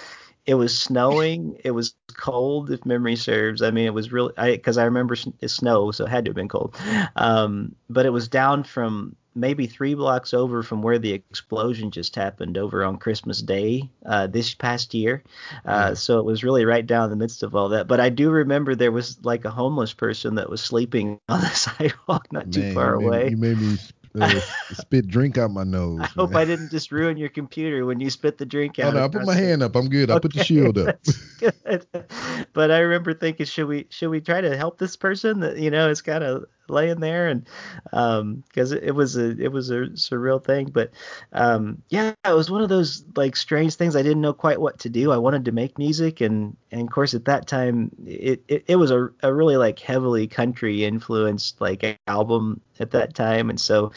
It 0.48 0.54
was 0.54 0.76
snowing. 0.76 1.60
It 1.62 1.72
was 1.72 1.94
cold, 2.14 2.70
if 2.70 2.86
memory 2.86 3.16
serves. 3.16 3.60
I 3.60 3.70
mean, 3.70 3.84
it 3.84 3.92
was 3.92 4.10
really 4.10 4.32
because 4.38 4.78
I, 4.78 4.84
remember 4.84 5.14
it 5.40 5.48
snow, 5.50 5.90
so 5.90 6.06
it 6.06 6.08
had 6.08 6.24
to 6.24 6.30
have 6.30 6.36
been 6.36 6.48
cold. 6.48 6.74
Um, 7.16 7.74
but 7.90 8.06
it 8.06 8.10
was 8.10 8.28
down 8.28 8.64
from 8.64 9.14
maybe 9.34 9.66
three 9.66 9.94
blocks 9.94 10.32
over 10.32 10.62
from 10.62 10.82
where 10.82 10.98
the 10.98 11.12
explosion 11.12 11.90
just 11.90 12.16
happened 12.16 12.56
over 12.56 12.82
on 12.82 12.96
Christmas 12.96 13.42
Day 13.42 13.90
uh, 14.06 14.26
this 14.26 14.54
past 14.54 14.94
year. 14.94 15.22
Uh, 15.66 15.94
so 15.94 16.18
it 16.18 16.24
was 16.24 16.42
really 16.42 16.64
right 16.64 16.86
down 16.86 17.04
in 17.04 17.10
the 17.10 17.16
midst 17.16 17.42
of 17.42 17.54
all 17.54 17.68
that. 17.68 17.86
But 17.86 18.00
I 18.00 18.08
do 18.08 18.30
remember 18.30 18.74
there 18.74 18.90
was 18.90 19.22
like 19.24 19.44
a 19.44 19.50
homeless 19.50 19.92
person 19.92 20.36
that 20.36 20.48
was 20.48 20.60
sleeping 20.62 21.20
on 21.28 21.40
the 21.40 21.48
sidewalk 21.48 22.32
not 22.32 22.50
too 22.50 22.60
Man, 22.60 22.74
far 22.74 22.94
you 22.94 23.00
made, 23.00 23.06
away. 23.06 23.28
You 23.30 23.36
made 23.36 23.58
me 23.58 23.76
uh, 24.22 24.40
spit 24.72 25.08
drink 25.08 25.38
out 25.38 25.50
my 25.50 25.64
nose. 25.64 26.00
I 26.02 26.06
hope 26.06 26.30
man. 26.30 26.42
I 26.42 26.44
didn't 26.44 26.70
just 26.70 26.90
ruin 26.92 27.16
your 27.16 27.28
computer 27.28 27.84
when 27.86 28.00
you 28.00 28.10
spit 28.10 28.38
the 28.38 28.46
drink 28.46 28.76
Oh 28.78 28.88
out. 28.88 28.94
no, 28.94 29.04
I 29.04 29.08
put 29.08 29.24
my 29.26 29.34
the- 29.34 29.40
hand 29.40 29.62
up. 29.62 29.76
I'm 29.76 29.88
good. 29.88 30.10
I 30.10 30.18
put 30.18 30.32
the 30.34 30.44
shield 30.44 30.78
up. 30.78 30.96
But 32.52 32.70
I 32.70 32.78
remember 32.78 33.14
thinking, 33.14 33.46
should 33.46 33.66
we 33.68 33.86
should 33.90 34.08
we 34.10 34.20
try 34.20 34.40
to 34.40 34.56
help 34.56 34.78
this 34.78 34.96
person 34.96 35.40
that 35.40 35.58
you 35.58 35.70
know 35.70 35.88
it's 35.90 36.00
kind 36.02 36.24
of 36.24 36.44
laying 36.70 37.00
there 37.00 37.28
and 37.28 37.48
um 37.92 38.42
because 38.48 38.72
it, 38.72 38.82
it 38.84 38.92
was 38.92 39.16
a 39.16 39.30
it 39.38 39.52
was 39.52 39.70
a 39.70 39.86
surreal 39.94 40.42
thing 40.42 40.66
but 40.66 40.90
um 41.32 41.82
yeah 41.88 42.12
it 42.24 42.34
was 42.34 42.50
one 42.50 42.62
of 42.62 42.68
those 42.68 43.04
like 43.16 43.36
strange 43.36 43.74
things. 43.74 43.96
I 43.96 44.02
didn't 44.02 44.20
know 44.20 44.32
quite 44.32 44.60
what 44.60 44.80
to 44.80 44.88
do. 44.88 45.12
I 45.12 45.18
wanted 45.18 45.44
to 45.46 45.52
make 45.52 45.78
music 45.78 46.20
and 46.20 46.56
and 46.70 46.82
of 46.82 46.90
course 46.90 47.14
at 47.14 47.24
that 47.26 47.46
time 47.46 47.90
it 48.06 48.42
it, 48.48 48.64
it 48.66 48.76
was 48.76 48.90
a, 48.90 49.08
a 49.22 49.32
really 49.32 49.56
like 49.56 49.78
heavily 49.78 50.26
country 50.26 50.84
influenced 50.84 51.60
like 51.60 51.98
album 52.06 52.60
at 52.80 52.90
that 52.92 53.14
time 53.14 53.50
and 53.50 53.60
so 53.60 53.92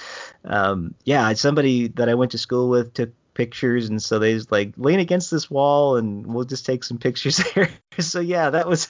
um 0.45 0.93
yeah 1.03 1.33
somebody 1.33 1.87
that 1.87 2.09
i 2.09 2.13
went 2.15 2.31
to 2.31 2.37
school 2.37 2.69
with 2.69 2.93
took 2.93 3.11
pictures, 3.33 3.89
and 3.89 4.01
so 4.01 4.19
they 4.19 4.33
just 4.33 4.51
like 4.51 4.73
lean 4.77 4.99
against 4.99 5.31
this 5.31 5.49
wall, 5.49 5.97
and 5.97 6.25
we'll 6.27 6.45
just 6.45 6.65
take 6.65 6.83
some 6.83 6.97
pictures 6.97 7.37
there. 7.55 7.69
so 7.99 8.19
yeah, 8.19 8.49
that 8.49 8.67
was 8.67 8.89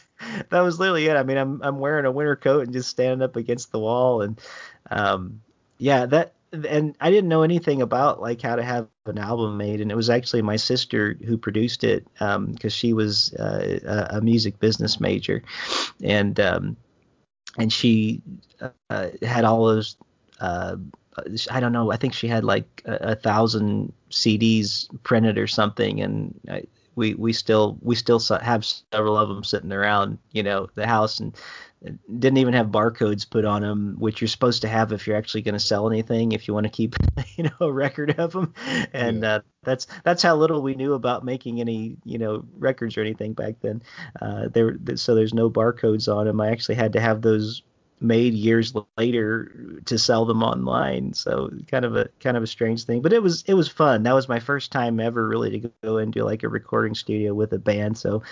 that 0.50 0.62
was 0.62 0.80
literally 0.80 1.08
it. 1.08 1.16
I 1.16 1.24
mean, 1.24 1.38
I'm 1.38 1.62
I'm 1.62 1.80
wearing 1.80 2.06
a 2.06 2.12
winter 2.12 2.36
coat 2.36 2.64
and 2.64 2.74
just 2.74 2.89
standing 2.89 3.24
up 3.24 3.36
against 3.36 3.72
the 3.72 3.80
wall, 3.80 4.22
and 4.22 4.39
um, 4.89 5.42
yeah, 5.78 6.06
that 6.08 6.34
and 6.52 6.96
I 7.00 7.12
didn't 7.12 7.30
know 7.30 7.44
anything 7.44 7.82
about 7.82 8.22
like 8.22 8.42
how 8.42 8.56
to 8.56 8.64
have 8.64 8.88
an 9.06 9.18
album 9.18 9.58
made, 9.58 9.82
and 9.82 9.92
it 9.92 9.96
was 9.96 10.10
actually 10.10 10.42
my 10.42 10.58
sister 10.58 11.18
who 11.26 11.38
produced 11.38 11.84
it 11.84 12.06
um 12.20 12.48
because 12.48 12.74
she 12.74 12.94
was 12.94 13.34
uh, 13.36 13.80
a, 13.86 14.18
a 14.18 14.22
music 14.22 14.60
business 14.60 15.00
major, 15.00 15.44
and 16.04 16.39
um, 16.39 16.78
and 17.58 17.72
she 17.72 18.22
uh, 18.89 19.10
had 19.22 19.46
all 19.46 19.66
those. 19.66 19.98
Uh, 20.39 20.78
I 21.50 21.60
don't 21.60 21.74
know. 21.74 21.92
I 21.92 21.98
think 21.98 22.14
she 22.14 22.28
had 22.28 22.44
like 22.44 22.82
a, 22.86 23.12
a 23.12 23.16
thousand 23.16 23.94
CDs 24.12 24.88
printed 25.03 25.38
or 25.38 25.47
something, 25.47 26.01
and 26.01 26.39
I, 26.49 26.64
we 26.95 27.16
we 27.16 27.34
still 27.34 27.78
we 27.82 27.95
still 27.95 28.20
have 28.20 28.66
several 28.66 29.18
of 29.18 29.30
them 29.30 29.43
sitting 29.43 29.72
around, 29.72 30.18
you 30.32 30.43
know, 30.43 30.70
the 30.76 30.86
house, 30.86 31.20
and 31.20 31.36
didn't 32.20 32.38
even 32.38 32.53
have 32.53 32.68
barcodes 32.68 33.28
put 33.28 33.43
on 33.43 33.64
them, 33.64 33.95
which 33.97 34.22
you're 34.22 34.28
supposed 34.28 34.62
to 34.62 34.68
have 34.68 34.91
if 34.91 35.07
you're 35.07 35.18
actually 35.18 35.41
going 35.41 35.53
to 35.53 35.59
sell 35.59 35.89
anything, 35.89 36.32
if 36.32 36.47
you 36.47 36.53
want 36.53 36.66
to 36.66 36.70
keep, 36.70 36.95
you 37.36 37.45
know, 37.45 37.51
a 37.59 37.72
record 37.72 38.20
of 38.20 38.34
them. 38.34 38.53
And 38.93 39.24
yeah. 39.24 39.36
uh, 39.36 39.39
that's 39.64 39.88
that's 40.03 40.22
how 40.22 40.36
little 40.36 40.62
we 40.62 40.76
knew 40.76 40.93
about 40.93 41.26
making 41.26 41.59
any, 41.59 41.97
you 42.03 42.20
know, 42.20 42.45
records 42.57 42.97
or 42.97 43.01
anything 43.01 43.34
back 43.34 43.55
then. 43.62 43.82
Uh, 44.22 44.47
there, 44.49 44.78
so 44.95 45.16
there's 45.16 45.34
no 45.34 45.49
barcodes 45.49 46.14
on 46.14 46.28
them. 46.28 46.39
I 46.39 46.51
actually 46.51 46.76
had 46.76 46.93
to 46.93 46.99
have 46.99 47.22
those 47.22 47.64
made 48.02 48.34
years 48.34 48.74
later 48.97 49.80
to 49.86 49.97
sell 49.97 50.26
them 50.26 50.43
online. 50.43 51.14
So 51.14 51.52
kind 51.68 51.86
of 51.86 51.95
a 51.95 52.10
kind 52.20 52.36
of 52.36 52.43
a 52.43 52.47
strange 52.47 52.84
thing, 52.84 53.02
but 53.02 53.14
it 53.14 53.22
was 53.22 53.43
it 53.47 53.54
was 53.54 53.68
fun. 53.68 54.04
That 54.04 54.16
was 54.16 54.28
my 54.28 54.39
first 54.39 54.72
time 54.72 54.99
ever 54.99 55.28
really 55.28 55.62
to 55.62 55.72
go 55.84 55.97
into 55.97 56.24
like 56.24 56.43
a 56.43 56.49
recording 56.49 56.95
studio 56.95 57.34
with 57.34 57.54
a 57.54 57.60
band. 57.60 57.97
So 57.97 58.24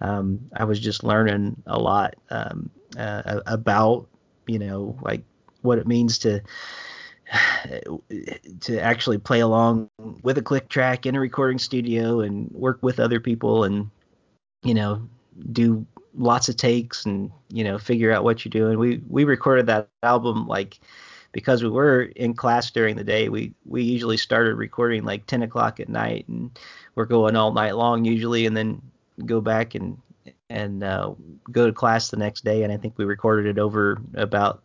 um, 0.00 0.50
I 0.54 0.64
was 0.64 0.80
just 0.80 1.04
learning 1.04 1.62
a 1.66 1.78
lot 1.78 2.16
um, 2.30 2.70
uh, 2.98 3.40
about 3.46 4.08
you 4.46 4.58
know 4.58 4.98
like 5.02 5.22
what 5.62 5.78
it 5.78 5.86
means 5.86 6.18
to 6.18 6.42
to 8.60 8.80
actually 8.80 9.18
play 9.18 9.40
along 9.40 9.88
with 10.22 10.38
a 10.38 10.42
click 10.42 10.68
track 10.68 11.06
in 11.06 11.14
a 11.14 11.20
recording 11.20 11.58
studio 11.58 12.20
and 12.20 12.50
work 12.50 12.78
with 12.82 13.00
other 13.00 13.20
people 13.20 13.64
and 13.64 13.90
you 14.62 14.74
know 14.74 15.08
do 15.52 15.86
lots 16.16 16.48
of 16.48 16.56
takes 16.56 17.04
and 17.06 17.30
you 17.48 17.64
know 17.64 17.78
figure 17.78 18.12
out 18.12 18.24
what 18.24 18.44
you're 18.44 18.50
doing 18.50 18.78
we 18.78 19.00
we 19.08 19.24
recorded 19.24 19.66
that 19.66 19.88
album 20.02 20.46
like 20.46 20.78
because 21.32 21.64
we 21.64 21.68
were 21.68 22.02
in 22.02 22.34
class 22.34 22.70
during 22.70 22.94
the 22.96 23.02
day 23.04 23.28
we 23.28 23.52
we 23.64 23.82
usually 23.82 24.16
started 24.16 24.54
recording 24.54 25.04
like 25.04 25.26
10 25.26 25.42
o'clock 25.42 25.80
at 25.80 25.88
night 25.88 26.26
and 26.28 26.56
we're 26.94 27.04
going 27.04 27.34
all 27.34 27.52
night 27.52 27.76
long 27.76 28.04
usually 28.04 28.46
and 28.46 28.56
then 28.56 28.80
go 29.26 29.40
back 29.40 29.74
and 29.74 29.98
and 30.50 30.84
uh, 30.84 31.12
go 31.50 31.66
to 31.66 31.72
class 31.72 32.10
the 32.10 32.16
next 32.16 32.44
day. 32.44 32.62
And 32.62 32.72
I 32.72 32.76
think 32.76 32.96
we 32.96 33.04
recorded 33.04 33.46
it 33.46 33.60
over 33.60 34.00
about 34.14 34.62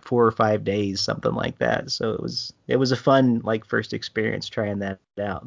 four 0.00 0.26
or 0.26 0.32
five 0.32 0.64
days, 0.64 1.00
something 1.00 1.32
like 1.32 1.58
that. 1.58 1.90
So 1.90 2.12
it 2.12 2.20
was 2.20 2.52
it 2.66 2.76
was 2.76 2.92
a 2.92 2.96
fun 2.96 3.40
like 3.44 3.64
first 3.64 3.92
experience 3.92 4.48
trying 4.48 4.78
that 4.80 5.00
out. 5.20 5.46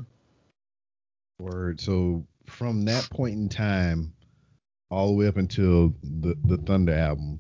Word. 1.40 1.80
So 1.80 2.26
from 2.46 2.86
that 2.86 3.10
point 3.10 3.36
in 3.36 3.50
time, 3.50 4.14
all 4.92 5.08
the 5.08 5.14
way 5.14 5.28
up 5.28 5.38
until 5.38 5.94
the 6.04 6.36
the 6.44 6.58
Thunder 6.58 6.94
album, 6.94 7.40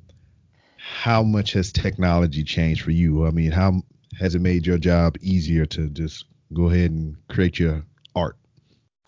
how 0.77 1.21
much 1.21 1.53
has 1.53 1.71
technology 1.71 2.43
changed 2.43 2.81
for 2.81 2.91
you? 2.91 3.27
I 3.27 3.31
mean, 3.31 3.51
how 3.51 3.81
has 4.19 4.33
it 4.33 4.41
made 4.41 4.65
your 4.65 4.77
job 4.77 5.17
easier 5.21 5.65
to 5.67 5.89
just 5.89 6.25
go 6.53 6.69
ahead 6.69 6.91
and 6.91 7.15
create 7.27 7.59
your 7.59 7.83
art? 8.15 8.37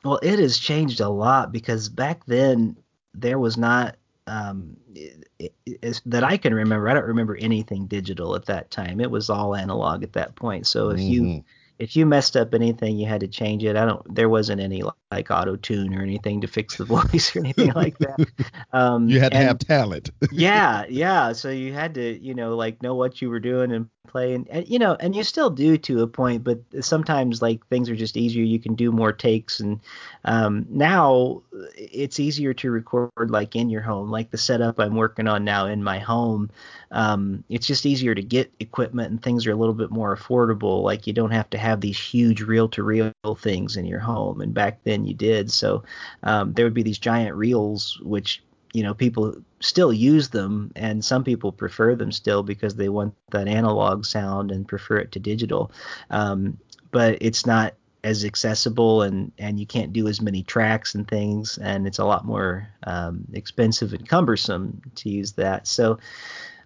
Well, 0.04 0.20
it 0.22 0.40
has 0.40 0.58
changed 0.58 1.00
a 1.00 1.10
lot 1.10 1.52
because 1.52 1.90
back 1.90 2.26
then 2.26 2.78
there 3.14 3.40
was 3.40 3.58
not 3.58 3.96
um, 4.28 4.78
it, 4.96 5.54
it, 5.66 6.02
that 6.06 6.24
I 6.24 6.38
can 6.38 6.54
remember. 6.54 6.90
I 6.90 6.94
don't 6.94 7.06
remember 7.06 7.36
anything 7.38 7.88
digital 7.88 8.36
at 8.36 8.46
that 8.46 8.72
time. 8.72 9.00
It 9.00 9.12
was 9.12 9.30
all 9.30 9.56
analog 9.56 10.04
at 10.04 10.14
that 10.14 10.36
point. 10.36 10.68
So 10.68 10.90
if 10.90 11.00
mm-hmm. 11.00 11.12
you 11.12 11.46
if 11.80 11.96
you 11.96 12.06
messed 12.06 12.38
up 12.38 12.54
anything, 12.54 12.98
you 12.98 13.08
had 13.08 13.22
to 13.22 13.28
change 13.28 13.64
it. 13.64 13.76
I 13.76 13.86
don't. 13.86 14.16
There 14.16 14.30
wasn't 14.30 14.62
any 14.62 14.84
like 15.14 15.32
auto 15.32 15.56
tune 15.56 15.96
or 15.96 16.02
anything 16.02 16.42
to 16.42 16.48
fix 16.48 16.78
the 16.78 16.86
voice 16.96 17.36
or 17.36 17.40
anything 17.40 17.72
like 17.74 17.98
that. 18.00 18.28
Um, 18.72 19.08
you 19.08 19.20
had 19.20 19.32
to 19.32 19.38
and, 19.38 19.48
have 19.48 19.60
talent. 19.60 20.12
yeah, 20.32 20.86
yeah. 20.90 21.34
So 21.34 21.50
you 21.50 21.74
had 21.74 21.94
to, 21.96 22.20
you 22.20 22.34
know, 22.34 22.56
like 22.56 22.82
know 22.82 22.96
what 22.96 23.22
you 23.22 23.30
were 23.30 23.40
doing 23.40 23.72
and 23.72 23.90
play, 24.08 24.34
and, 24.34 24.48
and 24.50 24.68
you 24.68 24.80
know, 24.80 24.96
and 25.00 25.16
you 25.16 25.24
still 25.24 25.50
do 25.50 25.78
to 25.78 26.02
a 26.02 26.08
point, 26.08 26.44
but 26.44 26.60
sometimes 26.82 27.42
like 27.42 27.66
things 27.68 27.90
are 27.90 27.96
just 27.96 28.18
easier. 28.18 28.44
You 28.44 28.60
can 28.60 28.76
do 28.76 28.92
more 28.92 29.14
takes, 29.14 29.60
and 29.60 29.80
um, 30.26 30.66
now 30.70 31.42
it's 31.76 32.20
easier 32.20 32.54
to 32.56 32.72
record 32.72 33.12
like 33.30 33.56
in 33.56 33.70
your 33.70 33.82
home, 33.82 34.10
like 34.10 34.32
the 34.32 34.38
setup 34.38 34.80
I'm 34.80 34.96
working 34.96 35.28
on 35.28 35.44
now 35.44 35.68
in 35.68 35.84
my 35.84 36.00
home. 36.00 36.50
Um, 36.92 37.44
it's 37.50 37.66
just 37.66 37.86
easier 37.86 38.14
to 38.14 38.22
get 38.22 38.52
equipment, 38.60 39.12
and 39.12 39.22
things 39.22 39.48
are 39.48 39.52
a 39.52 39.56
little 39.56 39.74
bit 39.74 39.90
more 39.90 40.16
affordable. 40.16 40.84
Like 40.84 41.08
you 41.08 41.14
don't 41.14 41.32
have 41.32 41.50
to 41.52 41.58
have 41.58 41.82
these 41.82 42.00
huge 42.00 42.42
reel-to-reel 42.42 43.14
things 43.38 43.78
in 43.78 43.86
your 43.86 44.00
home, 44.00 44.42
and 44.42 44.54
back 44.54 44.84
then 44.84 45.03
you 45.06 45.14
did. 45.14 45.52
So 45.52 45.84
um, 46.24 46.54
there 46.54 46.66
would 46.66 46.74
be 46.74 46.84
these 46.84 47.00
giant 47.00 47.36
reels, 47.36 48.00
which 48.02 48.44
you 48.74 48.84
know 48.84 48.94
people 48.94 49.36
still 49.60 49.94
use 49.94 50.30
them, 50.30 50.72
and 50.76 51.04
some 51.04 51.24
people 51.24 51.52
prefer 51.52 51.96
them 51.96 52.12
still 52.12 52.44
because 52.44 52.76
they 52.76 52.90
want 52.90 53.14
that 53.32 53.48
analog 53.48 54.06
sound 54.06 54.52
and 54.52 54.68
prefer 54.68 54.98
it 54.98 55.12
to 55.14 55.20
digital. 55.20 55.72
Um, 56.10 56.58
but 56.92 57.18
it's 57.22 57.46
not 57.46 57.74
as 58.04 58.26
accessible 58.26 59.02
and 59.02 59.32
and 59.38 59.60
you 59.60 59.66
can't 59.66 59.94
do 59.94 60.08
as 60.08 60.22
many 60.22 60.44
tracks 60.44 60.94
and 60.94 61.08
things 61.08 61.58
and 61.58 61.88
it's 61.88 62.00
a 62.00 62.06
lot 62.06 62.26
more 62.26 62.68
um, 62.84 63.26
expensive 63.34 63.94
and 63.94 64.08
cumbersome 64.08 64.82
to 64.96 65.10
use 65.10 65.34
that 65.34 65.66
so 65.68 65.98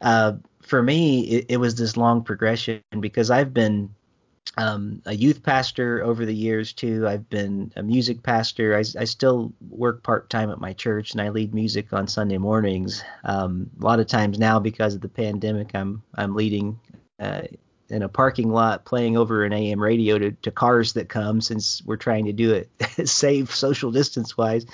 uh, 0.02 0.34
for 0.62 0.82
me 0.82 1.22
it, 1.28 1.46
it, 1.50 1.58
was 1.58 1.76
this 1.76 1.96
long 1.96 2.24
progression 2.24 2.82
because 3.00 3.30
i've 3.30 3.54
been 3.54 3.94
um, 4.58 5.02
a 5.06 5.16
youth 5.16 5.44
pastor 5.44 6.04
over 6.04 6.26
the 6.26 6.34
years 6.34 6.74
too. 6.74 7.08
I've 7.08 7.30
been 7.30 7.72
a 7.76 7.84
music 7.84 8.24
pastor. 8.24 8.76
I, 8.76 8.80
I 9.00 9.06
still 9.06 9.54
work 9.70 10.04
part 10.04 10.30
time 10.30 10.50
at 10.50 10.60
my 10.60 10.74
church 10.74 11.12
and 11.12 11.22
I 11.22 11.30
lead 11.30 11.54
music 11.54 11.94
on 11.94 12.08
Sunday 12.08 12.40
mornings. 12.40 13.04
Um, 13.24 13.70
a 13.80 13.86
lot 13.86 14.00
of 14.00 14.08
times 14.08 14.40
now 14.40 14.60
because 14.60 14.96
of 14.96 15.02
the 15.02 15.10
pandemic, 15.10 15.76
I'm 15.76 16.02
I'm 16.16 16.34
leading 16.34 16.80
uh, 17.20 17.44
in 17.90 18.02
a 18.02 18.10
parking 18.10 18.50
lot 18.50 18.84
playing 18.84 19.16
over 19.16 19.46
an 19.46 19.54
AM 19.54 19.82
radio 19.82 20.18
to, 20.18 20.32
to 20.32 20.52
cars 20.52 20.94
that 20.94 21.08
come 21.08 21.40
since 21.40 21.84
we're 21.86 21.96
trying 21.96 22.26
to 22.26 22.34
do 22.34 22.54
it 22.54 22.70
safe 23.08 23.56
social 23.56 23.92
distance 23.92 24.36
wise. 24.36 24.66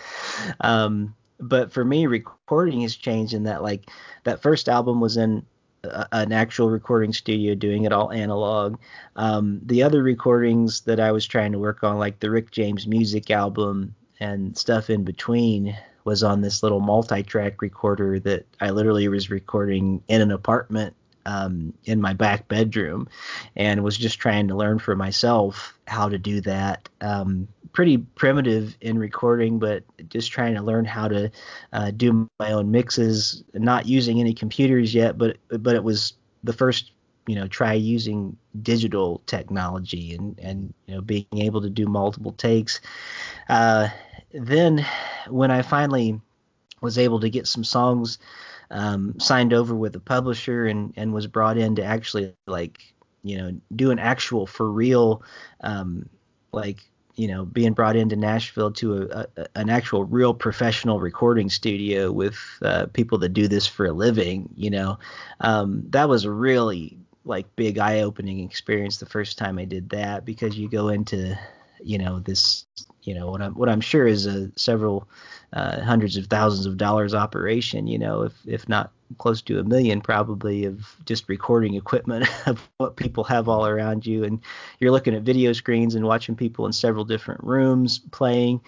Um, 0.62 1.14
but 1.40 1.74
for 1.74 1.84
me, 1.84 2.08
recording 2.08 2.82
has 2.82 2.96
changed 2.96 3.34
in 3.34 3.44
that 3.44 3.62
like 3.62 3.90
that 4.24 4.42
first 4.42 4.70
album 4.70 5.02
was 5.02 5.18
in 5.18 5.46
an 5.84 6.32
actual 6.32 6.70
recording 6.70 7.12
studio 7.12 7.56
doing 7.56 7.84
it 7.84 7.92
all 7.92 8.12
analog. 8.12 8.78
Um, 9.16 9.60
the 9.66 9.84
other 9.84 10.02
recordings 10.02 10.82
that 10.82 11.00
I 11.00 11.12
was 11.12 11.26
trying 11.26 11.52
to 11.52 11.60
work 11.60 11.84
on, 11.84 12.00
like 12.00 12.20
the 12.20 12.30
Rick 12.30 12.52
James 12.52 12.88
music 12.88 13.30
album 13.30 13.96
and 14.20 14.58
stuff 14.58 14.90
in 14.90 15.04
between, 15.04 15.76
was 16.06 16.24
on 16.24 16.42
this 16.42 16.64
little 16.64 16.80
multi-track 16.80 17.62
recorder 17.62 18.20
that 18.22 18.46
I 18.60 18.70
literally 18.70 19.08
was 19.08 19.30
recording 19.30 20.04
in 20.08 20.22
an 20.22 20.32
apartment 20.32 20.96
um, 21.26 21.74
in 21.86 22.02
my 22.02 22.14
back 22.14 22.48
bedroom, 22.48 23.08
and 23.56 23.84
was 23.84 23.98
just 23.98 24.20
trying 24.20 24.50
to 24.50 24.56
learn 24.56 24.80
for 24.80 24.96
myself 24.96 25.78
how 25.88 26.10
to 26.10 26.18
do 26.18 26.42
that. 26.42 26.90
Um, 27.00 27.48
pretty 27.74 27.98
primitive 27.98 28.78
in 28.82 28.98
recording, 28.98 29.60
but 29.60 29.84
just 30.10 30.32
trying 30.32 30.54
to 30.56 30.62
learn 30.62 30.86
how 30.86 31.08
to 31.08 31.32
uh, 31.74 31.92
do 31.92 32.30
my 32.40 32.52
own 32.52 32.72
mixes. 32.72 33.44
Not 33.54 33.88
using 33.88 34.20
any 34.20 34.34
computers 34.34 34.94
yet, 34.94 35.18
but 35.18 35.38
but 35.50 35.76
it 35.76 35.84
was 35.84 36.14
the 36.44 36.54
first 36.54 36.92
you 37.28 37.36
know 37.36 37.48
try 37.48 37.74
using 37.74 38.38
digital 38.62 39.22
technology 39.26 40.14
and 40.14 40.40
and 40.40 40.74
you 40.86 40.96
know 40.96 41.02
being 41.02 41.26
able 41.36 41.62
to 41.62 41.70
do 41.70 41.88
multiple 41.88 42.34
takes. 42.34 42.80
Uh, 43.50 43.90
then 44.34 44.86
when 45.28 45.52
I 45.52 45.62
finally 45.62 46.20
was 46.82 46.98
able 46.98 47.20
to 47.22 47.30
get 47.30 47.48
some 47.48 47.64
songs 47.64 48.20
um, 48.72 49.20
signed 49.20 49.54
over 49.54 49.76
with 49.76 49.96
a 49.96 50.00
publisher 50.00 50.68
and 50.68 50.94
and 50.96 51.14
was 51.14 51.28
brought 51.28 51.58
in 51.58 51.76
to 51.76 51.84
actually 51.84 52.34
like 52.46 52.94
you 53.24 53.38
know 53.38 53.52
do 53.76 53.90
an 53.92 54.00
actual 54.00 54.46
for 54.46 54.70
real 54.70 55.24
um, 55.62 56.08
like 56.52 56.80
you 57.16 57.28
know 57.28 57.46
being 57.46 57.74
brought 57.74 57.96
into 57.96 58.16
Nashville 58.16 58.72
to 58.72 59.04
a, 59.04 59.28
a, 59.38 59.48
an 59.56 59.70
actual 59.70 60.06
real 60.06 60.34
professional 60.34 61.00
recording 61.00 61.50
studio 61.50 62.12
with 62.12 62.38
uh, 62.62 62.88
people 62.94 63.18
that 63.20 63.30
do 63.30 63.48
this 63.48 63.68
for 63.68 63.86
a 63.86 63.94
living 63.94 64.50
you 64.56 64.70
know 64.70 64.98
um, 65.42 65.84
that 65.90 66.10
was 66.10 66.26
a 66.26 66.32
really 66.32 66.98
like 67.26 67.56
big 67.56 67.78
eye 67.78 68.02
opening 68.02 68.40
experience 68.40 68.98
the 68.98 69.06
first 69.06 69.38
time 69.38 69.58
I 69.58 69.66
did 69.66 69.90
that 69.90 70.26
because 70.26 70.58
you 70.58 70.68
go 70.68 70.90
into 70.90 71.38
you 71.84 71.98
know 71.98 72.20
this 72.20 72.66
you 73.04 73.14
know 73.14 73.28
what 73.28 73.42
I'm 73.42 73.54
what 73.54 73.70
I'm 73.70 73.82
sure 73.82 74.08
is 74.08 74.26
a 74.26 74.52
several 74.56 75.08
uh, 75.54 75.82
hundreds 75.82 76.18
of 76.18 76.28
thousands 76.28 76.66
of 76.66 76.78
dollars 76.78 77.14
operation. 77.14 77.88
You 77.88 78.00
know, 78.00 78.24
if 78.24 78.34
if 78.46 78.68
not 78.70 78.92
close 79.18 79.42
to 79.44 79.60
a 79.60 79.64
million 79.64 80.02
probably 80.02 80.66
of 80.66 80.96
just 81.06 81.30
recording 81.30 81.76
equipment 81.76 82.28
of 82.48 82.68
what 82.78 82.96
people 82.96 83.24
have 83.24 83.48
all 83.48 83.68
around 83.68 84.06
you 84.06 84.24
and 84.24 84.40
you're 84.80 84.92
looking 84.92 85.14
at 85.14 85.22
video 85.22 85.54
screens 85.54 85.96
and 85.96 86.06
watching 86.06 86.36
people 86.36 86.66
in 86.66 86.74
several 86.74 87.06
different 87.06 87.44
rooms 87.44 88.00
playing 88.12 88.60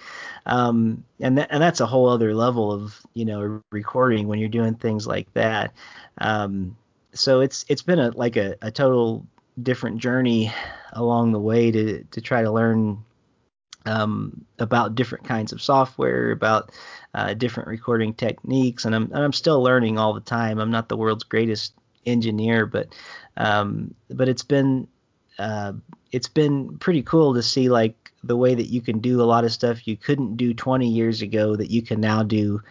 um, 0.46 1.04
and 1.20 1.38
that, 1.38 1.48
and 1.50 1.62
that's 1.62 1.80
a 1.80 1.86
whole 1.86 2.08
other 2.08 2.36
level 2.36 2.72
of 2.72 3.02
you 3.14 3.26
know 3.26 3.62
recording 3.72 4.28
when 4.28 4.38
you're 4.38 4.50
doing 4.50 4.76
things 4.76 5.08
like 5.08 5.32
that 5.34 5.74
um, 6.20 6.78
so 7.14 7.40
it's 7.40 7.66
it's 7.68 7.82
been 7.82 8.00
a 8.00 8.12
like 8.12 8.36
a, 8.36 8.56
a 8.62 8.70
total 8.70 9.26
different 9.61 9.98
journey 9.99 10.52
along 10.94 11.32
the 11.32 11.40
way 11.40 11.72
to 11.72 12.03
to 12.03 12.22
try 12.22 12.41
to 12.41 12.52
learn 12.52 13.03
um, 13.86 14.45
about 14.60 14.95
different 14.95 15.26
kinds 15.26 15.52
of 15.52 15.61
software, 15.61 16.32
about 16.32 16.72
uh, 17.14 17.34
different 17.34 17.69
recording 17.69 18.14
techniques, 18.14 18.86
and 18.86 18.95
I'm 18.95 19.03
and 19.11 19.23
I'm 19.23 19.34
still 19.34 19.61
learning 19.61 19.98
all 19.98 20.14
the 20.14 20.22
time. 20.22 20.60
I'm 20.60 20.72
not 20.72 20.90
the 20.90 20.98
world's 20.98 21.23
greatest 21.23 21.73
engineer, 22.06 22.65
but 22.65 22.88
um, 23.38 23.94
but 24.10 24.27
it's 24.27 24.44
been 24.44 24.88
uh, 25.40 25.73
it's 26.11 26.30
been 26.30 26.77
pretty 26.77 27.03
cool 27.03 27.34
to 27.34 27.44
see 27.44 27.69
like 27.69 28.11
the 28.23 28.38
way 28.38 28.56
that 28.56 28.68
you 28.68 28.82
can 28.82 28.99
do 28.99 29.22
a 29.22 29.23
lot 29.23 29.44
of 29.44 29.52
stuff 29.52 29.88
you 29.88 29.95
couldn't 29.95 30.36
do 30.36 30.53
20 30.53 30.88
years 30.90 31.22
ago 31.22 31.56
that 31.56 31.69
you 31.69 31.82
can 31.82 32.02
now 32.02 32.23
do. 32.23 32.61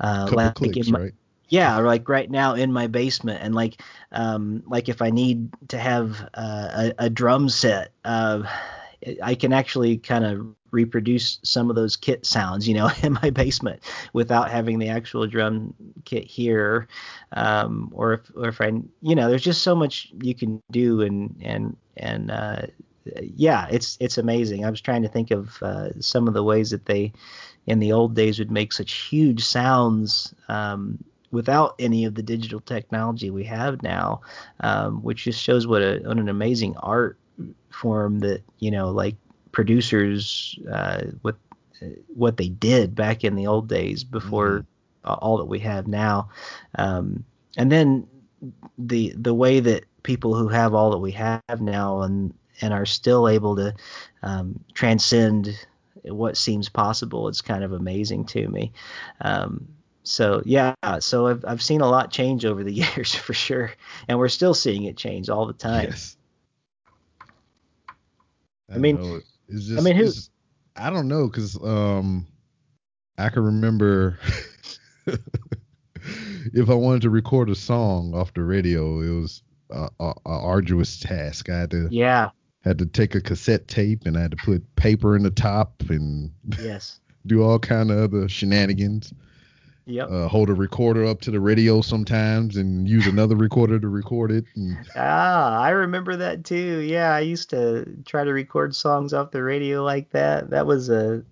Uh, 0.00 0.28
like 0.32 0.54
clicks, 0.54 0.86
in 0.88 0.92
my, 0.92 1.00
right? 1.00 1.14
Yeah 1.48 1.76
like 1.78 2.08
right 2.08 2.30
now 2.30 2.54
in 2.54 2.72
my 2.72 2.86
basement 2.86 3.40
and 3.42 3.54
like 3.54 3.80
um 4.12 4.62
like 4.66 4.88
if 4.88 5.02
i 5.02 5.10
need 5.10 5.48
to 5.68 5.78
have 5.78 6.28
uh, 6.34 6.90
a, 6.98 7.04
a 7.06 7.10
drum 7.10 7.48
set 7.48 7.92
uh 8.04 8.42
i 9.22 9.34
can 9.34 9.52
actually 9.52 9.96
kind 9.98 10.24
of 10.24 10.46
reproduce 10.74 11.38
some 11.44 11.70
of 11.70 11.76
those 11.76 11.96
kit 11.96 12.26
sounds 12.26 12.66
you 12.66 12.74
know 12.74 12.90
in 13.02 13.12
my 13.22 13.30
basement 13.30 13.80
without 14.12 14.50
having 14.50 14.78
the 14.78 14.88
actual 14.88 15.26
drum 15.26 15.72
kit 16.04 16.24
here. 16.24 16.88
Um 17.32 17.90
or 17.94 18.14
if 18.14 18.30
or 18.34 18.48
if 18.48 18.60
i 18.60 18.66
you 19.00 19.14
know 19.14 19.28
there's 19.28 19.44
just 19.44 19.62
so 19.62 19.76
much 19.76 20.10
you 20.20 20.34
can 20.34 20.60
do 20.72 21.00
and 21.02 21.40
and 21.42 21.76
and 21.96 22.30
uh 22.30 22.62
yeah 23.20 23.68
it's 23.70 23.96
it's 24.00 24.18
amazing. 24.18 24.64
I 24.64 24.70
was 24.70 24.80
trying 24.80 25.02
to 25.02 25.08
think 25.08 25.30
of 25.30 25.62
uh 25.62 25.90
some 26.00 26.26
of 26.26 26.34
the 26.34 26.42
ways 26.42 26.70
that 26.70 26.86
they 26.86 27.12
in 27.66 27.78
the 27.78 27.92
old 27.92 28.14
days 28.14 28.38
would 28.38 28.50
make 28.50 28.72
such 28.72 28.92
huge 28.92 29.44
sounds 29.44 30.34
um, 30.48 31.02
without 31.34 31.74
any 31.78 32.04
of 32.04 32.14
the 32.14 32.22
digital 32.22 32.60
technology 32.60 33.28
we 33.28 33.44
have 33.44 33.82
now, 33.82 34.22
um, 34.60 35.02
which 35.02 35.24
just 35.24 35.42
shows 35.42 35.66
what, 35.66 35.82
a, 35.82 35.98
what 36.04 36.16
an 36.16 36.28
amazing 36.28 36.76
art 36.76 37.18
form 37.70 38.20
that 38.20 38.40
you 38.60 38.70
know 38.70 38.90
like 38.90 39.16
producers 39.52 40.58
uh, 40.72 41.02
what 41.22 41.36
what 42.14 42.36
they 42.36 42.48
did 42.48 42.94
back 42.94 43.24
in 43.24 43.34
the 43.34 43.46
old 43.46 43.68
days 43.68 44.04
before 44.04 44.64
all 45.04 45.36
that 45.38 45.44
we 45.44 45.58
have 45.58 45.86
now, 45.86 46.30
um, 46.78 47.24
and 47.56 47.70
then 47.70 48.06
the 48.78 49.12
the 49.16 49.34
way 49.34 49.60
that 49.60 49.84
people 50.02 50.34
who 50.34 50.48
have 50.48 50.74
all 50.74 50.90
that 50.90 50.98
we 50.98 51.12
have 51.12 51.60
now 51.60 52.02
and 52.02 52.32
and 52.60 52.72
are 52.72 52.86
still 52.86 53.28
able 53.28 53.56
to 53.56 53.74
um, 54.22 54.58
transcend 54.72 55.66
what 56.04 56.36
seems 56.36 56.68
possible 56.68 57.28
it's 57.28 57.40
kind 57.40 57.64
of 57.64 57.72
amazing 57.72 58.24
to 58.24 58.46
me. 58.48 58.72
Um, 59.20 59.66
so 60.04 60.42
yeah 60.44 60.74
so 61.00 61.26
I've, 61.28 61.44
I've 61.46 61.62
seen 61.62 61.80
a 61.80 61.88
lot 61.88 62.10
change 62.12 62.44
over 62.44 62.62
the 62.62 62.72
years 62.96 63.14
for 63.14 63.32
sure 63.34 63.72
and 64.08 64.18
we're 64.18 64.28
still 64.28 64.54
seeing 64.54 64.84
it 64.84 64.96
change 64.96 65.28
all 65.30 65.46
the 65.46 65.52
time 65.52 65.86
Yes. 65.90 66.16
I 68.72 68.78
mean- 68.78 68.96
know. 68.96 69.20
it's 69.48 69.66
just, 69.66 69.82
mean, 69.84 69.96
who- 69.96 70.10
I 70.76 70.90
don't 70.90 71.06
know, 71.08 71.28
cause 71.28 71.56
um, 71.62 72.26
I 73.16 73.28
can 73.28 73.44
remember 73.44 74.18
if 75.06 76.68
I 76.68 76.74
wanted 76.74 77.02
to 77.02 77.10
record 77.10 77.48
a 77.50 77.54
song 77.54 78.12
off 78.14 78.34
the 78.34 78.42
radio, 78.42 79.00
it 79.00 79.10
was 79.20 79.42
a, 79.70 79.88
a, 80.00 80.12
a 80.26 80.30
arduous 80.30 80.98
task. 80.98 81.48
I 81.48 81.60
had 81.60 81.70
to 81.72 81.88
yeah 81.90 82.30
had 82.64 82.78
to 82.78 82.86
take 82.86 83.14
a 83.14 83.20
cassette 83.20 83.68
tape 83.68 84.06
and 84.06 84.16
I 84.16 84.22
had 84.22 84.30
to 84.32 84.36
put 84.38 84.74
paper 84.76 85.14
in 85.16 85.22
the 85.22 85.30
top 85.30 85.82
and 85.90 86.32
yes 86.58 86.98
do 87.26 87.42
all 87.42 87.58
kind 87.58 87.90
of 87.90 87.98
other 87.98 88.28
shenanigans. 88.28 89.12
Yep 89.86 90.10
Uh, 90.10 90.28
hold 90.28 90.50
a 90.50 90.54
recorder 90.54 91.04
up 91.04 91.20
to 91.20 91.30
the 91.30 91.40
radio 91.40 91.80
sometimes 91.80 92.56
and 92.56 92.88
use 92.88 93.06
another 93.06 93.36
recorder 93.36 93.78
to 93.78 93.88
record 93.88 94.30
it. 94.30 94.44
And 94.56 94.76
ah 94.96 95.60
i 95.60 95.70
remember 95.70 96.16
that 96.16 96.44
too 96.44 96.78
yeah 96.80 97.14
i 97.14 97.20
used 97.20 97.50
to 97.50 97.84
try 98.04 98.24
to 98.24 98.32
record 98.32 98.74
songs 98.74 99.12
off 99.12 99.30
the 99.30 99.42
radio 99.42 99.82
like 99.82 100.10
that 100.10 100.50
that 100.50 100.66
was 100.66 100.88
a 100.90 101.22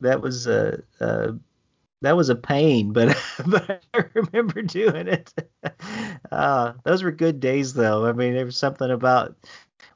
that 0.00 0.20
was 0.20 0.46
a, 0.46 0.82
a 1.00 1.34
that 2.02 2.16
was 2.16 2.28
a 2.28 2.34
pain, 2.34 2.92
but 2.92 3.16
but 3.46 3.82
I 3.94 4.04
remember 4.14 4.60
doing 4.62 5.08
it. 5.08 5.32
Uh, 6.30 6.72
those 6.84 7.02
were 7.02 7.12
good 7.12 7.40
days, 7.40 7.72
though. 7.72 8.06
I 8.06 8.12
mean, 8.12 8.34
there 8.34 8.44
was 8.44 8.58
something 8.58 8.90
about 8.90 9.36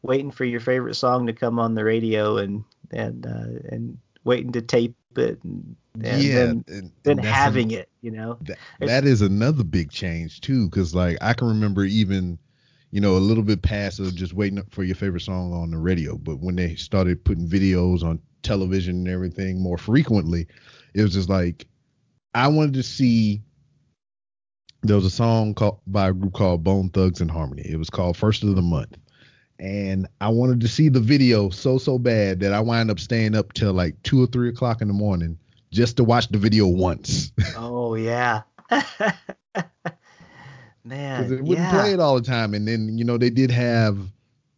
waiting 0.02 0.30
for 0.30 0.44
your 0.44 0.60
favorite 0.60 0.94
song 0.94 1.26
to 1.26 1.32
come 1.32 1.58
on 1.58 1.74
the 1.74 1.84
radio 1.84 2.38
and 2.38 2.64
and 2.92 3.26
uh, 3.26 3.74
and 3.74 3.98
waiting 4.26 4.52
to 4.52 4.60
tape 4.60 4.94
it 5.16 5.42
and, 5.44 5.76
and 5.94 6.22
yeah, 6.22 6.34
then, 6.34 6.64
and, 6.68 6.92
then 7.04 7.18
having 7.18 7.70
it, 7.70 7.88
you 8.02 8.10
know. 8.10 8.36
That, 8.42 8.58
that 8.80 9.04
is 9.06 9.22
another 9.22 9.64
big 9.64 9.90
change 9.90 10.42
too, 10.42 10.68
because 10.68 10.94
like 10.94 11.16
I 11.22 11.32
can 11.32 11.48
remember 11.48 11.84
even, 11.84 12.38
you 12.90 13.00
know, 13.00 13.16
a 13.16 13.18
little 13.18 13.42
bit 13.42 13.62
past 13.62 14.00
of 14.00 14.14
just 14.14 14.34
waiting 14.34 14.58
up 14.58 14.70
for 14.70 14.84
your 14.84 14.96
favorite 14.96 15.22
song 15.22 15.54
on 15.54 15.70
the 15.70 15.78
radio, 15.78 16.18
but 16.18 16.40
when 16.40 16.56
they 16.56 16.74
started 16.74 17.24
putting 17.24 17.48
videos 17.48 18.02
on 18.02 18.20
television 18.42 18.96
and 18.96 19.08
everything 19.08 19.62
more 19.62 19.78
frequently, 19.78 20.46
it 20.92 21.02
was 21.02 21.14
just 21.14 21.30
like 21.30 21.66
I 22.34 22.48
wanted 22.48 22.74
to 22.74 22.82
see. 22.82 23.40
There 24.82 24.96
was 24.96 25.06
a 25.06 25.10
song 25.10 25.54
called 25.54 25.80
by 25.86 26.08
a 26.08 26.12
group 26.12 26.34
called 26.34 26.62
Bone 26.62 26.90
Thugs-n-Harmony. 26.90 27.62
It 27.62 27.76
was 27.76 27.90
called 27.90 28.16
First 28.16 28.44
of 28.44 28.54
the 28.54 28.62
Month, 28.62 28.96
and 29.58 30.06
I 30.20 30.28
wanted 30.28 30.60
to 30.60 30.68
see 30.68 30.88
the 30.88 31.00
video 31.00 31.50
so 31.50 31.78
so 31.78 31.98
bad 31.98 32.40
that 32.40 32.52
I 32.52 32.60
wind 32.60 32.90
up 32.90 33.00
staying 33.00 33.34
up 33.34 33.52
till 33.52 33.72
like 33.72 34.02
two 34.02 34.22
or 34.22 34.26
three 34.26 34.48
o'clock 34.48 34.82
in 34.82 34.88
the 34.88 34.94
morning 34.94 35.38
just 35.70 35.96
to 35.96 36.04
watch 36.04 36.28
the 36.28 36.38
video 36.38 36.66
once. 36.66 37.32
Oh 37.56 37.94
yeah. 37.94 38.42
Man, 40.84 41.22
because 41.22 41.32
it 41.32 41.42
wouldn't 41.42 41.66
yeah. 41.66 41.70
play 41.72 41.92
it 41.92 42.00
all 42.00 42.16
the 42.16 42.26
time. 42.26 42.52
And 42.54 42.66
then 42.66 42.98
you 42.98 43.04
know 43.04 43.16
they 43.16 43.30
did 43.30 43.50
have 43.50 43.98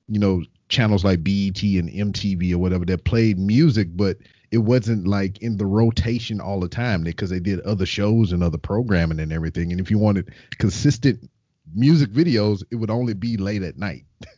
you 0.09 0.19
know 0.19 0.43
channels 0.69 1.05
like 1.05 1.23
BET 1.23 1.63
and 1.63 1.89
MTV 1.89 2.53
or 2.53 2.59
whatever 2.59 2.85
that 2.87 3.05
played 3.05 3.39
music, 3.39 3.89
but 3.97 4.17
it 4.51 4.59
wasn't 4.59 5.07
like 5.07 5.39
in 5.39 5.57
the 5.57 5.67
rotation 5.67 6.41
all 6.41 6.61
the 6.61 6.69
time 6.69 7.05
because 7.05 7.31
they 7.31 7.41
did 7.41 7.61
other 7.61 7.87
shows 7.87 8.33
and 8.33 8.43
other 8.43 8.59
programming 8.59 9.21
and 9.21 9.33
everything. 9.33 9.71
And 9.71 9.81
if 9.81 9.91
you 9.91 9.99
wanted 9.99 10.33
consistent 10.59 11.31
music 11.75 12.11
videos, 12.11 12.63
it 12.71 12.77
would 12.77 12.91
only 12.91 13.15
be 13.15 13.37
late 13.37 13.63
at 13.63 13.79
night. 13.79 14.05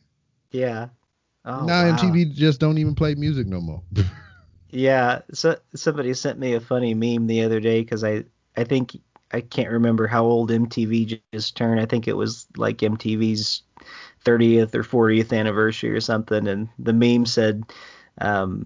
Yeah. 0.51 0.89
Oh, 1.45 1.65
now 1.65 1.85
wow. 1.85 1.97
MTV 1.97 2.35
just 2.35 2.61
don't 2.61 2.79
even 2.79 2.95
play 2.95 3.15
music 3.15 3.47
no 3.47 3.61
more. 3.61 3.83
Yeah, 4.73 5.23
so 5.33 5.57
somebody 5.75 6.15
sent 6.15 6.39
me 6.39 6.55
a 6.55 6.61
funny 6.61 6.95
meme 6.95 7.27
the 7.27 7.43
other 7.43 7.59
day 7.59 7.81
because 7.81 8.05
I 8.05 8.23
I 8.57 8.63
think 8.63 8.97
I 9.33 9.41
can't 9.41 9.71
remember 9.71 10.07
how 10.07 10.25
old 10.25 10.51
MTV 10.53 11.21
just 11.33 11.57
turned. 11.57 11.81
I 11.81 11.87
think 11.87 12.07
it 12.07 12.13
was 12.17 12.47
like 12.57 12.79
MTV's 12.79 13.63
30th 14.25 14.73
or 14.77 14.85
40th 14.85 15.37
anniversary 15.37 15.91
or 15.91 16.01
something, 16.01 16.47
and 16.47 16.69
the 16.79 16.93
meme 16.93 17.27
said, 17.27 17.65
um, 18.21 18.65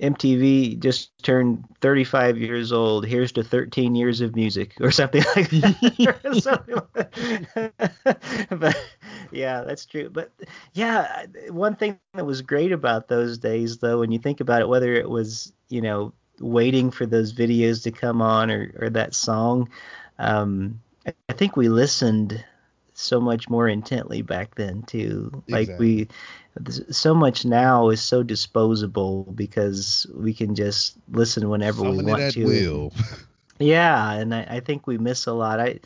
MTV 0.00 0.78
just 0.80 1.10
turned 1.22 1.64
35 1.80 2.38
years 2.38 2.70
old. 2.72 3.04
Here's 3.06 3.32
to 3.32 3.42
13 3.44 3.94
years 3.96 4.20
of 4.20 4.34
music, 4.36 4.74
or 4.80 4.90
something 4.92 5.24
like 5.34 5.50
that. 5.50 6.40
Something 6.42 6.76
like- 6.94 8.60
but 8.60 8.76
yeah, 9.34 9.62
that's 9.62 9.86
true. 9.86 10.10
But 10.10 10.48
yeah, 10.74 11.26
one 11.50 11.76
thing 11.76 11.98
that 11.98 12.26
was 12.26 12.42
great 12.42 12.72
about 12.72 13.08
those 13.08 13.38
days, 13.38 13.78
though, 13.78 14.00
when 14.00 14.12
you 14.12 14.18
think 14.18 14.40
about 14.40 14.62
it, 14.62 14.68
whether 14.68 14.94
it 14.94 15.08
was 15.10 15.52
you 15.68 15.82
know 15.82 16.12
waiting 16.40 16.90
for 16.90 17.06
those 17.06 17.32
videos 17.34 17.82
to 17.84 17.92
come 17.92 18.22
on 18.22 18.50
or 18.50 18.72
or 18.80 18.90
that 18.90 19.14
song, 19.14 19.68
um, 20.18 20.80
I- 21.06 21.32
think 21.34 21.56
we 21.56 21.68
listened 21.68 22.44
so 22.94 23.20
much 23.20 23.48
more 23.48 23.68
intently 23.68 24.22
back 24.22 24.54
then 24.56 24.82
too. 24.82 25.42
Like 25.50 25.72
we 25.78 26.08
so 26.90 27.14
much 27.14 27.44
now 27.44 27.90
is 27.90 28.00
so 28.02 28.22
disposable 28.22 29.24
because 29.34 30.06
we 30.14 30.32
can 30.34 30.54
just 30.54 30.96
listen 31.10 31.48
whenever 31.48 31.84
we 31.84 31.98
want 31.98 32.28
to. 32.30 32.66
will. 32.66 32.92
Yeah, 33.58 34.12
and 34.12 34.34
I, 34.34 34.46
I 34.48 34.60
think 34.60 34.86
we 34.86 34.98
miss 34.98 35.26
a 35.26 35.32
lot. 35.32 35.60
I 35.60 35.80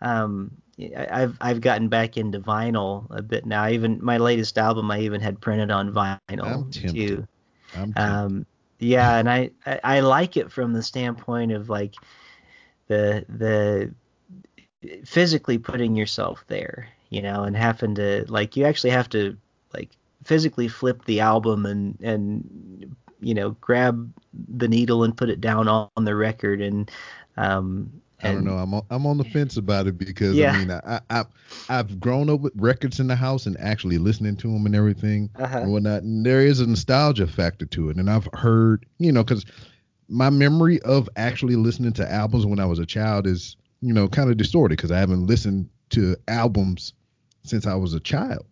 um 0.00 0.59
I've 0.96 1.36
I've 1.40 1.60
gotten 1.60 1.88
back 1.88 2.16
into 2.16 2.40
vinyl 2.40 3.06
a 3.10 3.22
bit 3.22 3.46
now. 3.46 3.68
Even 3.68 3.98
my 4.02 4.18
latest 4.18 4.58
album 4.58 4.90
I 4.90 5.00
even 5.00 5.20
had 5.20 5.40
printed 5.40 5.70
on 5.70 5.92
vinyl 5.92 6.70
too. 6.70 7.26
I'm 7.74 7.92
Um 7.96 8.46
yeah, 8.78 9.16
and 9.16 9.28
I, 9.28 9.50
I 9.66 9.80
I 9.84 10.00
like 10.00 10.36
it 10.36 10.50
from 10.50 10.72
the 10.72 10.82
standpoint 10.82 11.52
of 11.52 11.68
like 11.68 11.94
the 12.88 13.24
the 13.28 13.92
physically 15.04 15.58
putting 15.58 15.94
yourself 15.94 16.44
there, 16.46 16.88
you 17.10 17.22
know, 17.22 17.44
and 17.44 17.56
having 17.56 17.94
to 17.96 18.24
like 18.28 18.56
you 18.56 18.64
actually 18.64 18.90
have 18.90 19.08
to 19.10 19.36
like 19.74 19.90
physically 20.24 20.68
flip 20.68 21.04
the 21.04 21.20
album 21.20 21.66
and 21.66 21.98
and 22.00 22.96
you 23.20 23.34
know 23.34 23.50
grab 23.60 24.10
the 24.56 24.68
needle 24.68 25.04
and 25.04 25.16
put 25.16 25.28
it 25.28 25.40
down 25.40 25.68
on, 25.68 25.88
on 25.96 26.04
the 26.04 26.14
record 26.14 26.60
and 26.60 26.90
um 27.36 28.00
I 28.22 28.32
don't 28.32 28.44
know. 28.44 28.56
I'm 28.56 28.74
on, 28.74 28.82
I'm 28.90 29.06
on 29.06 29.18
the 29.18 29.24
fence 29.24 29.56
about 29.56 29.86
it 29.86 29.98
because 29.98 30.36
Yeah. 30.36 30.52
I 30.52 30.56
mean 30.58 30.70
I, 30.70 31.00
I 31.10 31.24
I've 31.68 32.00
grown 32.00 32.28
up 32.28 32.40
with 32.40 32.52
records 32.56 32.98
in 33.00 33.06
the 33.06 33.16
house 33.16 33.46
and 33.46 33.56
actually 33.60 33.98
listening 33.98 34.36
to 34.36 34.48
them 34.52 34.66
and 34.66 34.74
everything 34.74 35.30
Uh-huh. 35.38 35.58
and 35.58 35.72
whatnot. 35.72 36.02
And 36.02 36.24
there 36.26 36.40
is 36.40 36.60
a 36.60 36.66
nostalgia 36.66 37.26
factor 37.26 37.66
to 37.66 37.90
it. 37.90 37.96
And 37.96 38.10
I've 38.10 38.28
heard 38.34 38.84
you 38.98 39.12
know 39.12 39.22
because 39.24 39.44
my 40.08 40.30
memory 40.30 40.80
of 40.82 41.08
actually 41.16 41.56
listening 41.56 41.92
to 41.94 42.12
albums 42.12 42.44
when 42.46 42.58
I 42.58 42.66
was 42.66 42.78
a 42.78 42.86
child 42.86 43.26
is 43.26 43.56
you 43.80 43.92
know 43.92 44.08
kind 44.08 44.30
of 44.30 44.36
distorted 44.36 44.76
because 44.76 44.90
I 44.90 44.98
haven't 44.98 45.26
listened 45.26 45.68
to 45.90 46.16
albums 46.28 46.92
since 47.44 47.66
I 47.66 47.74
was 47.74 47.94
a 47.94 48.00
child. 48.00 48.44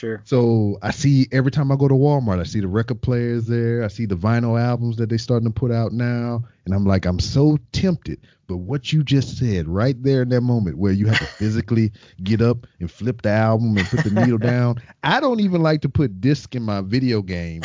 Sure 0.00 0.22
So 0.24 0.78
I 0.82 0.90
see 0.90 1.28
every 1.30 1.50
time 1.50 1.70
I 1.70 1.76
go 1.76 1.86
to 1.86 1.94
Walmart, 1.94 2.40
I 2.40 2.44
see 2.44 2.60
the 2.60 2.68
record 2.68 3.02
players 3.02 3.46
there. 3.46 3.84
I 3.84 3.88
see 3.88 4.06
the 4.06 4.16
vinyl 4.16 4.60
albums 4.60 4.96
that 4.96 5.08
they're 5.08 5.18
starting 5.18 5.48
to 5.48 5.54
put 5.54 5.70
out 5.70 5.92
now, 5.92 6.42
and 6.64 6.74
I'm 6.74 6.84
like, 6.84 7.06
I'm 7.06 7.20
so 7.20 7.58
tempted. 7.72 8.20
But 8.46 8.56
what 8.56 8.92
you 8.92 9.04
just 9.04 9.38
said 9.38 9.68
right 9.68 10.02
there 10.02 10.22
in 10.22 10.30
that 10.30 10.40
moment, 10.40 10.78
where 10.78 10.92
you 10.92 11.06
have 11.06 11.18
to 11.18 11.24
physically 11.38 11.92
get 12.24 12.40
up 12.40 12.66
and 12.80 12.90
flip 12.90 13.22
the 13.22 13.30
album 13.30 13.76
and 13.76 13.86
put 13.86 14.02
the 14.02 14.10
needle 14.10 14.38
down, 14.52 14.82
I 15.04 15.20
don't 15.20 15.40
even 15.40 15.62
like 15.62 15.82
to 15.82 15.88
put 15.88 16.20
disc 16.20 16.54
in 16.56 16.62
my 16.62 16.80
video 16.80 17.22
game 17.22 17.62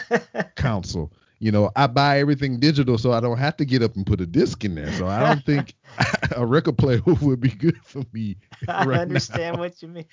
console. 0.56 1.12
You 1.40 1.52
know, 1.52 1.70
I 1.76 1.86
buy 1.86 2.18
everything 2.18 2.58
digital, 2.58 2.98
so 2.98 3.12
I 3.12 3.20
don't 3.20 3.38
have 3.38 3.56
to 3.58 3.64
get 3.64 3.82
up 3.82 3.94
and 3.94 4.04
put 4.04 4.20
a 4.20 4.26
disc 4.26 4.64
in 4.64 4.74
there. 4.74 4.92
So 4.92 5.06
I 5.06 5.20
don't 5.20 5.44
think 5.44 5.74
a 6.36 6.44
record 6.44 6.78
player 6.78 7.00
would 7.22 7.40
be 7.40 7.50
good 7.50 7.78
for 7.84 8.02
me. 8.12 8.36
I 8.66 8.84
understand 8.92 9.56
now. 9.56 9.62
what 9.62 9.80
you 9.80 9.88
mean. 9.88 10.06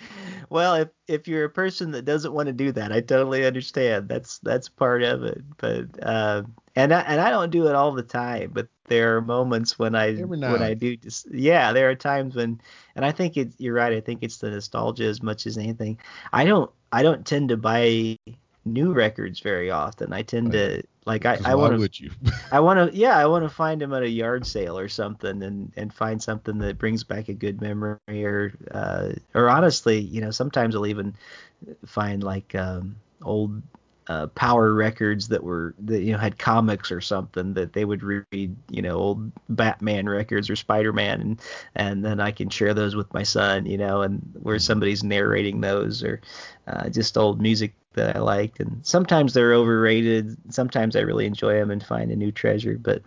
Well, 0.49 0.75
if 0.75 0.89
if 1.07 1.27
you're 1.27 1.45
a 1.45 1.49
person 1.49 1.91
that 1.91 2.05
doesn't 2.05 2.33
want 2.33 2.47
to 2.47 2.53
do 2.53 2.71
that, 2.73 2.91
I 2.91 3.01
totally 3.01 3.45
understand. 3.45 4.07
That's 4.07 4.39
that's 4.39 4.69
part 4.69 5.01
of 5.01 5.23
it. 5.23 5.41
But 5.57 5.85
uh, 6.03 6.43
and 6.75 6.93
I 6.93 7.01
and 7.01 7.19
I 7.19 7.31
don't 7.31 7.51
do 7.51 7.67
it 7.67 7.75
all 7.75 7.91
the 7.91 8.03
time, 8.03 8.51
but 8.53 8.67
there 8.87 9.15
are 9.17 9.21
moments 9.21 9.79
when 9.79 9.95
I 9.95 10.13
when 10.13 10.61
I 10.61 10.73
do 10.75 10.95
just 10.95 11.31
yeah, 11.33 11.73
there 11.73 11.89
are 11.89 11.95
times 11.95 12.35
when 12.35 12.61
and 12.95 13.03
I 13.03 13.11
think 13.11 13.35
it's 13.35 13.55
you're 13.59 13.73
right. 13.73 13.93
I 13.93 14.01
think 14.01 14.21
it's 14.21 14.37
the 14.37 14.51
nostalgia 14.51 15.05
as 15.05 15.23
much 15.23 15.47
as 15.47 15.57
anything. 15.57 15.97
I 16.33 16.45
don't 16.45 16.69
I 16.91 17.01
don't 17.01 17.25
tend 17.25 17.49
to 17.49 17.57
buy 17.57 18.17
new 18.65 18.91
records 18.91 19.39
very 19.39 19.69
often. 19.69 20.11
I 20.11 20.23
tend 20.23 20.51
to 20.53 20.83
like 21.05 21.25
I 21.25 21.37
I 21.45 21.55
want 21.55 21.73
to 21.73 21.79
would 21.79 21.99
you? 21.99 22.11
I 22.51 22.59
want 22.59 22.91
to, 22.91 22.97
yeah, 22.97 23.17
I 23.17 23.27
want 23.27 23.45
to 23.45 23.49
find 23.49 23.79
them 23.79 23.93
at 23.93 24.01
a 24.01 24.09
yard 24.09 24.45
sale 24.45 24.77
or 24.77 24.89
something, 24.89 25.43
and 25.43 25.71
and 25.77 25.93
find 25.93 26.21
something 26.21 26.57
that 26.59 26.79
brings 26.79 27.03
back 27.03 27.29
a 27.29 27.33
good 27.33 27.61
memory, 27.61 28.25
or 28.25 28.53
uh, 28.71 29.11
or 29.33 29.49
honestly, 29.49 29.99
you 29.99 30.21
know, 30.21 30.31
sometimes 30.31 30.75
I'll 30.75 30.87
even 30.87 31.15
find 31.85 32.23
like 32.23 32.55
um, 32.55 32.95
old 33.23 33.61
uh, 34.07 34.27
power 34.27 34.73
records 34.73 35.27
that 35.27 35.43
were 35.43 35.73
that 35.79 36.01
you 36.01 36.11
know 36.11 36.17
had 36.17 36.37
comics 36.37 36.91
or 36.91 37.01
something 37.01 37.53
that 37.53 37.73
they 37.73 37.85
would 37.85 38.03
read, 38.03 38.55
you 38.69 38.81
know, 38.81 38.95
old 38.95 39.31
Batman 39.49 40.09
records 40.09 40.49
or 40.49 40.55
Spider 40.55 40.91
Man, 40.91 41.21
and 41.21 41.41
and 41.75 42.05
then 42.05 42.19
I 42.19 42.31
can 42.31 42.49
share 42.49 42.73
those 42.73 42.95
with 42.95 43.13
my 43.13 43.23
son, 43.23 43.67
you 43.67 43.77
know, 43.77 44.01
and 44.01 44.21
where 44.41 44.57
somebody's 44.57 45.03
narrating 45.03 45.61
those 45.61 46.03
or 46.03 46.21
uh, 46.67 46.89
just 46.89 47.17
old 47.17 47.41
music 47.41 47.75
that 47.95 48.15
I 48.15 48.19
liked. 48.19 48.59
And 48.59 48.85
sometimes 48.85 49.33
they're 49.33 49.53
overrated. 49.53 50.37
Sometimes 50.53 50.95
I 50.95 51.01
really 51.01 51.25
enjoy 51.25 51.53
them 51.53 51.71
and 51.71 51.83
find 51.83 52.11
a 52.11 52.15
new 52.15 52.31
treasure. 52.31 52.77
But 52.79 53.01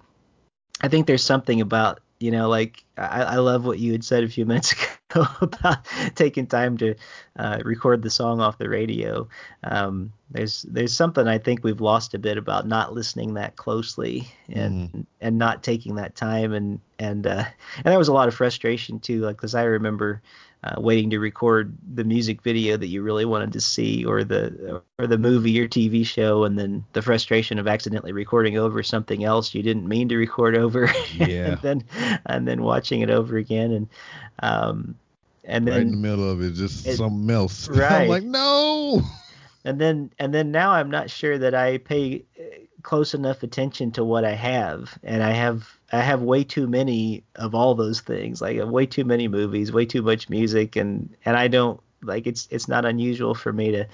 I 0.81 0.89
think 0.89 1.07
there's 1.07 1.25
something 1.25 1.61
about 1.61 2.01
you 2.21 2.33
know 2.33 2.49
like 2.49 2.85
I, 2.97 3.23
I 3.23 3.37
love 3.37 3.65
what 3.65 3.79
you 3.79 3.93
had 3.93 4.05
said 4.05 4.25
a 4.25 4.29
few 4.29 4.45
minutes 4.47 4.73
ago 4.73 5.27
about 5.41 5.87
taking 6.15 6.47
time 6.47 6.77
to 6.79 6.95
uh, 7.37 7.61
record 7.65 8.03
the 8.03 8.11
song 8.11 8.41
off 8.41 8.59
the 8.59 8.69
radio. 8.69 9.29
Um, 9.65 10.13
there's 10.31 10.63
there's 10.63 10.93
something 10.93 11.27
I 11.27 11.39
think 11.39 11.63
we've 11.63 11.81
lost 11.81 12.15
a 12.15 12.19
bit 12.19 12.39
about 12.39 12.67
not 12.67 12.93
listening 12.93 13.35
that 13.35 13.57
closely 13.57 14.29
and 14.49 15.07
and 15.21 15.39
not 15.39 15.63
taking 15.63 15.97
that 15.97 16.15
time 16.15 16.53
and 16.53 16.81
and 16.99 17.27
uh, 17.27 17.45
and 17.77 17.85
there 17.85 17.99
was 17.99 18.09
a 18.09 18.13
lot 18.15 18.29
of 18.29 18.35
frustration 18.35 19.01
too. 19.01 19.21
Like 19.21 19.37
because 19.37 19.55
I 19.55 19.65
remember 19.65 20.23
uh, 20.65 20.75
waiting 20.81 21.09
to 21.11 21.19
record 21.21 21.73
the 21.95 22.03
music 22.05 22.43
video 22.43 22.77
that 22.77 22.89
you 22.89 23.01
really 23.03 23.25
wanted 23.25 23.53
to 23.53 23.61
see 23.61 24.05
or 24.05 24.25
the 24.25 24.83
or 24.99 25.07
the 25.07 25.17
movie 25.19 25.59
or 25.61 25.69
TV 25.69 26.05
show 26.05 26.45
and 26.45 26.59
then 26.59 26.85
the 26.95 27.03
frustration 27.03 27.59
of 27.59 27.69
accidentally 27.69 28.13
recording 28.13 28.59
over 28.59 28.83
something 28.83 29.23
else 29.25 29.55
you 29.55 29.63
didn't 29.63 29.87
mean 29.87 30.09
to 30.09 30.17
record 30.17 30.57
over 30.57 30.91
Yeah. 31.15 31.53
and 31.53 31.59
then 31.63 31.85
and 32.27 32.49
then 32.49 32.63
watching 32.63 33.03
it 33.03 33.11
over 33.11 33.37
again 33.37 33.71
and 33.73 33.89
um 34.43 34.97
and 35.45 35.67
then 35.67 35.75
right 35.75 35.83
in 35.83 35.91
the 35.93 35.97
middle 35.97 36.29
of 36.31 36.43
it, 36.43 36.55
just 36.55 36.87
It- 36.87 36.97
something 36.97 37.31
else. 37.31 37.69
right. 37.71 38.03
I'm 38.03 38.09
like, 38.09 38.25
no. 38.25 39.01
and 39.65 39.81
then 39.81 40.11
and 40.19 40.35
then 40.35 40.51
now 40.51 40.73
I'm 40.73 40.91
not 40.91 41.09
sure 41.09 41.39
that 41.39 41.55
I 41.55 41.79
pay 41.79 42.25
close 42.83 43.15
enough 43.15 43.43
attention 43.43 43.91
to 43.93 44.05
what 44.05 44.25
I 44.25 44.33
have, 44.35 44.99
and 45.03 45.23
I 45.23 45.33
have 45.33 45.69
I 45.93 46.01
have 46.01 46.23
way 46.23 46.45
too 46.45 46.67
many 46.67 47.25
of 47.37 47.55
all 47.55 47.75
those 47.75 48.01
things, 48.01 48.41
like 48.41 48.59
way 48.65 48.87
too 48.87 49.05
many 49.05 49.29
movies, 49.29 49.73
way 49.73 49.87
too 49.87 50.03
much 50.03 50.29
music, 50.29 50.77
and 50.77 51.09
and 51.25 51.37
I 51.37 51.49
don't 51.49 51.81
like 52.03 52.27
it's 52.27 52.47
it's 52.51 52.69
not 52.69 52.85
unusual 52.85 53.35
for 53.35 53.53
me 53.53 53.73
to 53.73 53.87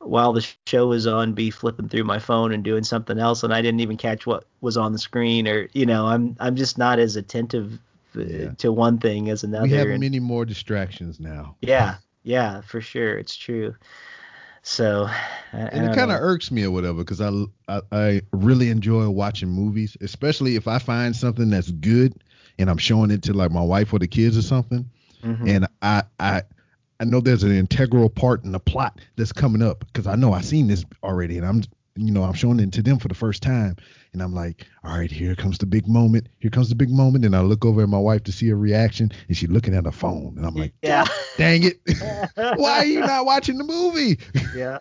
while 0.00 0.32
the 0.34 0.46
show 0.66 0.92
is 0.92 1.06
on 1.06 1.32
be 1.32 1.50
flipping 1.50 1.88
through 1.88 2.04
my 2.04 2.18
phone 2.18 2.52
and 2.52 2.62
doing 2.62 2.84
something 2.84 3.18
else 3.18 3.42
and 3.42 3.52
I 3.52 3.62
didn't 3.62 3.80
even 3.80 3.96
catch 3.96 4.26
what 4.26 4.44
was 4.60 4.76
on 4.76 4.92
the 4.92 4.98
screen 4.98 5.48
or 5.48 5.68
you 5.72 5.86
know 5.86 6.06
I'm 6.06 6.36
I'm 6.38 6.54
just 6.54 6.76
not 6.78 6.98
as 6.98 7.16
attentive 7.16 7.72
uh, 8.16 8.20
Yeah. 8.20 8.50
to 8.58 8.70
one 8.70 8.98
thing 8.98 9.30
as 9.30 9.42
another 9.42 9.62
we 9.64 9.70
have 9.72 9.88
and- 9.88 10.00
many 10.00 10.20
more 10.20 10.44
distractions 10.44 11.18
now. 11.18 11.56
yeah 11.62 11.96
yeah 12.24 12.60
for 12.60 12.80
sure 12.82 13.16
it's 13.16 13.34
true 13.34 13.74
so 14.66 15.04
I, 15.06 15.14
I 15.52 15.60
and 15.72 15.84
it 15.86 15.94
kind 15.94 16.10
of 16.10 16.20
irks 16.20 16.50
me 16.50 16.64
or 16.64 16.72
whatever 16.72 16.98
because 16.98 17.20
I, 17.20 17.30
I 17.68 17.80
I 17.92 18.20
really 18.32 18.68
enjoy 18.70 19.08
watching 19.08 19.48
movies, 19.48 19.96
especially 20.00 20.56
if 20.56 20.66
I 20.66 20.78
find 20.80 21.14
something 21.14 21.50
that's 21.50 21.70
good 21.70 22.14
and 22.58 22.68
I'm 22.68 22.78
showing 22.78 23.10
it 23.12 23.22
to 23.24 23.32
like 23.32 23.52
my 23.52 23.62
wife 23.62 23.92
or 23.92 24.00
the 24.00 24.08
kids 24.08 24.36
or 24.36 24.42
something, 24.42 24.84
Mhm. 25.22 25.48
and 25.48 25.66
I 25.82 26.02
I 26.18 26.42
I 26.98 27.04
know 27.04 27.20
there's 27.20 27.44
an 27.44 27.56
integral 27.56 28.08
part 28.08 28.44
in 28.44 28.50
the 28.52 28.58
plot 28.58 29.00
that's 29.14 29.32
coming 29.32 29.62
up 29.62 29.84
because 29.86 30.06
I 30.06 30.16
know 30.16 30.32
I've 30.32 30.44
seen 30.44 30.66
this 30.66 30.84
already, 31.04 31.38
and 31.38 31.46
I'm 31.46 31.62
you 31.96 32.12
know 32.12 32.22
I'm 32.22 32.34
showing 32.34 32.60
it 32.60 32.72
to 32.72 32.82
them 32.82 32.98
for 32.98 33.08
the 33.08 33.14
first 33.14 33.42
time, 33.42 33.76
and 34.12 34.22
I'm 34.22 34.34
like, 34.34 34.66
all 34.84 34.96
right, 34.96 35.10
here 35.10 35.34
comes 35.34 35.58
the 35.58 35.66
big 35.66 35.88
moment, 35.88 36.28
here 36.38 36.50
comes 36.50 36.68
the 36.68 36.74
big 36.74 36.90
moment, 36.90 37.24
and 37.24 37.34
I 37.34 37.40
look 37.40 37.64
over 37.64 37.82
at 37.82 37.88
my 37.88 37.98
wife 37.98 38.24
to 38.24 38.32
see 38.32 38.48
her 38.48 38.56
reaction, 38.56 39.12
and 39.28 39.36
she's 39.36 39.50
looking 39.50 39.74
at 39.74 39.84
her 39.84 39.92
phone, 39.92 40.34
and 40.36 40.46
I'm 40.46 40.54
like, 40.54 40.72
yeah 40.82 41.06
dang 41.36 41.62
it, 41.64 41.80
why 42.58 42.78
are 42.78 42.84
you 42.84 43.00
not 43.00 43.26
watching 43.26 43.58
the 43.58 43.64
movie? 43.64 44.18
yeah. 44.54 44.78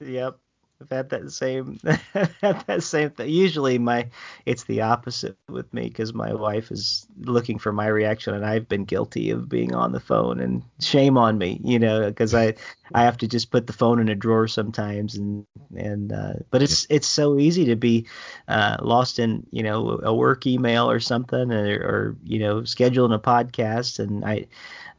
Yep. 0.00 0.38
I've 0.80 0.90
had 0.90 1.10
that 1.10 1.32
same 1.32 1.80
had 2.14 2.64
that 2.66 2.82
same 2.84 3.10
thing. 3.10 3.28
Usually 3.28 3.78
my 3.78 4.08
it's 4.46 4.64
the 4.64 4.82
opposite 4.82 5.36
with 5.48 5.72
me 5.74 5.88
because 5.88 6.14
my 6.14 6.32
wife 6.32 6.70
is 6.70 7.06
looking 7.18 7.58
for 7.58 7.72
my 7.72 7.88
reaction 7.88 8.34
and 8.34 8.46
I've 8.46 8.68
been 8.68 8.84
guilty 8.84 9.30
of 9.30 9.48
being 9.48 9.74
on 9.74 9.90
the 9.90 9.98
phone 9.98 10.38
and 10.38 10.62
shame 10.80 11.18
on 11.18 11.36
me, 11.36 11.60
you 11.64 11.80
know, 11.80 12.08
because 12.08 12.32
I 12.32 12.54
I 12.94 13.02
have 13.02 13.16
to 13.18 13.28
just 13.28 13.50
put 13.50 13.66
the 13.66 13.72
phone 13.72 13.98
in 13.98 14.08
a 14.08 14.14
drawer 14.14 14.46
sometimes 14.46 15.16
and 15.16 15.44
and 15.76 16.12
uh, 16.12 16.34
but 16.50 16.62
it's 16.62 16.86
it's 16.90 17.08
so 17.08 17.38
easy 17.38 17.64
to 17.66 17.76
be 17.76 18.06
uh, 18.46 18.76
lost 18.80 19.18
in 19.18 19.44
you 19.50 19.64
know 19.64 19.98
a 20.04 20.14
work 20.14 20.46
email 20.46 20.88
or 20.88 21.00
something 21.00 21.52
or, 21.52 21.74
or 21.74 22.16
you 22.22 22.38
know 22.38 22.60
scheduling 22.60 23.14
a 23.14 23.18
podcast 23.18 23.98
and 23.98 24.24
I 24.24 24.46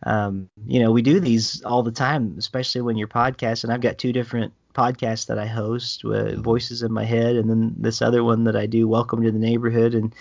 um, 0.04 0.50
you 0.66 0.80
know, 0.80 0.92
we 0.92 1.02
do 1.02 1.20
these 1.20 1.62
all 1.64 1.84
the 1.84 1.92
time, 1.92 2.36
especially 2.38 2.82
when 2.82 2.96
you're 2.96 3.08
podcasting. 3.08 3.70
I've 3.70 3.82
got 3.82 3.98
two 3.98 4.14
different 4.14 4.54
podcasts 4.74 5.26
that 5.28 5.38
I 5.40 5.46
host 5.46 6.04
with 6.04 6.42
voices 6.44 6.84
in 6.84 6.92
my 6.92 7.04
head, 7.04 7.36
and 7.36 7.50
then 7.50 7.74
this 7.78 8.02
other 8.02 8.24
one 8.24 8.44
that 8.46 8.56
I 8.56 8.66
do, 8.66 8.88
Welcome 8.88 9.24
to 9.24 9.32
the 9.32 9.40
Neighborhood, 9.40 9.94
and 9.96 10.14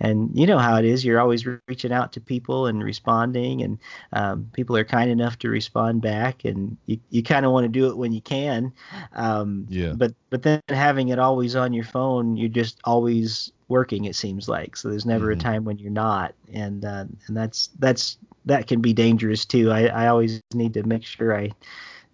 and 0.00 0.30
you 0.34 0.46
know 0.46 0.58
how 0.58 0.76
it 0.76 0.84
is. 0.84 1.04
You're 1.04 1.20
always 1.20 1.46
re- 1.46 1.58
reaching 1.68 1.92
out 1.92 2.12
to 2.12 2.20
people 2.20 2.66
and 2.66 2.82
responding, 2.82 3.62
and 3.62 3.78
um, 4.12 4.48
people 4.52 4.76
are 4.76 4.84
kind 4.84 5.10
enough 5.10 5.38
to 5.40 5.48
respond 5.48 6.02
back, 6.02 6.44
and 6.44 6.76
you, 6.86 6.98
you 7.10 7.22
kind 7.22 7.44
of 7.46 7.52
want 7.52 7.64
to 7.64 7.68
do 7.68 7.88
it 7.88 7.96
when 7.96 8.12
you 8.12 8.20
can. 8.20 8.72
Um, 9.14 9.66
Yeah. 9.68 9.92
But 9.96 10.14
but 10.30 10.42
then 10.42 10.60
having 10.68 11.08
it 11.08 11.18
always 11.18 11.56
on 11.56 11.72
your 11.72 11.84
phone, 11.84 12.36
you're 12.36 12.48
just 12.48 12.78
always 12.84 13.52
working. 13.68 14.04
It 14.04 14.14
seems 14.16 14.48
like 14.48 14.76
so. 14.76 14.88
There's 14.88 15.06
never 15.06 15.28
Mhm. 15.28 15.32
a 15.32 15.36
time 15.36 15.64
when 15.64 15.78
you're 15.78 15.90
not, 15.90 16.34
and 16.52 16.84
uh, 16.84 17.04
and 17.26 17.36
that's 17.36 17.68
that's 17.78 18.18
that 18.44 18.66
can 18.68 18.80
be 18.80 18.92
dangerous 18.92 19.44
too. 19.44 19.70
I, 19.72 19.86
I 19.86 20.06
always 20.06 20.40
need 20.54 20.74
to 20.74 20.82
make 20.84 21.04
sure 21.04 21.36
I 21.36 21.50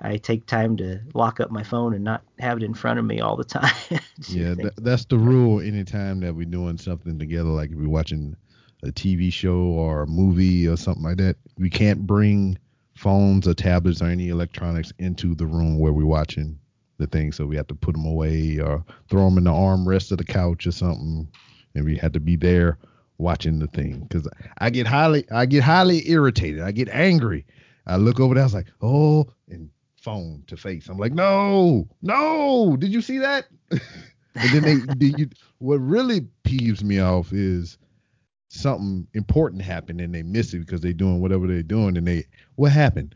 I 0.03 0.17
take 0.17 0.47
time 0.47 0.77
to 0.79 1.01
lock 1.15 1.39
up 1.39 1.51
my 1.51 1.63
phone 1.63 1.95
and 1.95 2.03
not 2.03 2.23
have 2.41 2.59
it 2.59 2.65
in 2.65 2.75
front 2.75 2.99
of 2.99 3.05
me 3.05 3.21
all 3.21 3.37
the 3.37 3.45
time. 3.61 3.73
Yeah, 4.29 4.55
that, 4.55 4.75
that's 4.79 5.05
the 5.05 5.19
rule. 5.19 5.61
Anytime 5.61 6.21
that 6.21 6.35
we're 6.35 6.45
doing 6.45 6.77
something 6.77 7.19
together, 7.19 7.49
like 7.49 7.71
if 7.71 7.77
we're 7.77 7.89
watching 7.89 8.37
a 8.83 8.89
TV 8.89 9.33
show 9.33 9.59
or 9.59 10.03
a 10.03 10.07
movie 10.07 10.67
or 10.67 10.77
something 10.77 11.05
like 11.05 11.19
that, 11.19 11.37
we 11.57 11.71
can't 11.71 12.05
bring 12.07 12.59
phones 12.97 13.47
or 13.47 13.55
tablets 13.55 14.03
or 14.03 14.07
any 14.07 14.29
electronics 14.29 14.93
into 14.99 15.35
the 15.35 15.47
room 15.47 15.79
where 15.79 15.93
we're 15.93 16.05
watching 16.05 16.59
the 16.99 17.07
thing. 17.07 17.33
So 17.33 17.47
we 17.47 17.57
have 17.57 17.69
to 17.69 17.75
put 17.75 17.93
them 17.93 18.05
away 18.05 18.59
or 18.59 18.85
throw 19.09 19.25
them 19.25 19.39
in 19.39 19.45
the 19.45 19.51
armrest 19.51 20.11
of 20.11 20.19
the 20.19 20.25
couch 20.25 20.67
or 20.67 20.73
something, 20.73 21.29
and 21.75 21.85
we 21.85 21.97
have 21.99 22.13
to 22.13 22.21
be 22.21 22.37
there 22.37 22.79
watching 23.19 23.61
the 23.61 23.69
thing. 23.69 24.01
Because 24.01 24.29
I 24.59 24.71
get 24.71 24.87
highly, 24.87 25.31
I 25.31 25.47
get 25.47 25.63
highly 25.63 26.09
irritated. 26.11 26.61
I 26.63 26.73
get 26.73 26.89
angry. 26.89 27.47
I 27.87 27.97
look 27.97 28.21
over 28.21 28.35
there. 28.35 28.43
I 28.43 28.47
was 28.47 28.55
like, 28.55 28.69
oh, 28.81 29.27
and 29.49 29.71
phone 30.03 30.45
to 30.49 30.57
face. 30.57 30.89
I'm 30.89 30.99
like, 30.99 31.13
no, 31.13 31.89
no. 32.03 32.77
Did 32.77 32.93
you 32.93 33.01
see 33.01 33.19
that? 33.19 33.47
And 34.35 34.65
then 34.65 34.87
they, 34.99 35.07
you, 35.19 35.29
what 35.59 35.77
really 35.77 36.23
peeves 36.45 36.83
me 36.83 36.99
off 37.01 37.33
is 37.33 37.79
something 38.49 39.07
important 39.15 39.63
happened 39.63 40.01
and 40.01 40.15
they 40.15 40.23
miss 40.23 40.53
it 40.53 40.61
because 40.61 40.81
they're 40.81 40.93
doing 40.93 41.21
whatever 41.21 41.47
they're 41.47 41.63
doing 41.63 41.97
and 41.97 42.07
they 42.07 42.25
what 42.57 42.73
happened? 42.73 43.15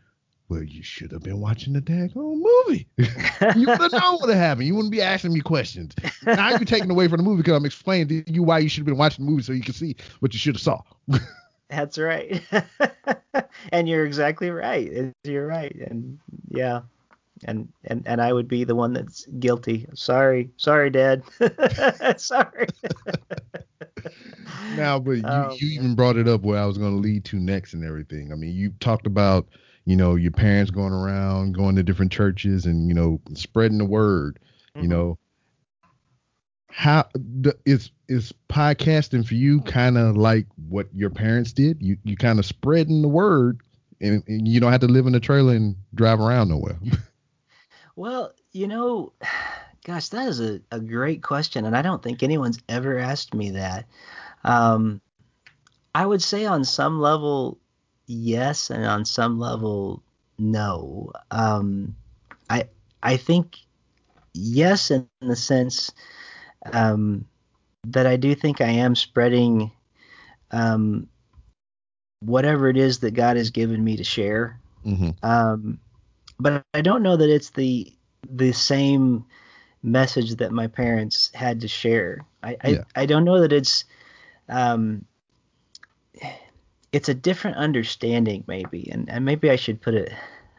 Well, 0.49 0.63
you 0.63 0.81
should 0.81 1.11
have 1.11 1.23
been 1.23 1.41
watching 1.41 1.73
the 1.73 1.81
daggone 1.81 2.41
movie. 2.65 2.87
you 2.97 3.67
would 3.67 3.81
have 3.81 3.91
known 3.91 4.19
what 4.19 4.29
happened. 4.29 4.65
You 4.65 4.75
wouldn't 4.75 4.93
be 4.93 5.01
asking 5.01 5.33
me 5.33 5.41
questions. 5.41 5.93
Now 6.25 6.51
you're 6.51 6.59
taking 6.59 6.89
away 6.89 7.09
from 7.09 7.17
the 7.17 7.23
movie 7.23 7.43
because 7.43 7.57
I'm 7.57 7.65
explaining 7.65 8.07
to 8.23 8.31
you 8.31 8.43
why 8.43 8.59
you 8.59 8.69
should 8.69 8.81
have 8.81 8.85
been 8.85 8.97
watching 8.97 9.25
the 9.25 9.31
movie 9.31 9.43
so 9.43 9.51
you 9.51 9.61
can 9.61 9.73
see 9.73 9.97
what 10.19 10.33
you 10.33 10.39
should 10.39 10.55
have 10.55 10.61
saw. 10.61 10.81
That's 11.69 11.97
right. 11.97 12.41
and 13.71 13.87
you're 13.89 14.05
exactly 14.05 14.49
right. 14.49 15.13
You're 15.23 15.47
right. 15.47 15.75
And 15.75 16.19
yeah. 16.49 16.81
And, 17.45 17.69
and 17.85 18.03
and 18.07 18.21
I 18.21 18.33
would 18.33 18.47
be 18.47 18.63
the 18.63 18.75
one 18.75 18.93
that's 18.93 19.25
guilty. 19.39 19.87
Sorry, 19.93 20.49
sorry, 20.57 20.89
Dad. 20.89 21.23
sorry. 22.17 22.67
now, 24.69 24.99
but 24.99 25.19
you, 25.23 25.43
Oh, 25.43 25.57
you 25.59 25.67
even 25.69 25.95
brought 25.95 26.17
it 26.17 26.27
up 26.27 26.41
where 26.41 26.59
I 26.61 26.65
was 26.65 26.77
going 26.77 26.93
to 26.93 26.99
lead 27.01 27.25
to 27.25 27.37
next 27.37 27.73
and 27.73 27.83
everything. 27.83 28.31
I 28.31 28.35
mean, 28.35 28.53
you 28.55 28.71
talked 28.79 29.07
about 29.07 29.47
you 29.85 29.95
know 29.95 30.15
your 30.15 30.31
parents 30.31 30.71
going 30.71 30.93
around, 30.93 31.53
going 31.53 31.75
to 31.75 31.83
different 31.83 32.11
churches, 32.11 32.65
and 32.65 32.87
you 32.87 32.93
know 32.93 33.19
spreading 33.33 33.77
the 33.77 33.85
word. 33.85 34.39
You 34.79 34.87
Mhm. 34.87 34.87
know, 34.87 35.17
how 36.69 37.07
is 37.65 37.91
is 38.07 38.33
podcasting 38.49 39.25
for 39.25 39.33
you 39.33 39.61
kind 39.61 39.97
of 39.97 40.15
like 40.15 40.45
what 40.69 40.87
your 40.93 41.09
parents 41.09 41.53
did? 41.53 41.81
You 41.81 41.97
you 42.03 42.15
kind 42.17 42.39
of 42.39 42.45
spreading 42.45 43.01
the 43.01 43.07
word, 43.07 43.61
and, 44.01 44.23
and 44.27 44.47
you 44.47 44.59
don't 44.59 44.71
have 44.71 44.81
to 44.81 44.87
live 44.87 45.07
in 45.07 45.15
a 45.15 45.19
trailer 45.19 45.55
and 45.55 45.75
drive 45.93 46.19
around 46.19 46.49
nowhere. 46.49 46.79
Well, 47.97 48.33
you 48.51 48.67
know, 48.67 49.13
gosh, 49.83 50.09
that 50.09 50.27
is 50.27 50.39
a, 50.39 50.61
a 50.71 50.79
great 50.79 51.23
question, 51.23 51.65
and 51.65 51.75
I 51.75 51.81
don't 51.81 52.03
think 52.03 52.21
anyone's 52.21 52.59
ever 52.69 52.99
asked 52.99 53.33
me 53.33 53.49
that. 53.51 53.87
Um, 54.43 55.01
I 55.95 56.05
would 56.05 56.21
say 56.21 56.45
on 56.45 56.63
some 56.63 56.99
level, 56.99 57.57
yes, 58.05 58.69
and 58.69 58.85
on 58.85 59.03
some 59.03 59.39
level, 59.39 60.03
no. 60.37 61.11
Um, 61.31 61.95
I 62.51 62.69
I 63.01 63.17
think 63.17 63.57
yes, 64.31 64.91
in 64.91 65.09
the 65.19 65.35
sense 65.35 65.91
um, 66.73 67.25
that 67.87 68.05
I 68.07 68.15
do 68.17 68.35
think 68.35 68.61
I 68.61 68.69
am 68.69 68.95
spreading 68.95 69.71
um, 70.51 71.07
whatever 72.21 72.69
it 72.69 72.77
is 72.77 72.99
that 72.99 73.11
God 73.11 73.37
has 73.37 73.49
given 73.49 73.83
me 73.83 73.97
to 73.97 74.03
share 74.03 74.59
hmm 74.83 75.09
um, 75.23 75.79
but 76.39 76.63
I 76.73 76.81
don't 76.81 77.03
know 77.03 77.17
that 77.17 77.29
it's 77.29 77.49
the 77.51 77.93
the 78.29 78.51
same 78.51 79.25
message 79.83 80.35
that 80.35 80.51
my 80.51 80.67
parents 80.67 81.31
had 81.33 81.61
to 81.61 81.67
share. 81.67 82.25
I 82.43 82.57
I, 82.63 82.69
Yeah. 82.69 82.83
I 82.95 83.05
don't 83.05 83.25
know 83.25 83.41
that 83.41 83.53
it's 83.53 83.85
um, 84.49 85.05
it's 86.91 87.09
a 87.09 87.13
different 87.13 87.57
understanding 87.57 88.43
maybe, 88.47 88.89
and, 88.91 89.09
and 89.09 89.25
maybe 89.25 89.49
I 89.49 89.55
should 89.55 89.81
put 89.81 89.93
it 89.93 90.11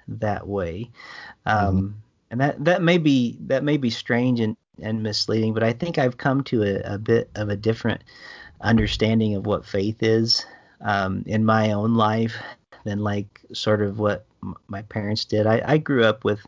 that 0.09 0.47
way. 0.47 0.91
Um, 1.47 2.03
And 2.31 2.41
that 2.41 2.63
that 2.65 2.83
may 2.83 2.99
be 2.99 3.39
that 3.47 3.65
may 3.65 3.77
be 3.79 3.91
strange 3.91 4.41
and, 4.41 4.57
and 4.83 5.03
misleading, 5.03 5.55
but 5.55 5.63
I 5.63 5.73
think 5.73 5.99
I've 5.99 6.17
come 6.19 6.43
to 6.45 6.63
a, 6.63 6.95
a 6.95 6.99
bit 6.99 7.31
of 7.35 7.49
a 7.49 7.57
different 7.57 8.03
understanding 8.61 9.35
of 9.35 9.47
what 9.47 9.67
faith 9.67 10.03
is 10.03 10.47
um, 10.81 11.25
in 11.27 11.45
my 11.45 11.73
own 11.73 11.95
life 11.95 12.37
than 12.71 12.85
like 12.87 13.27
sort 13.53 13.83
of 13.83 13.99
what 13.99 14.25
m- 14.43 14.55
my 14.69 14.83
parents 14.83 15.25
did. 15.25 15.47
I, 15.47 15.63
I 15.65 15.79
grew 15.79 16.05
up 16.05 16.25
with 16.25 16.41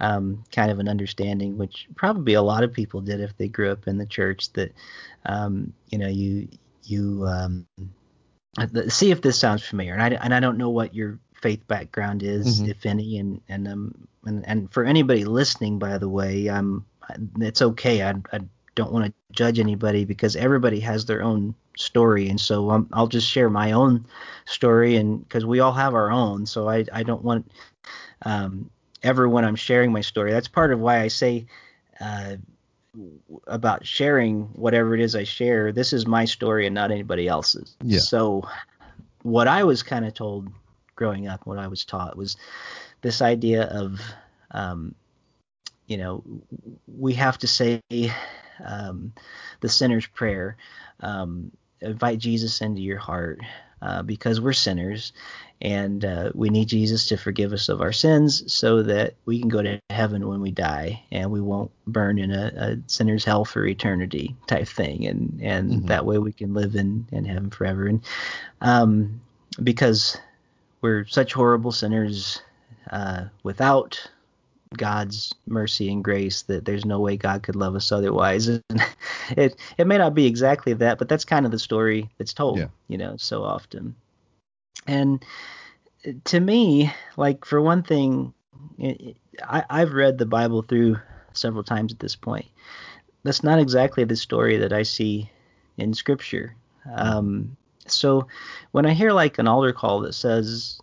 um, 0.00 0.42
kind 0.52 0.70
of 0.70 0.78
an 0.78 0.88
understanding, 0.88 1.56
which 1.58 1.88
probably 1.96 2.34
a 2.34 2.42
lot 2.42 2.64
of 2.64 2.72
people 2.72 3.00
did 3.00 3.20
if 3.20 3.36
they 3.36 3.48
grew 3.48 3.70
up 3.70 3.86
in 3.86 3.98
the 3.98 4.06
church, 4.06 4.52
that 4.54 4.72
um, 5.26 5.72
you 5.90 5.98
know 5.98 6.08
you 6.08 6.48
you 6.84 7.26
um, 7.28 7.66
see 8.72 8.94
if 8.94 9.06
this 9.06 9.22
sounds 9.38 9.46
familiar, 9.48 9.78
and 9.78 10.02
I 10.02 10.02
and 10.06 10.18
I 10.34 10.40
don't 10.40 10.46
know 10.46 10.56
what 10.70 10.94
your 10.94 11.18
faith 11.34 11.66
background 11.66 12.22
is, 12.22 12.60
Mhm. 12.60 12.68
if 12.68 12.86
any, 12.86 13.18
and 13.18 13.40
and 13.48 13.68
um 13.68 14.08
and, 14.24 14.46
and 14.46 14.72
for 14.72 14.84
anybody 14.84 15.24
listening, 15.24 15.78
by 15.78 15.98
the 15.98 16.08
way, 16.08 16.48
um, 16.48 16.84
it's 17.40 17.62
okay. 17.62 18.02
I 18.02 18.14
I 18.32 18.40
don't 18.74 18.92
want 18.92 19.06
to 19.06 19.12
judge 19.32 19.58
anybody 19.58 20.04
because 20.04 20.36
everybody 20.36 20.80
has 20.80 21.04
their 21.04 21.22
own 21.22 21.54
story, 21.76 22.28
and 22.28 22.40
so 22.40 22.70
um, 22.70 22.88
I'll 22.92 23.06
just 23.06 23.28
share 23.28 23.50
my 23.50 23.72
own 23.72 24.06
story, 24.44 24.96
and 24.96 25.20
because 25.20 25.44
we 25.44 25.60
all 25.60 25.72
have 25.72 25.94
our 25.94 26.10
own, 26.10 26.46
so 26.46 26.68
I 26.68 26.84
I 26.92 27.02
don't 27.02 27.22
want 27.22 27.50
um 28.22 28.70
ever 29.02 29.28
when 29.28 29.44
I'm 29.44 29.56
sharing 29.56 29.92
my 29.92 30.00
story. 30.00 30.32
That's 30.32 30.48
part 30.48 30.72
of 30.72 30.80
why 30.80 31.00
I 31.00 31.08
say. 31.08 31.46
Uh, 32.00 32.36
about 33.46 33.86
sharing 33.86 34.42
whatever 34.52 34.94
it 34.94 35.00
is 35.00 35.16
I 35.16 35.24
share, 35.24 35.72
this 35.72 35.94
is 35.94 36.06
my 36.06 36.26
story 36.26 36.66
and 36.66 36.74
not 36.74 36.90
anybody 36.90 37.26
else's. 37.26 37.74
Yeah. 37.82 38.00
So, 38.00 38.46
what 39.22 39.48
I 39.48 39.64
was 39.64 39.82
kind 39.82 40.04
of 40.04 40.12
told 40.12 40.48
growing 40.94 41.26
up, 41.26 41.46
what 41.46 41.58
I 41.58 41.68
was 41.68 41.84
taught 41.84 42.16
was 42.16 42.36
this 43.00 43.22
idea 43.22 43.64
of, 43.64 44.00
um, 44.50 44.94
you 45.86 45.96
know, 45.98 46.22
we 46.86 47.14
have 47.14 47.38
to 47.38 47.46
say 47.46 47.80
um, 48.64 49.12
the 49.60 49.68
sinner's 49.68 50.06
prayer, 50.06 50.56
um, 51.00 51.50
invite 51.80 52.18
Jesus 52.18 52.60
into 52.60 52.80
your 52.80 52.98
heart 52.98 53.40
uh, 53.82 54.02
because 54.02 54.40
we're 54.40 54.52
sinners 54.52 55.12
and 55.60 56.04
uh, 56.04 56.30
we 56.34 56.48
need 56.50 56.68
Jesus 56.68 57.06
to 57.08 57.16
forgive 57.16 57.52
us 57.52 57.68
of 57.68 57.80
our 57.80 57.92
sins 57.92 58.52
so 58.52 58.82
that 58.84 59.14
we 59.24 59.40
can 59.40 59.48
go 59.48 59.62
to 59.62 59.80
heaven 59.90 60.28
when 60.28 60.40
we 60.40 60.52
die 60.52 61.02
and 61.10 61.30
we 61.30 61.40
won't 61.40 61.70
burn 61.86 62.18
in 62.18 62.30
a, 62.30 62.52
a 62.56 62.76
sinner's 62.86 63.24
hell 63.24 63.44
for 63.44 63.64
eternity 63.66 64.36
type 64.46 64.68
thing 64.68 65.06
and 65.06 65.40
and 65.42 65.70
Mhm. 65.70 65.86
that 65.88 66.06
way 66.06 66.18
we 66.18 66.32
can 66.32 66.54
live 66.54 66.76
in 66.76 67.06
in 67.10 67.24
heaven 67.24 67.50
forever 67.50 67.86
and 67.86 68.04
um, 68.60 69.20
because 69.62 70.16
we're 70.80 71.04
such 71.06 71.32
horrible 71.32 71.72
sinners 71.72 72.40
uh, 72.90 73.24
without 73.42 74.08
God's 74.76 75.34
mercy 75.46 75.90
and 75.90 76.02
grace 76.02 76.42
that 76.42 76.64
there's 76.64 76.84
no 76.84 77.00
way 77.00 77.16
God 77.16 77.42
could 77.42 77.56
love 77.56 77.74
us 77.76 77.92
otherwise. 77.92 78.48
And 78.70 78.82
it 79.36 79.56
it 79.78 79.86
may 79.86 79.98
not 79.98 80.14
be 80.14 80.26
exactly 80.26 80.72
that, 80.74 80.98
but 80.98 81.08
that's 81.08 81.24
kind 81.24 81.46
of 81.46 81.52
the 81.52 81.58
story 81.58 82.10
that's 82.18 82.34
told, 82.34 82.58
Yeah. 82.58 82.68
you 82.88 82.98
know, 82.98 83.16
so 83.16 83.44
often. 83.44 83.94
And 84.86 85.24
to 86.24 86.40
me, 86.40 86.92
like 87.16 87.44
for 87.44 87.60
one 87.60 87.82
thing, 87.82 88.34
I, 89.42 89.64
I've 89.70 89.92
read 89.92 90.18
the 90.18 90.26
Bible 90.26 90.62
through 90.62 90.98
several 91.32 91.62
times 91.62 91.92
at 91.92 92.00
this 92.00 92.16
point. 92.16 92.46
That's 93.22 93.44
not 93.44 93.60
exactly 93.60 94.04
the 94.04 94.16
story 94.16 94.56
that 94.58 94.72
I 94.72 94.82
see 94.82 95.30
in 95.78 95.94
Scripture. 95.94 96.56
Um, 96.92 97.56
so 97.86 98.26
when 98.72 98.86
I 98.86 98.92
hear 98.92 99.12
like 99.12 99.38
an 99.38 99.46
altar 99.48 99.72
call 99.72 100.00
that 100.00 100.14
says, 100.14 100.80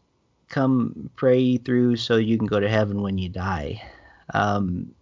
"Come 0.50 1.10
pray 1.16 1.58
through 1.58 1.96
so 1.98 2.18
you 2.18 2.38
can 2.38 2.48
go 2.48 2.60
to 2.60 2.70
heaven 2.70 3.02
when 3.02 3.18
you 3.18 3.30
die," 3.30 3.82
um, 4.34 4.94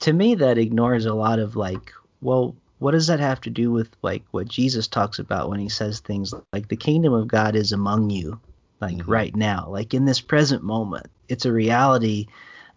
to 0.00 0.12
me 0.12 0.34
that 0.36 0.58
ignores 0.58 1.06
a 1.06 1.14
lot 1.14 1.38
of 1.38 1.56
like, 1.56 1.92
well, 2.22 2.54
what 2.78 2.92
does 2.92 3.06
that 3.08 3.20
have 3.20 3.40
to 3.42 3.50
do 3.50 3.70
with 3.70 3.90
like 4.02 4.24
what 4.30 4.48
Jesus 4.48 4.88
talks 4.88 5.18
about 5.18 5.50
when 5.50 5.60
he 5.60 5.68
says 5.68 6.00
things 6.00 6.32
like 6.52 6.68
the 6.68 6.76
kingdom 6.76 7.12
of 7.12 7.28
God 7.28 7.54
is 7.54 7.72
among 7.72 8.10
you, 8.10 8.40
like 8.80 8.96
Mhm. 8.96 9.04
right 9.06 9.36
now, 9.36 9.68
like 9.68 9.92
in 9.92 10.06
this 10.06 10.20
present 10.20 10.62
moment. 10.62 11.06
It's 11.28 11.44
a 11.44 11.52
reality 11.52 12.26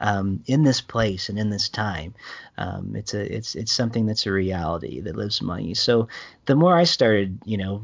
um, 0.01 0.43
in 0.47 0.63
this 0.63 0.81
place 0.81 1.29
and 1.29 1.39
in 1.39 1.49
this 1.49 1.69
time. 1.69 2.13
Um, 2.57 2.95
it's 2.95 3.13
a 3.13 3.33
it's 3.33 3.55
it's 3.55 3.71
something 3.71 4.05
that's 4.05 4.25
a 4.25 4.31
reality 4.31 4.99
that 4.99 5.15
lives 5.15 5.39
among 5.39 5.63
you. 5.63 5.75
So 5.75 6.09
the 6.45 6.55
more 6.55 6.75
I 6.75 6.83
started, 6.83 7.39
you 7.45 7.57
know, 7.57 7.83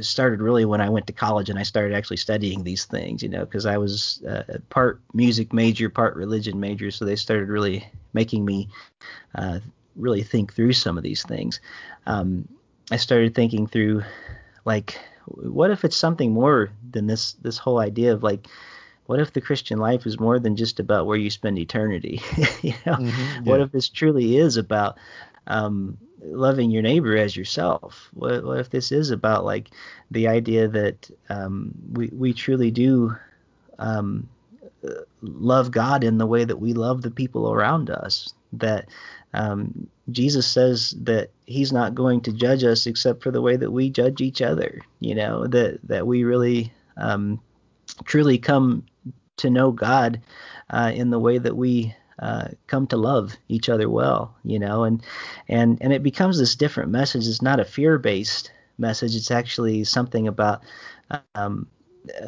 started 0.00 0.40
really 0.40 0.64
when 0.64 0.80
I 0.80 0.88
went 0.88 1.06
to 1.06 1.12
college 1.12 1.48
and 1.50 1.58
I 1.58 1.62
started 1.62 1.94
actually 1.94 2.16
studying 2.18 2.64
these 2.64 2.84
things, 2.84 3.22
you 3.22 3.28
know, 3.28 3.44
because 3.44 3.66
I 3.66 3.78
was 3.78 4.22
uh, 4.24 4.58
part 4.70 5.00
music 5.14 5.52
major, 5.52 5.88
part 5.90 6.16
religion 6.16 6.60
major, 6.60 6.90
so 6.90 7.04
they 7.04 7.16
started 7.16 7.48
really 7.48 7.86
making 8.12 8.44
me 8.44 8.68
uh, 9.26 9.48
really 9.96 10.22
think 10.22 10.52
through 10.54 10.72
some 10.72 10.96
of 10.96 11.02
these 11.02 11.22
things. 11.22 11.60
Um, 12.06 12.48
I 12.90 12.96
started 12.96 13.34
thinking 13.34 13.66
through, 13.66 14.02
like, 14.64 14.98
what 15.26 15.70
if 15.70 15.84
it's 15.84 15.96
something 15.96 16.32
more 16.32 16.70
than 16.90 17.06
this 17.06 17.32
this 17.34 17.58
whole 17.58 17.78
idea 17.78 18.12
of 18.12 18.22
like, 18.22 18.48
what 19.06 19.20
if 19.20 19.32
the 19.32 19.40
Christian 19.40 19.78
life 19.78 20.06
is 20.06 20.18
more 20.20 20.38
than 20.38 20.56
just 20.56 20.80
about 20.80 21.06
where 21.06 21.16
you 21.16 21.30
spend 21.30 21.58
eternity? 21.58 22.20
you 22.62 22.74
know, 22.86 22.98
Mhm, 22.98 23.44
what 23.44 23.60
if 23.60 23.72
this 23.72 23.88
truly 23.88 24.36
is 24.36 24.56
about 24.56 24.96
um, 25.46 25.98
loving 26.22 26.70
your 26.70 26.82
neighbor 26.82 27.16
as 27.16 27.36
yourself? 27.36 28.08
What, 28.14 28.44
what 28.44 28.60
if 28.60 28.70
this 28.70 28.92
is 28.92 29.10
about 29.10 29.44
like 29.44 29.70
the 30.10 30.28
idea 30.28 30.68
that 30.68 31.10
um, 31.28 31.72
we 31.92 32.08
we 32.12 32.32
truly 32.32 32.70
do 32.70 33.16
um, 33.78 34.28
love 35.22 35.70
God 35.70 36.04
in 36.04 36.18
the 36.18 36.26
way 36.26 36.44
that 36.44 36.60
we 36.60 36.72
love 36.72 37.02
the 37.02 37.10
people 37.10 37.52
around 37.52 37.90
us? 37.90 38.32
That 38.52 38.88
um, 39.32 39.88
Jesus 40.10 40.46
says 40.46 40.94
that 41.02 41.30
He's 41.46 41.72
not 41.72 41.94
going 41.94 42.20
to 42.22 42.32
judge 42.32 42.64
us 42.64 42.86
except 42.86 43.22
for 43.22 43.30
the 43.30 43.42
way 43.42 43.56
that 43.56 43.70
we 43.70 43.90
judge 43.90 44.20
each 44.20 44.42
other. 44.42 44.80
You 45.00 45.14
know 45.14 45.46
that 45.48 45.80
that 45.88 46.06
we 46.06 46.24
really 46.24 46.72
um, 46.96 47.40
truly 48.04 48.38
come 48.38 48.84
to 49.36 49.50
know 49.50 49.72
God 49.72 50.20
uh, 50.70 50.92
in 50.94 51.10
the 51.10 51.18
way 51.18 51.38
that 51.38 51.56
we 51.56 51.94
uh, 52.18 52.48
come 52.66 52.86
to 52.88 52.96
love 52.96 53.36
each 53.48 53.68
other 53.68 53.88
well, 53.88 54.34
you 54.44 54.58
know, 54.58 54.84
and 54.84 55.02
and 55.48 55.78
and 55.80 55.92
it 55.92 56.02
becomes 56.02 56.38
this 56.38 56.54
different 56.54 56.90
message. 56.90 57.26
It's 57.26 57.42
not 57.42 57.60
a 57.60 57.64
fear-based 57.64 58.52
message. 58.78 59.16
It's 59.16 59.30
actually 59.30 59.84
something 59.84 60.28
about 60.28 60.62
um, 61.34 61.66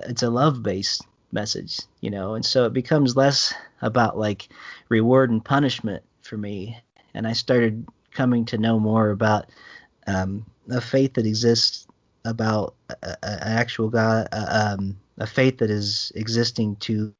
it's 0.09 0.23
a 0.23 0.31
love-based 0.31 1.03
message, 1.33 1.81
you 2.01 2.11
know, 2.11 2.35
and 2.35 2.45
so 2.45 2.65
it 2.65 2.73
becomes 2.73 3.17
less 3.17 3.55
about 3.83 4.19
like 4.19 4.49
reward 4.89 5.31
and 5.31 5.45
punishment 5.45 6.03
for 6.23 6.37
me, 6.37 6.81
and 7.15 7.27
I 7.27 7.33
started 7.33 7.87
coming 8.13 8.45
to 8.47 8.59
know 8.59 8.81
more 8.81 9.11
about 9.11 9.47
um, 10.07 10.47
a 10.71 10.81
faith 10.81 11.15
that 11.15 11.27
exists 11.27 11.87
about 12.25 12.75
an 13.03 13.17
actual 13.23 13.89
God, 13.89 14.29
uh, 14.33 14.77
um, 14.79 14.99
a 15.19 15.27
faith 15.27 15.59
that 15.59 15.71
is 15.71 16.11
existing 16.15 16.77
to 16.77 17.15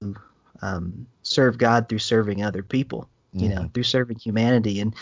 um, 0.63 1.07
serve 1.27 1.59
God 1.59 1.89
through 1.89 1.99
serving 1.99 2.43
other 2.43 2.63
people, 2.63 3.09
you 3.33 3.49
know, 3.49 3.71
through 3.75 3.83
serving 3.83 4.19
humanity, 4.19 4.81
and 4.81 4.95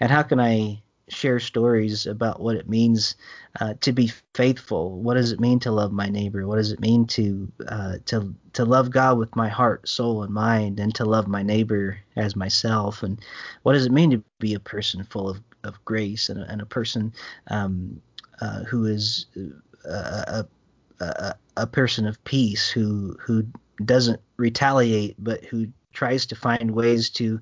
and 0.00 0.10
how 0.10 0.22
can 0.22 0.40
I 0.40 0.82
share 1.08 1.38
stories 1.38 2.06
about 2.06 2.40
what 2.40 2.56
it 2.56 2.68
means 2.68 3.14
uh, 3.60 3.74
to 3.80 3.92
be 3.92 4.10
faithful? 4.34 4.98
What 5.00 5.14
does 5.14 5.30
it 5.30 5.38
mean 5.38 5.60
to 5.60 5.70
love 5.70 5.92
my 5.92 6.08
neighbor? 6.08 6.46
What 6.46 6.56
does 6.56 6.72
it 6.72 6.80
mean 6.80 7.06
to 7.08 7.52
uh, 7.68 7.94
to 8.06 8.34
to 8.54 8.64
love 8.64 8.90
God 8.90 9.18
with 9.18 9.36
my 9.36 9.48
heart, 9.48 9.88
soul, 9.88 10.22
and 10.22 10.32
mind, 10.32 10.80
and 10.80 10.94
to 10.94 11.04
love 11.04 11.28
my 11.28 11.42
neighbor 11.42 11.98
as 12.16 12.34
myself? 12.34 13.02
And 13.02 13.20
what 13.62 13.74
does 13.74 13.86
it 13.86 13.92
mean 13.92 14.10
to 14.10 14.22
be 14.38 14.54
a 14.54 14.60
person 14.60 15.04
full 15.04 15.28
of, 15.28 15.40
of 15.62 15.84
grace 15.84 16.28
and 16.28 16.40
a, 16.40 16.50
and 16.50 16.60
a 16.60 16.66
person 16.66 17.12
um, 17.48 18.00
uh, 18.40 18.64
who 18.64 18.86
is 18.86 19.26
a, 19.84 20.44
a, 20.98 21.04
a, 21.04 21.34
a 21.56 21.66
person 21.66 22.06
of 22.06 22.22
peace 22.24 22.68
who 22.68 23.16
who 23.20 23.46
doesn't 23.84 24.20
retaliate, 24.36 25.16
but 25.18 25.44
who 25.44 25.68
tries 25.92 26.26
to 26.26 26.36
find 26.36 26.70
ways 26.72 27.10
to 27.10 27.40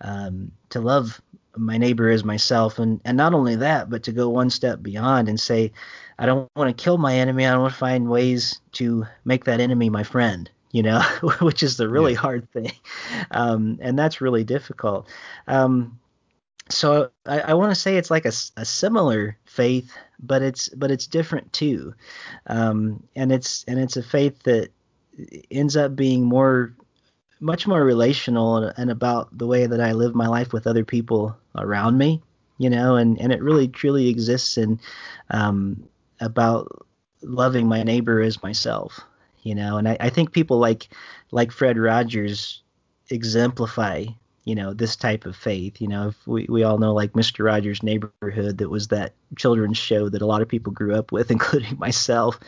um, 0.00 0.52
to 0.70 0.80
love 0.80 1.20
my 1.56 1.78
neighbor 1.78 2.10
as 2.10 2.24
myself, 2.24 2.78
and 2.78 3.00
and 3.04 3.16
not 3.16 3.34
only 3.34 3.56
that, 3.56 3.90
but 3.90 4.02
to 4.04 4.12
go 4.12 4.28
one 4.28 4.50
step 4.50 4.82
beyond 4.82 5.28
and 5.28 5.38
say, 5.40 5.72
I 6.18 6.26
don't 6.26 6.48
want 6.56 6.76
to 6.76 6.82
kill 6.82 6.98
my 6.98 7.14
enemy. 7.14 7.46
I 7.46 7.56
want 7.56 7.72
to 7.72 7.78
find 7.78 8.08
ways 8.08 8.60
to 8.72 9.06
make 9.24 9.44
that 9.44 9.60
enemy 9.60 9.90
my 9.90 10.02
friend. 10.02 10.50
You 10.72 10.82
know, 10.82 11.00
which 11.40 11.62
is 11.62 11.76
the 11.76 11.88
really 11.88 12.14
Yeah. 12.14 12.20
hard 12.20 12.50
thing, 12.52 12.72
um, 13.30 13.78
and 13.80 13.98
that's 13.98 14.20
really 14.20 14.44
difficult. 14.44 15.08
Um, 15.46 15.98
so 16.70 17.10
I, 17.26 17.40
I 17.40 17.54
want 17.54 17.70
to 17.70 17.80
say 17.80 17.96
it's 17.96 18.10
like 18.10 18.24
a 18.26 18.32
similar 18.32 19.36
faith, 19.44 19.92
but 20.20 20.42
it's 20.42 20.68
but 20.70 20.90
it's 20.90 21.06
different 21.06 21.52
too, 21.52 21.94
um, 22.46 23.02
and 23.14 23.30
it's 23.32 23.64
and 23.68 23.78
it's 23.78 23.96
a 23.96 24.02
faith 24.02 24.42
that 24.44 24.70
ends 25.50 25.76
up 25.76 25.96
being 25.96 26.24
more 26.24 26.74
much 27.40 27.66
more 27.66 27.84
relational 27.84 28.56
and, 28.56 28.90
about 28.90 29.36
the 29.36 29.46
way 29.46 29.66
that 29.66 29.80
I 29.80 29.92
live 29.92 30.14
my 30.14 30.28
life 30.28 30.52
with 30.52 30.66
other 30.66 30.84
people 30.84 31.36
around 31.56 31.98
me, 31.98 32.22
you 32.58 32.70
know, 32.70 32.96
and, 32.96 33.20
and 33.20 33.32
it 33.32 33.42
really 33.42 33.68
truly 33.68 34.08
exists 34.08 34.56
in 34.56 34.80
um, 35.30 35.86
about 36.20 36.86
loving 37.22 37.66
my 37.66 37.82
neighbor 37.82 38.22
as 38.22 38.42
myself, 38.42 39.00
you 39.42 39.54
know, 39.54 39.76
and 39.76 39.88
I, 39.88 39.96
I 40.00 40.10
think 40.10 40.32
people 40.32 40.58
like 40.58 40.88
like 41.32 41.52
Fred 41.52 41.76
Rogers 41.76 42.62
exemplify 43.10 44.06
you 44.44 44.54
know 44.54 44.74
this 44.74 44.96
type 44.96 45.24
of 45.24 45.34
faith 45.34 45.80
you 45.80 45.88
know 45.88 46.08
if 46.08 46.26
we, 46.26 46.46
we 46.48 46.62
all 46.62 46.78
know 46.78 46.92
like 46.92 47.12
mr 47.12 47.44
rogers 47.44 47.82
neighborhood 47.82 48.58
that 48.58 48.68
was 48.68 48.88
that 48.88 49.14
children's 49.36 49.78
show 49.78 50.08
that 50.08 50.22
a 50.22 50.26
lot 50.26 50.42
of 50.42 50.48
people 50.48 50.72
grew 50.72 50.94
up 50.94 51.12
with 51.12 51.30
including 51.30 51.78
myself. 51.78 52.38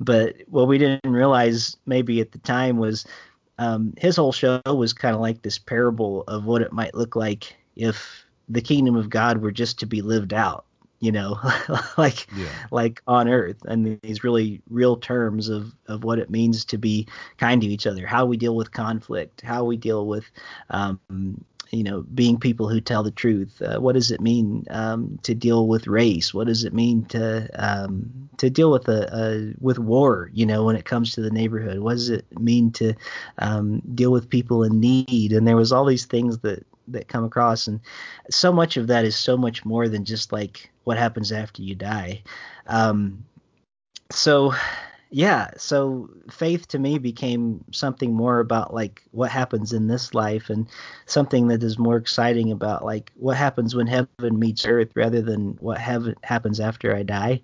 But 0.00 0.36
what 0.48 0.68
we 0.68 0.78
didn't 0.78 1.10
realize 1.10 1.76
maybe 1.86 2.20
at 2.20 2.32
the 2.32 2.38
time 2.38 2.78
was 2.78 3.06
um, 3.58 3.94
his 3.96 4.16
whole 4.16 4.32
show 4.32 4.60
was 4.66 4.92
kind 4.92 5.14
of 5.14 5.20
like 5.20 5.42
this 5.42 5.58
parable 5.58 6.24
of 6.26 6.44
what 6.44 6.62
it 6.62 6.72
might 6.72 6.94
look 6.94 7.14
like 7.14 7.56
if 7.76 8.24
the 8.48 8.60
kingdom 8.60 8.96
of 8.96 9.08
God 9.08 9.38
were 9.38 9.52
just 9.52 9.78
to 9.78 9.86
be 9.86 10.02
lived 10.02 10.34
out, 10.34 10.64
you 11.04 11.12
know, 11.12 11.38
like 11.98 12.26
Yeah. 12.32 12.66
like 12.70 13.02
on 13.06 13.28
earth, 13.28 13.64
and 13.66 14.00
these 14.02 14.24
really 14.24 14.62
real 14.70 14.96
terms 14.96 15.48
of 15.48 15.74
of 15.88 16.04
what 16.04 16.18
it 16.18 16.30
means 16.30 16.64
to 16.66 16.78
be 16.78 17.06
kind 17.38 17.62
to 17.62 17.68
each 17.68 17.86
other, 17.86 18.06
how 18.06 18.26
we 18.26 18.36
deal 18.36 18.56
with 18.56 18.72
conflict, 18.72 19.42
how 19.42 19.64
we 19.64 19.76
deal 19.76 20.06
with 20.06 20.30
um, 20.70 21.44
you 21.70 21.82
know, 21.82 22.02
being 22.14 22.38
people 22.38 22.68
who 22.68 22.80
tell 22.80 23.02
the 23.02 23.10
truth. 23.10 23.60
Uh, 23.62 23.80
what 23.80 23.94
does 23.94 24.10
it 24.10 24.20
mean 24.20 24.64
um, 24.70 25.18
to 25.22 25.34
deal 25.34 25.66
with 25.66 25.86
race? 25.88 26.32
What 26.32 26.46
does 26.46 26.64
it 26.64 26.72
mean 26.72 27.04
to 27.06 27.48
um, 27.54 28.28
to 28.38 28.50
deal 28.50 28.70
with 28.70 28.88
a, 28.88 29.08
a 29.12 29.54
with 29.60 29.78
war? 29.78 30.30
You 30.32 30.46
know, 30.46 30.64
when 30.64 30.76
it 30.76 30.84
comes 30.84 31.12
to 31.12 31.20
the 31.22 31.30
neighborhood, 31.30 31.80
what 31.80 31.94
does 31.94 32.10
it 32.10 32.24
mean 32.38 32.70
to 32.72 32.94
um, 33.38 33.82
deal 33.94 34.12
with 34.12 34.30
people 34.30 34.62
in 34.62 34.80
need? 34.80 35.32
And 35.32 35.46
there 35.46 35.56
was 35.56 35.72
all 35.72 35.84
these 35.84 36.06
things 36.06 36.38
that 36.40 36.64
that 36.88 37.08
come 37.08 37.24
across, 37.24 37.66
and 37.66 37.80
so 38.30 38.52
much 38.52 38.76
of 38.76 38.86
that 38.88 39.04
is 39.04 39.16
so 39.16 39.36
much 39.36 39.64
more 39.64 39.88
than 39.88 40.04
just 40.04 40.32
like 40.32 40.70
what 40.84 40.98
happens 40.98 41.32
after 41.32 41.62
you 41.62 41.74
die. 41.74 42.22
Um, 42.66 43.24
so 44.10 44.52
yeah 45.10 45.48
so 45.56 46.10
faith 46.28 46.66
to 46.66 46.78
me 46.78 46.98
became 46.98 47.64
something 47.70 48.12
more 48.12 48.40
about 48.40 48.74
like 48.74 49.00
what 49.12 49.30
happens 49.30 49.72
in 49.72 49.86
this 49.86 50.12
life 50.12 50.50
and 50.50 50.66
something 51.06 51.46
that 51.46 51.62
is 51.62 51.78
more 51.78 51.96
exciting 51.96 52.50
about 52.50 52.84
like 52.84 53.12
what 53.14 53.36
happens 53.36 53.76
when 53.76 53.86
heaven 53.86 54.38
meets 54.38 54.66
earth 54.66 54.90
rather 54.96 55.22
than 55.22 55.50
what 55.60 55.78
heaven 55.78 56.16
happens 56.24 56.58
after 56.58 56.94
i 56.94 57.02
die 57.02 57.40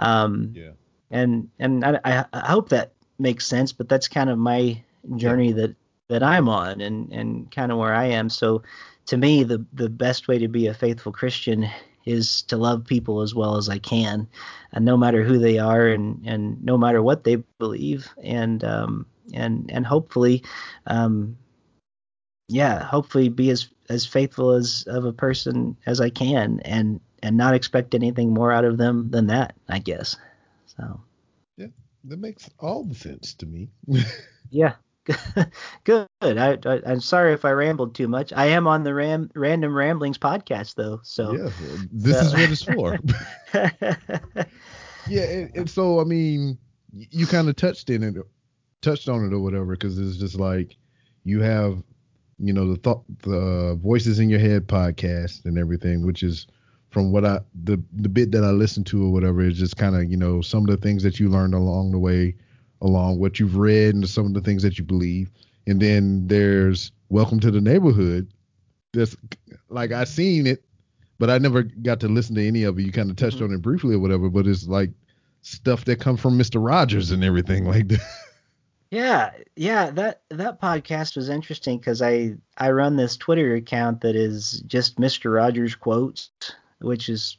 um 0.00 0.52
Yeah. 0.54 0.70
and 1.12 1.48
and 1.60 1.84
I, 1.84 2.00
I 2.04 2.24
I 2.32 2.50
hope 2.50 2.70
that 2.70 2.92
makes 3.20 3.46
sense 3.46 3.72
but 3.72 3.88
that's 3.88 4.08
kind 4.08 4.28
of 4.28 4.36
my 4.36 4.82
journey 5.16 5.52
that 5.52 5.76
that 6.12 6.22
i'm 6.22 6.46
on 6.46 6.82
and 6.82 7.10
and 7.10 7.50
kind 7.50 7.72
of 7.72 7.78
where 7.78 7.94
i 7.94 8.04
am. 8.04 8.28
So 8.28 8.62
to 9.06 9.16
me 9.16 9.44
the 9.44 9.64
the 9.72 9.88
best 9.88 10.28
way 10.28 10.38
to 10.38 10.48
be 10.48 10.66
a 10.66 10.74
faithful 10.74 11.10
christian 11.10 11.68
is 12.04 12.42
to 12.42 12.56
love 12.56 12.84
people 12.84 13.22
as 13.22 13.34
well 13.34 13.56
as 13.56 13.68
i 13.70 13.78
can 13.78 14.28
and 14.72 14.84
no 14.84 14.96
matter 14.96 15.22
who 15.22 15.38
they 15.38 15.58
are 15.58 15.86
and 15.88 16.22
and 16.26 16.62
no 16.62 16.76
matter 16.76 17.02
what 17.02 17.24
they 17.24 17.36
believe. 17.58 18.08
And 18.22 18.62
um 18.62 19.06
and 19.32 19.70
and 19.72 19.86
hopefully 19.86 20.42
um 20.86 21.38
yeah 22.48 22.82
hopefully 22.84 23.30
be 23.30 23.48
as 23.50 23.68
as 23.88 24.04
faithful 24.04 24.50
as 24.50 24.84
of 24.88 25.06
a 25.06 25.12
person 25.12 25.76
as 25.86 26.00
i 26.00 26.10
can 26.10 26.60
and 26.64 27.00
and 27.22 27.36
not 27.38 27.54
expect 27.54 27.94
anything 27.94 28.34
more 28.34 28.52
out 28.52 28.66
of 28.66 28.76
them 28.76 29.10
than 29.10 29.28
that 29.28 29.54
i 29.68 29.78
guess. 29.78 30.16
So. 30.76 31.00
Yeah, 31.56 31.68
That 32.04 32.18
makes 32.18 32.50
all 32.58 32.84
the 32.84 32.94
sense 32.94 33.32
to 33.34 33.46
me. 33.46 33.70
yeah 34.50 34.74
good 35.84 36.06
I, 36.20 36.58
I 36.64 36.80
i'm 36.86 37.00
sorry 37.00 37.32
if 37.32 37.44
i 37.44 37.50
rambled 37.50 37.94
too 37.94 38.06
much 38.06 38.32
i 38.34 38.46
am 38.46 38.68
on 38.68 38.84
the 38.84 38.94
ram 38.94 39.30
random 39.34 39.74
ramblings 39.74 40.16
podcast 40.16 40.76
though 40.76 41.00
so 41.02 41.32
yeah. 41.34 41.50
This 41.90 42.22
is 42.22 42.32
what 42.32 42.50
it's 42.50 42.62
for. 42.62 42.98
yeah, 45.08 45.22
and, 45.22 45.56
and 45.56 45.70
so 45.70 46.00
I 46.00 46.04
mean, 46.04 46.58
you 46.92 47.26
kind 47.26 47.48
of 47.48 47.56
touched 47.56 47.90
in 47.90 48.02
it, 48.02 48.16
touched 48.80 49.08
on 49.08 49.24
it 49.24 49.34
or 49.34 49.40
whatever, 49.40 49.66
because 49.66 49.98
it's 49.98 50.16
just 50.16 50.38
like 50.38 50.76
you 51.24 51.40
have, 51.40 51.82
you 52.38 52.52
know, 52.52 52.68
the 52.68 52.76
thought, 52.76 53.04
the 53.20 53.78
voices 53.82 54.18
in 54.18 54.28
your 54.28 54.40
head 54.40 54.66
podcast 54.66 55.44
and 55.44 55.58
everything, 55.58 56.04
which 56.04 56.22
is 56.22 56.46
from 56.90 57.12
what 57.12 57.24
I 57.24 57.40
the 57.64 57.82
the 57.92 58.08
bit 58.08 58.32
that 58.32 58.44
I 58.44 58.50
listened 58.50 58.86
to 58.88 59.04
or 59.04 59.12
whatever 59.12 59.42
is 59.42 59.58
just 59.58 59.76
kind 59.76 59.96
of 59.96 60.10
you 60.10 60.16
know 60.16 60.40
some 60.40 60.68
of 60.68 60.70
the 60.70 60.76
things 60.76 61.02
that 61.02 61.20
you 61.20 61.28
learned 61.28 61.54
along 61.54 61.92
the 61.92 61.98
way, 61.98 62.34
along 62.82 63.18
what 63.18 63.40
you've 63.40 63.56
read 63.56 63.94
and 63.94 64.06
some 64.08 64.26
of 64.26 64.34
the 64.34 64.40
things 64.42 64.62
that 64.62 64.76
you 64.76 64.84
believe, 64.84 65.30
and 65.66 65.80
then 65.80 66.26
there's 66.26 66.92
Welcome 67.08 67.40
to 67.40 67.50
the 67.50 67.60
Neighborhood. 67.60 68.30
That's 68.92 69.16
like 69.70 69.92
I 69.92 70.04
seen 70.04 70.46
it 70.46 70.62
but 71.18 71.30
I 71.30 71.38
never 71.38 71.62
got 71.62 72.00
to 72.00 72.08
listen 72.08 72.34
to 72.34 72.44
any 72.44 72.64
of 72.64 72.76
it. 72.76 72.82
You 72.82 72.90
kind 72.90 73.08
of 73.08 73.14
touched 73.14 73.38
Mhm. 73.38 73.44
on 73.44 73.54
it 73.54 73.62
briefly 73.62 73.94
or 73.94 74.00
whatever, 74.00 74.28
but 74.28 74.44
it's 74.48 74.66
like 74.66 74.90
stuff 75.42 75.84
that 75.84 76.00
come 76.00 76.16
from 76.16 76.36
Mr. 76.36 76.56
Rogers 76.64 77.12
and 77.12 77.22
everything 77.22 77.64
like 77.64 77.86
that. 77.88 78.00
Yeah, 78.90 79.30
yeah, 79.56 79.90
that 79.92 80.20
that 80.30 80.60
podcast 80.60 81.16
was 81.16 81.28
interesting 81.30 81.78
because 81.78 82.02
I 82.02 82.34
I 82.58 82.72
run 82.72 82.96
this 82.96 83.16
Twitter 83.16 83.54
account 83.54 84.00
that 84.02 84.16
is 84.16 84.62
just 84.66 84.96
Mr. 84.98 85.32
Rogers 85.34 85.74
quotes, 85.76 86.30
which 86.80 87.08
is 87.08 87.38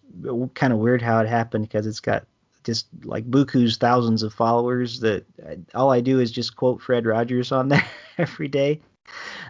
kind 0.56 0.72
of 0.74 0.80
weird 0.80 1.02
how 1.02 1.20
it 1.20 1.28
happened 1.28 1.66
because 1.66 1.86
it's 1.86 2.00
got 2.00 2.26
just 2.64 2.88
like 3.04 3.30
buku's 3.30 3.78
thousands 3.78 4.24
of 4.24 4.34
followers 4.34 5.00
that 5.02 5.26
all 5.76 5.92
I 5.92 6.02
do 6.02 6.20
is 6.20 6.32
just 6.32 6.56
quote 6.56 6.82
Fred 6.82 7.06
Rogers 7.06 7.52
on 7.52 7.70
there 7.70 7.86
every 8.18 8.48
day. 8.48 8.82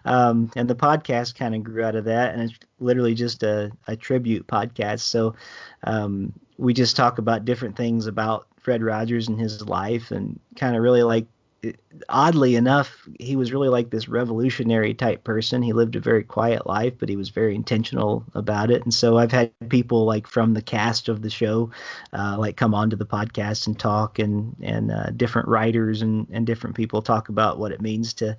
Um, 0.05 0.51
and 0.55 0.69
the 0.69 0.75
podcast 0.75 1.35
kind 1.35 1.55
of 1.55 1.63
grew 1.63 1.83
out 1.83 1.95
of 1.95 2.05
that, 2.05 2.33
and 2.33 2.43
it's 2.43 2.59
literally 2.79 3.13
just 3.13 3.43
a, 3.43 3.71
a 3.87 3.95
tribute 3.95 4.47
podcast. 4.47 5.01
So 5.01 5.35
um, 5.83 6.33
we 6.57 6.73
just 6.73 6.95
talk 6.95 7.17
about 7.17 7.45
different 7.45 7.77
things 7.77 8.07
about 8.07 8.47
Fred 8.59 8.83
Rogers 8.83 9.27
and 9.27 9.39
his 9.39 9.61
life, 9.67 10.11
and 10.11 10.39
kind 10.55 10.75
of 10.75 10.81
really 10.81 11.03
like 11.03 11.25
oddly 12.09 12.55
enough, 12.55 13.07
he 13.19 13.35
was 13.35 13.53
really 13.53 13.69
like 13.69 13.89
this 13.89 14.09
revolutionary 14.09 14.93
type 14.93 15.23
person. 15.23 15.61
He 15.61 15.73
lived 15.73 15.95
a 15.95 15.99
very 15.99 16.23
quiet 16.23 16.67
life, 16.67 16.93
but 16.97 17.09
he 17.09 17.15
was 17.15 17.29
very 17.29 17.55
intentional 17.55 18.25
about 18.33 18.71
it. 18.71 18.83
And 18.83 18.93
so 18.93 19.17
I've 19.17 19.31
had 19.31 19.51
people 19.69 20.05
like 20.05 20.27
from 20.27 20.53
the 20.53 20.61
cast 20.61 21.09
of 21.09 21.21
the 21.21 21.29
show, 21.29 21.71
uh, 22.11 22.37
like 22.37 22.57
come 22.57 22.73
onto 22.73 22.95
the 22.95 23.05
podcast 23.05 23.67
and 23.67 23.79
talk, 23.79 24.19
and 24.19 24.55
and 24.61 24.91
uh, 24.91 25.11
different 25.11 25.47
writers 25.47 26.01
and 26.01 26.27
and 26.31 26.45
different 26.45 26.75
people 26.75 27.01
talk 27.01 27.29
about 27.29 27.59
what 27.59 27.71
it 27.71 27.81
means 27.81 28.13
to 28.15 28.37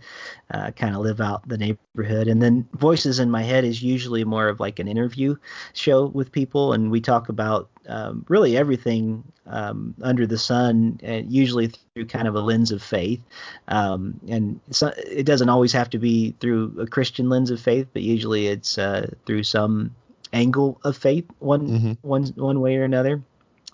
uh, 0.53 0.71
kind 0.73 0.95
of 0.95 1.03
live 1.03 1.21
out 1.21 1.49
the 1.49 1.59
neighborhood. 1.59 2.29
And 2.29 2.43
then 2.43 2.69
Voices 2.75 3.19
in 3.19 3.31
My 3.31 3.43
Head 3.43 3.65
is 3.65 3.83
usually 3.83 4.25
more 4.25 4.49
of 4.49 4.61
like 4.61 4.79
an 4.79 4.89
interview 4.89 5.37
show 5.73 6.07
with 6.07 6.33
people, 6.33 6.73
and 6.73 6.91
we 6.91 7.01
talk 7.01 7.29
about 7.29 7.71
um, 7.89 8.25
really 8.29 8.57
everything 8.57 9.23
um, 9.47 9.95
under 10.03 10.27
the 10.27 10.39
sun, 10.39 10.99
and 11.03 11.31
usually 11.33 11.69
through 11.95 12.07
kind 12.07 12.27
of 12.29 12.35
a 12.35 12.41
lens 12.41 12.73
of 12.73 12.83
faith. 12.83 13.21
Um, 13.69 14.19
and 14.29 14.61
so, 14.71 14.93
it 14.97 15.25
doesn't 15.25 15.49
always 15.49 15.73
have 15.73 15.91
to 15.91 15.99
be 15.99 16.35
through 16.41 16.75
a 16.81 16.87
Christian 16.87 17.29
lens 17.29 17.51
of 17.51 17.61
faith, 17.61 17.89
but 17.93 18.03
usually 18.03 18.47
it's 18.47 18.79
uh, 18.79 19.11
through 19.27 19.43
some 19.45 19.95
angle 20.33 20.81
of 20.85 20.97
faith, 20.97 21.27
one 21.39 21.69
Mm-hmm. 21.69 21.93
one 22.03 22.25
one 22.37 22.61
way 22.61 22.77
or 22.77 22.85
another. 22.85 23.23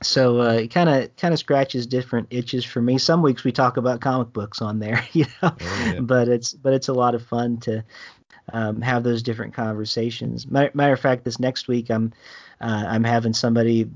So 0.02 0.40
uh, 0.40 0.52
it 0.54 0.68
kind 0.68 0.88
of 0.88 1.14
kind 1.16 1.34
of 1.34 1.38
scratches 1.40 1.86
different 1.86 2.28
itches 2.30 2.64
for 2.64 2.80
me. 2.80 2.96
Some 2.98 3.20
weeks 3.22 3.44
we 3.44 3.52
talk 3.52 3.76
about 3.76 4.00
comic 4.00 4.32
books 4.32 4.62
on 4.62 4.78
there, 4.78 5.04
you 5.12 5.26
know, 5.42 5.52
Oh, 5.60 5.92
yeah. 5.94 6.00
but 6.00 6.28
it's 6.28 6.52
but 6.54 6.72
it's 6.72 6.88
a 6.88 6.94
lot 6.94 7.14
of 7.14 7.22
fun 7.22 7.58
to 7.60 7.84
um, 8.52 8.80
have 8.80 9.04
those 9.04 9.22
different 9.22 9.54
conversations. 9.54 10.46
Matter, 10.46 10.70
matter 10.74 10.92
of 10.94 11.00
fact, 11.00 11.24
this 11.24 11.38
next 11.38 11.68
week 11.68 11.90
I'm 11.90 12.12
uh, 12.60 12.84
I'm 12.88 13.04
having 13.04 13.32
somebody 13.32 13.88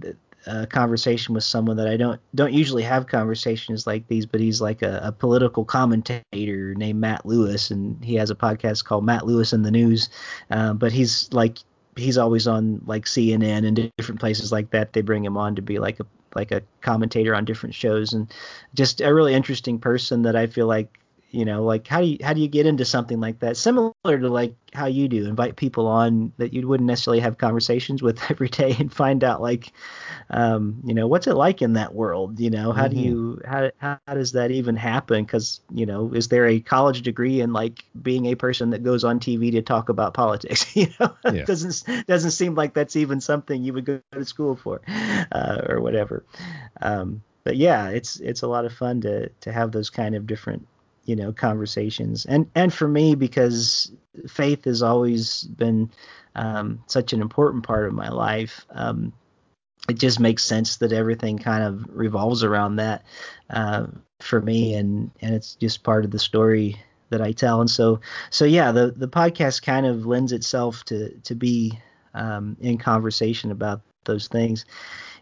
a 0.47 0.67
conversation 0.67 1.35
with 1.35 1.45
someone 1.45 1.77
that 1.79 1.89
I 1.89 1.97
don't 1.97 2.21
don't 2.35 2.53
usually 2.53 2.83
have 2.83 3.07
conversations 3.07 3.87
like 3.87 4.07
these, 4.09 4.27
but 4.27 4.41
he's 4.41 4.61
like 4.61 4.83
a, 4.83 5.01
a 5.05 5.13
political 5.13 5.65
commentator 5.65 6.75
named 6.75 7.01
Matt 7.01 7.25
Lewis, 7.25 7.71
and 7.71 8.03
he 8.05 8.15
has 8.17 8.31
a 8.31 8.35
podcast 8.35 8.85
called 8.85 9.05
Matt 9.05 9.27
Lewis 9.27 9.53
in 9.53 9.63
the 9.63 9.71
News. 9.71 10.11
Uh, 10.51 10.75
but 10.75 10.93
he's 10.93 11.33
like 11.33 11.59
he's 11.97 12.19
always 12.19 12.47
on 12.47 12.83
like 12.87 13.05
CNN 13.05 13.67
and 13.67 13.93
different 13.97 14.21
places 14.21 14.53
like 14.53 14.71
that. 14.71 14.93
They 14.93 15.01
bring 15.01 15.25
him 15.25 15.37
on 15.37 15.57
to 15.57 15.63
be 15.63 15.79
like 15.79 16.01
a 16.01 16.07
like 16.35 16.51
a 16.51 16.63
commentator 16.81 17.35
on 17.35 17.45
different 17.45 17.75
shows, 17.75 18.13
and 18.13 18.33
just 18.75 19.01
a 19.01 19.15
really 19.15 19.35
interesting 19.35 19.79
person 19.79 20.23
that 20.23 20.37
I 20.37 20.47
feel 20.47 20.67
like 20.67 20.99
you 21.35 21.45
know 21.45 21.65
like 21.65 21.87
how 21.87 22.01
do 22.01 22.07
you 22.07 22.19
how 22.23 22.33
do 22.33 22.41
you 22.41 22.49
get 22.49 22.67
into 22.67 22.85
something 22.85 23.21
like 23.21 23.41
that? 23.41 23.57
Similar 23.57 23.93
to 24.05 24.29
like 24.29 24.55
how 24.73 24.87
you 24.87 25.09
do 25.09 25.27
invite 25.27 25.57
people 25.57 25.87
on 25.87 26.33
that 26.39 26.53
you 26.53 26.67
wouldn't 26.67 26.87
necessarily 26.87 27.21
have 27.21 27.39
conversations 27.39 28.03
with 28.07 28.21
every 28.31 28.49
day 28.49 28.77
and 28.79 28.93
find 28.93 29.25
out 29.25 29.43
like 29.43 29.73
um 30.31 30.81
you 30.85 30.95
know 30.95 31.07
what's 31.07 31.27
it 31.27 31.35
like 31.35 31.63
in 31.63 31.75
that 31.75 31.95
world? 31.95 32.41
You 32.41 32.51
know 32.51 32.73
how 32.73 32.89
do 32.89 32.97
Mhm. 32.97 32.97
you 32.97 33.41
how, 33.45 33.71
how 33.81 33.99
does 34.15 34.33
that 34.33 34.51
even 34.51 34.77
happen? 34.77 35.25
Because 35.25 35.61
you 35.73 35.87
know 35.87 36.13
is 36.15 36.29
there 36.29 36.47
a 36.47 36.61
college 36.61 37.03
degree 37.03 37.41
in 37.41 37.53
like 37.53 37.85
being 38.01 38.27
a 38.27 38.35
person 38.35 38.71
that 38.71 38.83
goes 38.83 39.05
on 39.05 39.21
tv 39.21 39.53
to 39.53 39.63
talk 39.63 39.89
about 39.89 40.15
politics? 40.15 40.65
You 40.77 40.89
know 41.01 41.17
Yeah. 41.27 41.43
it 41.43 41.45
doesn't 41.47 42.07
doesn't 42.07 42.33
seem 42.33 42.55
like 42.55 42.75
that's 42.75 42.97
even 42.97 43.21
something 43.21 43.63
you 43.63 43.73
would 43.75 43.85
go 43.85 44.01
to 44.13 44.25
school 44.25 44.57
for 44.57 44.81
uh, 45.33 45.63
or 45.69 45.81
whatever. 45.81 46.25
Um 46.81 47.23
but 47.45 47.57
yeah 47.57 47.91
it's 47.91 48.21
it's 48.21 48.43
a 48.43 48.47
lot 48.49 48.65
of 48.65 48.73
fun 48.73 49.01
to 49.03 49.29
to 49.41 49.53
have 49.53 49.73
those 49.73 49.91
kind 49.91 50.15
of 50.15 50.27
different 50.27 50.67
you 51.05 51.17
know 51.17 51.33
conversations. 51.33 52.27
And 52.27 52.51
and 52.55 52.73
for 52.73 52.89
me 52.89 53.15
because 53.15 53.93
faith 54.29 54.65
has 54.65 54.83
always 54.83 55.43
been 55.45 55.91
um, 56.35 56.83
such 56.87 57.13
an 57.13 57.21
important 57.21 57.65
part 57.65 57.87
of 57.87 57.95
my 57.95 58.09
life 58.09 58.67
um, 58.71 59.13
it 59.89 59.99
just 59.99 60.19
makes 60.19 60.45
sense 60.45 60.77
that 60.77 60.93
everything 60.93 61.39
kind 61.39 61.63
of 61.63 61.85
revolves 61.91 62.43
around 62.43 62.77
that 62.77 63.05
uh, 63.51 63.87
for 64.21 64.41
me. 64.41 64.75
And 64.75 65.11
and 65.21 65.35
it's 65.35 65.55
just 65.57 65.83
part 65.83 66.05
of 66.05 66.11
the 66.11 66.19
story 66.19 66.81
that 67.11 67.21
I 67.21 67.33
tell. 67.33 67.61
And 67.61 67.71
so 67.71 68.01
so 68.31 68.45
yeah 68.45 68.73
the 68.73 68.93
the 68.97 69.09
podcast 69.09 69.63
kind 69.63 69.87
of 69.87 70.07
lends 70.07 70.33
itself 70.33 70.85
to 70.87 71.11
to 71.25 71.35
be 71.35 71.79
um, 72.15 72.57
in 72.61 72.79
conversation 72.79 73.51
about 73.51 73.83
those 74.05 74.29
things 74.29 74.65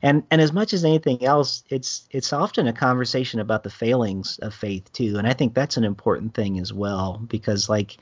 and 0.02 0.24
and 0.30 0.40
as 0.40 0.52
much 0.52 0.72
as 0.72 0.84
anything 0.84 1.24
else 1.24 1.64
it's 1.70 2.06
it's 2.10 2.32
often 2.32 2.66
a 2.66 2.72
conversation 2.72 3.40
about 3.40 3.62
the 3.62 3.70
failings 3.70 4.38
of 4.40 4.54
faith 4.54 4.92
too 4.92 5.16
and 5.18 5.26
i 5.26 5.32
think 5.32 5.54
that's 5.54 5.76
an 5.76 5.84
important 5.84 6.34
thing 6.34 6.58
as 6.58 6.72
well 6.72 7.20
because 7.28 7.68
like 7.68 7.96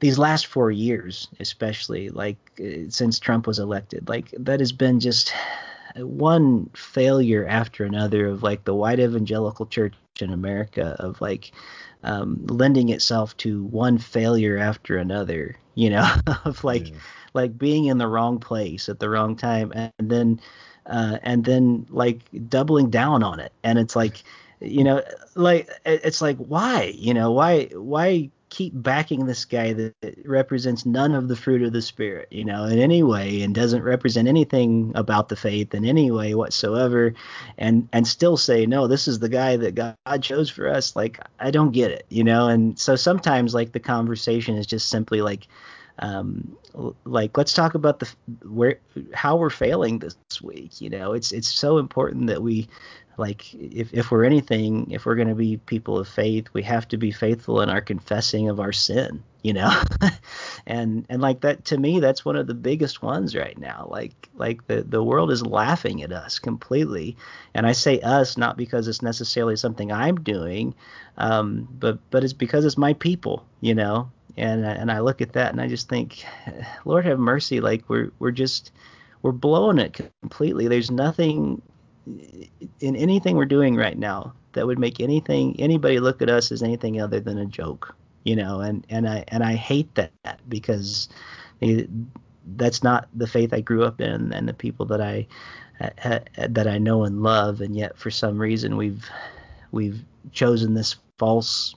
these 0.00 0.18
last 0.18 0.46
four 0.46 0.70
years 0.70 1.28
especially 1.40 2.08
like 2.10 2.36
uh, 2.60 2.88
since 2.88 3.18
trump 3.18 3.46
was 3.46 3.58
elected 3.58 4.08
like 4.08 4.30
that 4.38 4.60
has 4.60 4.72
been 4.72 5.00
just 5.00 5.32
one 5.96 6.68
failure 6.74 7.46
after 7.48 7.84
another 7.84 8.26
of 8.26 8.42
like 8.42 8.64
the 8.64 8.74
white 8.74 9.00
evangelical 9.00 9.66
church 9.66 9.94
in 10.20 10.32
america 10.32 10.76
of 10.98 11.20
like 11.20 11.52
um, 12.04 12.46
lending 12.46 12.90
itself 12.90 13.36
to 13.38 13.64
one 13.64 13.98
failure 13.98 14.56
after 14.56 14.96
another 14.96 15.56
you 15.74 15.90
know 15.90 16.06
of 16.44 16.62
like 16.62 16.92
Yeah. 16.92 16.98
like 17.34 17.58
being 17.58 17.86
in 17.86 17.98
the 17.98 18.06
wrong 18.06 18.38
place 18.38 18.88
at 18.88 19.00
the 19.00 19.08
wrong 19.08 19.36
time 19.36 19.72
and 19.74 19.92
then 19.98 20.40
uh, 20.88 21.18
and 21.22 21.44
then 21.44 21.86
like 21.90 22.20
doubling 22.48 22.90
down 22.90 23.22
on 23.22 23.40
it. 23.40 23.52
And 23.62 23.78
it's 23.78 23.94
like 23.94 24.22
you 24.60 24.84
know 24.84 25.02
like 25.34 25.68
it's 25.86 26.20
like 26.20 26.36
why 26.38 26.92
you 26.96 27.14
know 27.14 27.30
why 27.30 27.66
why 27.74 28.30
keep 28.50 28.72
backing 28.74 29.26
this 29.26 29.44
guy 29.44 29.74
that 29.74 29.94
represents 30.24 30.86
none 30.86 31.14
of 31.14 31.28
the 31.28 31.36
fruit 31.36 31.62
of 31.62 31.72
the 31.72 31.82
spirit 31.82 32.26
you 32.30 32.44
know 32.44 32.64
in 32.64 32.78
any 32.78 33.02
way 33.02 33.42
and 33.42 33.54
doesn't 33.54 33.82
represent 33.82 34.26
anything 34.26 34.90
about 34.94 35.28
the 35.28 35.36
faith 35.36 35.74
in 35.74 35.84
any 35.84 36.10
way 36.10 36.34
whatsoever 36.34 37.12
and 37.58 37.88
and 37.92 38.08
still 38.08 38.36
say 38.36 38.64
no 38.64 38.86
this 38.86 39.06
is 39.06 39.18
the 39.18 39.28
guy 39.28 39.56
that 39.56 39.74
god 39.74 40.22
chose 40.22 40.48
for 40.48 40.68
us. 40.68 40.96
Like 40.96 41.20
i 41.38 41.50
don't 41.50 41.72
get 41.72 41.90
it 41.90 42.06
you 42.08 42.24
know? 42.24 42.48
And 42.48 42.78
so 42.78 42.96
sometimes 42.96 43.54
like 43.54 43.72
the 43.72 43.80
conversation 43.80 44.56
is 44.56 44.66
just 44.66 44.88
simply 44.88 45.20
like 45.20 45.46
um 46.00 46.56
like 47.04 47.36
let's 47.36 47.52
talk 47.52 47.74
about 47.74 47.98
the 47.98 48.08
where 48.48 48.78
how 49.14 49.36
we're 49.36 49.50
failing 49.50 49.98
this 49.98 50.16
week 50.42 50.80
you 50.80 50.90
know? 50.90 51.12
It's 51.12 51.32
it's 51.32 51.48
so 51.48 51.78
important 51.78 52.28
that 52.28 52.42
we 52.42 52.68
like 53.16 53.52
if 53.54 53.92
if 53.92 54.10
we're 54.10 54.24
anything 54.24 54.90
if 54.90 55.04
we're 55.04 55.16
going 55.16 55.28
to 55.28 55.34
be 55.34 55.56
people 55.56 55.98
of 55.98 56.08
faith 56.08 56.46
we 56.52 56.62
have 56.62 56.86
to 56.88 56.96
be 56.96 57.10
faithful 57.10 57.60
in 57.60 57.68
our 57.68 57.80
confessing 57.80 58.48
of 58.48 58.60
our 58.60 58.72
sin 58.72 59.22
you 59.42 59.52
know? 59.52 59.70
And 60.66 61.06
and 61.08 61.22
like 61.22 61.40
that 61.40 61.64
to 61.66 61.78
me 61.78 61.98
that's 61.98 62.24
one 62.26 62.36
of 62.36 62.46
the 62.46 62.54
biggest 62.54 63.02
ones 63.02 63.34
right 63.34 63.56
now. 63.56 63.88
Like 63.90 64.28
like 64.34 64.66
the 64.66 64.82
the 64.82 65.02
world 65.02 65.30
is 65.30 65.44
laughing 65.44 66.02
at 66.02 66.12
us 66.12 66.38
completely. 66.38 67.16
And 67.54 67.66
i 67.66 67.72
say 67.72 68.00
us 68.00 68.36
not 68.36 68.58
because 68.58 68.86
it's 68.86 69.00
necessarily 69.00 69.56
something 69.56 69.90
i'm 69.90 70.16
doing 70.16 70.74
um 71.16 71.66
but 71.78 71.98
but 72.10 72.22
it's 72.22 72.34
because 72.34 72.64
it's 72.66 72.76
my 72.76 72.92
people 72.92 73.46
you 73.60 73.74
know 73.74 74.10
and 74.38 74.64
and 74.64 74.90
I 74.90 75.00
look 75.00 75.20
at 75.20 75.32
that 75.32 75.52
and 75.52 75.60
I 75.60 75.68
just 75.68 75.88
think, 75.88 76.24
Lord 76.84 77.04
have 77.04 77.18
mercy, 77.18 77.60
like 77.60 77.88
we're 77.88 78.10
we're 78.18 78.30
just 78.30 78.72
we're 79.22 79.32
blowing 79.32 79.78
it 79.78 80.00
completely. 80.22 80.68
There's 80.68 80.90
nothing 80.90 81.60
in 82.80 82.96
anything 82.96 83.36
we're 83.36 83.44
doing 83.44 83.76
right 83.76 83.98
now 83.98 84.32
that 84.52 84.66
would 84.66 84.78
make 84.78 85.00
anything 85.00 85.60
anybody 85.60 86.00
look 86.00 86.22
at 86.22 86.30
us 86.30 86.50
as 86.52 86.62
anything 86.62 87.00
other 87.00 87.20
than 87.20 87.38
a 87.38 87.46
joke, 87.46 87.94
you 88.24 88.36
know. 88.36 88.60
And 88.60 88.86
and 88.88 89.08
I 89.08 89.24
and 89.28 89.42
I 89.42 89.54
hate 89.54 89.94
that 89.96 90.12
because 90.48 91.08
that's 92.56 92.82
not 92.82 93.08
the 93.14 93.26
faith 93.26 93.52
I 93.52 93.60
grew 93.60 93.84
up 93.84 94.00
in 94.00 94.32
and 94.32 94.48
the 94.48 94.54
people 94.54 94.86
that 94.86 95.00
I 95.00 95.26
uh, 95.80 96.20
that 96.48 96.66
I 96.66 96.78
know 96.78 97.04
and 97.04 97.22
love, 97.22 97.60
and 97.60 97.76
yet 97.76 97.96
for 97.98 98.10
some 98.10 98.38
reason 98.38 98.76
we've 98.76 99.08
we've 99.70 100.02
chosen 100.32 100.74
this 100.74 100.96
false 101.18 101.74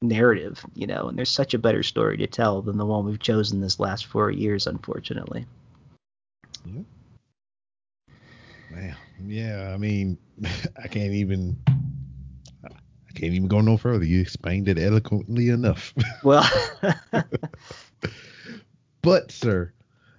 narrative, 0.00 0.64
you 0.74 0.86
know, 0.86 1.08
and 1.08 1.16
there's 1.18 1.30
such 1.30 1.54
a 1.54 1.58
better 1.58 1.82
story 1.82 2.16
to 2.18 2.26
tell 2.26 2.62
than 2.62 2.76
the 2.78 2.86
one 2.86 3.04
we've 3.04 3.18
chosen 3.18 3.60
this 3.60 3.80
last 3.80 4.06
four 4.06 4.30
years, 4.30 4.66
unfortunately. 4.66 5.46
Yeah. 6.64 6.82
Man, 8.70 8.96
yeah, 9.26 9.70
I 9.72 9.76
mean, 9.76 10.18
I 10.82 10.88
can't 10.88 11.12
even, 11.12 11.56
I 11.68 13.12
can't 13.14 13.32
even 13.32 13.48
go 13.48 13.60
no 13.60 13.76
further. 13.76 14.04
You 14.04 14.20
explained 14.20 14.68
it 14.68 14.78
eloquently 14.78 15.48
enough. 15.48 15.94
Well, 16.24 16.44
but, 19.02 19.30
sir, 19.30 19.72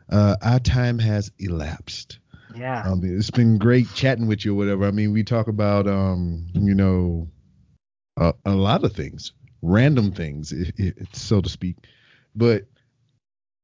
uh, 0.09 0.37
our 0.41 0.59
time 0.59 0.99
has 0.99 1.31
elapsed. 1.39 2.19
yeah, 2.55 2.83
Um, 2.85 3.01
it's 3.03 3.31
been 3.31 3.57
great 3.57 3.93
chatting 3.93 4.27
with 4.27 4.45
you, 4.45 4.53
or 4.53 4.55
whatever. 4.57 4.85
I 4.85 4.91
mean, 4.91 5.11
we 5.11 5.23
talk 5.23 5.47
about, 5.49 5.87
um, 5.87 6.47
you 6.53 6.73
know, 6.73 7.27
a, 8.15 8.33
a 8.45 8.55
lot 8.55 8.85
of 8.85 8.93
things, 8.93 9.33
random 9.61 10.11
things, 10.11 10.53
i 10.53 10.71
i 10.84 10.93
so 11.13 11.41
to 11.41 11.49
speak. 11.49 11.77
But 12.35 12.65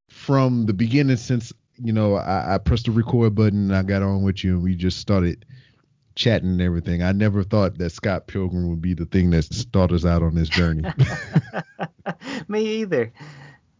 from 0.10 0.66
the 0.66 0.74
beginning, 0.74 1.18
since 1.18 1.54
you 1.78 1.94
know, 1.94 2.16
I, 2.16 2.56
I 2.56 2.58
pressed 2.60 2.86
the 2.86 2.92
record 2.92 3.36
button 3.36 3.72
and 3.72 3.76
I 3.76 3.84
got 3.84 4.04
on 4.04 4.24
with 4.24 4.44
you, 4.44 4.56
and 4.56 4.64
we 4.64 4.76
just 4.76 5.00
started 5.00 5.46
chatting 6.16 6.50
and 6.50 6.62
everything. 6.62 7.02
I 7.02 7.12
never 7.12 7.44
thought 7.44 7.78
that 7.80 7.92
Scott 7.92 8.28
Pilgrim 8.28 8.70
would 8.70 8.82
be 8.82 8.94
the 8.94 9.06
thing 9.06 9.32
that 9.32 9.46
started 9.46 9.96
us 9.96 10.06
out 10.06 10.22
on 10.22 10.36
this 10.36 10.50
journey. 10.50 10.84
me 12.48 12.82
either. 12.82 13.12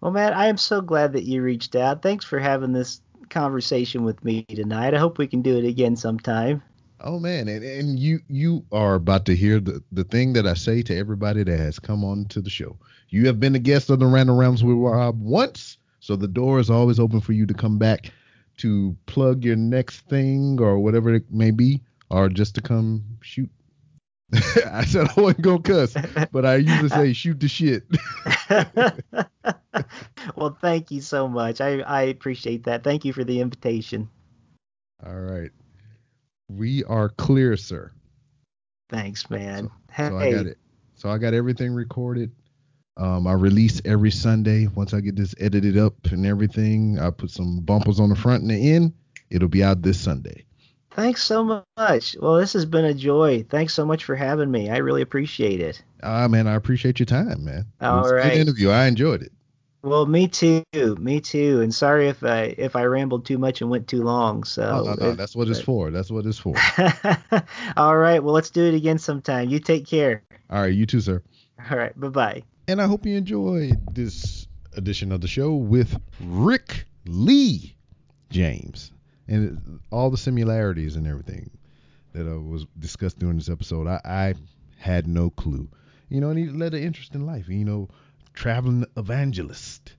Well, 0.02 0.12
man, 0.12 0.34
I 0.34 0.48
am 0.48 0.58
so 0.58 0.82
glad 0.82 1.14
that 1.14 1.24
you 1.24 1.42
reached 1.42 1.76
out. 1.76 2.02
Thanks 2.02 2.26
for 2.26 2.40
having 2.40 2.74
this 2.74 3.02
conversation 3.30 4.04
with 4.04 4.24
me 4.24 4.44
tonight. 4.44 4.94
I 4.94 4.98
hope 4.98 5.18
we 5.18 5.28
can 5.28 5.42
do 5.42 5.58
it 5.58 5.66
again 5.66 5.96
sometime. 5.96 6.62
Oh 7.06 7.20
man, 7.20 7.50
and, 7.50 7.64
and 7.66 8.00
you 8.00 8.22
you 8.30 8.66
are 8.72 8.96
about 8.96 9.26
to 9.26 9.36
hear 9.36 9.60
the, 9.60 9.84
the 9.92 10.06
thing 10.06 10.32
that 10.34 10.48
I 10.48 10.54
say 10.54 10.82
to 10.84 10.98
everybody 10.98 11.44
that 11.44 11.60
has 11.60 11.78
come 11.78 12.06
on 12.06 12.26
to 12.26 12.40
the 12.40 12.50
show. 12.50 12.78
You 13.10 13.28
have 13.28 13.42
been 13.42 13.56
a 13.56 13.60
guest 13.60 13.92
on 13.92 14.00
the 14.00 14.06
Random 14.06 14.38
Rambles 14.38 14.64
with 14.64 14.78
Rob 14.78 15.22
once, 15.22 15.78
so 16.00 16.16
the 16.16 16.30
door 16.30 16.60
is 16.60 16.70
always 16.70 17.02
open 17.02 17.20
for 17.20 17.34
you 17.34 17.46
to 17.46 17.54
come 17.54 17.78
back 17.78 18.12
to 18.58 18.96
plug 19.06 19.44
your 19.44 19.58
next 19.58 20.08
thing 20.08 20.62
or 20.62 20.80
whatever 20.80 21.14
it 21.14 21.30
may 21.30 21.52
be, 21.52 21.82
or 22.10 22.30
just 22.30 22.56
to 22.56 22.62
come 22.62 23.04
shoot. 23.22 23.50
I 24.66 24.86
said 24.86 25.10
I 25.18 25.22
wasn't 25.22 25.42
gonna 25.42 25.62
cuss, 25.62 25.98
but 26.32 26.46
I 26.46 26.56
usually 26.56 26.90
say 26.90 27.12
shoot 27.12 27.38
the 27.38 27.50
shit. 27.50 27.84
well, 30.38 30.58
thank 30.62 30.90
you 30.90 31.02
so 31.02 31.28
much. 31.28 31.60
I, 31.60 31.82
I 31.82 32.04
appreciate 32.04 32.64
that. 32.64 32.86
Thank 32.86 33.04
you 33.04 33.12
for 33.12 33.26
the 33.26 33.42
invitation. 33.42 34.10
All 35.06 35.20
right. 35.20 35.52
We 36.58 36.84
are 36.86 37.10
clear, 37.10 37.58
sir. 37.58 37.92
Thanks, 38.90 39.30
man. 39.30 39.66
So, 39.66 39.72
hey, 39.92 40.10
so 40.10 40.18
I 40.18 40.32
got 40.32 40.46
it. 40.46 40.58
So 40.96 41.10
I 41.10 41.18
got 41.18 41.34
everything 41.34 41.74
recorded. 41.74 42.32
Um, 42.98 43.26
I 43.26 43.34
release 43.34 43.82
every 43.86 44.12
Sunday. 44.12 44.68
Once 44.68 44.94
I 44.94 45.02
get 45.02 45.16
this 45.16 45.34
edited 45.40 45.78
up 45.78 45.96
and 46.12 46.26
everything, 46.26 47.00
I 47.00 47.10
put 47.10 47.32
some 47.32 47.62
bumpers 47.62 48.00
on 48.00 48.10
the 48.10 48.16
front 48.16 48.44
and 48.44 48.52
the 48.52 48.74
end. 48.74 48.94
It'll 49.32 49.48
be 49.48 49.64
out 49.64 49.82
this 49.82 50.00
Sunday. 50.00 50.46
thanks 50.92 51.24
so 51.24 51.64
much. 51.78 52.16
Well, 52.20 52.36
this 52.36 52.54
has 52.54 52.66
been 52.66 52.86
a 52.86 52.94
joy. 52.94 53.44
Thanks 53.50 53.74
so 53.74 53.84
much 53.84 54.04
for 54.04 54.16
having 54.16 54.52
me. 54.52 54.70
I 54.70 54.78
really 54.78 55.02
appreciate 55.02 55.60
it. 55.60 55.82
Ah, 56.04 56.28
man, 56.28 56.46
I 56.46 56.54
appreciate 56.54 57.00
your 57.00 57.08
time, 57.08 57.46
man. 57.46 57.66
It 57.82 57.86
All 57.86 58.08
a. 58.08 58.30
Good 58.30 58.38
interview. 58.42 58.70
I 58.70 58.86
enjoyed 58.86 59.24
it. 59.24 59.32
Well, 59.84 60.06
me 60.06 60.30
too. 60.30 60.64
Me 60.74 61.20
too. 61.20 61.60
And 61.62 61.76
sorry 61.76 62.08
if 62.08 62.24
I 62.24 62.56
if 62.58 62.76
I 62.76 62.86
rambled 62.86 63.26
too 63.26 63.38
much 63.38 63.60
and 63.62 63.70
went 63.70 63.88
too 63.88 64.02
long. 64.04 64.46
So 64.46 64.64
no, 64.86 64.94
no, 64.94 65.10
it- 65.12 65.18
that's 65.18 65.36
what 65.36 65.50
it's 65.50 65.60
for. 65.62 65.92
That's 65.92 66.10
what 66.10 66.26
it's 66.26 66.38
for. 66.40 66.56
All 67.78 67.98
right. 67.98 68.24
Well, 68.24 68.34
let's 68.34 68.50
do 68.50 68.64
it 68.64 68.74
again 68.74 68.98
sometime. 68.98 69.50
You 69.50 69.60
take 69.60 69.86
care. 69.86 70.24
All 70.50 70.62
right, 70.62 70.74
you 70.74 70.86
too, 70.86 71.02
sir. 71.02 71.22
All 71.70 71.78
right. 71.78 71.98
Bye 72.00 72.08
bye. 72.10 72.44
And 72.68 72.82
I 72.82 72.88
hope 72.88 73.06
you 73.06 73.18
enjoyed 73.18 73.78
this 73.94 74.48
edition 74.78 75.12
of 75.12 75.20
the 75.22 75.28
show 75.28 75.54
with 75.54 76.00
Rick 76.22 76.86
Lee 77.06 77.76
James 78.30 78.92
and 79.28 79.80
all 79.92 80.10
the 80.10 80.18
similarities 80.18 80.96
and 80.96 81.06
everything 81.08 81.50
that 82.14 82.26
uh, 82.32 82.40
was 82.40 82.66
discussed 82.80 83.20
during 83.20 83.38
this 83.38 83.50
episode. 83.50 83.88
I, 83.88 84.00
I 84.06 84.34
had 84.78 85.08
no 85.08 85.30
clue. 85.30 85.68
You 86.10 86.22
know, 86.22 86.30
and 86.30 86.38
he 86.40 86.48
led 86.48 86.74
an 86.74 86.84
interesting 86.84 87.26
life. 87.26 87.50
You 87.50 87.66
know, 87.66 87.90
traveling 88.34 88.86
evangelist 88.98 89.94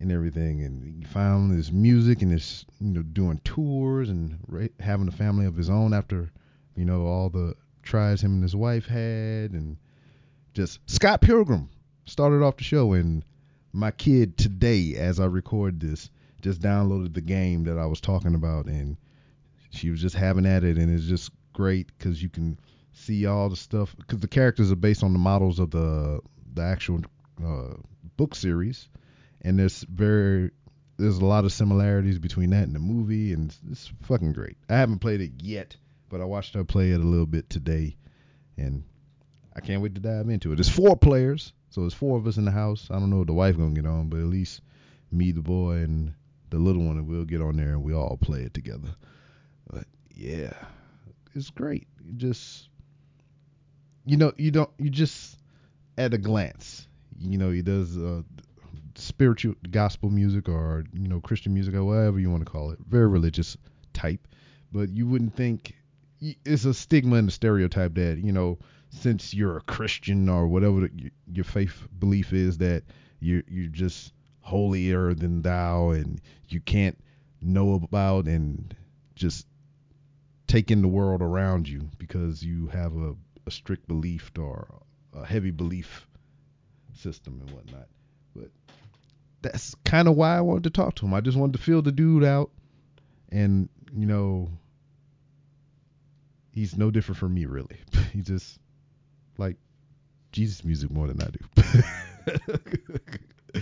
and 0.00 0.12
everything, 0.12 0.62
and 0.62 0.84
he 0.84 1.04
found 1.04 1.52
his 1.52 1.72
music 1.72 2.22
and 2.22 2.32
his 2.32 2.64
you 2.80 2.88
know 2.88 3.02
doing 3.02 3.40
tours 3.44 4.08
and 4.08 4.38
ra- 4.48 4.66
having 4.80 5.08
a 5.08 5.12
family 5.12 5.46
of 5.46 5.56
his 5.56 5.70
own 5.70 5.94
after 5.94 6.30
you 6.74 6.84
know 6.84 7.06
all 7.06 7.30
the 7.30 7.54
tries 7.86 8.22
him 8.22 8.34
and 8.34 8.42
his 8.42 8.56
wife 8.56 8.86
had. 8.86 9.52
And 9.52 9.78
just 10.52 10.80
Scott 10.90 11.22
Pilgrim 11.22 11.70
started 12.04 12.42
off 12.42 12.58
the 12.58 12.64
show. 12.64 12.92
And 12.92 13.24
my 13.72 13.90
kid 13.90 14.36
today 14.36 14.94
as 14.96 15.18
I 15.18 15.26
record 15.26 15.80
this 15.80 16.10
just 16.42 16.60
downloaded 16.60 17.14
the 17.14 17.20
game 17.22 17.64
that 17.64 17.78
I 17.78 17.86
was 17.86 18.00
talking 18.00 18.34
about. 18.34 18.66
And 18.66 18.98
she 19.70 19.90
was 19.90 20.02
just 20.02 20.16
having 20.16 20.44
at 20.44 20.64
it. 20.64 20.76
And 20.76 20.94
it's 20.94 21.06
just 21.06 21.30
great 21.54 21.98
cuz 21.98 22.22
you 22.22 22.28
can 22.28 22.58
see 22.92 23.24
all 23.24 23.48
the 23.48 23.56
stuff 23.56 23.96
cuz 24.08 24.20
the 24.20 24.28
characters 24.28 24.70
are 24.70 24.76
based 24.76 25.02
on 25.02 25.12
the 25.12 25.18
models 25.18 25.58
of 25.58 25.70
the 25.70 26.20
the 26.54 26.62
actual 26.62 27.02
uh, 27.44 27.74
book 28.16 28.34
series 28.34 28.88
and 29.42 29.58
there's 29.58 29.82
very 29.82 30.50
there's 30.98 31.18
a 31.18 31.24
lot 31.24 31.44
of 31.44 31.52
similarities 31.52 32.18
between 32.18 32.50
that 32.50 32.64
and 32.64 32.74
the 32.74 32.80
movie 32.80 33.32
and 33.32 33.50
it's, 33.50 33.60
it's 33.70 33.92
fucking 34.02 34.32
great. 34.32 34.56
I 34.68 34.76
haven't 34.76 35.00
played 35.00 35.20
it 35.20 35.32
yet, 35.42 35.76
but 36.08 36.20
I 36.20 36.24
watched 36.24 36.54
her 36.54 36.64
play 36.64 36.90
it 36.92 37.00
a 37.00 37.04
little 37.04 37.26
bit 37.26 37.50
today 37.50 37.96
and 38.56 38.82
I 39.54 39.60
can't 39.60 39.82
wait 39.82 39.94
to 39.94 40.00
dive 40.00 40.28
into 40.28 40.52
it. 40.52 40.56
There's 40.56 40.68
four 40.68 40.96
players, 40.96 41.52
so 41.70 41.82
there's 41.82 41.94
four 41.94 42.18
of 42.18 42.26
us 42.26 42.38
in 42.38 42.44
the 42.44 42.50
house. 42.50 42.88
I 42.90 42.98
don't 42.98 43.10
know 43.10 43.20
if 43.20 43.26
the 43.26 43.34
wife 43.34 43.56
gonna 43.56 43.74
get 43.74 43.86
on, 43.86 44.08
but 44.08 44.20
at 44.20 44.26
least 44.26 44.62
me, 45.12 45.32
the 45.32 45.42
boy, 45.42 45.76
and 45.76 46.14
the 46.50 46.58
little 46.58 46.82
one, 46.82 46.96
and 46.96 47.06
we'll 47.06 47.24
get 47.24 47.40
on 47.40 47.56
there 47.56 47.70
and 47.70 47.82
we 47.82 47.94
all 47.94 48.16
play 48.16 48.40
it 48.40 48.54
together. 48.54 48.88
But 49.70 49.84
yeah, 50.14 50.52
it's 51.34 51.50
great. 51.50 51.86
You 52.04 52.14
just 52.14 52.68
you 54.04 54.16
know 54.16 54.32
you 54.36 54.50
don't 54.50 54.70
you 54.78 54.90
just 54.90 55.38
at 55.98 56.14
a 56.14 56.18
glance 56.18 56.86
you 57.20 57.38
know 57.38 57.50
he 57.50 57.62
does 57.62 57.96
uh, 57.96 58.22
spiritual 58.94 59.54
gospel 59.70 60.10
music 60.10 60.48
or 60.48 60.84
you 60.92 61.08
know 61.08 61.20
Christian 61.20 61.54
music 61.54 61.74
or 61.74 61.84
whatever 61.84 62.18
you 62.18 62.30
want 62.30 62.44
to 62.44 62.50
call 62.50 62.70
it, 62.70 62.78
very 62.88 63.06
religious 63.06 63.56
type, 63.92 64.26
but 64.72 64.90
you 64.90 65.06
wouldn't 65.06 65.34
think 65.34 65.74
it's 66.20 66.64
a 66.64 66.74
stigma 66.74 67.16
and 67.16 67.28
a 67.28 67.32
stereotype 67.32 67.94
that 67.94 68.18
you 68.18 68.32
know 68.32 68.58
since 68.90 69.34
you're 69.34 69.58
a 69.58 69.62
Christian 69.62 70.28
or 70.28 70.46
whatever 70.46 70.88
your 71.30 71.44
faith 71.44 71.86
belief 71.98 72.32
is 72.32 72.58
that 72.58 72.84
you 73.20 73.42
you're 73.48 73.68
just 73.68 74.12
holier 74.40 75.12
than 75.12 75.42
thou 75.42 75.90
and 75.90 76.20
you 76.48 76.60
can't 76.60 76.98
know 77.42 77.74
about 77.74 78.26
and 78.26 78.74
just 79.14 79.46
take 80.46 80.70
in 80.70 80.82
the 80.82 80.88
world 80.88 81.20
around 81.20 81.68
you 81.68 81.88
because 81.98 82.42
you 82.42 82.68
have 82.68 82.96
a, 82.96 83.14
a 83.46 83.50
strict 83.50 83.86
belief 83.88 84.30
or 84.38 84.82
a 85.12 85.24
heavy 85.26 85.50
belief 85.50 86.06
system 86.96 87.40
and 87.40 87.50
whatnot. 87.50 87.88
But 88.34 88.50
that's 89.42 89.74
kind 89.84 90.08
of 90.08 90.16
why 90.16 90.36
I 90.36 90.40
wanted 90.40 90.64
to 90.64 90.70
talk 90.70 90.94
to 90.96 91.06
him. 91.06 91.14
I 91.14 91.20
just 91.20 91.36
wanted 91.36 91.54
to 91.54 91.62
feel 91.62 91.82
the 91.82 91.92
dude 91.92 92.24
out, 92.24 92.50
and 93.30 93.68
you 93.94 94.06
know, 94.06 94.48
he's 96.52 96.76
no 96.76 96.90
different 96.90 97.18
from 97.18 97.34
me 97.34 97.46
really. 97.46 97.78
he 98.12 98.22
just 98.22 98.58
like 99.38 99.56
Jesus 100.32 100.64
music 100.64 100.90
more 100.90 101.06
than 101.06 101.22
I 101.22 101.28
do. 101.28 101.92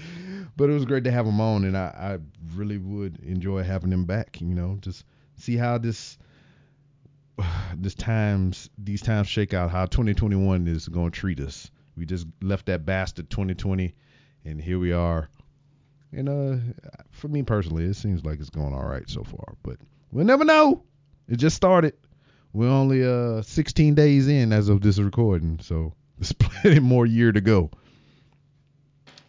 but 0.56 0.70
it 0.70 0.72
was 0.72 0.84
great 0.84 1.04
to 1.04 1.10
have 1.10 1.26
him 1.26 1.40
on, 1.40 1.64
and 1.64 1.76
I, 1.76 1.86
I 1.86 2.18
really 2.56 2.78
would 2.78 3.18
enjoy 3.20 3.62
having 3.62 3.92
him 3.92 4.04
back. 4.04 4.40
You 4.40 4.54
know, 4.54 4.78
just 4.80 5.04
see 5.36 5.56
how 5.56 5.78
this 5.78 6.18
this 7.76 7.94
times 7.94 8.70
these 8.78 9.02
times 9.02 9.28
shake 9.28 9.54
out. 9.54 9.70
How 9.70 9.86
2021 9.86 10.66
is 10.68 10.88
going 10.88 11.10
to 11.10 11.18
treat 11.18 11.40
us. 11.40 11.70
We 11.96 12.06
just 12.06 12.26
left 12.42 12.66
that 12.66 12.84
bastard 12.84 13.30
2020, 13.30 13.94
and 14.44 14.60
here 14.60 14.78
we 14.78 14.92
are. 14.92 15.28
And 16.12 16.28
uh, 16.28 16.56
for 17.10 17.28
me 17.28 17.42
personally, 17.42 17.84
it 17.84 17.94
seems 17.94 18.24
like 18.24 18.40
it's 18.40 18.50
going 18.50 18.74
all 18.74 18.84
right 18.84 19.08
so 19.08 19.24
far. 19.24 19.56
But 19.62 19.78
we'll 20.12 20.24
never 20.24 20.44
know. 20.44 20.84
It 21.28 21.36
just 21.36 21.56
started. 21.56 21.94
We're 22.52 22.68
only 22.68 23.04
uh 23.04 23.42
16 23.42 23.94
days 23.94 24.28
in 24.28 24.52
as 24.52 24.68
of 24.68 24.80
this 24.80 24.98
recording, 24.98 25.58
so 25.60 25.92
there's 26.18 26.32
plenty 26.32 26.80
more 26.80 27.06
year 27.06 27.32
to 27.32 27.40
go. 27.40 27.70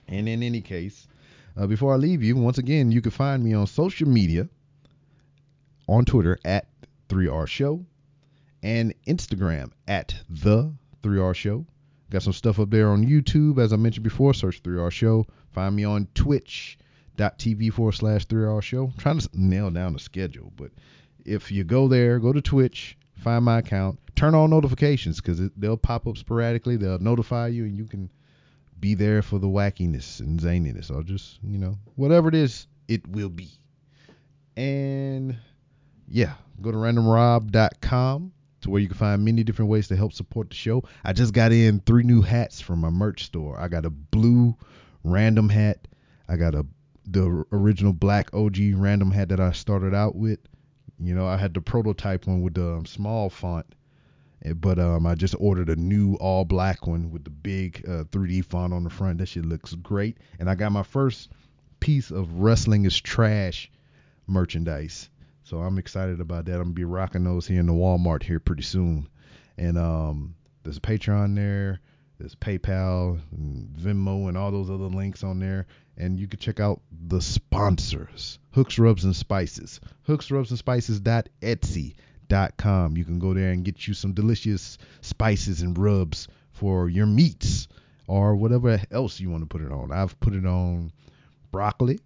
And 0.08 0.30
in 0.30 0.44
any 0.44 0.62
case, 0.62 1.08
uh, 1.58 1.66
before 1.66 1.94
I 1.94 1.98
leave 1.98 2.22
you, 2.22 2.36
once 2.36 2.60
again, 2.60 2.92
you 2.92 3.02
can 3.02 3.12
find 3.12 3.44
me 3.44 3.54
on 3.54 3.66
social 3.66 4.08
media 4.08 4.48
on 5.88 6.06
Twitter 6.06 6.38
at 6.46 6.68
3R 7.10 7.48
Show 7.48 7.86
and 8.62 8.94
Instagram 9.08 9.72
at 9.88 10.16
the 10.30 10.74
3R 11.02 11.36
Show. 11.36 11.66
Got 12.10 12.22
some 12.22 12.34
stuff 12.34 12.60
up 12.60 12.70
there 12.70 12.90
on 12.90 13.06
YouTube, 13.06 13.58
as 13.58 13.74
I 13.74 13.78
mentioned 13.78 14.04
before. 14.04 14.34
Search 14.34 14.62
3R 14.62 14.92
Show. 14.92 15.26
Find 15.52 15.76
me 15.76 15.84
on 15.84 16.08
twitch.tv 16.14 17.74
forward 17.74 17.94
slash 17.94 18.28
3R 18.28 18.62
Show. 18.62 18.92
Trying 18.98 19.20
to 19.20 19.30
nail 19.34 19.72
down 19.72 19.94
the 19.94 20.00
schedule, 20.00 20.54
but 20.56 20.72
if 21.26 21.52
you 21.52 21.64
go 21.64 21.88
there, 21.88 22.20
go 22.20 22.32
to 22.32 22.42
Twitch, 22.42 22.98
find 23.16 23.44
my 23.44 23.60
account, 23.60 24.00
turn 24.16 24.36
on 24.36 24.52
notifications 24.52 25.20
because 25.20 25.42
they'll 25.58 25.78
pop 25.78 26.06
up 26.08 26.18
sporadically. 26.18 26.78
They'll 26.78 27.00
notify 27.00 27.48
you, 27.48 27.66
and 27.66 27.76
you 27.76 27.86
can 27.86 28.12
be 28.80 28.94
there 28.94 29.22
for 29.22 29.40
the 29.40 29.48
wackiness 29.48 30.20
and 30.20 30.40
zaniness. 30.40 30.92
Or 30.92 31.02
just, 31.02 31.40
you 31.44 31.58
know, 31.58 31.78
whatever 31.96 32.30
it 32.30 32.36
is, 32.36 32.68
it 32.88 33.08
will 33.08 33.30
be. 33.30 33.50
And 34.56 35.38
yeah, 36.08 36.34
go 36.62 36.72
to 36.72 36.78
randomrob.com 36.78 38.32
to 38.66 38.72
where 38.72 38.82
you 38.82 38.88
can 38.88 38.98
find 38.98 39.24
many 39.24 39.44
different 39.44 39.70
ways 39.70 39.88
to 39.88 39.96
help 39.96 40.12
support 40.12 40.50
the 40.50 40.56
show. 40.56 40.84
I 41.04 41.14
just 41.14 41.34
got 41.34 41.52
in 41.52 41.80
three 41.80 42.04
new 42.04 42.22
hats 42.22 42.60
from 42.60 42.80
my 42.80 42.90
merch 42.90 43.24
store. 43.24 43.60
I 43.60 43.68
got 43.68 43.86
a 43.86 43.90
blue 43.90 44.56
random 45.04 45.50
hat. 45.50 45.88
I 46.28 46.36
got 46.36 46.54
a 46.54 46.66
the 47.08 47.46
original 47.52 47.94
black 47.94 48.34
OG 48.34 48.58
random 48.74 49.12
hat 49.12 49.30
that 49.30 49.40
I 49.40 49.52
started 49.52 49.94
out 49.94 50.16
with. 50.16 50.40
You 51.00 51.14
know, 51.14 51.28
I 51.28 51.38
had 51.38 51.54
the 51.54 51.62
prototype 51.62 52.26
one 52.26 52.42
with 52.42 52.56
the 52.56 52.74
um, 52.74 52.86
small 52.88 53.30
font, 53.30 53.68
eh, 54.44 54.54
but 54.54 54.80
um, 54.80 55.06
I 55.06 55.14
just 55.14 55.36
ordered 55.40 55.70
a 55.70 55.76
new 55.76 56.16
all 56.16 56.46
black 56.46 56.88
one 56.88 57.12
with 57.12 57.24
the 57.24 57.30
big 57.30 57.86
uh, 57.88 58.06
3D 58.06 58.46
font 58.46 58.74
on 58.74 58.84
the 58.84 58.90
front. 58.90 59.20
That 59.20 59.28
shit 59.28 59.46
looks 59.46 59.76
great. 59.76 60.18
And 60.40 60.50
I 60.50 60.56
got 60.56 60.72
my 60.72 60.84
first 60.84 61.30
piece 61.80 62.10
of 62.10 62.40
wrestling 62.40 62.86
is 62.86 63.00
trash 63.00 63.70
merchandise. 64.26 65.10
So 65.46 65.60
I'm 65.60 65.78
excited 65.78 66.20
about 66.20 66.46
that. 66.46 66.56
I'm 66.56 66.64
gonna 66.64 66.74
be 66.74 66.84
rocking 66.84 67.24
those 67.24 67.48
here 67.48 67.62
in 67.62 67.68
the 67.68 67.74
Walmart 67.74 68.22
here 68.22 68.40
pretty 68.40 68.64
soon. 68.64 69.08
And 69.58 69.78
um, 69.78 70.36
there's 70.64 70.78
a 70.78 70.82
Patreon 70.82 71.36
there, 71.36 71.80
there's 72.20 72.36
PayPal, 72.36 73.22
and 73.32 73.70
Venmo, 73.78 74.28
and 74.28 74.38
all 74.38 74.52
those 74.52 74.70
other 74.70 74.86
links 74.86 75.24
on 75.24 75.40
there. 75.40 75.66
And 75.98 76.20
you 76.20 76.28
can 76.28 76.40
check 76.40 76.60
out 76.60 76.82
the 77.08 77.22
sponsors: 77.22 78.38
Hooks, 78.52 78.78
Rubs, 78.78 79.06
and 79.06 79.16
Spices. 79.16 79.80
Hooks, 80.04 80.30
Rubs, 80.30 80.50
and 80.50 80.60
Spices. 80.60 81.00
Etsy 81.00 81.96
manscaped.com. 82.28 82.98
You 82.98 83.06
can 83.06 83.20
go 83.20 83.34
there 83.34 83.52
and 83.52 83.64
get 83.64 83.88
you 83.88 83.94
some 83.94 84.14
delicious 84.14 84.78
spices 85.02 85.62
and 85.62 85.78
rubs 85.78 86.28
for 86.52 86.90
your 86.90 87.06
meats 87.06 87.68
or 88.08 88.36
whatever 88.36 88.80
else 88.92 89.20
you 89.20 89.30
want 89.30 89.44
to 89.44 89.48
put 89.48 89.62
it 89.62 89.72
on. 89.72 89.92
I've 89.92 90.20
put 90.20 90.34
it 90.34 90.46
on 90.46 90.92
broccoli. 91.52 92.00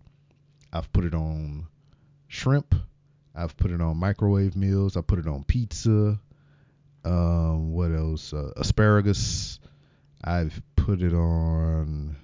I've 0.71 0.91
put 0.93 1.05
it 1.05 1.13
on 1.13 1.67
shrimp. 2.27 2.75
I've 3.39 3.55
put 3.55 3.71
it 3.71 3.79
on 3.79 3.95
microwave 3.97 4.57
meals. 4.57 4.97
I 4.97 5.01
put 5.01 5.19
it 5.19 5.27
on 5.27 5.45
pizza. 5.45 6.19
Um, 7.05 7.71
what 7.71 7.91
else? 7.91 8.33
Uh, 8.33 8.51
asparagus. 8.57 9.61
I've 10.21 10.61
put 10.75 11.01
it 11.01 11.13
on 11.13 12.17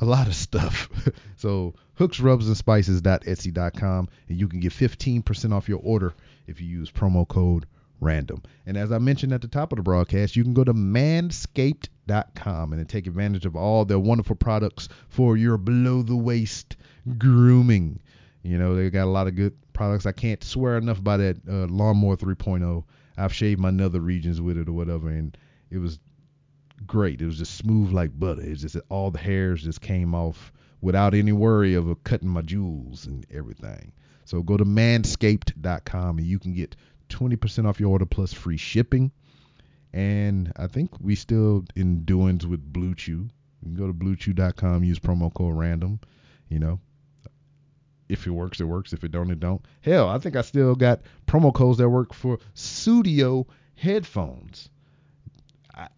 a 0.00 0.06
lot 0.06 0.26
of 0.26 0.34
stuff. 0.34 0.88
so 1.36 1.74
hooks, 1.94 2.18
rubs, 2.18 2.48
and 2.48 2.56
hooksrubsandspices.etsy.com 2.56 4.08
and 4.28 4.40
you 4.40 4.48
can 4.48 4.60
get 4.60 4.72
15% 4.72 5.52
off 5.52 5.68
your 5.68 5.80
order 5.82 6.14
if 6.46 6.62
you 6.62 6.66
use 6.66 6.90
promo 6.90 7.28
code 7.28 7.66
random. 8.00 8.42
And 8.64 8.78
as 8.78 8.90
I 8.90 8.98
mentioned 8.98 9.34
at 9.34 9.42
the 9.42 9.48
top 9.48 9.72
of 9.72 9.76
the 9.76 9.82
broadcast, 9.82 10.34
you 10.34 10.44
can 10.44 10.54
go 10.54 10.64
to 10.64 10.72
manscaped.com 10.72 12.72
and 12.72 12.88
take 12.88 13.06
advantage 13.06 13.44
of 13.44 13.54
all 13.54 13.84
their 13.84 13.98
wonderful 13.98 14.36
products 14.36 14.88
for 15.08 15.36
your 15.36 15.58
below 15.58 16.02
the 16.02 16.16
waist 16.16 16.76
grooming. 17.18 18.00
You 18.44 18.58
know, 18.58 18.76
they 18.76 18.90
got 18.90 19.04
a 19.04 19.10
lot 19.10 19.26
of 19.26 19.34
good 19.34 19.56
products. 19.72 20.04
I 20.04 20.12
can't 20.12 20.44
swear 20.44 20.76
enough 20.76 21.02
by 21.02 21.16
that 21.16 21.36
uh, 21.48 21.66
lawnmower 21.66 22.16
3.0. 22.16 22.84
I've 23.16 23.32
shaved 23.32 23.58
my 23.58 23.70
nether 23.70 24.00
regions 24.00 24.40
with 24.40 24.58
it 24.58 24.68
or 24.68 24.72
whatever, 24.72 25.08
and 25.08 25.36
it 25.70 25.78
was 25.78 25.98
great. 26.86 27.22
It 27.22 27.26
was 27.26 27.38
just 27.38 27.56
smooth 27.56 27.90
like 27.90 28.18
butter. 28.18 28.42
It's 28.42 28.60
just 28.60 28.76
all 28.90 29.10
the 29.10 29.18
hairs 29.18 29.64
just 29.64 29.80
came 29.80 30.14
off 30.14 30.52
without 30.82 31.14
any 31.14 31.32
worry 31.32 31.74
of 31.74 32.04
cutting 32.04 32.28
my 32.28 32.42
jewels 32.42 33.06
and 33.06 33.26
everything. 33.32 33.92
So 34.26 34.42
go 34.42 34.58
to 34.58 34.64
manscaped.com 34.64 36.18
and 36.18 36.26
you 36.26 36.38
can 36.38 36.52
get 36.52 36.76
20% 37.08 37.66
off 37.66 37.80
your 37.80 37.90
order 37.90 38.06
plus 38.06 38.32
free 38.32 38.58
shipping. 38.58 39.10
And 39.94 40.52
I 40.56 40.66
think 40.66 40.90
we 41.00 41.14
still 41.14 41.64
in 41.76 42.04
doings 42.04 42.46
with 42.46 42.72
Blue 42.72 42.94
Chew. 42.94 43.28
You 43.62 43.68
can 43.68 43.74
go 43.74 43.86
to 43.86 43.94
bluechew.com, 43.94 44.84
use 44.84 44.98
promo 44.98 45.32
code 45.32 45.56
random. 45.56 46.00
You 46.48 46.58
know, 46.58 46.80
if 48.08 48.26
it 48.26 48.30
works, 48.30 48.60
it 48.60 48.64
works. 48.64 48.92
If 48.92 49.04
it 49.04 49.12
don't, 49.12 49.30
it 49.30 49.40
don't. 49.40 49.64
Hell, 49.80 50.08
I 50.08 50.18
think 50.18 50.36
I 50.36 50.42
still 50.42 50.74
got 50.74 51.00
promo 51.26 51.52
codes 51.52 51.78
that 51.78 51.88
work 51.88 52.12
for 52.12 52.38
Sudio 52.54 53.46
headphones. 53.76 54.68
I 55.74 55.88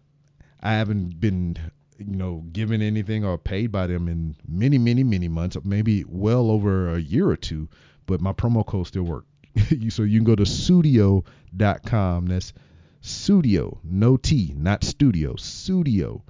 I 0.61 0.73
haven't 0.73 1.19
been 1.19 1.57
you 1.97 2.15
know 2.15 2.43
given 2.51 2.81
anything 2.81 3.25
or 3.25 3.37
paid 3.37 3.71
by 3.71 3.87
them 3.87 4.07
in 4.07 4.35
many 4.47 4.77
many 4.77 5.03
many 5.03 5.27
months, 5.27 5.57
maybe 5.63 6.03
well 6.07 6.49
over 6.51 6.95
a 6.95 6.99
year 6.99 7.29
or 7.29 7.37
two. 7.37 7.67
But 8.05 8.21
my 8.21 8.33
promo 8.33 8.65
code 8.65 8.87
still 8.87 9.03
work. 9.03 9.25
so 9.89 10.03
you 10.03 10.19
can 10.19 10.23
go 10.23 10.35
to 10.35 10.43
sudio.com. 10.43 12.25
That's 12.27 12.53
sudio, 13.01 13.77
no 13.83 14.17
T, 14.17 14.53
not 14.55 14.83
studio, 14.83 15.33
sudio, 15.33 16.21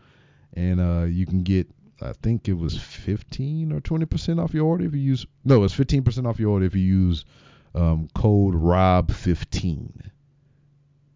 and 0.53 0.79
uh, 0.79 1.05
you 1.05 1.25
can 1.25 1.43
get 1.43 1.67
I 2.01 2.13
think 2.13 2.47
it 2.47 2.53
was 2.53 2.77
15 2.77 3.71
or 3.71 3.79
20% 3.81 4.43
off 4.43 4.53
your 4.53 4.65
order 4.65 4.85
if 4.85 4.93
you 4.93 5.01
use 5.01 5.25
no, 5.43 5.63
it's 5.63 5.75
15% 5.75 6.27
off 6.27 6.39
your 6.39 6.51
order 6.51 6.65
if 6.65 6.75
you 6.75 6.81
use 6.81 7.25
um, 7.73 8.07
code 8.13 8.53
ROB15. 8.53 10.09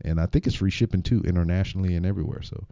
And 0.04 0.20
I 0.20 0.26
think 0.26 0.48
it's 0.48 0.56
free 0.56 0.72
shipping 0.72 1.04
too 1.04 1.22
internationally 1.22 1.96
and 1.96 2.06
everywhere. 2.06 2.42
So 2.42 2.66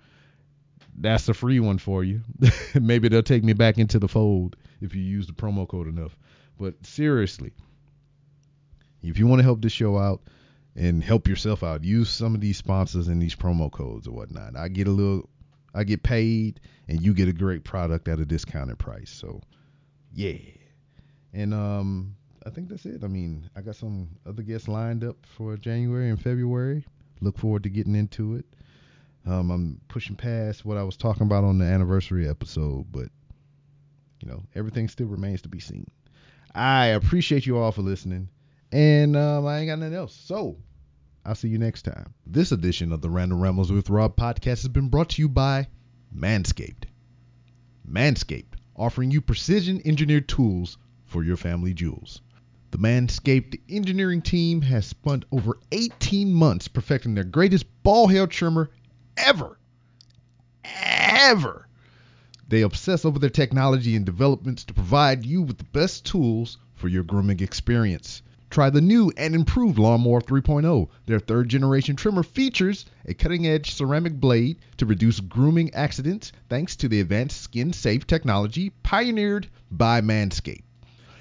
that's 0.98 1.30
a 1.30 1.34
free 1.34 1.60
one 1.60 1.78
for 1.78 2.04
you. 2.04 2.22
Maybe 2.80 3.08
they'll 3.08 3.24
take 3.24 3.44
me 3.44 3.54
back 3.54 3.78
into 3.78 4.00
the 4.00 4.08
fold 4.08 4.56
if 4.82 4.96
you 4.96 5.02
use 5.02 5.28
the 5.28 5.34
promo 5.34 5.68
code 5.68 5.88
enough. 5.88 6.18
But 6.60 6.86
seriously, 6.86 7.54
if 9.04 9.18
you 9.18 9.28
want 9.28 9.40
to 9.40 9.44
help 9.44 9.62
this 9.62 9.72
show 9.72 9.98
out 9.98 10.22
and 10.76 11.04
help 11.04 11.28
yourself 11.28 11.64
out, 11.64 11.84
use 11.84 12.10
some 12.10 12.36
of 12.36 12.42
these 12.42 12.58
sponsors 12.58 13.08
and 13.08 13.22
these 13.22 13.36
promo 13.36 13.72
codes 13.72 14.08
or 14.08 14.12
whatnot. 14.12 14.58
I 14.58 14.68
get 14.68 14.88
a 14.88 14.92
little 14.92 15.30
I 15.74 15.84
get 15.84 16.04
paid 16.04 16.60
and 16.88 17.02
you 17.02 17.14
get 17.14 17.28
a 17.28 17.34
great 17.34 17.64
product 17.64 18.08
at 18.08 18.20
a 18.20 18.26
discounted 18.26 18.80
price. 18.80 19.10
So, 19.10 19.42
yeah. 20.14 20.38
And 21.34 21.54
um 21.54 22.16
I 22.46 22.50
think 22.50 22.70
that's 22.70 22.86
it. 22.86 23.04
I 23.04 23.08
mean, 23.08 23.50
I 23.56 23.62
got 23.62 23.76
some 23.76 24.10
other 24.26 24.42
guests 24.42 24.68
lined 24.68 25.04
up 25.04 25.18
for 25.26 25.58
January 25.58 26.10
and 26.10 26.22
February. 26.22 26.86
Look 27.22 27.38
forward 27.38 27.64
to 27.64 27.70
getting 27.70 27.96
into 27.96 28.36
it. 28.36 28.46
Um 29.26 29.52
I'm 29.52 29.82
pushing 29.88 30.16
past 30.16 30.66
what 30.66 30.78
I 30.78 30.84
was 30.84 30.98
talking 30.98 31.24
about 31.24 31.44
on 31.44 31.60
the 31.60 31.66
anniversary 31.66 32.28
episode, 32.28 32.92
but 32.92 33.10
you 34.22 34.30
know, 34.30 34.44
everything 34.56 34.88
still 34.88 35.08
remains 35.08 35.42
to 35.44 35.50
be 35.50 35.60
seen. 35.60 35.90
I 36.54 36.88
appreciate 36.88 37.46
you 37.46 37.58
all 37.58 37.72
for 37.72 37.82
listening. 37.82 38.30
And 38.72 39.16
um, 39.16 39.46
I 39.46 39.60
ain't 39.60 39.68
got 39.68 39.80
nothing 39.80 39.96
else. 39.96 40.14
So 40.14 40.58
I'll 41.30 41.36
see 41.36 41.50
you 41.50 41.60
next 41.60 41.84
time. 41.84 42.16
This 42.26 42.52
edition 42.52 42.92
of 42.92 43.02
the 43.02 43.10
Random 43.12 43.40
Rambles 43.40 43.72
with 43.72 43.92
Rob 43.92 44.16
podcast 44.16 44.64
has 44.64 44.68
been 44.68 44.90
brought 44.90 45.10
to 45.10 45.22
you 45.22 45.30
by 45.30 45.68
Manscaped. 46.12 46.86
Manscaped, 47.88 48.56
offering 48.76 49.12
you 49.12 49.22
precision 49.22 49.80
engineered 49.86 50.28
tools 50.28 50.80
for 51.06 51.24
your 51.24 51.38
family 51.38 51.72
jewels. 51.76 52.22
The 52.72 52.80
Manscaped 52.80 53.60
engineering 53.70 54.24
team 54.24 54.64
has 54.64 54.88
spent 54.88 55.26
over 55.32 55.60
18 55.72 56.34
months 56.34 56.68
perfecting 56.68 57.14
their 57.14 57.24
greatest 57.26 57.68
ball 57.84 58.08
hair 58.08 58.26
trimmer 58.26 58.72
ever. 59.16 59.60
Ever. 60.66 61.68
They 62.48 62.64
obsess 62.64 63.06
over 63.06 63.20
their 63.20 63.30
technology 63.30 63.96
and 63.96 64.04
developments 64.04 64.64
to 64.64 64.74
provide 64.74 65.28
you 65.28 65.44
with 65.44 65.60
the 65.60 65.64
best 65.66 66.08
tools 66.08 66.58
for 66.74 66.88
your 66.88 67.04
grooming 67.04 67.42
experience. 67.42 68.24
Try 68.50 68.72
the 68.72 68.82
new 68.82 69.12
and 69.16 69.36
improved 69.36 69.78
Lawnmower 69.78 70.22
3.0. 70.22 70.90
Their 71.06 71.20
third 71.20 71.50
generation 71.50 71.96
trimmer 71.96 72.24
features 72.24 72.86
a 73.06 73.14
cutting 73.14 73.46
edge 73.46 73.76
ceramic 73.76 74.20
blade 74.20 74.58
to 74.78 74.88
reduce 74.88 75.20
grooming 75.20 75.72
accidents 75.76 76.32
thanks 76.50 76.76
to 76.78 76.88
the 76.88 77.00
advanced 77.00 77.42
skin 77.42 77.74
safe 77.74 78.08
technology 78.08 78.72
pioneered 78.82 79.48
by 79.70 80.02
Manscaped. 80.02 80.64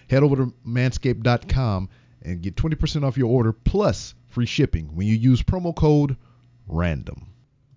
Head 0.09 0.23
over 0.23 0.37
to 0.37 0.55
manscaped.com 0.67 1.91
and 2.23 2.43
get 2.43 2.57
20% 2.57 3.05
off 3.05 3.19
your 3.19 3.29
order 3.29 3.53
plus 3.53 4.15
free 4.29 4.47
shipping 4.47 4.97
when 4.97 5.07
you 5.07 5.15
use 5.15 5.43
promo 5.43 5.75
code 5.75 6.17
RANDOM. 6.67 7.27